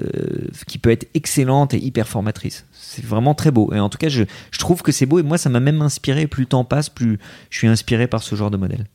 qui 0.66 0.78
peut 0.78 0.90
être 0.90 1.07
excellente 1.14 1.74
et 1.74 1.78
hyper 1.78 2.09
formatrice. 2.09 2.66
C'est 2.72 3.05
vraiment 3.05 3.34
très 3.34 3.51
beau. 3.53 3.72
Et 3.72 3.78
en 3.78 3.88
tout 3.88 3.99
cas, 3.99 4.09
je, 4.09 4.24
je 4.51 4.59
trouve 4.59 4.82
que 4.82 4.90
c'est 4.90 5.07
beau. 5.07 5.18
Et 5.20 5.22
moi, 5.22 5.38
ça 5.38 5.49
m'a 5.49 5.61
même 5.61 5.80
inspiré. 5.82 6.26
Plus 6.26 6.42
le 6.42 6.49
temps 6.49 6.64
passe, 6.64 6.88
plus 6.88 7.18
je 7.51 7.59
suis 7.59 7.68
inspiré 7.68 8.07
par 8.09 8.22
ce 8.22 8.34
genre 8.34 8.51
de 8.51 8.57
modèle. 8.57 8.86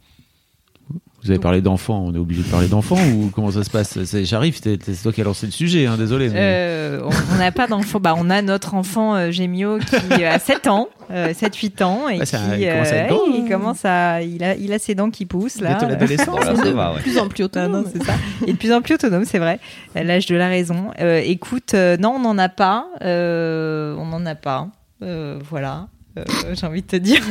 Vous 1.23 1.29
avez 1.29 1.39
parlé 1.39 1.61
d'enfants, 1.61 2.03
on 2.07 2.15
est 2.15 2.17
obligé 2.17 2.41
de 2.41 2.47
parler 2.47 2.67
d'enfants 2.67 2.97
ou 3.15 3.29
comment 3.33 3.51
ça 3.51 3.63
se 3.63 3.69
passe? 3.69 3.99
J'arrive, 4.23 4.59
c'est 4.59 4.77
toi 5.03 5.13
qui 5.13 5.21
as 5.21 5.23
lancé 5.23 5.45
le 5.45 5.51
sujet, 5.51 5.85
hein, 5.85 5.95
désolé. 5.95 6.29
mais- 6.29 6.35
Euh, 6.39 7.01
on 7.31 7.37
n'a 7.37 7.51
pas 7.51 7.67
d'enfant. 7.67 7.99
Bah, 7.99 8.15
on 8.17 8.29
a 8.31 8.41
notre 8.41 8.73
enfant 8.73 9.15
euh, 9.15 9.29
Gémio 9.31 9.77
qui 9.77 10.23
a 10.23 10.39
7 10.39 10.65
ans, 10.65 10.89
euh, 11.11 11.31
7-8 11.33 11.83
ans, 11.83 12.09
et 12.09 12.19
Ah, 12.21 12.25
ça, 12.25 12.37
qui 12.55 12.61
il 12.63 12.69
commence 12.71 12.87
à 12.91 12.95
être 12.95 13.09
grand, 13.09 13.25
il 13.27 13.47
commence 13.49 13.85
à, 13.85 14.21
il 14.23 14.43
a, 14.43 14.55
il 14.55 14.73
a 14.73 14.79
ses 14.79 14.95
dents 14.95 15.11
qui 15.11 15.25
poussent 15.27 15.61
là. 15.61 15.77
L'adolescence. 15.87 16.39
De 16.65 16.69
va, 16.71 16.93
ouais. 16.95 17.01
plus 17.01 17.17
en 17.19 17.27
plus 17.27 17.43
autonome. 17.43 17.85
c'est 17.93 18.03
ça. 18.03 18.13
Et 18.47 18.53
de 18.53 18.57
plus 18.57 18.73
en 18.73 18.81
plus 18.81 18.95
autonome, 18.95 19.25
c'est 19.25 19.39
vrai. 19.39 19.59
L'âge 19.93 20.25
de 20.25 20.35
la 20.35 20.47
raison. 20.47 20.89
Euh, 20.99 21.21
écoute, 21.23 21.75
euh, 21.75 21.97
non, 21.97 22.13
on 22.15 22.19
n'en 22.19 22.37
a 22.39 22.49
pas. 22.49 22.87
Euh, 23.03 23.95
on 23.97 24.05
n'en 24.07 24.25
a 24.25 24.33
pas. 24.35 24.69
Euh, 25.03 25.37
voilà. 25.49 25.87
Euh, 26.17 26.23
J'ai 26.59 26.65
envie 26.65 26.81
de 26.81 26.87
te 26.87 26.95
dire. 26.95 27.21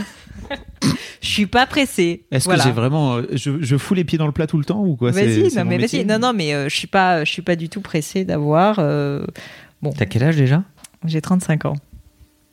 Je 1.21 1.29
suis 1.29 1.47
pas 1.47 1.67
pressée. 1.67 2.25
Est-ce 2.31 2.45
Voilà. 2.47 2.63
que 2.65 2.69
j'ai 2.69 2.75
vraiment. 2.75 3.17
euh, 3.17 3.23
Je, 3.33 3.61
je 3.61 3.77
fous 3.77 3.95
les 3.95 4.05
pieds 4.05 4.17
dans 4.19 4.27
le 4.27 4.33
plat 4.33 4.47
tout 4.47 4.59
le 4.59 4.65
temps 4.65 4.83
ou 4.85 4.97
quoi? 4.97 5.11
Vas-y, 5.11 5.55
non 5.55 5.65
mais 5.67 5.79
vas-y. 5.79 6.05
Non 6.05 6.19
non 6.19 6.33
mais 6.33 6.55
euh, 6.55 6.69
je 6.69 6.75
suis 6.77 6.87
pas, 6.87 7.25
je 7.25 7.31
suis 7.31 7.43
pas 7.43 7.57
du 7.57 7.69
tout 7.69 7.81
pressée 7.83 8.25
d'avoir. 8.25 8.77
euh, 8.79 9.25
bon, 9.83 9.93
T'as 9.93 10.07
quel 10.07 10.23
âge 10.25 10.37
déjà? 10.37 10.63
J'ai 11.05 11.21
35 11.21 11.65
ans. 11.67 11.77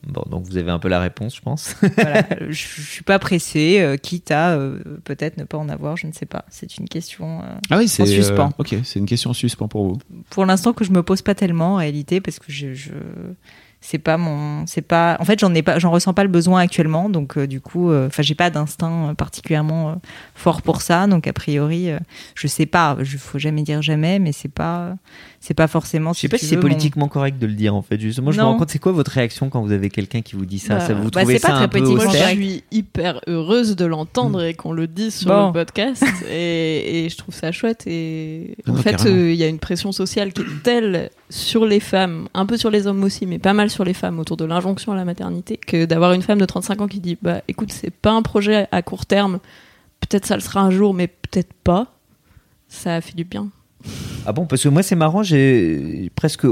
Bon, 0.06 0.22
donc 0.30 0.44
vous 0.44 0.56
avez 0.56 0.70
un 0.70 0.78
peu 0.78 0.88
la 0.88 1.00
réponse, 1.00 1.34
je 1.36 1.40
pense. 1.40 1.74
voilà, 1.96 2.24
je, 2.48 2.52
je 2.52 2.80
suis 2.82 3.02
pas 3.02 3.18
pressée, 3.18 3.80
euh, 3.80 3.96
quitte 3.96 4.30
à 4.30 4.50
euh, 4.52 4.78
peut-être 5.04 5.38
ne 5.38 5.44
pas 5.44 5.58
en 5.58 5.68
avoir, 5.68 5.96
je 5.96 6.06
ne 6.06 6.12
sais 6.12 6.24
pas. 6.24 6.44
C'est 6.50 6.78
une 6.78 6.88
question. 6.88 7.40
euh, 7.42 7.46
Ah 7.70 7.78
oui, 7.78 7.88
c'est. 7.88 8.04
En 8.04 8.06
suspens. 8.06 8.50
ok, 8.58 8.76
c'est 8.84 9.00
une 9.00 9.06
question 9.06 9.30
en 9.30 9.34
suspens 9.34 9.66
pour 9.66 9.88
vous. 9.88 9.98
pour 10.30 10.46
l'instant 10.46 10.72
que 10.72 10.84
je 10.84 10.92
me 10.92 11.02
pose 11.02 11.20
pas 11.22 11.34
tellement 11.34 11.72
en 11.74 11.76
réalité 11.76 12.20
parce 12.20 12.38
que 12.38 12.52
je, 12.52 12.74
je 12.74 12.92
c'est 13.80 13.98
pas 13.98 14.16
mon 14.16 14.66
c'est 14.66 14.82
pas 14.82 15.16
en 15.20 15.24
fait 15.24 15.38
j'en 15.38 15.54
ai 15.54 15.62
pas 15.62 15.78
j'en 15.78 15.90
ressens 15.92 16.12
pas 16.12 16.24
le 16.24 16.28
besoin 16.28 16.60
actuellement 16.60 17.08
donc 17.08 17.38
euh, 17.38 17.46
du 17.46 17.60
coup 17.60 17.90
euh, 17.90 18.08
enfin 18.08 18.22
j'ai 18.24 18.34
pas 18.34 18.50
d'instinct 18.50 19.10
euh, 19.10 19.14
particulièrement 19.14 19.90
euh, 19.90 19.94
fort 20.34 20.62
pour 20.62 20.82
ça 20.82 21.06
donc 21.06 21.28
a 21.28 21.32
priori 21.32 21.90
euh, 21.90 21.98
je 22.34 22.48
sais 22.48 22.66
pas 22.66 22.96
je 23.00 23.16
faut 23.16 23.38
jamais 23.38 23.62
dire 23.62 23.80
jamais 23.80 24.18
mais 24.18 24.32
c'est 24.32 24.50
pas 24.52 24.96
c'est 25.40 25.54
pas 25.54 25.68
forcément 25.68 26.12
Je 26.12 26.18
sais 26.18 26.28
pas 26.28 26.36
si 26.36 26.46
c'est 26.46 26.56
mon- 26.56 26.62
politiquement 26.62 27.06
correct 27.06 27.38
de 27.38 27.46
le 27.46 27.52
dire 27.52 27.72
en 27.76 27.80
fait. 27.80 28.00
Justement, 28.00 28.32
je 28.32 28.38
me 28.38 28.42
rends 28.42 28.56
compte. 28.56 28.70
C'est 28.70 28.80
quoi 28.80 28.90
votre 28.90 29.12
réaction 29.12 29.50
quand 29.50 29.62
vous 29.62 29.70
avez 29.70 29.88
quelqu'un 29.88 30.20
qui 30.20 30.34
vous 30.34 30.44
dit 30.46 30.58
ça? 30.58 30.74
Bah, 30.78 30.80
Ça 30.80 30.94
vous 30.94 31.10
bah, 31.10 31.20
trouvez 31.20 31.38
pas 31.38 31.52
un 31.52 31.68
peu 31.68 31.78
politiquement 31.78 32.10
Moi, 32.12 32.12
je 32.12 32.34
suis 32.34 32.64
hyper 32.72 33.20
heureuse 33.28 33.76
de 33.76 33.84
l'entendre 33.86 34.42
et 34.42 34.54
qu'on 34.54 34.72
le 34.72 34.88
dise 34.88 35.14
sur 35.14 35.28
Bon. 35.30 35.46
le 35.46 35.52
podcast. 35.52 36.04
Et, 36.28 37.04
et 37.04 37.08
je 37.08 37.16
trouve 37.16 37.32
ça 37.36 37.52
chouette. 37.52 37.84
Et 37.86 38.56
Ah 38.66 38.72
en 38.72 38.74
fait, 38.74 39.06
euh, 39.06 39.30
il 39.30 39.36
y 39.36 39.44
a 39.44 39.46
une 39.46 39.60
pression 39.60 39.92
sociale 39.92 40.32
qui 40.32 40.42
est 40.42 40.62
telle 40.64 41.10
sur 41.30 41.64
les 41.66 41.78
femmes, 41.80 42.28
un 42.34 42.44
peu 42.44 42.56
sur 42.56 42.70
les 42.70 42.88
hommes 42.88 43.04
aussi, 43.04 43.24
mais 43.24 43.38
pas 43.38 43.52
mal 43.52 43.67
mal 43.68 43.70
sur 43.70 43.84
les 43.84 43.94
femmes 43.94 44.18
autour 44.18 44.36
de 44.36 44.44
l'injonction 44.44 44.92
à 44.92 44.96
la 44.96 45.04
maternité 45.04 45.56
que 45.58 45.84
d'avoir 45.84 46.12
une 46.12 46.22
femme 46.22 46.40
de 46.40 46.46
35 46.46 46.80
ans 46.80 46.88
qui 46.88 47.00
dit 47.00 47.18
bah 47.20 47.42
écoute 47.48 47.70
c'est 47.72 47.90
pas 47.90 48.12
un 48.12 48.22
projet 48.22 48.66
à 48.72 48.82
court 48.82 49.04
terme. 49.06 49.38
Peut-être 50.00 50.26
ça 50.26 50.34
le 50.34 50.40
sera 50.40 50.60
un 50.60 50.70
jour 50.70 50.94
mais 50.94 51.06
peut-être 51.06 51.52
pas. 51.64 51.86
Ça 52.68 52.96
a 52.96 53.00
fait 53.00 53.14
du 53.14 53.24
bien. 53.24 53.48
Ah 54.26 54.32
bon, 54.32 54.46
parce 54.46 54.62
que 54.62 54.68
moi 54.68 54.82
c'est 54.82 54.96
marrant, 54.96 55.22
j'ai 55.22 56.10
presque, 56.16 56.46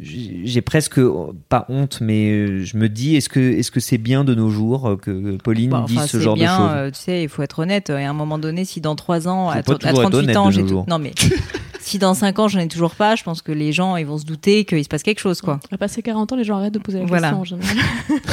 j'ai 0.00 0.62
presque 0.62 1.00
pas 1.48 1.66
honte, 1.68 2.00
mais 2.00 2.30
euh, 2.30 2.64
je 2.64 2.76
me 2.76 2.88
dis, 2.88 3.16
est-ce 3.16 3.28
que 3.28 3.38
est-ce 3.38 3.70
que 3.70 3.80
c'est 3.80 3.98
bien 3.98 4.24
de 4.24 4.34
nos 4.34 4.50
jours 4.50 4.88
euh, 4.88 4.96
que 4.96 5.36
Pauline 5.36 5.70
Bon, 5.70 5.84
dise 5.84 5.98
enfin, 5.98 6.06
ce 6.06 6.18
genre 6.18 6.34
bien, 6.34 6.56
de 6.56 6.62
choses? 6.62 6.76
euh, 6.76 6.90
tu 6.90 6.98
sais, 7.00 7.22
il 7.22 7.28
faut 7.28 7.42
être 7.42 7.58
honnête. 7.60 7.90
Et 7.90 8.04
à 8.04 8.10
un 8.10 8.14
moment 8.14 8.38
donné, 8.38 8.64
si 8.64 8.80
dans 8.80 8.96
3 8.96 9.28
ans, 9.28 9.48
à, 9.50 9.56
à 9.56 9.62
toujours 9.62 9.76
être 9.84 10.00
38 10.00 10.16
honnête 10.18 10.36
ans, 10.36 10.50
j'ai 10.50 10.64
tout... 10.64 10.84
Non 10.88 10.98
mais 10.98 11.12
si 11.88 11.98
dans 11.98 12.14
5 12.14 12.38
ans, 12.38 12.48
j'en 12.48 12.60
ai 12.60 12.68
toujours 12.68 12.94
pas, 12.94 13.16
je 13.16 13.22
pense 13.24 13.42
que 13.42 13.52
les 13.52 13.72
gens, 13.72 13.96
ils 13.96 14.06
vont 14.06 14.18
se 14.18 14.24
douter 14.24 14.64
qu'il 14.64 14.82
se 14.84 14.88
passe 14.88 15.02
quelque 15.02 15.18
chose, 15.20 15.40
quoi. 15.40 15.58
à 15.70 15.78
passer 15.78 16.02
40 16.02 16.32
ans 16.32 16.36
les 16.36 16.44
gens 16.44 16.56
arrêtent 16.58 16.74
de 16.74 16.78
poser 16.78 17.00
la 17.00 17.06
Voilà. 17.06 17.30
question 17.30 17.40
en 17.40 17.44
général 17.60 17.76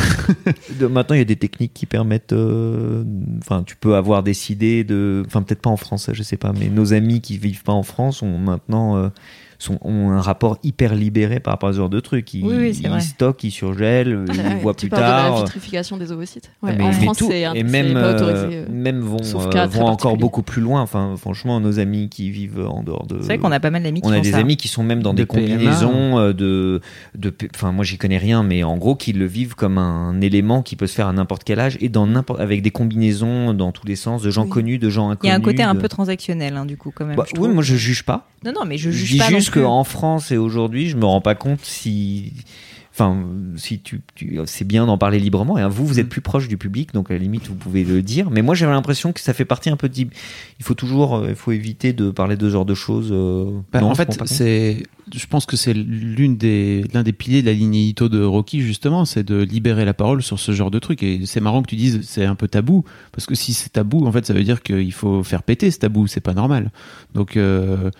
De- 0.79 0.87
maintenant, 0.87 1.15
il 1.15 1.19
y 1.19 1.21
a 1.21 1.25
des 1.25 1.35
techniques 1.35 1.73
qui 1.73 1.85
permettent. 1.85 2.33
euh, 2.33 3.03
Enfin, 3.39 3.63
tu 3.63 3.75
peux 3.75 3.95
avoir 3.95 4.23
décidé 4.23 4.83
de. 4.83 5.23
Enfin, 5.25 5.41
peut-être 5.41 5.61
pas 5.61 5.69
en 5.69 5.77
France, 5.77 6.09
je 6.13 6.23
sais 6.23 6.37
pas, 6.37 6.51
mais 6.57 6.67
nos 6.69 6.93
amis 6.93 7.21
qui 7.21 7.37
vivent 7.37 7.63
pas 7.63 7.73
en 7.73 7.83
France 7.83 8.21
ont 8.21 8.37
maintenant. 8.37 8.97
euh, 8.97 9.09
sont, 9.59 9.77
ont 9.81 10.11
un 10.11 10.21
rapport 10.21 10.57
hyper 10.63 10.95
libéré 10.95 11.39
par 11.39 11.53
rapport 11.53 11.69
à 11.69 11.73
ce 11.73 11.77
genre 11.77 11.89
de 11.89 11.99
trucs. 11.99 12.33
Ils, 12.33 12.43
Oui, 12.43 12.55
oui, 12.57 12.79
ils 12.81 12.89
vrai. 12.89 12.99
stockent, 12.99 13.43
ils 13.43 13.51
surgèlent, 13.51 14.25
Ah, 14.27 14.31
ils 14.33 14.39
ouais, 14.39 14.55
voient 14.61 14.73
tu 14.73 14.87
plus 14.87 14.89
parles 14.89 15.03
de 15.03 15.07
la 15.07 15.29
tard. 15.29 15.37
vitrification 15.43 15.97
des 15.97 16.11
ovocytes 16.11 16.51
Ouais, 16.61 16.75
Mais- 16.77 16.83
en 16.83 16.87
mais 16.87 16.93
France 17.05 17.17
tout- 17.17 17.31
et 17.31 17.63
même, 17.63 17.93
pas 17.93 17.99
euh, 17.99 18.15
autorisé 18.15 18.57
euh. 18.57 18.65
même 18.71 18.99
vont, 18.99 19.23
sauf 19.23 19.45
euh, 19.45 19.49
cas 19.49 19.67
vont 19.67 19.85
encore 19.85 20.17
beaucoup 20.17 20.41
plus 20.43 20.61
loin. 20.61 20.81
Enfin, 20.81 21.15
franchement, 21.17 21.59
nos 21.59 21.79
amis 21.79 22.09
qui 22.09 22.29
vivent 22.31 22.65
en 22.67 22.83
dehors 22.83 23.05
de. 23.07 23.17
C'est 23.19 23.25
vrai 23.25 23.37
qu'on 23.37 23.51
a 23.51 23.59
pas 23.59 23.71
mal 23.71 23.83
d'amis 23.83 24.01
qui 24.01 24.07
On 24.07 24.11
a 24.11 24.19
des 24.19 24.31
ça. 24.31 24.37
amis 24.37 24.57
qui 24.57 24.67
sont 24.67 24.83
même 24.83 25.01
dans 25.01 25.13
De 25.13 25.17
des 25.17 25.25
PMA. 25.25 25.41
combinaisons 25.47 26.19
euh, 26.19 26.33
de, 26.33 26.81
de, 27.15 27.33
enfin 27.55 27.71
moi 27.71 27.83
j'y 27.85 27.97
connais 27.97 28.17
rien, 28.17 28.43
mais 28.43 28.63
en 28.63 28.77
gros 28.77 28.95
qui 28.95 29.13
le 29.13 29.25
vivent 29.25 29.55
comme 29.55 29.77
un 29.77 30.19
élément 30.21 30.61
qui 30.61 30.75
peut 30.75 30.87
se 30.87 30.95
faire 30.95 31.07
à 31.07 31.13
n'importe 31.13 31.43
quel 31.43 31.59
âge 31.59 31.77
et 31.81 31.89
dans 31.89 32.07
n'importe, 32.07 32.39
avec 32.39 32.61
des 32.61 32.71
combinaisons 32.71 33.53
dans 33.53 33.71
tous 33.71 33.85
les 33.87 33.95
sens 33.95 34.21
de 34.21 34.29
gens 34.29 34.43
Oui. 34.43 34.49
connus, 34.49 34.77
de 34.79 34.89
gens 34.89 35.07
Il 35.23 35.27
y 35.27 35.29
inconnus. 35.29 35.33
a 35.33 35.35
un 35.37 35.41
côté 35.41 35.63
un 35.63 35.75
peu 35.75 35.87
transactionnel, 35.87 36.55
hein, 36.57 36.65
du 36.65 36.77
coup, 36.77 36.91
quand 36.93 37.05
même. 37.05 37.15
Bah, 37.15 37.25
je 37.33 37.39
oui, 37.39 37.49
moi 37.49 37.63
je 37.63 37.75
juge 37.75 38.03
pas. 38.03 38.27
Non, 38.43 38.51
non, 38.53 38.65
mais 38.67 38.77
je 38.77 38.91
juge 38.91 39.17
pas. 39.17 39.25
Juste 39.45 39.63
qu'en 39.63 39.83
France 39.83 40.31
et 40.31 40.37
aujourd'hui, 40.37 40.89
je 40.89 40.97
me 40.97 41.05
rends 41.05 41.21
pas 41.21 41.35
compte 41.35 41.59
si, 41.63 42.33
enfin, 42.93 43.25
si 43.57 43.79
tu, 43.79 44.01
tu- 44.15 44.39
c'est 44.45 44.65
bien 44.65 44.85
d'en 44.85 44.97
parler 44.97 45.19
librement. 45.19 45.57
Et 45.57 45.61
hein, 45.61 45.67
vous, 45.67 45.85
vous 45.85 45.95
Mm. 45.95 45.99
êtes 45.99 46.09
plus 46.09 46.21
proche 46.21 46.47
du 46.47 46.57
public, 46.57 46.93
donc 46.93 47.11
à 47.11 47.13
la 47.13 47.19
limite, 47.19 47.47
vous 47.47 47.55
pouvez 47.55 47.83
le 47.83 48.01
dire. 48.01 48.29
Mais 48.31 48.41
moi, 48.41 48.55
j'avais 48.55 48.71
l'impression 48.73 49.11
que 49.13 49.19
ça 49.19 49.33
fait 49.33 49.45
partie 49.45 49.69
un 49.69 49.77
peu 49.77 49.89
de. 49.89 49.95
Il 50.59 50.63
faut 50.63 50.73
toujours, 50.75 51.15
euh, 51.17 51.27
il 51.29 51.35
faut 51.35 51.51
éviter 51.51 51.93
de 51.93 52.09
parler 52.11 52.35
de 52.37 52.45
ce 52.47 52.51
genre 52.51 52.65
de 52.65 52.73
choses. 52.75 53.09
euh, 53.11 53.59
Bah, 53.73 53.81
non, 53.81 53.89
en 53.91 53.95
fait, 53.95 54.17
c'est, 54.25 54.83
je 55.13 55.25
pense 55.27 55.45
que 55.45 55.55
c'est 55.57 55.73
l'une 55.73 56.37
des, 56.37 56.83
l'un 56.93 57.03
des 57.03 57.11
piliers 57.13 57.41
de 57.41 57.47
la 57.47 57.53
ligne 57.53 57.75
édito 57.75 58.07
de 58.09 58.23
Rocky 58.23 58.61
justement, 58.61 59.03
c'est 59.05 59.23
de 59.23 59.41
libérer 59.41 59.83
la 59.85 59.93
parole 59.93 60.23
sur 60.23 60.39
ce 60.39 60.51
genre 60.53 60.71
de 60.71 60.79
truc. 60.79 61.03
Et 61.03 61.25
c'est 61.25 61.41
marrant 61.41 61.61
que 61.61 61.67
tu 61.67 61.75
dises 61.75 61.99
c'est 62.03 62.23
un 62.25 62.35
peu 62.35 62.47
tabou, 62.47 62.85
parce 63.11 63.25
que 63.27 63.35
si 63.35 63.53
c'est 63.53 63.69
tabou, 63.73 64.05
en 64.07 64.11
fait, 64.11 64.25
ça 64.25 64.33
veut 64.33 64.43
dire 64.43 64.63
qu'il 64.63 64.93
faut 64.93 65.21
faire 65.21 65.43
péter 65.43 65.69
ce 65.69 65.79
tabou. 65.79 66.07
C'est 66.07 66.21
pas 66.21 66.33
normal. 66.33 66.71
Donc, 67.13 67.35
euh, 67.37 67.91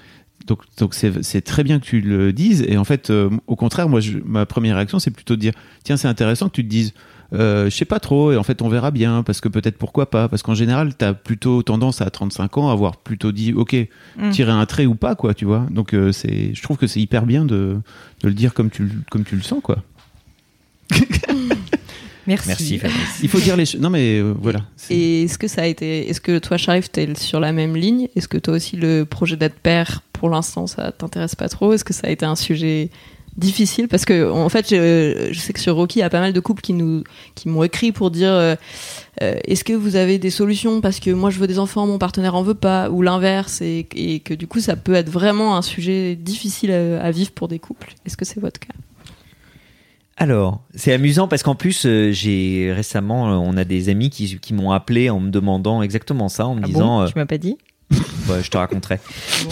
donc, 0.47 0.59
donc 0.77 0.93
c'est, 0.93 1.23
c'est 1.23 1.41
très 1.41 1.63
bien 1.63 1.79
que 1.79 1.85
tu 1.85 2.01
le 2.01 2.31
dises. 2.33 2.63
Et 2.67 2.77
en 2.77 2.83
fait, 2.83 3.09
euh, 3.09 3.29
au 3.47 3.55
contraire, 3.55 3.89
moi, 3.89 3.99
je- 3.99 4.19
ma 4.23 4.45
première 4.45 4.75
réaction, 4.75 4.99
c'est 4.99 5.11
plutôt 5.11 5.35
de 5.35 5.41
dire 5.41 5.53
tiens, 5.83 5.97
c'est 5.97 6.07
intéressant 6.07 6.47
que 6.49 6.53
tu 6.55 6.63
te 6.63 6.69
dises. 6.69 6.93
Euh, 7.33 7.71
je 7.71 7.75
sais 7.75 7.85
pas 7.85 7.99
trop, 7.99 8.31
et 8.31 8.37
en 8.37 8.43
fait 8.43 8.61
on 8.61 8.69
verra 8.69 8.91
bien, 8.91 9.23
parce 9.23 9.41
que 9.41 9.49
peut-être 9.49 9.77
pourquoi 9.79 10.11
pas, 10.11 10.29
parce 10.29 10.43
qu'en 10.43 10.53
général 10.53 10.93
t'as 10.95 11.13
plutôt 11.13 11.63
tendance 11.63 11.99
à 12.01 12.09
35 12.11 12.59
ans 12.59 12.69
à 12.69 12.71
avoir 12.71 12.97
plutôt 12.97 13.31
dit 13.31 13.51
ok, 13.51 13.75
Mm. 14.17 14.29
tirer 14.29 14.51
un 14.51 14.65
trait 14.67 14.85
ou 14.85 14.93
pas, 14.93 15.15
quoi, 15.15 15.33
tu 15.33 15.43
vois. 15.43 15.65
Donc 15.71 15.95
euh, 15.95 16.11
c'est, 16.11 16.53
je 16.53 16.61
trouve 16.61 16.77
que 16.77 16.85
c'est 16.85 17.01
hyper 17.01 17.25
bien 17.25 17.43
de, 17.43 17.77
de 18.21 18.27
le 18.27 18.33
dire 18.35 18.53
comme 18.53 18.69
tu, 18.69 18.83
le- 18.83 18.91
comme 19.09 19.23
tu 19.23 19.35
le 19.35 19.41
sens, 19.41 19.59
quoi. 19.63 19.77
Merci. 22.27 22.47
Merci 22.47 22.77
Fabrice. 22.79 23.19
Il 23.21 23.29
faut 23.29 23.39
dire 23.39 23.55
les 23.55 23.65
choses. 23.65 23.81
Non 23.81 23.89
mais 23.91 24.19
euh, 24.19 24.33
voilà. 24.39 24.61
C'est- 24.77 24.95
Et 24.95 25.23
est-ce 25.23 25.37
que 25.37 25.47
ça 25.47 25.61
a 25.61 25.65
été, 25.67 26.09
est-ce 26.09 26.21
que 26.21 26.39
toi, 26.39 26.57
Sharif, 26.57 26.91
t'es 26.91 27.13
sur 27.15 27.39
la 27.39 27.51
même 27.51 27.75
ligne? 27.75 28.07
Est-ce 28.15 28.27
que 28.27 28.37
toi 28.39 28.55
aussi, 28.55 28.77
le 28.77 29.03
projet 29.05 29.35
d'être 29.35 29.59
père, 29.59 30.01
pour 30.17 30.29
l'instant, 30.29 30.67
ça 30.67 30.91
t'intéresse 30.91 31.35
pas 31.35 31.49
trop. 31.49 31.73
Est-ce 31.73 31.83
que 31.83 31.93
ça 31.93 32.07
a 32.07 32.09
été 32.09 32.25
un 32.25 32.35
sujet 32.35 32.89
difficile? 33.37 33.87
Parce 33.87 34.05
que, 34.05 34.31
en 34.31 34.49
fait, 34.49 34.69
je, 34.69 35.29
je 35.31 35.39
sais 35.39 35.53
que 35.53 35.59
sur 35.59 35.75
Rocky, 35.75 35.99
il 35.99 36.01
y 36.01 36.05
a 36.05 36.09
pas 36.09 36.21
mal 36.21 36.33
de 36.33 36.39
couples 36.39 36.61
qui 36.61 36.73
nous, 36.73 37.03
qui 37.35 37.49
m'ont 37.49 37.63
écrit 37.63 37.91
pour 37.91 38.11
dire, 38.11 38.31
euh, 38.31 38.55
euh, 39.21 39.35
est-ce 39.45 39.63
que 39.63 39.73
vous 39.73 39.95
avez 39.97 40.17
des 40.19 40.29
solutions? 40.29 40.81
Parce 40.81 40.99
que 40.99 41.11
moi, 41.11 41.29
je 41.29 41.39
veux 41.39 41.47
des 41.47 41.59
enfants, 41.59 41.85
mon 41.85 41.97
partenaire 41.97 42.35
en 42.35 42.43
veut 42.43 42.53
pas, 42.53 42.89
ou 42.89 43.01
l'inverse, 43.01 43.61
et, 43.61 43.87
et 43.95 44.19
que 44.21 44.33
du 44.33 44.47
coup, 44.47 44.59
ça 44.61 44.75
peut 44.75 44.93
être 44.93 45.09
vraiment 45.09 45.57
un 45.57 45.61
sujet 45.61 46.15
difficile 46.15 46.71
à, 46.71 47.03
à 47.03 47.11
vivre 47.11 47.31
pour 47.31 47.47
des 47.47 47.59
couples. 47.59 47.93
Est-ce 48.05 48.15
que 48.17 48.25
c'est 48.25 48.39
votre 48.39 48.59
cas? 48.59 48.73
Alors, 50.17 50.61
c'est 50.73 50.93
amusant 50.93 51.27
parce 51.27 51.43
qu'en 51.43 51.55
plus, 51.55 51.85
euh, 51.85 52.11
j'ai 52.13 52.71
récemment, 52.73 53.33
euh, 53.33 53.35
on 53.35 53.57
a 53.57 53.65
des 53.65 53.89
amis 53.89 54.09
qui, 54.09 54.39
qui 54.39 54.53
m'ont 54.53 54.71
appelé 54.71 55.09
en 55.09 55.19
me 55.19 55.29
demandant 55.29 55.81
exactement 55.81 56.29
ça, 56.29 56.47
en 56.47 56.55
me 56.55 56.61
Ah 56.63 56.67
disant, 56.67 56.99
bon 57.01 57.07
Tu 57.07 57.17
m'as 57.17 57.25
pas 57.25 57.37
dit? 57.37 57.57
Je 58.41 58.49
te 58.49 58.57
raconterai. 58.57 58.99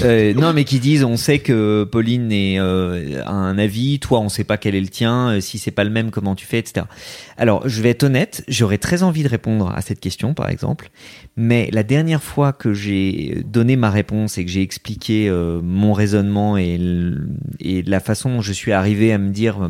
Euh, 0.03 0.33
non, 0.33 0.53
mais 0.53 0.63
qui 0.63 0.79
disent, 0.79 1.03
on 1.03 1.17
sait 1.17 1.39
que 1.39 1.83
Pauline 1.83 2.29
euh, 2.31 3.21
a 3.23 3.31
un 3.31 3.57
avis, 3.57 3.99
toi, 3.99 4.19
on 4.19 4.29
sait 4.29 4.43
pas 4.43 4.57
quel 4.57 4.75
est 4.75 4.81
le 4.81 4.87
tien, 4.87 5.29
euh, 5.29 5.41
si 5.41 5.59
c'est 5.59 5.71
pas 5.71 5.83
le 5.83 5.89
même, 5.89 6.11
comment 6.11 6.35
tu 6.35 6.45
fais, 6.45 6.59
etc. 6.59 6.85
Alors, 7.37 7.67
je 7.67 7.81
vais 7.81 7.89
être 7.89 8.03
honnête, 8.03 8.43
j'aurais 8.47 8.77
très 8.77 9.03
envie 9.03 9.23
de 9.23 9.27
répondre 9.27 9.71
à 9.75 9.81
cette 9.81 9.99
question, 9.99 10.33
par 10.33 10.49
exemple, 10.49 10.89
mais 11.35 11.69
la 11.71 11.83
dernière 11.83 12.23
fois 12.23 12.53
que 12.53 12.73
j'ai 12.73 13.43
donné 13.45 13.75
ma 13.75 13.89
réponse 13.89 14.37
et 14.37 14.45
que 14.45 14.51
j'ai 14.51 14.61
expliqué 14.61 15.31
mon 15.63 15.93
raisonnement 15.93 16.57
et, 16.57 16.77
la 17.59 17.99
façon 17.99 18.29
dont 18.29 18.41
je 18.41 18.53
suis 18.53 18.71
arrivé 18.71 19.13
à 19.13 19.17
me 19.17 19.31
dire 19.31 19.69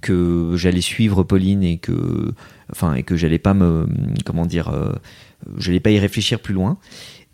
que 0.00 0.52
j'allais 0.56 0.80
suivre 0.80 1.22
Pauline 1.22 1.62
et 1.62 1.78
que, 1.78 2.32
enfin, 2.72 2.94
et 2.94 3.02
que 3.02 3.16
j'allais 3.16 3.38
pas 3.38 3.54
me, 3.54 3.86
comment 4.24 4.46
dire, 4.46 4.72
j'allais 5.58 5.80
pas 5.80 5.90
y 5.90 5.98
réfléchir 5.98 6.40
plus 6.40 6.54
loin. 6.54 6.78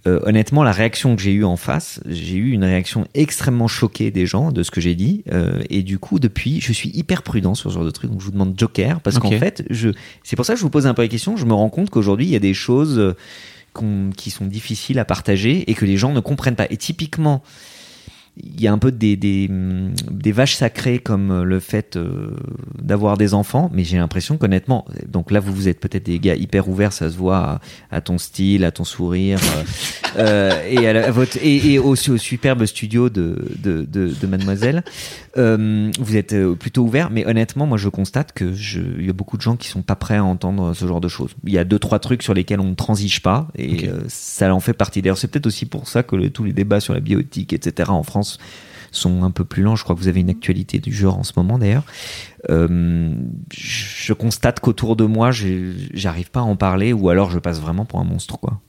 Euh, 0.07 0.21
honnêtement, 0.23 0.63
la 0.63 0.73
réaction 0.73 1.15
que 1.15 1.21
j'ai 1.21 1.33
eue 1.33 1.45
en 1.45 1.57
face, 1.57 2.01
j'ai 2.07 2.37
eu 2.37 2.53
une 2.53 2.65
réaction 2.65 3.07
extrêmement 3.15 3.69
choquée 3.69 4.11
des 4.11 4.25
gens 4.25 4.51
de 4.51 4.63
ce 4.63 4.71
que 4.71 4.81
j'ai 4.81 4.95
dit. 4.95 5.25
euh, 5.31 5.63
et 5.69 5.83
du 5.83 5.99
coup, 5.99 6.19
depuis, 6.19 6.61
je 6.61 6.73
suis 6.73 6.91
hyper 6.91 7.23
prudent 7.23 7.55
sur 7.55 7.71
ce 7.71 7.75
genre 7.75 7.85
de 7.85 7.91
truc. 7.91 8.11
Donc, 8.11 8.21
je 8.21 8.25
vous 8.25 8.33
demande 8.33 8.55
Joker 8.57 9.01
parce 9.01 9.19
qu'en 9.19 9.31
fait, 9.31 9.65
je, 9.69 9.91
c'est 10.23 10.37
pour 10.37 10.47
ça 10.47 10.55
que 10.55 10.59
je 10.59 10.65
vous 10.65 10.71
pose 10.71 10.87
un 10.87 10.95
peu 10.95 11.03
la 11.03 11.09
question. 11.09 11.37
Je 11.37 11.45
me 11.45 11.53
rends 11.53 11.69
compte 11.69 11.91
qu'aujourd'hui, 11.91 12.27
il 12.27 12.31
y 12.31 12.37
a 12.37 12.41
des 12.41 12.55
choses 12.55 12.99
euh, 12.99 13.15
qui 14.17 14.31
sont 14.31 14.47
difficiles 14.47 14.99
à 14.99 15.05
partager 15.05 15.71
et 15.71 15.75
que 15.75 15.85
les 15.85 15.97
gens 15.97 16.13
ne 16.13 16.21
comprennent 16.21 16.57
pas. 16.57 16.67
Et 16.71 16.77
typiquement, 16.77 17.43
il 18.37 18.61
y 18.61 18.67
a 18.69 18.73
un 18.73 18.79
peu 18.79 18.91
des, 18.93 19.17
des, 19.17 19.51
des 20.11 20.33
vaches 20.33 20.55
sacrées 20.55 20.99
comme 20.99 21.31
euh, 21.31 21.45
le 21.45 21.61
fait 21.61 21.97
euh, 21.97 22.31
d'avoir 22.81 23.17
des 23.19 23.35
enfants, 23.35 23.71
mais 23.75 23.85
j'ai 23.85 23.99
l'impression 23.99 24.37
qu'honnêtement, 24.39 24.87
donc 25.07 25.31
là 25.31 25.41
vous 25.41 25.53
vous 25.53 25.69
êtes 25.69 25.81
peut-être 25.81 26.07
des 26.07 26.19
gars 26.19 26.37
hyper 26.37 26.69
ouverts, 26.69 26.93
ça 26.93 27.11
se 27.11 27.17
voit 27.17 27.37
à, 27.39 27.61
à 27.91 28.01
ton 28.01 28.19
style, 28.19 28.65
à 28.65 28.71
ton 28.71 28.85
sourire, 28.85 29.39
euh, 30.17 30.51
et, 30.71 30.87
à 30.87 30.93
la- 30.93 31.07
à 31.09 31.11
votre, 31.11 31.37
et, 31.43 31.73
et 31.75 31.79
aussi 31.79 32.11
au 32.11 32.17
superbe 32.19 32.65
studio 32.67 33.11
de, 33.11 33.37
de, 33.63 33.83
de, 33.85 34.09
de 34.21 34.27
Mademoiselle. 34.27 34.85
Euh, 35.37 35.91
vous 36.01 36.17
êtes 36.17 36.35
plutôt 36.55 36.83
ouvert, 36.83 37.11
mais 37.11 37.25
honnêtement, 37.27 37.67
moi 37.67 37.79
je 37.79 37.89
constate 37.89 38.33
que 38.33 38.53
il 38.99 39.07
y 39.07 39.11
a 39.11 39.13
beaucoup 39.13 39.37
de 39.37 39.43
gens 39.43 39.57
qui 39.57 39.69
sont 39.69 39.83
pas 39.83 39.95
prêts 39.97 40.17
à 40.17 40.25
entendre 40.25 40.75
ce 40.75 40.87
genre 40.87 41.01
de 41.01 41.09
choses. 41.09 41.35
Il 41.45 41.53
y 41.53 41.59
a 41.59 41.65
deux 41.65 41.79
trois 41.79 41.99
trucs 42.01 42.23
sur 42.23 42.35
lesquels 42.35 42.61
on 42.61 42.65
ne 42.71 42.75
transige 42.75 43.23
pas, 43.23 43.49
et 43.57 43.89
ça 44.09 44.53
en 44.55 44.61
fait 44.61 44.73
partie. 44.73 45.03
D'ailleurs, 45.03 45.19
c'est 45.19 45.29
peut-être 45.29 45.47
aussi 45.47 45.67
pour 45.67 45.89
ça 45.89 46.03
que 46.03 46.17
le- 46.17 46.31
tous 46.31 46.45
les 46.45 46.53
débats 46.53 46.81
sur 46.81 46.95
la 46.95 47.01
bioéthique, 47.01 47.53
etc. 47.53 47.91
en 47.91 48.03
France 48.03 48.20
sont 48.93 49.23
un 49.23 49.31
peu 49.31 49.45
plus 49.45 49.63
lents. 49.63 49.77
Je 49.77 49.85
crois 49.85 49.95
que 49.95 50.01
vous 50.01 50.09
avez 50.09 50.21
une 50.21 50.31
actualité 50.31 50.79
du 50.79 50.93
genre 50.93 51.19
en 51.19 51.23
ce 51.23 51.33
moment 51.37 51.59
d'ailleurs. 51.59 51.85
Euh, 52.49 53.15
je 53.53 54.13
constate 54.13 54.61
qu'autour 54.61 54.97
de 54.97 55.05
moi, 55.05 55.31
j'arrive 55.31 56.31
pas 56.31 56.41
à 56.41 56.45
en 56.45 56.57
parler, 56.57 56.93
ou 56.93 57.09
alors 57.09 57.31
je 57.31 57.39
passe 57.39 57.61
vraiment 57.61 57.85
pour 57.85 58.01
un 58.01 58.05
monstre, 58.05 58.39
quoi. 58.39 58.61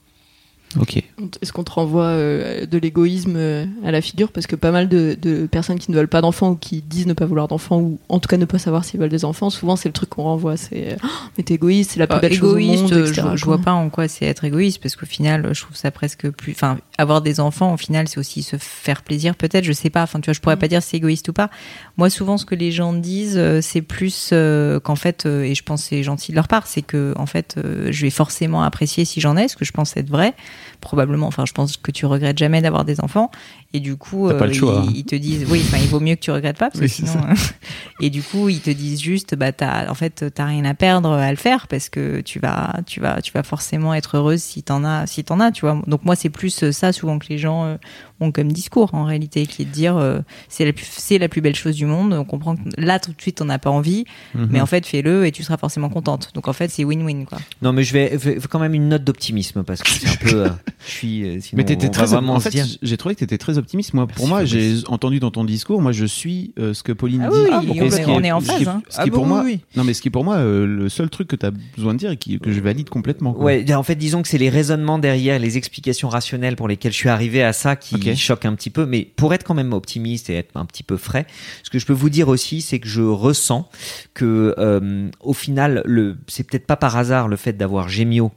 Ok. 0.80 0.96
Est-ce 1.40 1.52
qu'on 1.52 1.64
te 1.64 1.70
renvoie 1.70 2.04
euh, 2.04 2.66
de 2.66 2.78
l'égoïsme 2.78 3.34
euh, 3.36 3.66
à 3.84 3.90
la 3.90 4.00
figure? 4.00 4.32
Parce 4.32 4.46
que 4.46 4.56
pas 4.56 4.70
mal 4.70 4.88
de, 4.88 5.16
de 5.20 5.46
personnes 5.46 5.78
qui 5.78 5.90
ne 5.90 5.96
veulent 5.96 6.08
pas 6.08 6.20
d'enfants 6.20 6.50
ou 6.50 6.56
qui 6.56 6.82
disent 6.82 7.06
ne 7.06 7.12
pas 7.12 7.26
vouloir 7.26 7.48
d'enfants 7.48 7.78
ou 7.78 7.98
en 8.08 8.18
tout 8.18 8.28
cas 8.28 8.36
ne 8.36 8.44
pas 8.44 8.58
savoir 8.58 8.84
s'ils 8.84 9.00
veulent 9.00 9.08
des 9.10 9.24
enfants, 9.24 9.50
souvent 9.50 9.76
c'est 9.76 9.88
le 9.88 9.92
truc 9.92 10.10
qu'on 10.10 10.22
renvoie. 10.24 10.56
C'est 10.56 10.92
euh, 10.92 10.96
Oh, 11.04 11.28
mais 11.36 11.44
t'es 11.44 11.54
égoïste, 11.54 11.92
c'est 11.92 11.98
la 11.98 12.06
plus 12.06 12.16
Bah, 12.16 12.20
belle 12.20 12.34
chose 12.34 12.54
au 12.54 12.58
monde, 12.58 12.92
etc., 12.92 13.22
je, 13.32 13.36
je 13.36 13.44
vois 13.44 13.58
pas 13.58 13.72
en 13.72 13.90
quoi 13.90 14.08
c'est 14.08 14.24
être 14.24 14.44
égoïste 14.44 14.82
parce 14.82 14.96
qu'au 14.96 15.06
final, 15.06 15.48
je 15.52 15.60
trouve 15.62 15.76
ça 15.76 15.90
presque 15.90 16.28
plus. 16.30 16.52
Enfin, 16.52 16.78
avoir 16.98 17.22
des 17.22 17.40
enfants, 17.40 17.74
au 17.74 17.76
final, 17.76 18.08
c'est 18.08 18.18
aussi 18.18 18.42
se 18.42 18.56
faire 18.58 19.02
plaisir, 19.02 19.34
peut-être. 19.34 19.64
Je 19.64 19.72
sais 19.72 19.90
pas. 19.90 20.02
Enfin, 20.02 20.20
tu 20.20 20.26
vois, 20.26 20.34
je 20.34 20.40
pourrais 20.40 20.58
pas 20.58 20.68
dire 20.68 20.82
si 20.82 20.90
c'est 20.90 20.96
égoïste 20.96 21.28
ou 21.28 21.32
pas. 21.32 21.50
Moi, 21.98 22.08
souvent, 22.08 22.38
ce 22.38 22.46
que 22.46 22.54
les 22.54 22.72
gens 22.72 22.94
disent, 22.94 23.36
euh, 23.36 23.60
c'est 23.60 23.82
plus 23.82 24.30
euh, 24.32 24.80
qu'en 24.80 24.96
fait, 24.96 25.26
euh, 25.26 25.42
et 25.42 25.54
je 25.54 25.62
pense 25.62 25.84
c'est 25.84 26.02
gentil 26.02 26.32
de 26.32 26.36
leur 26.36 26.48
part, 26.48 26.66
c'est 26.66 26.80
que 26.82 27.12
en 27.16 27.26
fait, 27.26 27.56
je 27.56 28.02
vais 28.02 28.10
forcément 28.10 28.62
apprécier 28.62 29.04
si 29.04 29.20
j'en 29.20 29.36
ai, 29.36 29.48
ce 29.48 29.56
que 29.56 29.64
je 29.64 29.72
pense 29.72 29.96
être 29.96 30.08
vrai. 30.08 30.34
probablement. 30.80 31.26
Enfin, 31.26 31.44
je 31.46 31.52
pense 31.52 31.76
que 31.76 31.90
tu 31.90 32.06
regrettes 32.06 32.38
jamais 32.38 32.62
d'avoir 32.62 32.84
des 32.84 33.00
enfants. 33.00 33.30
Et 33.74 33.80
du 33.80 33.96
coup, 33.96 34.28
T'as 34.28 34.34
pas 34.34 34.46
le 34.46 34.52
ils, 34.52 34.58
choix, 34.58 34.80
hein. 34.86 34.92
ils 34.94 35.04
te 35.04 35.14
disent, 35.16 35.46
oui, 35.48 35.62
enfin, 35.64 35.78
il 35.80 35.88
vaut 35.88 35.98
mieux 36.00 36.14
que 36.14 36.20
tu 36.20 36.30
regrettes 36.30 36.58
pas, 36.58 36.66
parce 36.70 36.78
que 36.80 36.84
Oui, 36.84 36.88
c'est 36.90 37.06
sinon. 37.06 37.24
et 38.02 38.10
du 38.10 38.22
coup, 38.22 38.48
ils 38.50 38.60
te 38.60 38.68
disent 38.70 39.00
juste, 39.00 39.34
bah, 39.34 39.52
t'as, 39.52 39.90
en 39.90 39.94
fait, 39.94 40.26
t'as 40.34 40.44
rien 40.46 40.64
à 40.66 40.74
perdre 40.74 41.10
à 41.12 41.30
le 41.30 41.36
faire, 41.36 41.66
parce 41.68 41.88
que 41.88 42.20
tu 42.20 42.38
vas, 42.38 42.80
tu 42.86 43.00
vas, 43.00 43.22
tu 43.22 43.32
vas 43.32 43.42
forcément 43.42 43.94
être 43.94 44.16
heureuse 44.18 44.42
si 44.42 44.62
t'en 44.62 44.84
as, 44.84 45.06
si 45.06 45.24
t'en 45.24 45.40
as, 45.40 45.52
tu 45.52 45.62
vois. 45.62 45.80
Donc 45.86 46.04
moi, 46.04 46.16
c'est 46.16 46.28
plus 46.28 46.70
ça 46.70 46.92
souvent 46.92 47.18
que 47.18 47.26
les 47.30 47.38
gens 47.38 47.64
euh, 47.64 47.76
ont 48.20 48.30
comme 48.30 48.52
discours 48.52 48.90
en 48.94 49.04
réalité, 49.04 49.46
qui 49.46 49.62
est 49.62 49.64
de 49.64 49.70
dire, 49.70 49.96
euh, 49.96 50.18
c'est 50.50 50.64
la 50.66 50.72
plus, 50.74 50.86
c'est 50.90 51.18
la 51.18 51.28
plus 51.28 51.40
belle 51.40 51.56
chose 51.56 51.74
du 51.76 51.86
monde. 51.86 52.12
On 52.12 52.24
comprend 52.24 52.56
que 52.56 52.60
là, 52.76 52.98
tout 52.98 53.12
de 53.12 53.20
suite, 53.22 53.36
t'en 53.36 53.48
as 53.48 53.58
pas 53.58 53.70
envie, 53.70 54.04
Mhm. 54.34 54.48
mais 54.50 54.60
en 54.60 54.66
fait, 54.66 54.84
fais-le 54.86 55.26
et 55.26 55.32
tu 55.32 55.42
seras 55.42 55.56
forcément 55.56 55.88
contente. 55.88 56.30
Donc 56.34 56.46
en 56.48 56.52
fait, 56.52 56.70
c'est 56.70 56.84
win-win, 56.84 57.24
quoi. 57.24 57.38
Non, 57.62 57.72
mais 57.72 57.84
je 57.84 57.92
vais, 57.94 58.16
vais 58.16 58.38
quand 58.50 58.58
même 58.58 58.74
une 58.74 58.88
note 58.90 59.04
d'optimisme 59.04 59.62
parce 59.64 59.82
que 59.82 59.90
c'est 59.90 60.08
un 60.08 60.16
peu. 60.16 60.44
euh, 60.44 60.48
je 60.86 60.90
suis. 60.90 61.24
euh, 61.24 61.40
sinon, 61.40 61.56
Mais 61.56 61.64
t'étais 61.64 61.84
on 61.84 61.88
va 61.88 61.92
très 61.94 62.06
vraiment 62.06 62.34
en 62.34 62.40
fait, 62.40 62.78
j'ai 62.82 62.96
trouvé 62.96 63.14
que 63.14 63.20
t'étais 63.20 63.38
très 63.38 63.58
optimiste. 63.62 63.94
Moi, 63.94 64.06
pour 64.06 64.28
moi, 64.28 64.44
j'ai 64.44 64.76
entendu 64.88 65.18
dans 65.20 65.30
ton 65.30 65.44
discours, 65.44 65.80
moi, 65.80 65.92
je 65.92 66.04
suis 66.04 66.52
euh, 66.58 66.74
ce 66.74 66.82
que 66.82 66.92
Pauline 66.92 67.22
Ah 67.26 67.30
dit. 67.30 67.36
oui, 67.36 67.48
Ah, 67.52 67.60
bon, 67.60 67.74
on, 67.78 67.84
est, 67.90 68.06
on 68.06 68.22
est 68.22 68.32
en 68.32 68.40
ce 68.40 68.46
phase. 68.46 68.58
qui- 68.58 68.68
hein. 68.68 68.82
ce 68.88 68.96
qui 68.96 69.08
Ah 69.08 69.12
pour 69.12 69.22
bon, 69.22 69.26
moi, 69.26 69.42
oui, 69.44 69.52
oui. 69.54 69.60
non, 69.76 69.84
mais 69.84 69.94
ce 69.94 70.02
qui 70.02 70.10
pour 70.10 70.24
moi, 70.24 70.36
euh, 70.36 70.66
le 70.66 70.88
seul 70.88 71.08
truc 71.10 71.28
que 71.28 71.36
tu 71.36 71.46
as 71.46 71.50
besoin 71.76 71.94
de 71.94 71.98
dire 71.98 72.10
et 72.10 72.16
qui, 72.16 72.38
que 72.38 72.52
je 72.52 72.60
valide 72.60 72.90
complètement. 72.90 73.32
quoi. 73.32 73.44
Ouais, 73.44 73.72
en 73.74 73.82
fait, 73.82 73.94
disons 73.94 74.22
que 74.22 74.28
c'est 74.28 74.38
les 74.38 74.50
raisonnements 74.50 74.98
derrière, 74.98 75.38
les 75.38 75.56
explications 75.56 76.08
rationnelles 76.08 76.56
pour 76.56 76.68
lesquelles 76.68 76.92
je 76.92 76.96
suis 76.98 77.08
arrivé 77.08 77.42
à 77.42 77.52
ça 77.52 77.76
qui 77.76 77.94
Ok. 77.96 78.14
choquent 78.14 78.44
un 78.46 78.54
petit 78.54 78.70
peu. 78.70 78.86
Mais 78.86 79.02
pour 79.16 79.32
être 79.34 79.44
quand 79.44 79.54
même 79.54 79.72
optimiste 79.72 80.28
et 80.30 80.34
être 80.34 80.56
un 80.56 80.64
petit 80.66 80.82
peu 80.82 80.96
frais, 80.96 81.26
ce 81.62 81.70
que 81.70 81.78
je 81.78 81.86
peux 81.86 81.92
vous 81.92 82.10
dire 82.10 82.28
aussi, 82.28 82.60
c'est 82.60 82.78
que 82.78 82.88
je 82.88 83.02
ressens 83.02 83.68
que, 84.14 84.54
euh, 84.58 85.08
au 85.20 85.32
final, 85.32 85.82
le, 85.84 86.16
c'est 86.26 86.44
peut-être 86.48 86.66
pas 86.66 86.76
par 86.76 86.96
hasard 86.96 87.28
le 87.28 87.36
fait 87.36 87.52
d'avoir 87.52 87.88
Gémio. 87.88 88.32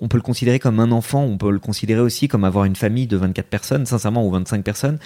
On 0.00 0.08
peut 0.08 0.16
le 0.16 0.22
considérer 0.22 0.58
comme 0.58 0.80
un 0.80 0.92
enfant, 0.92 1.22
on 1.22 1.38
peut 1.38 1.50
le 1.50 1.58
considérer 1.58 2.00
aussi 2.00 2.28
comme 2.28 2.44
avoir 2.44 2.64
une 2.64 2.76
famille 2.76 3.06
de 3.06 3.16
24 3.16 3.46
personnes, 3.46 3.86
sincèrement, 3.86 4.26
ou 4.26 4.30
25 4.30 4.62
personnes. 4.62 4.98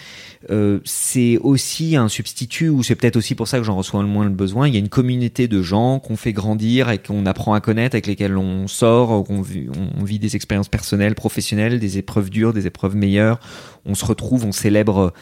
Euh, 0.51 0.80
c'est 0.84 1.38
aussi 1.38 1.97
un 1.97 2.09
substitut, 2.09 2.68
ou 2.68 2.82
c'est 2.82 2.95
peut-être 2.95 3.16
aussi 3.16 3.34
pour 3.34 3.49
ça 3.49 3.59
que 3.59 3.64
j'en 3.64 3.76
reçois 3.76 4.03
le 4.03 4.09
moins 4.09 4.24
le 4.24 4.30
besoin. 4.30 4.68
Il 4.68 4.74
y 4.74 4.76
a 4.76 4.80
une 4.80 4.88
communauté 4.88 5.49
de 5.49 5.62
gens 5.62 5.99
qu'on 5.99 6.16
fait 6.16 6.32
grandir 6.32 6.91
et 6.91 6.99
qu'on 6.99 7.26
apprend 7.26 7.55
à 7.55 7.61
connaître, 7.61 7.95
avec 7.95 8.07
lesquels 8.07 8.36
on 8.36 8.66
sort, 8.68 9.24
qu'on 9.24 9.43
on 9.99 10.05
vit 10.05 10.18
des 10.18 10.36
expériences 10.36 10.68
personnelles, 10.68 11.14
professionnelles, 11.14 11.78
des 11.78 11.99
épreuves 11.99 12.30
dures, 12.30 12.53
des 12.53 12.66
épreuves 12.66 12.97
meilleures. 12.97 13.41
On 13.86 13.95
se 13.95 14.05
retrouve, 14.05 14.45
on 14.45 14.53
célèbre 14.53 15.12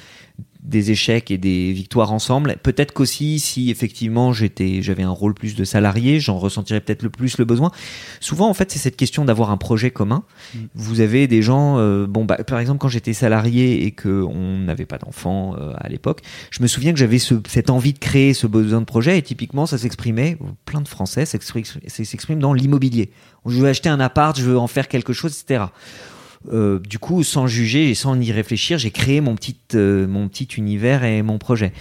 des 0.63 0.91
échecs 0.91 1.31
et 1.31 1.39
des 1.39 1.73
victoires 1.73 2.13
ensemble. 2.13 2.57
Peut-être 2.63 2.93
qu'aussi, 2.93 3.39
si 3.39 3.71
effectivement 3.71 4.33
j'étais, 4.33 4.83
j'avais 4.83 5.03
un 5.03 5.11
rôle 5.11 5.35
plus 5.35 5.55
de 5.55 5.65
salarié, 5.65 6.21
j'en 6.21 6.39
ressentirais 6.39 6.81
peut-être 6.81 7.03
le 7.03 7.11
plus 7.11 7.39
le 7.39 7.45
besoin. 7.45 7.71
Souvent, 8.21 8.49
en 8.49 8.55
fait, 8.55 8.71
c'est 8.71 8.79
cette 8.79 8.97
question 8.97 9.25
d'avoir 9.25 9.51
un 9.51 9.57
projet 9.57 9.91
commun. 9.91 10.25
Vous 10.75 11.01
avez 11.01 11.27
des 11.27 11.43
gens, 11.43 11.79
euh, 11.79 12.07
bon, 12.07 12.25
bah, 12.25 12.39
par 12.47 12.59
exemple, 12.59 12.79
quand 12.79 12.89
j'étais 12.89 13.13
salarié 13.13 13.85
et 13.85 13.93
que 13.93 14.23
on 14.23 14.59
n'avait 14.59 14.87
pas 14.87 14.99
d'enfants 14.99 15.55
euh, 15.59 15.73
à 15.79 15.89
l'époque, 15.89 16.23
je 16.51 16.63
me 16.63 16.67
souviens 16.67 16.93
que 16.93 16.99
j'avais 16.99 17.19
ce, 17.19 17.35
cette 17.49 17.71
envie 17.71 17.93
de 17.93 17.99
créer 17.99 18.35
ce 18.35 18.47
besoin 18.47 18.81
de 18.81 18.87
projet 18.87 19.19
et 19.19 19.23
typiquement, 19.23 19.67
ça 19.67 19.79
s'exprimait, 19.79 20.39
plein 20.65 20.81
de 20.81 20.89
Français 20.89 21.25
s'expriment 21.27 22.41
dans 22.41 22.53
l'immobilier. 22.53 23.11
Je 23.47 23.59
veux 23.59 23.69
acheter 23.69 23.89
un 23.89 24.01
appart, 24.01 24.39
je 24.39 24.45
veux 24.45 24.59
en 24.59 24.67
faire 24.67 24.89
quelque 24.89 25.13
chose, 25.13 25.39
etc. 25.41 25.67
Euh, 26.53 26.79
du 26.79 26.99
coup, 26.99 27.23
sans 27.25 27.47
juger 27.47 27.91
et 27.91 27.95
sans 27.95 28.19
y 28.21 28.33
réfléchir, 28.33 28.79
j'ai 28.79 28.91
créé 28.91 29.21
mon 29.21 29.35
petit, 29.35 29.57
euh, 29.75 30.07
mon 30.07 30.29
petit 30.29 30.49
univers 30.57 31.05
et 31.05 31.23
mon 31.23 31.39
projet. 31.39 31.73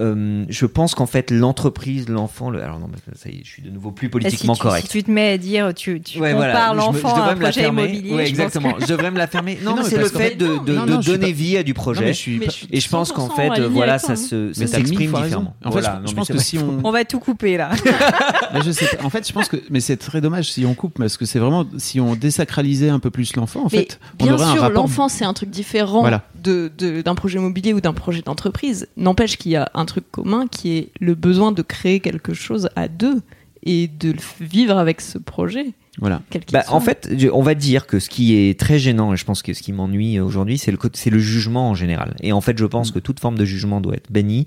Euh, 0.00 0.44
je 0.48 0.66
pense 0.66 0.94
qu'en 0.94 1.06
fait, 1.06 1.30
l'entreprise, 1.30 2.08
l'enfant, 2.08 2.50
le... 2.50 2.62
alors 2.62 2.78
non, 2.78 2.88
mais 2.90 2.98
ça 3.16 3.28
y 3.30 3.36
est, 3.36 3.40
je 3.44 3.48
suis 3.48 3.62
de 3.62 3.70
nouveau 3.70 3.90
plus 3.90 4.08
politiquement 4.08 4.52
que 4.54 4.58
tu, 4.58 4.62
correct. 4.62 4.82
Si 4.86 4.88
tu 4.92 5.02
te 5.02 5.10
mets 5.10 5.30
à 5.32 5.38
dire, 5.38 5.74
tu, 5.74 6.00
tu 6.00 6.20
Ouais, 6.20 6.34
voilà. 6.34 6.72
l'enfant 6.74 7.08
à 7.14 7.16
devrais 7.16 7.30
un 7.32 7.34
me 7.34 7.40
la 7.42 7.48
projet 7.48 7.60
fermer. 7.62 7.82
immobilier. 7.88 8.14
Ouais, 8.14 8.24
je 8.26 8.30
exactement. 8.30 8.72
que- 8.74 8.82
Je 8.82 8.86
devrais 8.86 9.10
me 9.10 9.18
la 9.18 9.26
fermer. 9.26 9.58
Non, 9.64 9.74
non, 9.76 9.82
c'est 9.82 9.98
le 9.98 10.08
fait 10.08 10.36
de, 10.36 10.46
non, 10.46 11.00
donner 11.00 11.26
pas- 11.26 11.32
vie 11.32 11.56
à 11.56 11.62
du 11.62 11.74
projet. 11.74 12.00
Non, 12.00 12.06
mais 12.06 12.12
je 12.12 12.18
suis 12.18 12.38
Mais 12.38 12.46
pas- 12.46 12.52
je 12.52 12.56
suis 12.56 12.68
Et 12.70 12.80
je 12.80 12.88
pense 12.88 13.12
qu'en 13.12 13.28
100% 13.28 13.54
fait, 13.56 13.60
voilà, 13.68 13.98
ça 13.98 14.14
se, 14.16 14.52
ça 14.52 14.66
s'exprime 14.66 15.10
différemment. 15.12 15.54
En 15.64 15.72
fait, 15.72 15.80
Voilà. 15.80 16.00
je, 16.06 16.14
pense 16.14 16.28
que 16.28 16.38
si 16.38 16.58
on, 16.58 16.80
On 16.84 16.90
va 16.92 17.04
tout 17.04 17.18
couper 17.18 17.56
là. 17.56 17.70
Je 18.64 18.70
sais. 18.70 18.86
En 19.04 19.10
fait, 19.10 19.26
je 19.26 19.32
pense 19.32 19.48
que, 19.48 19.56
mais 19.70 19.80
c'est 19.80 19.96
très 19.96 20.20
dommage 20.20 20.50
si 20.52 20.64
on 20.64 20.74
coupe 20.74 20.98
parce 20.98 21.16
que 21.16 21.24
c'est 21.26 21.38
vraiment 21.38 21.66
si 21.76 22.00
on 22.00 22.14
désacralisait 22.14 22.88
un 22.88 22.98
peu 22.98 23.10
plus 23.10 23.34
l'enfant. 23.36 23.64
En 23.64 23.68
fait, 23.68 23.98
on 24.20 24.24
bien 24.24 24.34
aurait 24.34 24.44
un 24.44 24.52
sûr, 24.52 24.70
l'enfant, 24.70 25.08
c'est 25.08 25.24
un 25.24 25.32
truc 25.34 25.50
différent 25.50 26.00
Voilà. 26.00 26.22
De, 26.42 26.70
de- 26.76 27.02
d'un 27.02 27.14
projet 27.14 27.38
immobilier 27.38 27.72
ou 27.72 27.80
d'un 27.80 27.92
projet 27.92 28.22
d'entreprise. 28.22 28.88
N'empêche 28.96 29.36
qu'il 29.36 29.52
y 29.52 29.56
a 29.56 29.70
un 29.74 29.84
truc 29.84 30.04
commun 30.10 30.46
qui 30.46 30.76
est 30.76 30.88
le 31.00 31.14
besoin 31.14 31.52
de 31.52 31.62
créer 31.62 32.00
quelque 32.00 32.34
chose 32.34 32.68
à 32.76 32.88
deux 32.88 33.20
et 33.64 33.88
de 33.88 34.14
vivre 34.40 34.76
avec 34.78 35.00
ce 35.00 35.18
projet. 35.18 35.72
Voilà. 36.00 36.22
Bah, 36.52 36.62
en 36.68 36.78
fait, 36.78 37.10
on 37.32 37.42
va 37.42 37.56
dire 37.56 37.88
que 37.88 37.98
ce 37.98 38.08
qui 38.08 38.36
est 38.36 38.58
très 38.58 38.78
gênant, 38.78 39.12
et 39.12 39.16
je 39.16 39.24
pense 39.24 39.42
que 39.42 39.52
ce 39.52 39.62
qui 39.62 39.72
m'ennuie 39.72 40.20
aujourd'hui, 40.20 40.56
c'est 40.56 40.70
le, 40.70 40.78
le 41.10 41.18
jugement 41.18 41.70
en 41.70 41.74
général. 41.74 42.14
Et 42.22 42.32
en 42.32 42.40
fait, 42.40 42.56
je 42.56 42.64
pense 42.66 42.92
que 42.92 43.00
toute 43.00 43.18
forme 43.18 43.36
de 43.36 43.44
jugement 43.44 43.80
doit 43.80 43.94
être 43.96 44.10
bannie, 44.12 44.46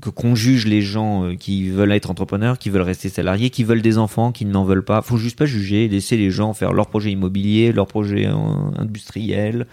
que 0.00 0.10
qu'on 0.10 0.34
juge 0.34 0.66
les 0.66 0.82
gens 0.82 1.24
euh, 1.24 1.34
qui 1.34 1.70
veulent 1.70 1.92
être 1.92 2.10
entrepreneurs, 2.10 2.58
qui 2.58 2.68
veulent 2.70 2.82
rester 2.82 3.08
salariés, 3.08 3.48
qui 3.50 3.64
veulent 3.64 3.80
des 3.82 3.96
enfants, 3.98 4.32
qui 4.32 4.44
n'en 4.44 4.64
veulent 4.64 4.84
pas. 4.84 5.00
Faut 5.02 5.16
juste 5.16 5.38
pas 5.38 5.46
juger, 5.46 5.88
laisser 5.88 6.16
les 6.16 6.30
gens 6.30 6.52
faire 6.52 6.72
leur 6.72 6.88
projet 6.88 7.10
immobilier, 7.10 7.72
leur 7.72 7.86
projet 7.86 8.26
euh, 8.26 8.34
industriel. 8.78 9.66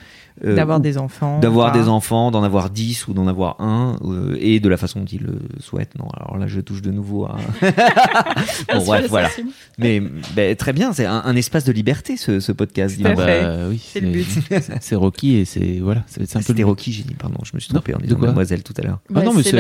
euh, 0.43 0.55
D'avoir 0.55 0.80
des 0.80 0.97
enfants. 0.97 1.39
d'avoir 1.39 1.72
des 1.74 1.88
enfants, 1.89 2.32
d'en 2.32 2.43
avoir 2.43 2.70
10 2.70 3.07
ou 3.09 3.13
d'en 3.13 3.28
avoir 3.28 3.59
un, 3.61 3.97
euh, 4.05 4.38
et 4.39 4.59
de 4.61 4.70
la 4.70 4.78
façon 4.78 4.99
dont 5.01 5.05
ils 5.05 5.22
le 5.22 5.39
souhaitent. 5.59 5.97
Non, 5.99 6.07
alors 6.13 6.38
là, 6.38 6.47
je 6.47 6.59
touche 6.61 6.82
de 6.82 6.91
nouveau 6.91 7.26
à... 7.26 7.38
bon, 8.74 8.86
bref, 8.86 9.07
voilà. 9.09 9.30
Mais 9.78 10.01
ben, 10.36 10.55
très 10.55 10.74
bien, 10.74 10.93
c'est 10.93 11.05
un, 11.05 11.22
un 11.26 11.36
espace 11.36 11.63
de 11.66 11.72
liberté, 11.72 12.18
ce, 12.18 12.39
ce 12.39 12.51
podcast. 12.51 13.01
Fait. 13.01 13.13
Bah, 13.16 13.68
oui, 13.70 13.82
C'est 13.93 13.99
le 13.99 14.11
but. 14.11 14.28
c'est- 14.82 14.95
Rocky 14.95 15.36
et 15.36 15.45
c'est 15.45 15.80
voilà, 15.82 16.03
c'est 16.07 16.22
un 16.36 16.39
peu 16.39 16.45
C'était 16.45 16.63
Rocky, 16.63 16.91
j'ai 16.93 17.03
dit, 17.03 17.13
pardon, 17.16 17.39
je 17.43 17.51
me 17.53 17.59
suis 17.59 17.74
Non, 17.74 17.80
trompé 17.82 17.93
en 17.95 17.97
de 17.97 18.03
disant 18.03 18.16
quoi 18.18 18.28
Mademoiselle 18.28 18.63
tout 18.63 18.74
à 18.78 18.82
l'heure. 18.82 18.99
Ah 19.13 19.22
non, 19.24 19.34
mais 19.34 19.43
c'est- 19.43 19.51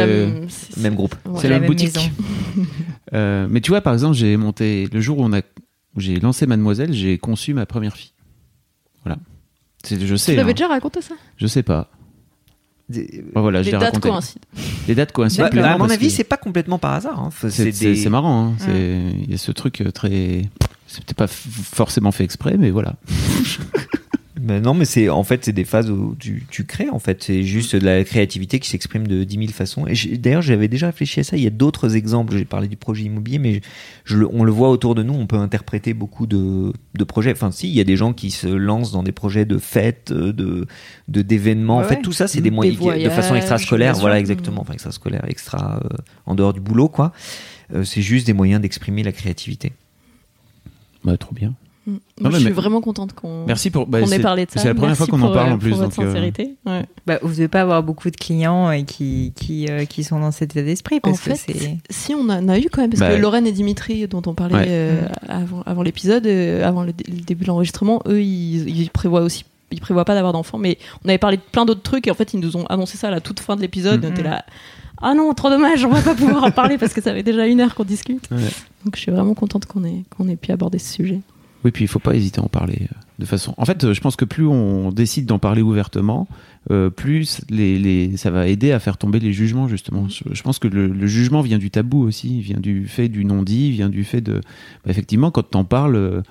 même- 0.77 0.95
groupe. 0.95 1.15
ouais. 1.25 1.39
C'est 1.41 1.49
la 1.49 1.55
la 1.55 1.59
même 1.61 1.67
boutique. 1.69 1.95
maison. 1.95 2.09
Euh, 3.13 3.47
mais 3.49 3.61
tu 3.61 3.69
vois, 3.69 3.81
par 3.81 3.93
exemple, 3.93 4.15
j'ai 4.15 4.35
monté 4.35 4.87
le 4.91 4.99
jour 4.99 5.19
où 5.19 5.23
on 5.23 5.31
a 5.31 5.41
j'ai 5.97 6.19
lancé 6.19 6.47
Mademoiselle, 6.47 6.91
j'ai 6.91 7.17
conçu 7.17 7.53
ma 7.53 7.65
première 7.65 7.95
fille. 7.95 8.11
Voilà. 9.03 9.19
C'est- 9.83 9.99
Je 9.99 10.13
Tu 10.13 10.17
sais. 10.17 10.35
l'avais 10.35 10.49
hein. 10.51 10.53
déjà 10.53 10.67
raconté 10.67 11.01
ça? 11.01 11.13
Je 11.37 11.45
sais 11.47 11.63
pas. 11.63 11.89
Bah, 12.89 13.41
voilà, 13.41 13.61
je 13.61 13.67
Les 13.67 13.71
l'ai 13.73 13.77
dates 13.79 13.95
raconté. 13.95 14.09
coïncident. 14.09 14.41
Les 14.87 14.95
dates 14.95 15.11
coïncident. 15.11 15.49
Bah, 15.53 15.71
à 15.73 15.77
mon 15.77 15.89
avis, 15.89 16.07
que 16.07 16.13
c'est 16.13 16.23
pas 16.23 16.37
complètement 16.37 16.77
par 16.79 16.93
hasard. 16.93 17.19
hein. 17.19 17.29
C'est 17.49 17.63
des- 17.65 17.71
c'est- 17.71 17.95
c'est 17.95 18.09
marrant. 18.09 18.47
hein. 18.49 18.53
C'est- 18.57 19.11
Il 19.23 19.31
y 19.31 19.33
a 19.35 19.37
ce 19.37 19.51
truc 19.51 19.81
euh, 19.81 19.91
très. 19.91 20.49
C'est 20.87 21.03
peut-être 21.03 21.17
pas 21.17 21.27
forcément 21.27 22.11
fait 22.11 22.23
exprès, 22.23 22.57
mais 22.57 22.71
voilà. 22.71 22.95
Mais 24.41 24.59
non, 24.59 24.73
mais 24.73 24.85
c'est 24.85 25.07
en 25.07 25.23
fait 25.23 25.45
c'est 25.45 25.53
des 25.53 25.63
phases 25.63 25.89
où 25.89 26.15
tu, 26.19 26.45
tu 26.49 26.65
crées. 26.65 26.89
En 26.89 26.99
fait, 26.99 27.23
c'est 27.23 27.43
juste 27.43 27.75
de 27.75 27.85
la 27.85 28.03
créativité 28.03 28.59
qui 28.59 28.69
s'exprime 28.69 29.07
de 29.07 29.23
10 29.23 29.37
000 29.37 29.47
façons. 29.51 29.87
Et 29.87 30.17
d'ailleurs, 30.17 30.41
j'avais 30.41 30.67
déjà 30.67 30.87
réfléchi 30.87 31.21
à 31.21 31.23
ça. 31.23 31.37
Il 31.37 31.43
y 31.43 31.47
a 31.47 31.51
d'autres 31.51 31.95
exemples. 31.95 32.35
J'ai 32.35 32.43
parlé 32.43 32.67
du 32.67 32.75
projet 32.75 33.03
immobilier, 33.05 33.39
mais 33.39 33.61
je, 34.03 34.17
on 34.33 34.43
le 34.43 34.51
voit 34.51 34.69
autour 34.69 34.93
de 34.93 35.03
nous. 35.03 35.13
On 35.13 35.25
peut 35.25 35.37
interpréter 35.37 35.93
beaucoup 35.93 36.27
de, 36.27 36.73
de 36.93 37.03
projets. 37.05 37.31
Enfin, 37.31 37.51
si, 37.51 37.69
il 37.69 37.75
y 37.75 37.79
a 37.79 37.85
des 37.85 37.95
gens 37.95 38.11
qui 38.11 38.29
se 38.29 38.47
lancent 38.47 38.91
dans 38.91 39.03
des 39.03 39.13
projets 39.13 39.45
de 39.45 39.57
fêtes, 39.57 40.11
de 40.11 40.67
de 41.07 41.21
d'événements. 41.21 41.77
Ouais, 41.77 41.85
en 41.85 41.87
fait, 41.87 42.01
tout 42.01 42.11
ça, 42.11 42.27
c'est 42.27 42.41
des 42.41 42.49
Des 42.49 42.55
moyens 42.55 43.03
de 43.03 43.09
façon 43.09 43.35
extrascolaire. 43.35 43.95
Voilà, 43.95 44.19
exactement. 44.19 44.61
Enfin, 44.61 44.73
extrascolaire, 44.73 45.23
extra 45.27 45.79
euh, 45.83 45.97
en 46.25 46.35
dehors 46.35 46.53
du 46.53 46.59
boulot, 46.59 46.89
quoi. 46.89 47.13
Euh, 47.73 47.83
c'est 47.83 48.01
juste 48.01 48.27
des 48.27 48.33
moyens 48.33 48.61
d'exprimer 48.61 49.01
la 49.01 49.11
créativité. 49.11 49.73
Bah, 51.03 51.17
trop 51.17 51.33
bien. 51.33 51.53
Mm. 51.87 51.91
Non, 52.21 52.29
je 52.31 52.35
mais- 52.37 52.39
suis 52.39 52.51
vraiment 52.51 52.81
contente 52.81 53.13
qu'on 53.13 53.45
Merci 53.45 53.69
pour. 53.69 53.85
bah, 53.85 53.99
ait 54.01 54.19
parlé 54.19 54.45
de 54.45 54.51
ça. 54.51 54.59
C'est 54.59 54.67
la 54.69 54.73
première 54.73 54.89
Merci 54.89 54.97
fois 55.03 55.07
qu'on 55.07 55.21
en 55.23 55.27
pour, 55.27 55.33
parle 55.35 55.49
euh, 55.49 55.53
en 55.53 55.57
plus. 55.59 55.69
Pour 55.69 55.79
votre 55.79 55.95
donc, 55.95 56.05
euh, 56.05 56.07
sincérité. 56.09 56.55
Ouais. 56.65 56.83
Bah, 57.05 57.19
vous 57.21 57.29
devez 57.29 57.47
pas 57.47 57.61
avoir 57.61 57.83
beaucoup 57.83 58.09
de 58.09 58.15
clients 58.17 58.71
et 58.71 58.85
qui, 58.85 59.33
qui, 59.35 59.67
euh, 59.69 59.85
qui 59.85 60.03
sont 60.03 60.19
dans 60.19 60.31
cet 60.31 60.55
état 60.55 60.65
d'esprit 60.65 60.95
En 60.97 60.99
parce 61.11 61.21
que 61.21 61.31
si 61.89 62.15
on 62.15 62.27
en 62.29 62.49
a 62.49 62.57
eu 62.59 62.69
quand 62.71 62.81
même, 62.81 62.89
parce 62.89 62.99
Bah, 63.01 63.15
que 63.15 63.21
Lorraine 63.21 63.45
et 63.45 63.51
Dimitri, 63.51 64.07
dont 64.07 64.21
on 64.25 64.33
parlait 64.33 64.55
Ouais. 64.55 64.65
euh, 64.67 65.01
avant, 65.27 65.61
avant 65.65 65.83
l'épisode, 65.83 66.25
euh, 66.25 66.65
avant 66.65 66.83
le, 66.83 66.91
dé- 66.93 67.05
le 67.07 67.21
début 67.21 67.43
de 67.43 67.49
l'enregistrement, 67.49 68.01
eux, 68.07 68.21
ils, 68.21 68.67
ils 68.81 68.89
prévoient 68.89 69.21
aussi. 69.21 69.45
Ils 69.71 69.81
prévoient 69.81 70.05
pas 70.05 70.13
d'avoir 70.15 70.31
d'enfants, 70.33 70.57
mais 70.59 70.77
on 71.03 71.09
avait 71.09 71.17
parlé 71.17 71.37
de 71.37 71.41
plein 71.51 71.65
d'autres 71.65 71.81
trucs 71.81 72.07
et 72.07 72.11
en 72.11 72.13
fait, 72.13 72.33
ils 72.33 72.39
nous 72.39 72.55
ont 72.55 72.65
annoncé 72.67 72.97
ça 72.97 73.07
à 73.07 73.11
la 73.11 73.19
toute 73.19 73.39
fin 73.39 73.55
de 73.55 73.61
l'épisode. 73.61 74.05
On 74.05 74.09
était 74.11 74.23
là. 74.23 74.45
Ah 75.01 75.13
non, 75.13 75.33
trop 75.33 75.49
dommage, 75.49 75.83
on 75.83 75.89
va 75.89 76.01
pas 76.01 76.15
pouvoir 76.15 76.43
en 76.45 76.51
parler 76.51 76.77
parce 76.77 76.93
que 76.93 77.01
ça 77.01 77.13
fait 77.13 77.23
déjà 77.23 77.45
une 77.47 77.59
heure 77.61 77.75
qu'on 77.75 77.83
discute. 77.83 78.27
Ouais. 78.31 78.37
Donc 78.85 78.95
je 78.95 79.01
suis 79.01 79.11
vraiment 79.11 79.33
contente 79.33 79.65
qu'on 79.65 79.83
ait, 79.83 80.03
qu'on 80.15 80.27
ait 80.29 80.35
pu 80.37 80.51
aborder 80.51 80.79
ce 80.79 80.93
sujet. 80.93 81.19
Oui, 81.65 81.71
puis 81.71 81.83
il 81.83 81.87
faut 81.87 81.99
pas 81.99 82.15
hésiter 82.15 82.39
à 82.39 82.43
en 82.43 82.47
parler 82.47 82.77
euh, 82.83 82.95
de 83.19 83.25
façon. 83.25 83.53
En 83.57 83.65
fait, 83.65 83.83
euh, 83.83 83.93
je 83.93 83.99
pense 83.99 84.15
que 84.15 84.23
plus 84.23 84.47
on 84.47 84.91
décide 84.91 85.25
d'en 85.25 85.39
parler 85.39 85.61
ouvertement, 85.61 86.27
euh, 86.71 86.89
plus 86.89 87.41
les, 87.49 87.77
les... 87.77 88.15
ça 88.15 88.31
va 88.31 88.47
aider 88.47 88.71
à 88.71 88.79
faire 88.79 88.97
tomber 88.97 89.19
les 89.19 89.33
jugements 89.33 89.67
justement. 89.67 90.07
Je, 90.07 90.23
je 90.31 90.43
pense 90.43 90.59
que 90.59 90.67
le, 90.67 90.87
le 90.87 91.07
jugement 91.07 91.41
vient 91.41 91.57
du 91.57 91.71
tabou 91.71 92.01
aussi, 92.03 92.39
vient 92.39 92.59
du 92.59 92.87
fait 92.87 93.09
du 93.09 93.25
non-dit, 93.25 93.71
vient 93.71 93.89
du 93.89 94.03
fait 94.03 94.21
de. 94.21 94.35
bah, 94.85 94.91
effectivement, 94.91 95.31
quand 95.31 95.43
t'en 95.43 95.65
parles, 95.65 95.95
euh, 95.95 96.21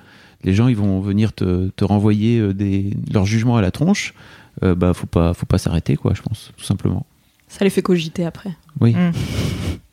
les 0.45 0.55
gens 0.55 0.69
ils 0.69 0.77
vont 0.77 1.01
venir 1.01 1.33
te, 1.33 1.69
te 1.71 1.85
renvoyer 1.85 2.55
des... 2.55 2.91
leur 3.13 3.27
jugement 3.27 3.57
à 3.57 3.61
la 3.63 3.71
tronche. 3.71 4.15
Euh, 4.63 4.75
bah, 4.75 4.95
faut 4.95 5.07
pas, 5.07 5.35
faut 5.35 5.47
pas 5.47 5.59
s'arrêter, 5.59 5.97
quoi. 5.97 6.13
Je 6.15 6.23
pense, 6.23 6.53
tout 6.57 6.65
simplement. 6.65 7.07
Ça 7.49 7.65
les 7.65 7.71
fait 7.71 7.83
cogiter 7.83 8.25
après. 8.25 8.51
Oui. 8.81 8.95
Mm. 8.95 9.13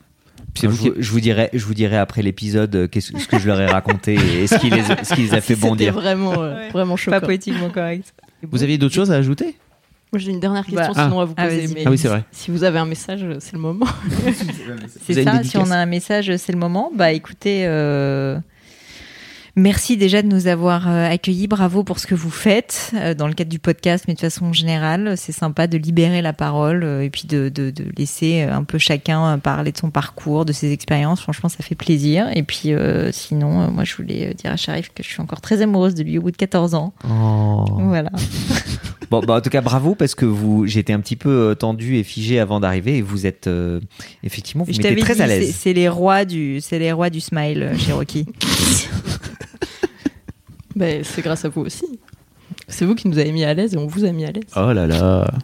Vous 0.62 0.70
je, 0.72 0.82
qui- 0.82 0.92
je 0.98 1.10
vous 1.10 1.20
dirai, 1.20 1.48
je 1.52 1.64
vous 1.64 1.74
dirai 1.74 1.96
après 1.96 2.22
l'épisode 2.22 2.74
euh, 2.76 2.88
ce 2.92 3.26
que 3.26 3.38
je 3.38 3.46
leur 3.46 3.60
ai 3.60 3.66
raconté 3.66 4.14
et 4.14 4.46
ce 4.46 4.56
qui 4.58 4.68
les, 4.70 4.82
ce 4.82 5.14
qui 5.14 5.22
les 5.22 5.32
a 5.34 5.40
fait 5.40 5.54
C'était 5.54 5.66
bondir. 5.68 5.94
vraiment, 5.94 6.42
euh, 6.42 6.54
Ouais. 6.54 6.68
vraiment 6.70 6.96
choquant. 6.96 7.18
Pas 7.20 7.24
poétiquement 7.26 7.70
correct. 7.70 8.12
Vous 8.42 8.62
aviez 8.62 8.76
d'autres 8.78 8.94
choses 8.94 9.10
à 9.10 9.14
ajouter? 9.16 9.56
Moi, 10.12 10.18
j'ai 10.18 10.30
une 10.30 10.40
dernière 10.40 10.66
question, 10.66 10.92
Bah, 10.94 11.04
sinon 11.04 11.20
à 11.20 11.24
vous 11.24 11.32
ah, 11.38 11.46
poser. 11.46 11.68
mais 11.74 11.84
Ah 11.86 11.90
oui, 11.90 11.96
c'est 11.96 12.08
vrai. 12.08 12.22
Si 12.32 12.50
vous 12.50 12.64
avez 12.64 12.78
un 12.78 12.84
message, 12.84 13.24
c'est 13.38 13.54
le 13.54 13.60
moment. 13.60 13.86
C'est 15.00 15.24
ça, 15.24 15.42
si 15.42 15.56
on 15.56 15.70
a 15.70 15.76
un 15.76 15.86
message, 15.86 16.36
c'est 16.36 16.52
le 16.52 16.58
moment. 16.58 16.90
Bah 16.94 17.12
écoutez, 17.12 17.62
euh, 17.66 18.38
merci 19.56 19.96
déjà 19.96 20.22
de 20.22 20.28
nous 20.28 20.46
avoir 20.46 20.88
euh, 20.88 21.08
accueillis. 21.08 21.46
Bravo 21.46 21.84
pour 21.84 21.98
ce 21.98 22.06
que 22.06 22.14
vous 22.14 22.30
faites 22.30 22.92
euh, 22.94 23.14
dans 23.14 23.26
le 23.26 23.34
cadre 23.34 23.50
du 23.50 23.58
podcast, 23.58 24.04
mais 24.08 24.14
de 24.14 24.20
façon 24.20 24.52
générale, 24.52 25.14
c'est 25.16 25.32
sympa 25.32 25.66
de 25.66 25.78
libérer 25.78 26.22
la 26.22 26.32
parole 26.32 26.84
euh, 26.84 27.02
et 27.02 27.10
puis 27.10 27.26
de, 27.26 27.48
de, 27.48 27.70
de 27.70 27.84
laisser 27.96 28.42
un 28.42 28.64
peu 28.64 28.78
chacun 28.78 29.38
parler 29.38 29.72
de 29.72 29.78
son 29.78 29.90
parcours, 29.90 30.44
de 30.44 30.52
ses 30.52 30.72
expériences. 30.72 31.20
Franchement, 31.20 31.48
ça 31.48 31.62
fait 31.62 31.74
plaisir. 31.74 32.28
Et 32.34 32.42
puis 32.42 32.72
euh, 32.72 33.10
sinon, 33.12 33.70
moi, 33.70 33.84
je 33.84 33.94
voulais 33.96 34.34
dire 34.34 34.52
à 34.52 34.56
Sharif 34.56 34.92
que 34.94 35.02
je 35.02 35.08
suis 35.08 35.20
encore 35.20 35.40
très 35.40 35.62
amoureuse 35.62 35.94
de 35.94 36.02
lui 36.02 36.18
au 36.18 36.22
bout 36.22 36.30
de 36.30 36.36
14 36.36 36.74
ans. 36.74 36.92
Oh. 37.08 37.64
Voilà. 37.78 38.10
Bon, 39.12 39.20
bah, 39.20 39.34
en 39.36 39.40
tout 39.42 39.50
cas, 39.50 39.60
bravo 39.60 39.94
parce 39.94 40.14
que 40.14 40.24
vous, 40.24 40.66
j'étais 40.66 40.94
un 40.94 41.00
petit 41.00 41.16
peu 41.16 41.28
euh, 41.28 41.54
tendu 41.54 41.96
et 41.98 42.02
figé 42.02 42.38
avant 42.40 42.60
d'arriver 42.60 42.96
et 42.96 43.02
vous 43.02 43.26
êtes 43.26 43.46
euh, 43.46 43.78
effectivement, 44.24 44.64
vous 44.64 44.72
très 44.72 44.94
dit, 44.94 45.02
à 45.02 45.14
c'est- 45.14 45.26
l'aise. 45.26 45.54
c'est 45.54 45.72
les 45.74 45.88
rois 45.88 46.24
du, 46.24 46.60
c'est 46.62 46.78
les 46.78 46.92
rois 46.92 47.10
du 47.10 47.20
smile, 47.20 47.62
euh, 47.62 47.76
Cherokee. 47.76 48.24
Ben, 50.74 51.04
c'est 51.04 51.20
grâce 51.20 51.44
à 51.44 51.50
vous 51.50 51.60
aussi. 51.60 51.84
C'est 52.66 52.86
vous 52.86 52.94
qui 52.94 53.06
nous 53.06 53.18
avez 53.18 53.30
mis 53.32 53.44
à 53.44 53.52
l'aise 53.52 53.74
et 53.74 53.76
on 53.76 53.86
vous 53.86 54.04
a 54.06 54.12
mis 54.12 54.24
à 54.24 54.32
l'aise. 54.32 54.44
Oh 54.56 54.72
là 54.72 54.86
là. 54.86 55.30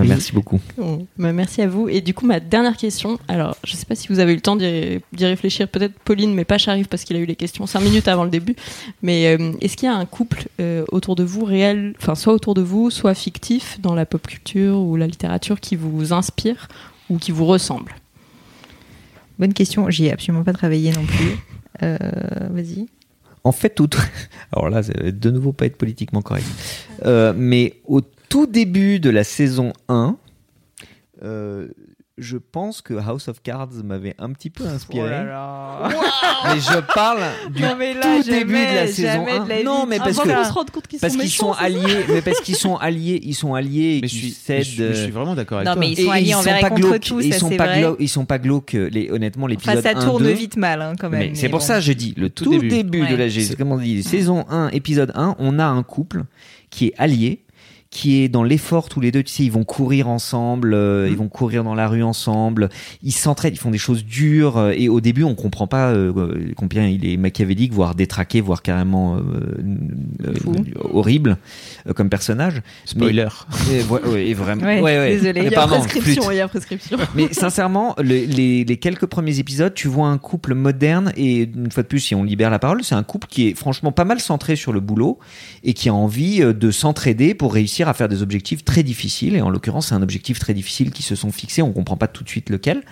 Bah, 0.00 0.08
Merci 0.08 0.32
beaucoup. 0.32 0.60
Bon, 0.76 1.06
bah, 1.16 1.32
merci 1.32 1.62
à 1.62 1.68
vous. 1.68 1.88
Et 1.88 2.00
du 2.00 2.14
coup, 2.14 2.26
ma 2.26 2.40
dernière 2.40 2.76
question. 2.76 3.18
Alors, 3.28 3.56
je 3.64 3.76
sais 3.76 3.86
pas 3.86 3.94
si 3.94 4.08
vous 4.08 4.18
avez 4.18 4.32
eu 4.32 4.36
le 4.36 4.40
temps 4.40 4.56
d'y 4.56 5.00
réfléchir. 5.24 5.68
Peut-être 5.68 5.98
Pauline, 6.00 6.34
mais 6.34 6.44
pas 6.44 6.58
Sharif 6.58 6.88
parce 6.88 7.04
qu'il 7.04 7.16
a 7.16 7.18
eu 7.18 7.26
les 7.26 7.36
questions 7.36 7.66
cinq 7.66 7.80
minutes 7.80 8.08
avant 8.08 8.24
le 8.24 8.30
début. 8.30 8.56
Mais 9.02 9.26
euh, 9.26 9.52
est-ce 9.60 9.76
qu'il 9.76 9.88
y 9.88 9.92
a 9.92 9.94
un 9.94 10.06
couple 10.06 10.48
euh, 10.60 10.84
autour 10.92 11.16
de 11.16 11.24
vous 11.24 11.44
réel, 11.44 11.94
enfin 11.98 12.14
soit 12.14 12.32
autour 12.32 12.54
de 12.54 12.62
vous, 12.62 12.90
soit 12.90 13.14
fictif 13.14 13.80
dans 13.80 13.94
la 13.94 14.06
pop 14.06 14.26
culture 14.26 14.78
ou 14.78 14.96
la 14.96 15.06
littérature 15.06 15.60
qui 15.60 15.76
vous 15.76 16.12
inspire 16.12 16.68
ou 17.08 17.18
qui 17.18 17.32
vous 17.32 17.46
ressemble? 17.46 17.94
Bonne 19.38 19.54
question. 19.54 19.88
J'y 19.90 20.06
ai 20.06 20.12
absolument 20.12 20.44
pas 20.44 20.52
travaillé 20.52 20.92
non 20.92 21.04
plus. 21.04 21.36
Euh, 21.82 21.96
Vas-y. 22.50 22.86
En 23.44 23.52
fait, 23.52 23.70
tout. 23.70 23.88
Alors 24.52 24.68
là, 24.70 24.82
ça 24.82 24.92
va 24.94 25.10
de 25.10 25.30
nouveau 25.30 25.52
pas 25.52 25.66
être 25.66 25.76
politiquement 25.76 26.22
correct. 26.22 26.46
Euh, 27.06 27.32
mais 27.34 27.74
au 27.86 28.02
tout 28.30 28.46
début 28.46 28.98
de 29.00 29.10
la 29.10 29.24
saison 29.24 29.74
1, 29.90 30.16
euh, 31.22 31.68
je 32.16 32.36
pense 32.36 32.82
que 32.82 32.92
House 32.94 33.28
of 33.28 33.42
Cards 33.42 33.70
m'avait 33.82 34.14
un 34.18 34.32
petit 34.32 34.50
peu 34.50 34.66
inspiré. 34.66 35.08
mais 35.08 36.60
je 36.60 36.80
parle 36.94 37.20
du 37.50 37.62
Non, 37.62 37.76
mais 37.78 37.94
là, 37.94 38.00
tout 38.02 38.22
jamais, 38.22 38.38
début 38.40 38.52
de 38.52 38.74
la 38.74 38.86
saison 38.88 39.08
jamais 39.08 39.32
1. 39.32 39.44
de 39.44 39.48
la 39.48 39.62
non, 39.62 39.86
mais 39.86 39.98
parce 39.98 40.18
rende 40.18 40.70
compte 40.70 40.86
qu'ils 40.86 41.00
parce 41.00 41.16
qu'ils 41.16 41.30
sont 41.30 41.52
alliés, 41.52 42.04
mais 42.12 42.20
parce 42.20 42.40
qu'ils 42.40 42.56
sont 42.56 42.76
alliés, 42.76 43.20
ils 43.24 43.34
sont 43.34 43.54
alliés 43.54 43.96
et 43.96 44.00
Mais 44.02 44.08
je 44.08 44.14
suis, 44.16 44.30
cèdent. 44.32 44.64
je 44.64 44.70
suis- 44.70 44.84
je 44.88 44.92
suis 45.04 45.10
vraiment 45.10 45.34
d'accord 45.34 45.58
avec 45.58 45.68
Non, 45.68 45.74
toi. 45.74 45.80
mais 45.80 45.92
ils 45.92 46.04
sont 46.04 46.10
alliés 46.10 46.34
envers 46.34 46.58
et 46.58 46.60
pas 46.60 46.68
contre 46.70 46.80
glauques, 46.88 47.00
tout, 47.00 47.20
ils 47.20 47.32
ça, 47.32 47.38
sont 47.38 47.50
pas 47.56 47.66
vrai. 47.66 47.80
glauques, 47.80 47.96
ils 48.00 48.08
sont 48.08 48.24
pas 48.26 48.38
glauques. 48.38 48.72
Les, 48.72 49.10
honnêtement, 49.10 49.46
l'épisode 49.46 49.78
Enfin, 49.78 49.92
ça 49.94 49.98
1, 49.98 50.04
tourne 50.04 50.22
2, 50.24 50.30
vite 50.32 50.56
mal, 50.58 50.82
hein, 50.82 50.92
quand 51.00 51.08
même. 51.08 51.30
mais 51.30 51.34
c'est 51.34 51.48
pour 51.48 51.60
bon. 51.60 51.64
ça, 51.64 51.80
j'ai 51.80 51.94
dit, 51.94 52.14
le 52.18 52.28
tout, 52.28 52.44
Tout 52.44 52.50
début, 52.50 52.68
début. 52.68 53.06
de 53.06 53.16
la 53.16 53.24
Ouais. 53.26 53.54
comment 53.56 53.76
on 53.76 53.78
dit, 53.78 54.02
saison 54.02 54.44
1, 54.50 54.68
épisode 54.70 55.12
1, 55.14 55.36
on 55.38 55.58
a 55.58 55.64
un 55.66 55.82
couple 55.82 56.24
qui 56.68 56.88
est 56.88 56.94
allié, 56.98 57.44
qui 57.90 58.22
est 58.22 58.28
dans 58.28 58.44
l'effort 58.44 58.88
tous 58.88 59.00
les 59.00 59.10
deux, 59.10 59.24
tu 59.24 59.32
sais, 59.32 59.42
ils 59.42 59.50
vont 59.50 59.64
courir 59.64 60.08
ensemble, 60.08 60.74
euh, 60.74 61.08
ils 61.10 61.16
vont 61.16 61.26
courir 61.28 61.64
dans 61.64 61.74
la 61.74 61.88
rue 61.88 62.04
ensemble, 62.04 62.68
ils 63.02 63.10
s'entraident, 63.10 63.54
ils 63.54 63.58
font 63.58 63.72
des 63.72 63.78
choses 63.78 64.04
dures, 64.04 64.58
euh, 64.58 64.72
et 64.76 64.88
au 64.88 65.00
début, 65.00 65.24
on 65.24 65.34
comprend 65.34 65.66
pas 65.66 65.90
euh, 65.90 66.12
euh, 66.16 66.52
combien 66.56 66.86
il 66.86 67.04
est 67.04 67.16
machiavélique, 67.16 67.72
voire 67.72 67.96
détraqué, 67.96 68.40
voire 68.40 68.62
carrément 68.62 69.16
euh, 69.16 69.20
euh, 70.24 70.32
horrible 70.92 71.36
euh, 71.88 71.92
comme 71.92 72.08
personnage. 72.10 72.62
Spoiler. 72.84 73.26
Et, 73.72 73.82
ouais, 73.82 74.00
ouais, 74.06 74.26
et 74.28 74.34
vraiment. 74.34 74.62
Ouais, 74.62 74.80
ouais, 74.80 74.98
ouais. 74.98 75.10
désolé. 75.16 75.40
Mais 75.40 75.46
Il 75.46 75.50
y 75.50 75.54
a 75.54 75.58
pardon, 75.58 75.80
prescription, 75.80 76.30
il 76.30 76.36
y 76.36 76.40
a 76.40 76.46
prescription. 76.48 76.96
Mais 77.16 77.32
sincèrement, 77.32 77.96
le- 77.98 78.04
les, 78.24 78.64
les 78.64 78.76
quelques 78.76 79.06
premiers 79.06 79.40
épisodes, 79.40 79.74
tu 79.74 79.88
vois 79.88 80.08
un 80.08 80.18
couple 80.18 80.54
moderne 80.54 81.12
et 81.16 81.42
une 81.42 81.72
fois 81.72 81.82
de 81.82 81.88
plus, 81.88 81.98
si 82.00 82.14
on 82.14 82.22
libère 82.22 82.50
la 82.50 82.58
parole, 82.60 82.84
c'est 82.84 82.94
un 82.94 83.02
couple 83.02 83.26
qui 83.28 83.48
est 83.48 83.54
franchement 83.54 83.90
pas 83.90 84.04
mal 84.04 84.20
centré 84.20 84.54
sur 84.54 84.72
le 84.72 84.78
boulot 84.80 85.18
et 85.64 85.74
qui 85.74 85.88
a 85.88 85.94
envie 85.94 86.38
de 86.40 86.70
s'entraider 86.70 87.34
pour 87.34 87.52
réussir 87.52 87.79
à 87.88 87.94
faire 87.94 88.08
des 88.08 88.22
objectifs 88.22 88.64
très 88.64 88.82
difficiles. 88.82 89.36
Et 89.36 89.42
en 89.42 89.50
l'occurrence, 89.50 89.88
c'est 89.88 89.94
un 89.94 90.02
objectif 90.02 90.38
très 90.38 90.54
difficile 90.54 90.90
qui 90.90 91.02
se 91.02 91.14
sont 91.14 91.32
fixés. 91.32 91.62
On 91.62 91.72
comprend 91.72 91.96
pas 91.96 92.08
tout 92.08 92.24
de 92.24 92.28
suite 92.28 92.50
lequel. 92.50 92.82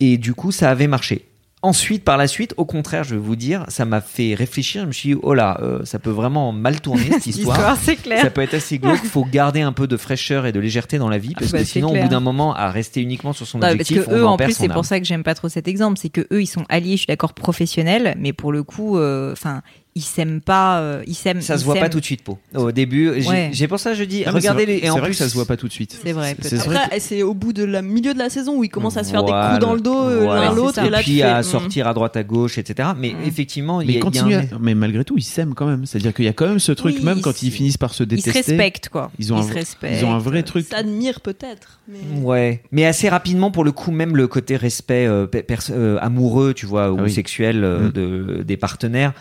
Et 0.00 0.18
du 0.18 0.34
coup, 0.34 0.52
ça 0.52 0.70
avait 0.70 0.88
marché. 0.88 1.26
Ensuite, 1.64 2.02
par 2.02 2.16
la 2.16 2.26
suite, 2.26 2.54
au 2.56 2.64
contraire, 2.64 3.04
je 3.04 3.14
vais 3.14 3.20
vous 3.20 3.36
dire, 3.36 3.64
ça 3.68 3.84
m'a 3.84 4.00
fait 4.00 4.34
réfléchir. 4.34 4.82
Je 4.82 4.86
me 4.88 4.92
suis 4.92 5.10
dit, 5.10 5.20
oh 5.22 5.32
là, 5.32 5.60
euh, 5.62 5.84
ça 5.84 6.00
peut 6.00 6.10
vraiment 6.10 6.50
mal 6.50 6.80
tourner 6.80 7.04
cette 7.12 7.26
histoire. 7.28 7.76
C'est 7.80 7.94
clair. 7.94 8.20
Ça 8.20 8.30
peut 8.30 8.40
être 8.40 8.54
assez 8.54 8.80
glauque. 8.80 8.98
Il 9.04 9.08
faut 9.08 9.24
garder 9.24 9.60
un 9.60 9.72
peu 9.72 9.86
de 9.86 9.96
fraîcheur 9.96 10.44
et 10.44 10.50
de 10.50 10.58
légèreté 10.58 10.98
dans 10.98 11.08
la 11.08 11.18
vie 11.18 11.34
parce 11.38 11.52
bah, 11.52 11.58
que 11.60 11.64
sinon, 11.64 11.92
au 11.92 12.02
bout 12.02 12.08
d'un 12.08 12.18
moment, 12.18 12.52
à 12.52 12.72
rester 12.72 13.00
uniquement 13.00 13.32
sur 13.32 13.46
son 13.46 13.58
Non, 13.58 13.62
parce 13.62 13.74
objectif, 13.74 14.06
que 14.06 14.10
on 14.10 14.16
eux, 14.16 14.26
en 14.26 14.36
plus, 14.36 14.56
c'est 14.56 14.68
pour 14.68 14.84
ça 14.84 14.98
que 14.98 15.06
j'aime 15.06 15.22
pas 15.22 15.36
trop 15.36 15.48
cet 15.48 15.68
exemple, 15.68 16.00
c'est 16.02 16.08
que 16.08 16.26
eux, 16.32 16.42
ils 16.42 16.48
sont 16.48 16.64
alliés. 16.68 16.92
Je 16.92 17.02
suis 17.02 17.06
d'accord, 17.06 17.32
professionnels, 17.32 18.16
mais 18.18 18.32
pour 18.32 18.50
le 18.50 18.64
coup, 18.64 18.98
euh, 18.98 19.30
enfin, 19.30 19.62
ils 19.94 20.02
s'aiment 20.02 20.40
pas. 20.40 20.80
euh, 20.80 21.02
ils 21.06 21.14
s'aiment. 21.14 21.40
Ça 21.42 21.56
se 21.58 21.62
ils 21.62 21.64
voit 21.66 21.74
pas 21.74 21.88
tout 21.88 22.00
de 22.00 22.04
suite, 22.04 22.22
Po. 22.24 22.38
Au 22.54 22.72
début, 22.72 23.12
j'ai 23.20 23.28
Ouais. 23.28 23.68
pour 23.68 23.78
ça, 23.78 23.92
je 23.94 24.04
dis, 24.04 24.24
Non, 24.24 24.32
regardez 24.32 24.64
les. 24.66 24.76
Et 24.76 24.80
C'est 24.82 24.90
en 24.90 24.94
vrai 24.98 25.08
plus, 25.08 25.10
que 25.12 25.16
ça 25.24 25.28
se 25.28 25.34
voit 25.34 25.44
pas 25.44 25.56
tout 25.56 25.68
de 25.68 25.72
suite. 25.72 25.98
C'est 26.02 26.12
vrai, 26.12 26.34
C'est 26.40 26.48
peut-être. 26.50 26.64
vrai 26.66 26.76
Après, 26.84 27.00
c'est 27.00 27.22
au 27.22 27.34
bout 27.34 27.52
de 27.52 27.64
la 27.64 27.82
milieu 27.82 28.14
de 28.14 28.18
la 28.18 28.30
saison 28.30 28.56
où 28.56 28.64
ils 28.64 28.70
commencent 28.70 28.96
à 28.96 29.04
se 29.04 29.10
faire 29.10 29.22
Voilà. 29.22 29.48
des 29.48 29.54
coups 29.56 29.66
dans 29.66 29.74
le 29.74 29.80
dos 29.80 30.04
euh, 30.08 30.24
Voilà. 30.24 30.46
l'un 30.46 30.54
l'autre. 30.54 30.74
Ça. 30.76 30.86
Et 30.86 30.90
là, 30.90 31.00
puis 31.00 31.16
fais, 31.18 31.22
à 31.22 31.40
hmm. 31.40 31.42
sortir 31.42 31.86
à 31.88 31.94
droite 31.94 32.16
à 32.16 32.22
gauche, 32.22 32.56
etc. 32.58 32.88
Mais 32.96 33.10
Mm. 33.12 33.26
effectivement, 33.26 33.80
il 33.82 33.86
Mais 33.88 33.92
y 33.92 33.96
a, 33.96 33.98
il 33.98 33.98
y 33.98 34.00
a 34.00 34.04
continue, 34.04 34.34
un- 34.34 34.40
à- 34.40 34.58
mais 34.60 34.74
malgré 34.74 35.04
tout, 35.04 35.16
ils 35.18 35.22
s'aiment 35.22 35.54
quand 35.54 35.66
même. 35.66 35.84
C'est-à-dire 35.84 36.14
qu'il 36.14 36.24
y 36.24 36.28
a 36.28 36.32
quand 36.32 36.48
même 36.48 36.58
ce 36.58 36.72
truc, 36.72 36.96
Oui, 36.98 37.04
même 37.04 37.20
quand 37.20 37.42
ils 37.42 37.48
ils 37.48 37.50
se- 37.50 37.56
finissent 37.56 37.76
par 37.78 37.92
se 37.92 38.02
Ils 38.02 38.06
détester. 38.06 38.30
se 38.42 38.50
respectent, 38.50 38.88
quoi. 38.88 39.10
Ils 39.18 39.32
ont 39.32 39.36
un- 39.36 39.42
se 39.42 39.52
respectent. 39.52 39.94
Ils 40.00 40.04
ont 40.06 40.12
un 40.14 40.18
vrai 40.18 40.42
truc. 40.42 40.66
s'admirent 40.68 41.20
peut-être. 41.20 41.80
Ouais, 42.22 42.62
mais 42.72 42.86
assez 42.86 43.08
rapidement 43.08 43.50
pour 43.50 43.64
le 43.64 43.72
coup, 43.72 43.90
même 43.90 44.16
le 44.16 44.26
côté 44.26 44.56
respect 44.56 45.06
euh, 45.06 45.26
euh, 45.70 45.98
amoureux, 46.00 46.54
tu 46.54 46.64
vois, 46.66 46.90
ou 46.92 47.00
Ah 47.04 47.08
sexuel 47.08 47.62
euh, 47.64 47.88
Mm. 47.88 47.92
de, 47.92 48.42
des 48.42 48.56
partenaires. 48.56 49.12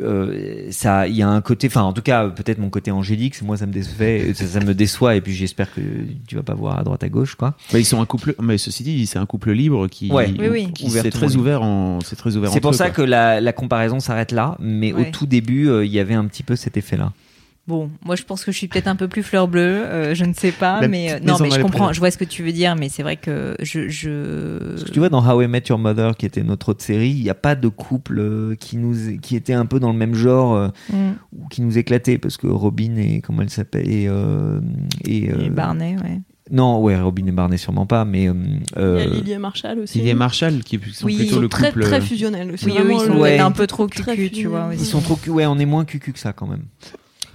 Euh, 0.00 0.68
ça, 0.70 1.06
il 1.06 1.14
y 1.14 1.22
a 1.22 1.28
un 1.28 1.40
côté, 1.40 1.66
enfin, 1.66 1.82
en 1.82 1.92
tout 1.92 2.02
cas, 2.02 2.28
peut-être 2.28 2.58
mon 2.58 2.70
côté 2.70 2.90
angélique, 2.90 3.34
c'est 3.34 3.44
moi 3.44 3.56
ça 3.56 3.66
me 3.66 3.72
déçoit, 3.72 4.06
ça, 4.34 4.46
ça 4.46 4.60
me 4.60 4.74
déçoit, 4.74 5.16
et 5.16 5.20
puis 5.20 5.34
j'espère 5.34 5.72
que 5.72 5.80
tu 6.26 6.36
vas 6.36 6.42
pas 6.42 6.54
voir 6.54 6.78
à 6.78 6.84
droite 6.84 7.02
à 7.02 7.08
gauche, 7.08 7.34
quoi. 7.34 7.54
Bah, 7.72 7.78
ils 7.78 7.84
sont 7.84 8.00
un 8.00 8.06
couple, 8.06 8.34
mais 8.40 8.58
ceci 8.58 8.82
dit, 8.82 9.06
c'est 9.06 9.18
un 9.18 9.26
couple 9.26 9.52
libre 9.52 9.88
qui, 9.88 10.10
Ouais. 10.10 10.32
Oui, 10.38 10.48
oui. 10.50 10.72
qui 10.72 10.86
Ouvertement 10.86 11.02
c'est 11.02 11.10
très 11.10 11.36
ouvert 11.36 11.62
en, 11.62 12.00
c'est 12.00 12.16
très 12.16 12.36
ouvert. 12.36 12.50
C'est 12.50 12.60
pour 12.60 12.70
eux, 12.70 12.74
ça 12.74 12.86
quoi. 12.86 12.94
que 12.94 13.02
la, 13.02 13.40
la 13.40 13.52
comparaison 13.52 14.00
s'arrête 14.00 14.32
là, 14.32 14.56
mais 14.60 14.92
au 14.92 15.04
tout 15.04 15.26
début, 15.26 15.68
euh, 15.68 15.84
il 15.84 15.92
y 15.92 15.98
avait 15.98 16.14
un 16.14 16.24
petit 16.26 16.42
peu 16.42 16.56
cet 16.56 16.76
effet-là. 16.76 17.12
Bon, 17.68 17.90
moi 18.04 18.16
je 18.16 18.24
pense 18.24 18.44
que 18.44 18.50
je 18.50 18.56
suis 18.56 18.66
peut-être 18.66 18.88
un 18.88 18.96
peu 18.96 19.06
plus 19.06 19.22
fleur 19.22 19.46
bleue, 19.46 19.60
euh, 19.62 20.14
je 20.16 20.24
ne 20.24 20.32
sais 20.34 20.50
pas, 20.50 20.86
mais 20.88 21.12
euh, 21.12 21.20
non, 21.20 21.36
mais 21.40 21.48
je 21.48 21.60
comprends, 21.60 21.92
je 21.92 22.00
vois 22.00 22.10
ce 22.10 22.18
que 22.18 22.24
tu 22.24 22.42
veux 22.42 22.50
dire, 22.50 22.74
mais 22.74 22.88
c'est 22.88 23.04
vrai 23.04 23.16
que 23.16 23.54
je, 23.60 23.88
je... 23.88 24.70
Parce 24.70 24.82
que 24.84 24.90
tu 24.90 24.98
vois, 24.98 25.08
dans 25.10 25.24
How 25.24 25.42
I 25.42 25.46
Met 25.46 25.62
Your 25.68 25.78
Mother, 25.78 26.16
qui 26.16 26.26
était 26.26 26.42
notre 26.42 26.70
autre 26.70 26.82
série, 26.82 27.10
il 27.10 27.22
n'y 27.22 27.30
a 27.30 27.34
pas 27.36 27.54
de 27.54 27.68
couple 27.68 28.18
euh, 28.18 28.54
qui 28.56 28.78
nous 28.78 29.16
qui 29.20 29.36
était 29.36 29.52
un 29.52 29.64
peu 29.66 29.78
dans 29.78 29.92
le 29.92 29.98
même 29.98 30.14
genre 30.16 30.54
euh, 30.56 30.68
Mm. 30.92 31.12
ou 31.38 31.46
qui 31.48 31.62
nous 31.62 31.78
éclatait 31.78 32.18
parce 32.18 32.36
que 32.36 32.48
Robin 32.48 32.96
et 32.96 33.20
comment 33.20 33.42
elle 33.42 33.50
s'appelle 33.50 33.88
et, 33.88 34.06
euh, 34.08 34.58
et, 35.04 35.30
euh, 35.30 35.44
Et 35.44 35.48
Barney, 35.48 35.94
ouais. 36.02 36.20
non 36.50 36.80
ouais 36.82 37.00
Robin 37.00 37.26
et 37.26 37.30
Barney 37.32 37.58
sûrement 37.58 37.86
pas 37.86 38.04
mais 38.04 38.28
euh, 38.28 38.34
Il 38.76 39.08
y 39.08 39.12
a 39.12 39.14
Lily 39.14 39.32
et 39.34 39.38
Marshall 39.38 39.78
aussi. 39.78 40.00
Il 40.00 40.04
y 40.04 40.10
a 40.10 40.14
Marshall 40.16 40.64
qui 40.64 40.80
sont 40.92 41.06
Oui, 41.06 41.12
Ils 41.14 41.18
plutôt 41.18 41.34
sont 41.36 41.40
le 41.42 41.48
très, 41.48 41.68
couple. 41.68 41.82
très 41.84 42.00
fusionnels 42.00 42.50
aussi. 42.50 42.64
Oui, 42.66 42.72
Vraiment, 42.72 43.00
ils 43.00 43.06
sont 43.06 43.16
Ouais. 43.20 43.30
peut-être 43.30 43.44
un 43.44 43.50
peu 43.52 43.66
trop 43.68 43.86
cucu, 43.86 44.30
tu 44.32 44.48
vois. 44.48 44.70
ils 44.72 44.80
sont 44.84 45.00
trop 45.00 45.14
cu- 45.14 45.30
ouais 45.30 45.46
on 45.46 45.58
est 45.60 45.64
moins 45.66 45.84
cucu 45.84 46.12
que 46.12 46.18
ça 46.18 46.32
quand 46.32 46.48
même. 46.48 46.64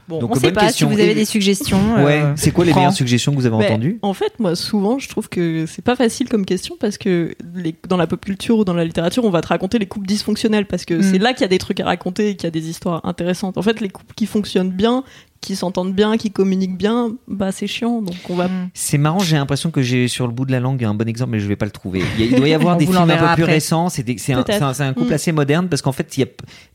Bon, 0.07 0.19
Donc, 0.19 0.31
on 0.31 0.35
sait 0.35 0.41
bonne 0.47 0.53
pas 0.53 0.61
question. 0.67 0.87
si 0.89 0.95
vous 0.95 1.01
avez 1.01 1.11
Et- 1.11 1.15
des 1.15 1.25
suggestions. 1.25 1.95
ouais 2.03 2.21
euh, 2.21 2.33
c'est 2.37 2.51
quoi 2.51 2.63
les 2.63 2.71
prends. 2.71 2.79
meilleures 2.79 2.93
suggestions 2.93 3.33
que 3.33 3.37
vous 3.37 3.45
avez 3.45 3.57
Mais 3.57 3.65
entendues 3.65 3.99
En 4.01 4.13
fait, 4.13 4.31
moi, 4.39 4.55
souvent, 4.55 4.99
je 4.99 5.09
trouve 5.09 5.27
que 5.27 5.65
c'est 5.67 5.81
pas 5.83 5.97
facile 5.97 6.29
comme 6.29 6.45
question 6.45 6.75
parce 6.79 6.97
que 6.97 7.35
les- 7.55 7.75
dans 7.89 7.97
la 7.97 8.07
pop 8.07 8.23
culture 8.23 8.57
ou 8.57 8.63
dans 8.63 8.73
la 8.73 8.85
littérature, 8.85 9.25
on 9.25 9.29
va 9.29 9.41
te 9.41 9.47
raconter 9.49 9.79
les 9.79 9.85
couples 9.85 10.07
dysfonctionnels 10.07 10.65
parce 10.65 10.85
que 10.85 10.93
Mm. 10.93 11.01
c'est 11.03 11.17
là 11.17 11.33
qu'il 11.33 11.41
y 11.41 11.45
a 11.45 11.49
des 11.49 11.57
trucs 11.57 11.79
à 11.81 11.85
raconter 11.85 12.29
et 12.29 12.35
qu'il 12.35 12.45
y 12.45 12.47
a 12.47 12.51
des 12.51 12.69
histoires 12.69 13.01
intéressantes. 13.05 13.57
En 13.57 13.61
fait, 13.61 13.81
les 13.81 13.89
couples 13.89 14.13
qui 14.15 14.25
fonctionnent 14.27 14.71
bien, 14.71 15.03
qui 15.41 15.55
s'entendent 15.55 15.93
bien, 15.93 16.17
qui 16.17 16.31
communiquent 16.31 16.77
bien, 16.77 17.11
bah 17.27 17.51
c'est 17.51 17.67
chiant. 17.67 18.01
Donc 18.01 18.15
on 18.29 18.35
va. 18.35 18.47
Mm. 18.47 18.69
C'est 18.73 18.97
marrant, 18.97 19.19
j'ai 19.19 19.35
l'impression 19.37 19.71
que 19.71 19.81
j'ai 19.81 20.07
sur 20.07 20.27
le 20.27 20.33
bout 20.33 20.45
de 20.45 20.51
la 20.51 20.59
langue 20.59 20.83
un 20.83 20.93
bon 20.93 21.07
exemple, 21.07 21.31
mais 21.31 21.39
je 21.39 21.47
vais 21.47 21.55
pas 21.55 21.65
le 21.65 21.71
trouver. 21.71 22.01
Il, 22.17 22.25
y 22.25 22.27
a- 22.27 22.31
il 22.31 22.35
doit 22.35 22.47
y 22.49 22.53
avoir 22.53 22.75
On 22.75 22.79
des 22.79 22.85
films 22.85 22.97
un 22.97 23.07
peu 23.07 23.33
plus 23.35 23.43
récents. 23.43 23.89
C'est 23.89 24.03
un, 24.33 24.39
un- 24.39 24.93
couple 24.93 25.09
Mm. 25.11 25.13
assez 25.13 25.31
moderne 25.31 25.67
parce 25.69 25.81
qu'en 25.81 25.91
fait, 25.91 26.17
il 26.17 26.21
y 26.21 26.23
a- 26.23 26.27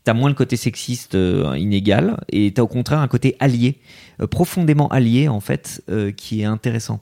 t'as 0.03 0.13
moins 0.13 0.29
le 0.29 0.35
côté 0.35 0.55
sexiste 0.55 1.15
euh, 1.15 1.55
inégal 1.57 2.17
et 2.31 2.51
t'as 2.53 2.61
au 2.63 2.67
contraire 2.67 2.99
un 2.99 3.07
côté 3.07 3.35
allié, 3.39 3.79
euh, 4.21 4.27
profondément 4.27 4.87
allié 4.87 5.27
en 5.27 5.39
fait, 5.39 5.83
euh, 5.89 6.11
qui 6.11 6.41
est 6.41 6.45
intéressant. 6.45 6.99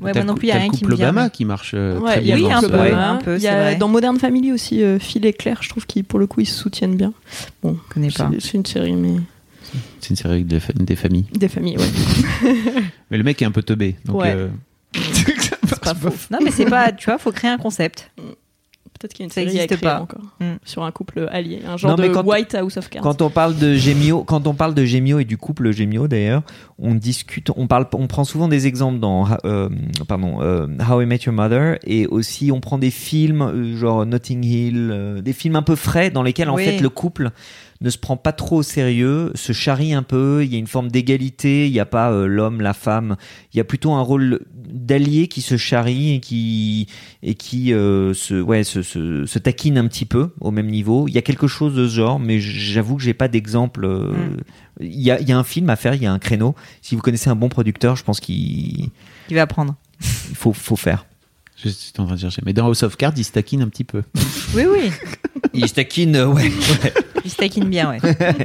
Ouais, 0.00 0.12
moi 0.14 0.24
non 0.24 0.34
plus, 0.34 0.46
il 0.46 0.50
y 0.50 0.52
a 0.52 0.56
rien 0.56 0.68
le 0.70 0.76
qui 0.76 0.84
me. 0.86 0.94
Obama 0.94 1.28
qui 1.30 1.44
marche 1.44 1.72
euh, 1.74 1.98
Ouais, 1.98 2.12
très 2.12 2.20
il 2.22 2.26
y 2.28 2.32
a 2.32 2.36
bien 2.36 2.46
oui, 2.46 2.52
dans 2.52 2.58
un 2.66 2.70
peu, 2.70 2.78
ouais. 2.78 2.92
un 2.92 3.16
peu, 3.16 3.34
Il 3.34 3.38
y 3.38 3.42
c'est 3.42 3.48
a- 3.48 3.60
vrai. 3.62 3.76
dans 3.76 3.88
Modern 3.88 4.18
Family 4.18 4.52
aussi, 4.52 4.82
euh, 4.82 4.98
Phil 4.98 5.26
et 5.26 5.32
Claire, 5.32 5.62
je 5.62 5.68
trouve 5.68 5.86
qu'ils 5.86 6.04
pour 6.04 6.18
le 6.18 6.26
coup 6.26 6.40
ils 6.40 6.46
se 6.46 6.54
soutiennent 6.54 6.96
bien. 6.96 7.12
Bon, 7.62 7.76
Je 7.88 7.94
connais 7.94 8.10
pas. 8.10 8.30
c'est 8.38 8.54
une 8.54 8.64
série, 8.66 8.94
mais 8.94 9.16
C'est 10.00 10.10
une 10.10 10.16
série 10.16 10.34
avec 10.34 10.46
des, 10.46 10.60
fa- 10.60 10.72
des 10.74 10.96
familles. 10.96 11.26
des 11.32 11.48
familles, 11.48 11.76
ouais. 11.78 11.84
Mais 13.10 13.18
le 13.18 13.24
mec 13.24 13.40
est 13.42 13.44
un 13.46 13.50
peu 13.50 13.62
teubé. 13.62 13.96
Donc, 14.04 14.20
Ouais. 14.22 14.34
euh, 14.36 14.48
C'est 14.94 15.80
pas 15.80 15.94
faux. 15.94 16.10
Non, 16.30 16.38
mais 16.42 16.50
c'est 16.50 16.66
pas, 16.66 16.92
tu 16.92 17.06
vois, 17.06 17.18
faut 17.18 17.32
créer 17.32 17.50
un 17.50 17.58
concept. 17.58 18.10
Peut-être 18.16 19.12
qu'il 19.12 19.20
y 19.20 19.24
a 19.24 19.26
une 19.26 19.30
Ça 19.30 19.42
série 19.42 19.60
à 19.60 19.66
créer 19.66 19.78
pas. 19.78 20.00
encore 20.00 20.20
Mm. 20.40 20.54
sur 20.64 20.84
un 20.84 20.92
couple 20.92 21.28
allié, 21.30 21.60
un 21.66 21.76
genre 21.76 21.96
Non, 21.96 22.02
de 22.02 22.08
quand- 22.08 22.24
White 22.24 22.54
House 22.54 22.76
of 22.76 22.88
Cards. 22.88 23.02
Quand 23.02 23.20
on 23.22 23.28
parle 23.28 23.56
de 23.58 23.74
Gémio, 23.74 24.22
quand 24.24 24.46
on 24.46 24.54
parle 24.54 24.72
de 24.74 24.84
Gémio 24.84 25.18
et 25.18 25.24
du 25.24 25.36
couple 25.36 25.72
Gémio 25.72 26.06
d'ailleurs, 26.06 26.42
on 26.78 26.94
discute, 26.94 27.50
on 27.56 27.66
parle, 27.66 27.86
on 27.92 28.06
prend 28.06 28.24
souvent 28.24 28.46
des 28.48 28.66
exemples 28.66 29.00
dans, 29.00 29.26
euh, 29.44 29.68
pardon, 30.06 30.38
euh, 30.42 30.68
How 30.88 31.02
I 31.02 31.06
Met 31.06 31.18
Your 31.26 31.34
Mother 31.34 31.78
et 31.84 32.06
aussi 32.06 32.52
on 32.52 32.60
prend 32.60 32.78
des 32.78 32.90
films 32.92 33.42
euh, 33.42 33.76
genre 33.76 34.06
Notting 34.06 34.44
Hill, 34.44 34.90
euh, 34.92 35.20
des 35.22 35.32
films 35.32 35.56
un 35.56 35.62
peu 35.62 35.76
frais 35.76 36.10
dans 36.10 36.22
lesquels 36.22 36.48
en 36.48 36.54
Oui. 36.54 36.64
fait 36.64 36.78
le 36.78 36.88
couple 36.88 37.30
ne 37.84 37.90
se 37.90 37.98
prend 37.98 38.16
pas 38.16 38.32
trop 38.32 38.56
au 38.58 38.62
sérieux, 38.62 39.30
se 39.34 39.52
charrie 39.52 39.92
un 39.94 40.02
peu, 40.02 40.42
il 40.44 40.52
y 40.52 40.56
a 40.56 40.58
une 40.58 40.66
forme 40.66 40.90
d'égalité, 40.90 41.66
il 41.66 41.72
n'y 41.72 41.78
a 41.80 41.86
pas 41.86 42.10
euh, 42.10 42.26
l'homme, 42.26 42.60
la 42.60 42.72
femme, 42.72 43.16
il 43.52 43.58
y 43.58 43.60
a 43.60 43.64
plutôt 43.64 43.92
un 43.92 44.00
rôle 44.00 44.40
d'allié 44.54 45.28
qui 45.28 45.42
se 45.42 45.56
charrie 45.56 46.14
et 46.14 46.20
qui 46.20 46.88
et 47.22 47.34
qui 47.34 47.72
euh, 47.72 48.14
se 48.14 48.40
ouais 48.40 48.64
se, 48.64 48.82
se, 48.82 49.26
se 49.26 49.38
taquine 49.38 49.78
un 49.78 49.86
petit 49.86 50.06
peu 50.06 50.30
au 50.40 50.50
même 50.50 50.66
niveau. 50.68 51.06
Il 51.08 51.14
y 51.14 51.18
a 51.18 51.22
quelque 51.22 51.46
chose 51.46 51.74
de 51.74 51.86
ce 51.86 51.94
genre, 51.94 52.18
mais 52.18 52.40
j'avoue 52.40 52.96
que 52.96 53.02
j'ai 53.02 53.14
pas 53.14 53.28
d'exemple. 53.28 53.84
euh, 53.84 54.12
Mm. 54.14 54.36
Il 54.80 55.00
y, 55.00 55.12
a, 55.12 55.20
il 55.20 55.28
y 55.28 55.32
a 55.32 55.38
un 55.38 55.44
film 55.44 55.70
à 55.70 55.76
faire, 55.76 55.94
il 55.94 56.02
y 56.02 56.06
a 56.06 56.12
un 56.12 56.18
créneau. 56.18 56.56
Si 56.82 56.96
vous 56.96 57.00
connaissez 57.00 57.30
un 57.30 57.36
bon 57.36 57.48
producteur, 57.48 57.94
je 57.94 58.02
pense 58.02 58.18
qu'il 58.18 58.88
Il 59.28 59.36
va 59.36 59.42
apprendre. 59.42 59.76
il 60.00 60.06
faut 60.36 60.52
faut 60.52 60.74
faire. 60.74 61.06
Je 61.62 61.68
suis 61.68 61.92
en 61.98 62.06
train 62.06 62.16
de 62.16 62.20
chercher. 62.20 62.42
Mais 62.44 62.52
dans 62.52 62.66
House 62.66 62.82
of 62.82 62.96
Cards, 62.96 63.12
il 63.16 63.24
se 63.24 63.30
taquine 63.30 63.62
un 63.62 63.68
petit 63.68 63.84
peu. 63.84 64.02
Oui, 64.54 64.64
oui. 64.68 64.90
Il 65.54 65.68
se 65.68 65.74
taquine, 65.74 66.16
euh, 66.16 66.26
ouais. 66.26 66.42
ouais. 66.42 66.92
Taquine 67.36 67.68
bien, 67.68 67.90
ouais. 67.90 67.98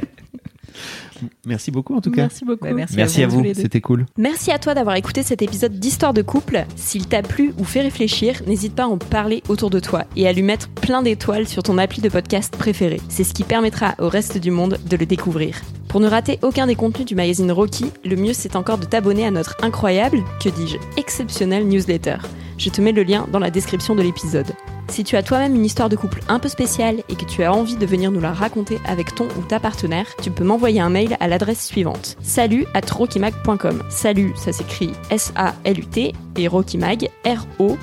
Merci 1.46 1.70
beaucoup 1.70 1.94
en 1.94 2.00
tout 2.00 2.10
cas. 2.10 2.22
Merci 2.22 2.44
beaucoup. 2.44 2.64
Bah, 2.64 2.72
merci 2.72 2.96
Merci 2.96 3.22
à 3.22 3.26
vous. 3.26 3.44
C'était 3.54 3.80
cool. 3.80 4.06
Merci 4.16 4.50
à 4.50 4.58
toi 4.58 4.74
d'avoir 4.74 4.96
écouté 4.96 5.22
cet 5.22 5.42
épisode 5.42 5.78
d'Histoire 5.78 6.14
de 6.14 6.22
couple. 6.22 6.64
S'il 6.76 7.06
t'a 7.06 7.22
plu 7.22 7.52
ou 7.58 7.64
fait 7.64 7.82
réfléchir, 7.82 8.40
n'hésite 8.46 8.74
pas 8.74 8.84
à 8.84 8.88
en 8.88 8.98
parler 8.98 9.42
autour 9.48 9.70
de 9.70 9.80
toi 9.80 10.04
et 10.16 10.26
à 10.26 10.32
lui 10.32 10.42
mettre 10.42 10.68
plein 10.68 11.02
d'étoiles 11.02 11.46
sur 11.46 11.62
ton 11.62 11.78
appli 11.78 12.00
de 12.00 12.08
podcast 12.08 12.56
préféré. 12.56 13.00
C'est 13.08 13.24
ce 13.24 13.34
qui 13.34 13.44
permettra 13.44 13.94
au 13.98 14.08
reste 14.08 14.38
du 14.38 14.50
monde 14.50 14.78
de 14.88 14.96
le 14.96 15.06
découvrir. 15.06 15.60
Pour 15.90 15.98
ne 15.98 16.08
rater 16.08 16.38
aucun 16.42 16.68
des 16.68 16.76
contenus 16.76 17.04
du 17.04 17.16
magazine 17.16 17.50
Rocky, 17.50 17.90
le 18.04 18.14
mieux 18.14 18.32
c'est 18.32 18.54
encore 18.54 18.78
de 18.78 18.84
t'abonner 18.84 19.26
à 19.26 19.32
notre 19.32 19.56
incroyable, 19.60 20.22
que 20.40 20.48
dis-je, 20.48 20.76
exceptionnel 20.96 21.66
newsletter. 21.66 22.18
Je 22.58 22.70
te 22.70 22.80
mets 22.80 22.92
le 22.92 23.02
lien 23.02 23.26
dans 23.32 23.40
la 23.40 23.50
description 23.50 23.96
de 23.96 24.02
l'épisode. 24.02 24.52
Si 24.86 25.02
tu 25.02 25.16
as 25.16 25.24
toi-même 25.24 25.56
une 25.56 25.64
histoire 25.64 25.88
de 25.88 25.96
couple 25.96 26.20
un 26.28 26.38
peu 26.38 26.48
spéciale 26.48 27.02
et 27.08 27.16
que 27.16 27.24
tu 27.24 27.42
as 27.42 27.52
envie 27.52 27.76
de 27.76 27.86
venir 27.86 28.12
nous 28.12 28.20
la 28.20 28.32
raconter 28.32 28.78
avec 28.86 29.16
ton 29.16 29.26
ou 29.36 29.42
ta 29.42 29.58
partenaire, 29.58 30.06
tu 30.22 30.30
peux 30.30 30.44
m'envoyer 30.44 30.80
un 30.80 30.90
mail 30.90 31.16
à 31.18 31.26
l'adresse 31.26 31.66
suivante 31.66 32.16
salut 32.22 32.66
at 32.74 32.88
rockymag.com. 32.92 33.82
Salut, 33.88 34.32
ça 34.36 34.52
s'écrit 34.52 34.92
S-A-L-U-T 35.10 36.12
et 36.36 36.48
Rockymag, 36.48 37.08
R-O-C-K-I-E-M-A-G. 37.24 37.76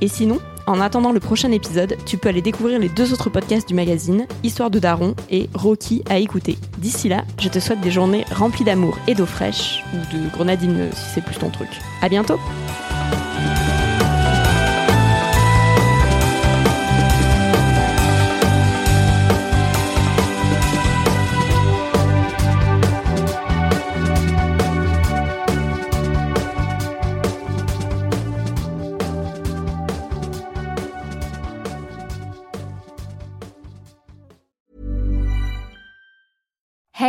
Et 0.00 0.08
sinon, 0.08 0.38
en 0.66 0.80
attendant 0.80 1.12
le 1.12 1.20
prochain 1.20 1.50
épisode, 1.52 1.96
tu 2.06 2.16
peux 2.16 2.28
aller 2.28 2.42
découvrir 2.42 2.78
les 2.78 2.88
deux 2.88 3.12
autres 3.12 3.30
podcasts 3.30 3.68
du 3.68 3.74
magazine, 3.74 4.26
Histoire 4.42 4.70
de 4.70 4.78
Daron 4.78 5.14
et 5.30 5.48
Rocky 5.54 6.02
à 6.08 6.18
écouter. 6.18 6.58
D'ici 6.78 7.08
là, 7.08 7.24
je 7.38 7.48
te 7.48 7.58
souhaite 7.58 7.80
des 7.80 7.90
journées 7.90 8.24
remplies 8.32 8.64
d'amour 8.64 8.98
et 9.06 9.14
d'eau 9.14 9.26
fraîche, 9.26 9.82
ou 9.94 10.16
de 10.16 10.28
grenadine 10.30 10.88
si 10.92 11.14
c'est 11.14 11.24
plus 11.24 11.36
ton 11.36 11.50
truc. 11.50 11.70
À 12.02 12.08
bientôt! 12.08 12.38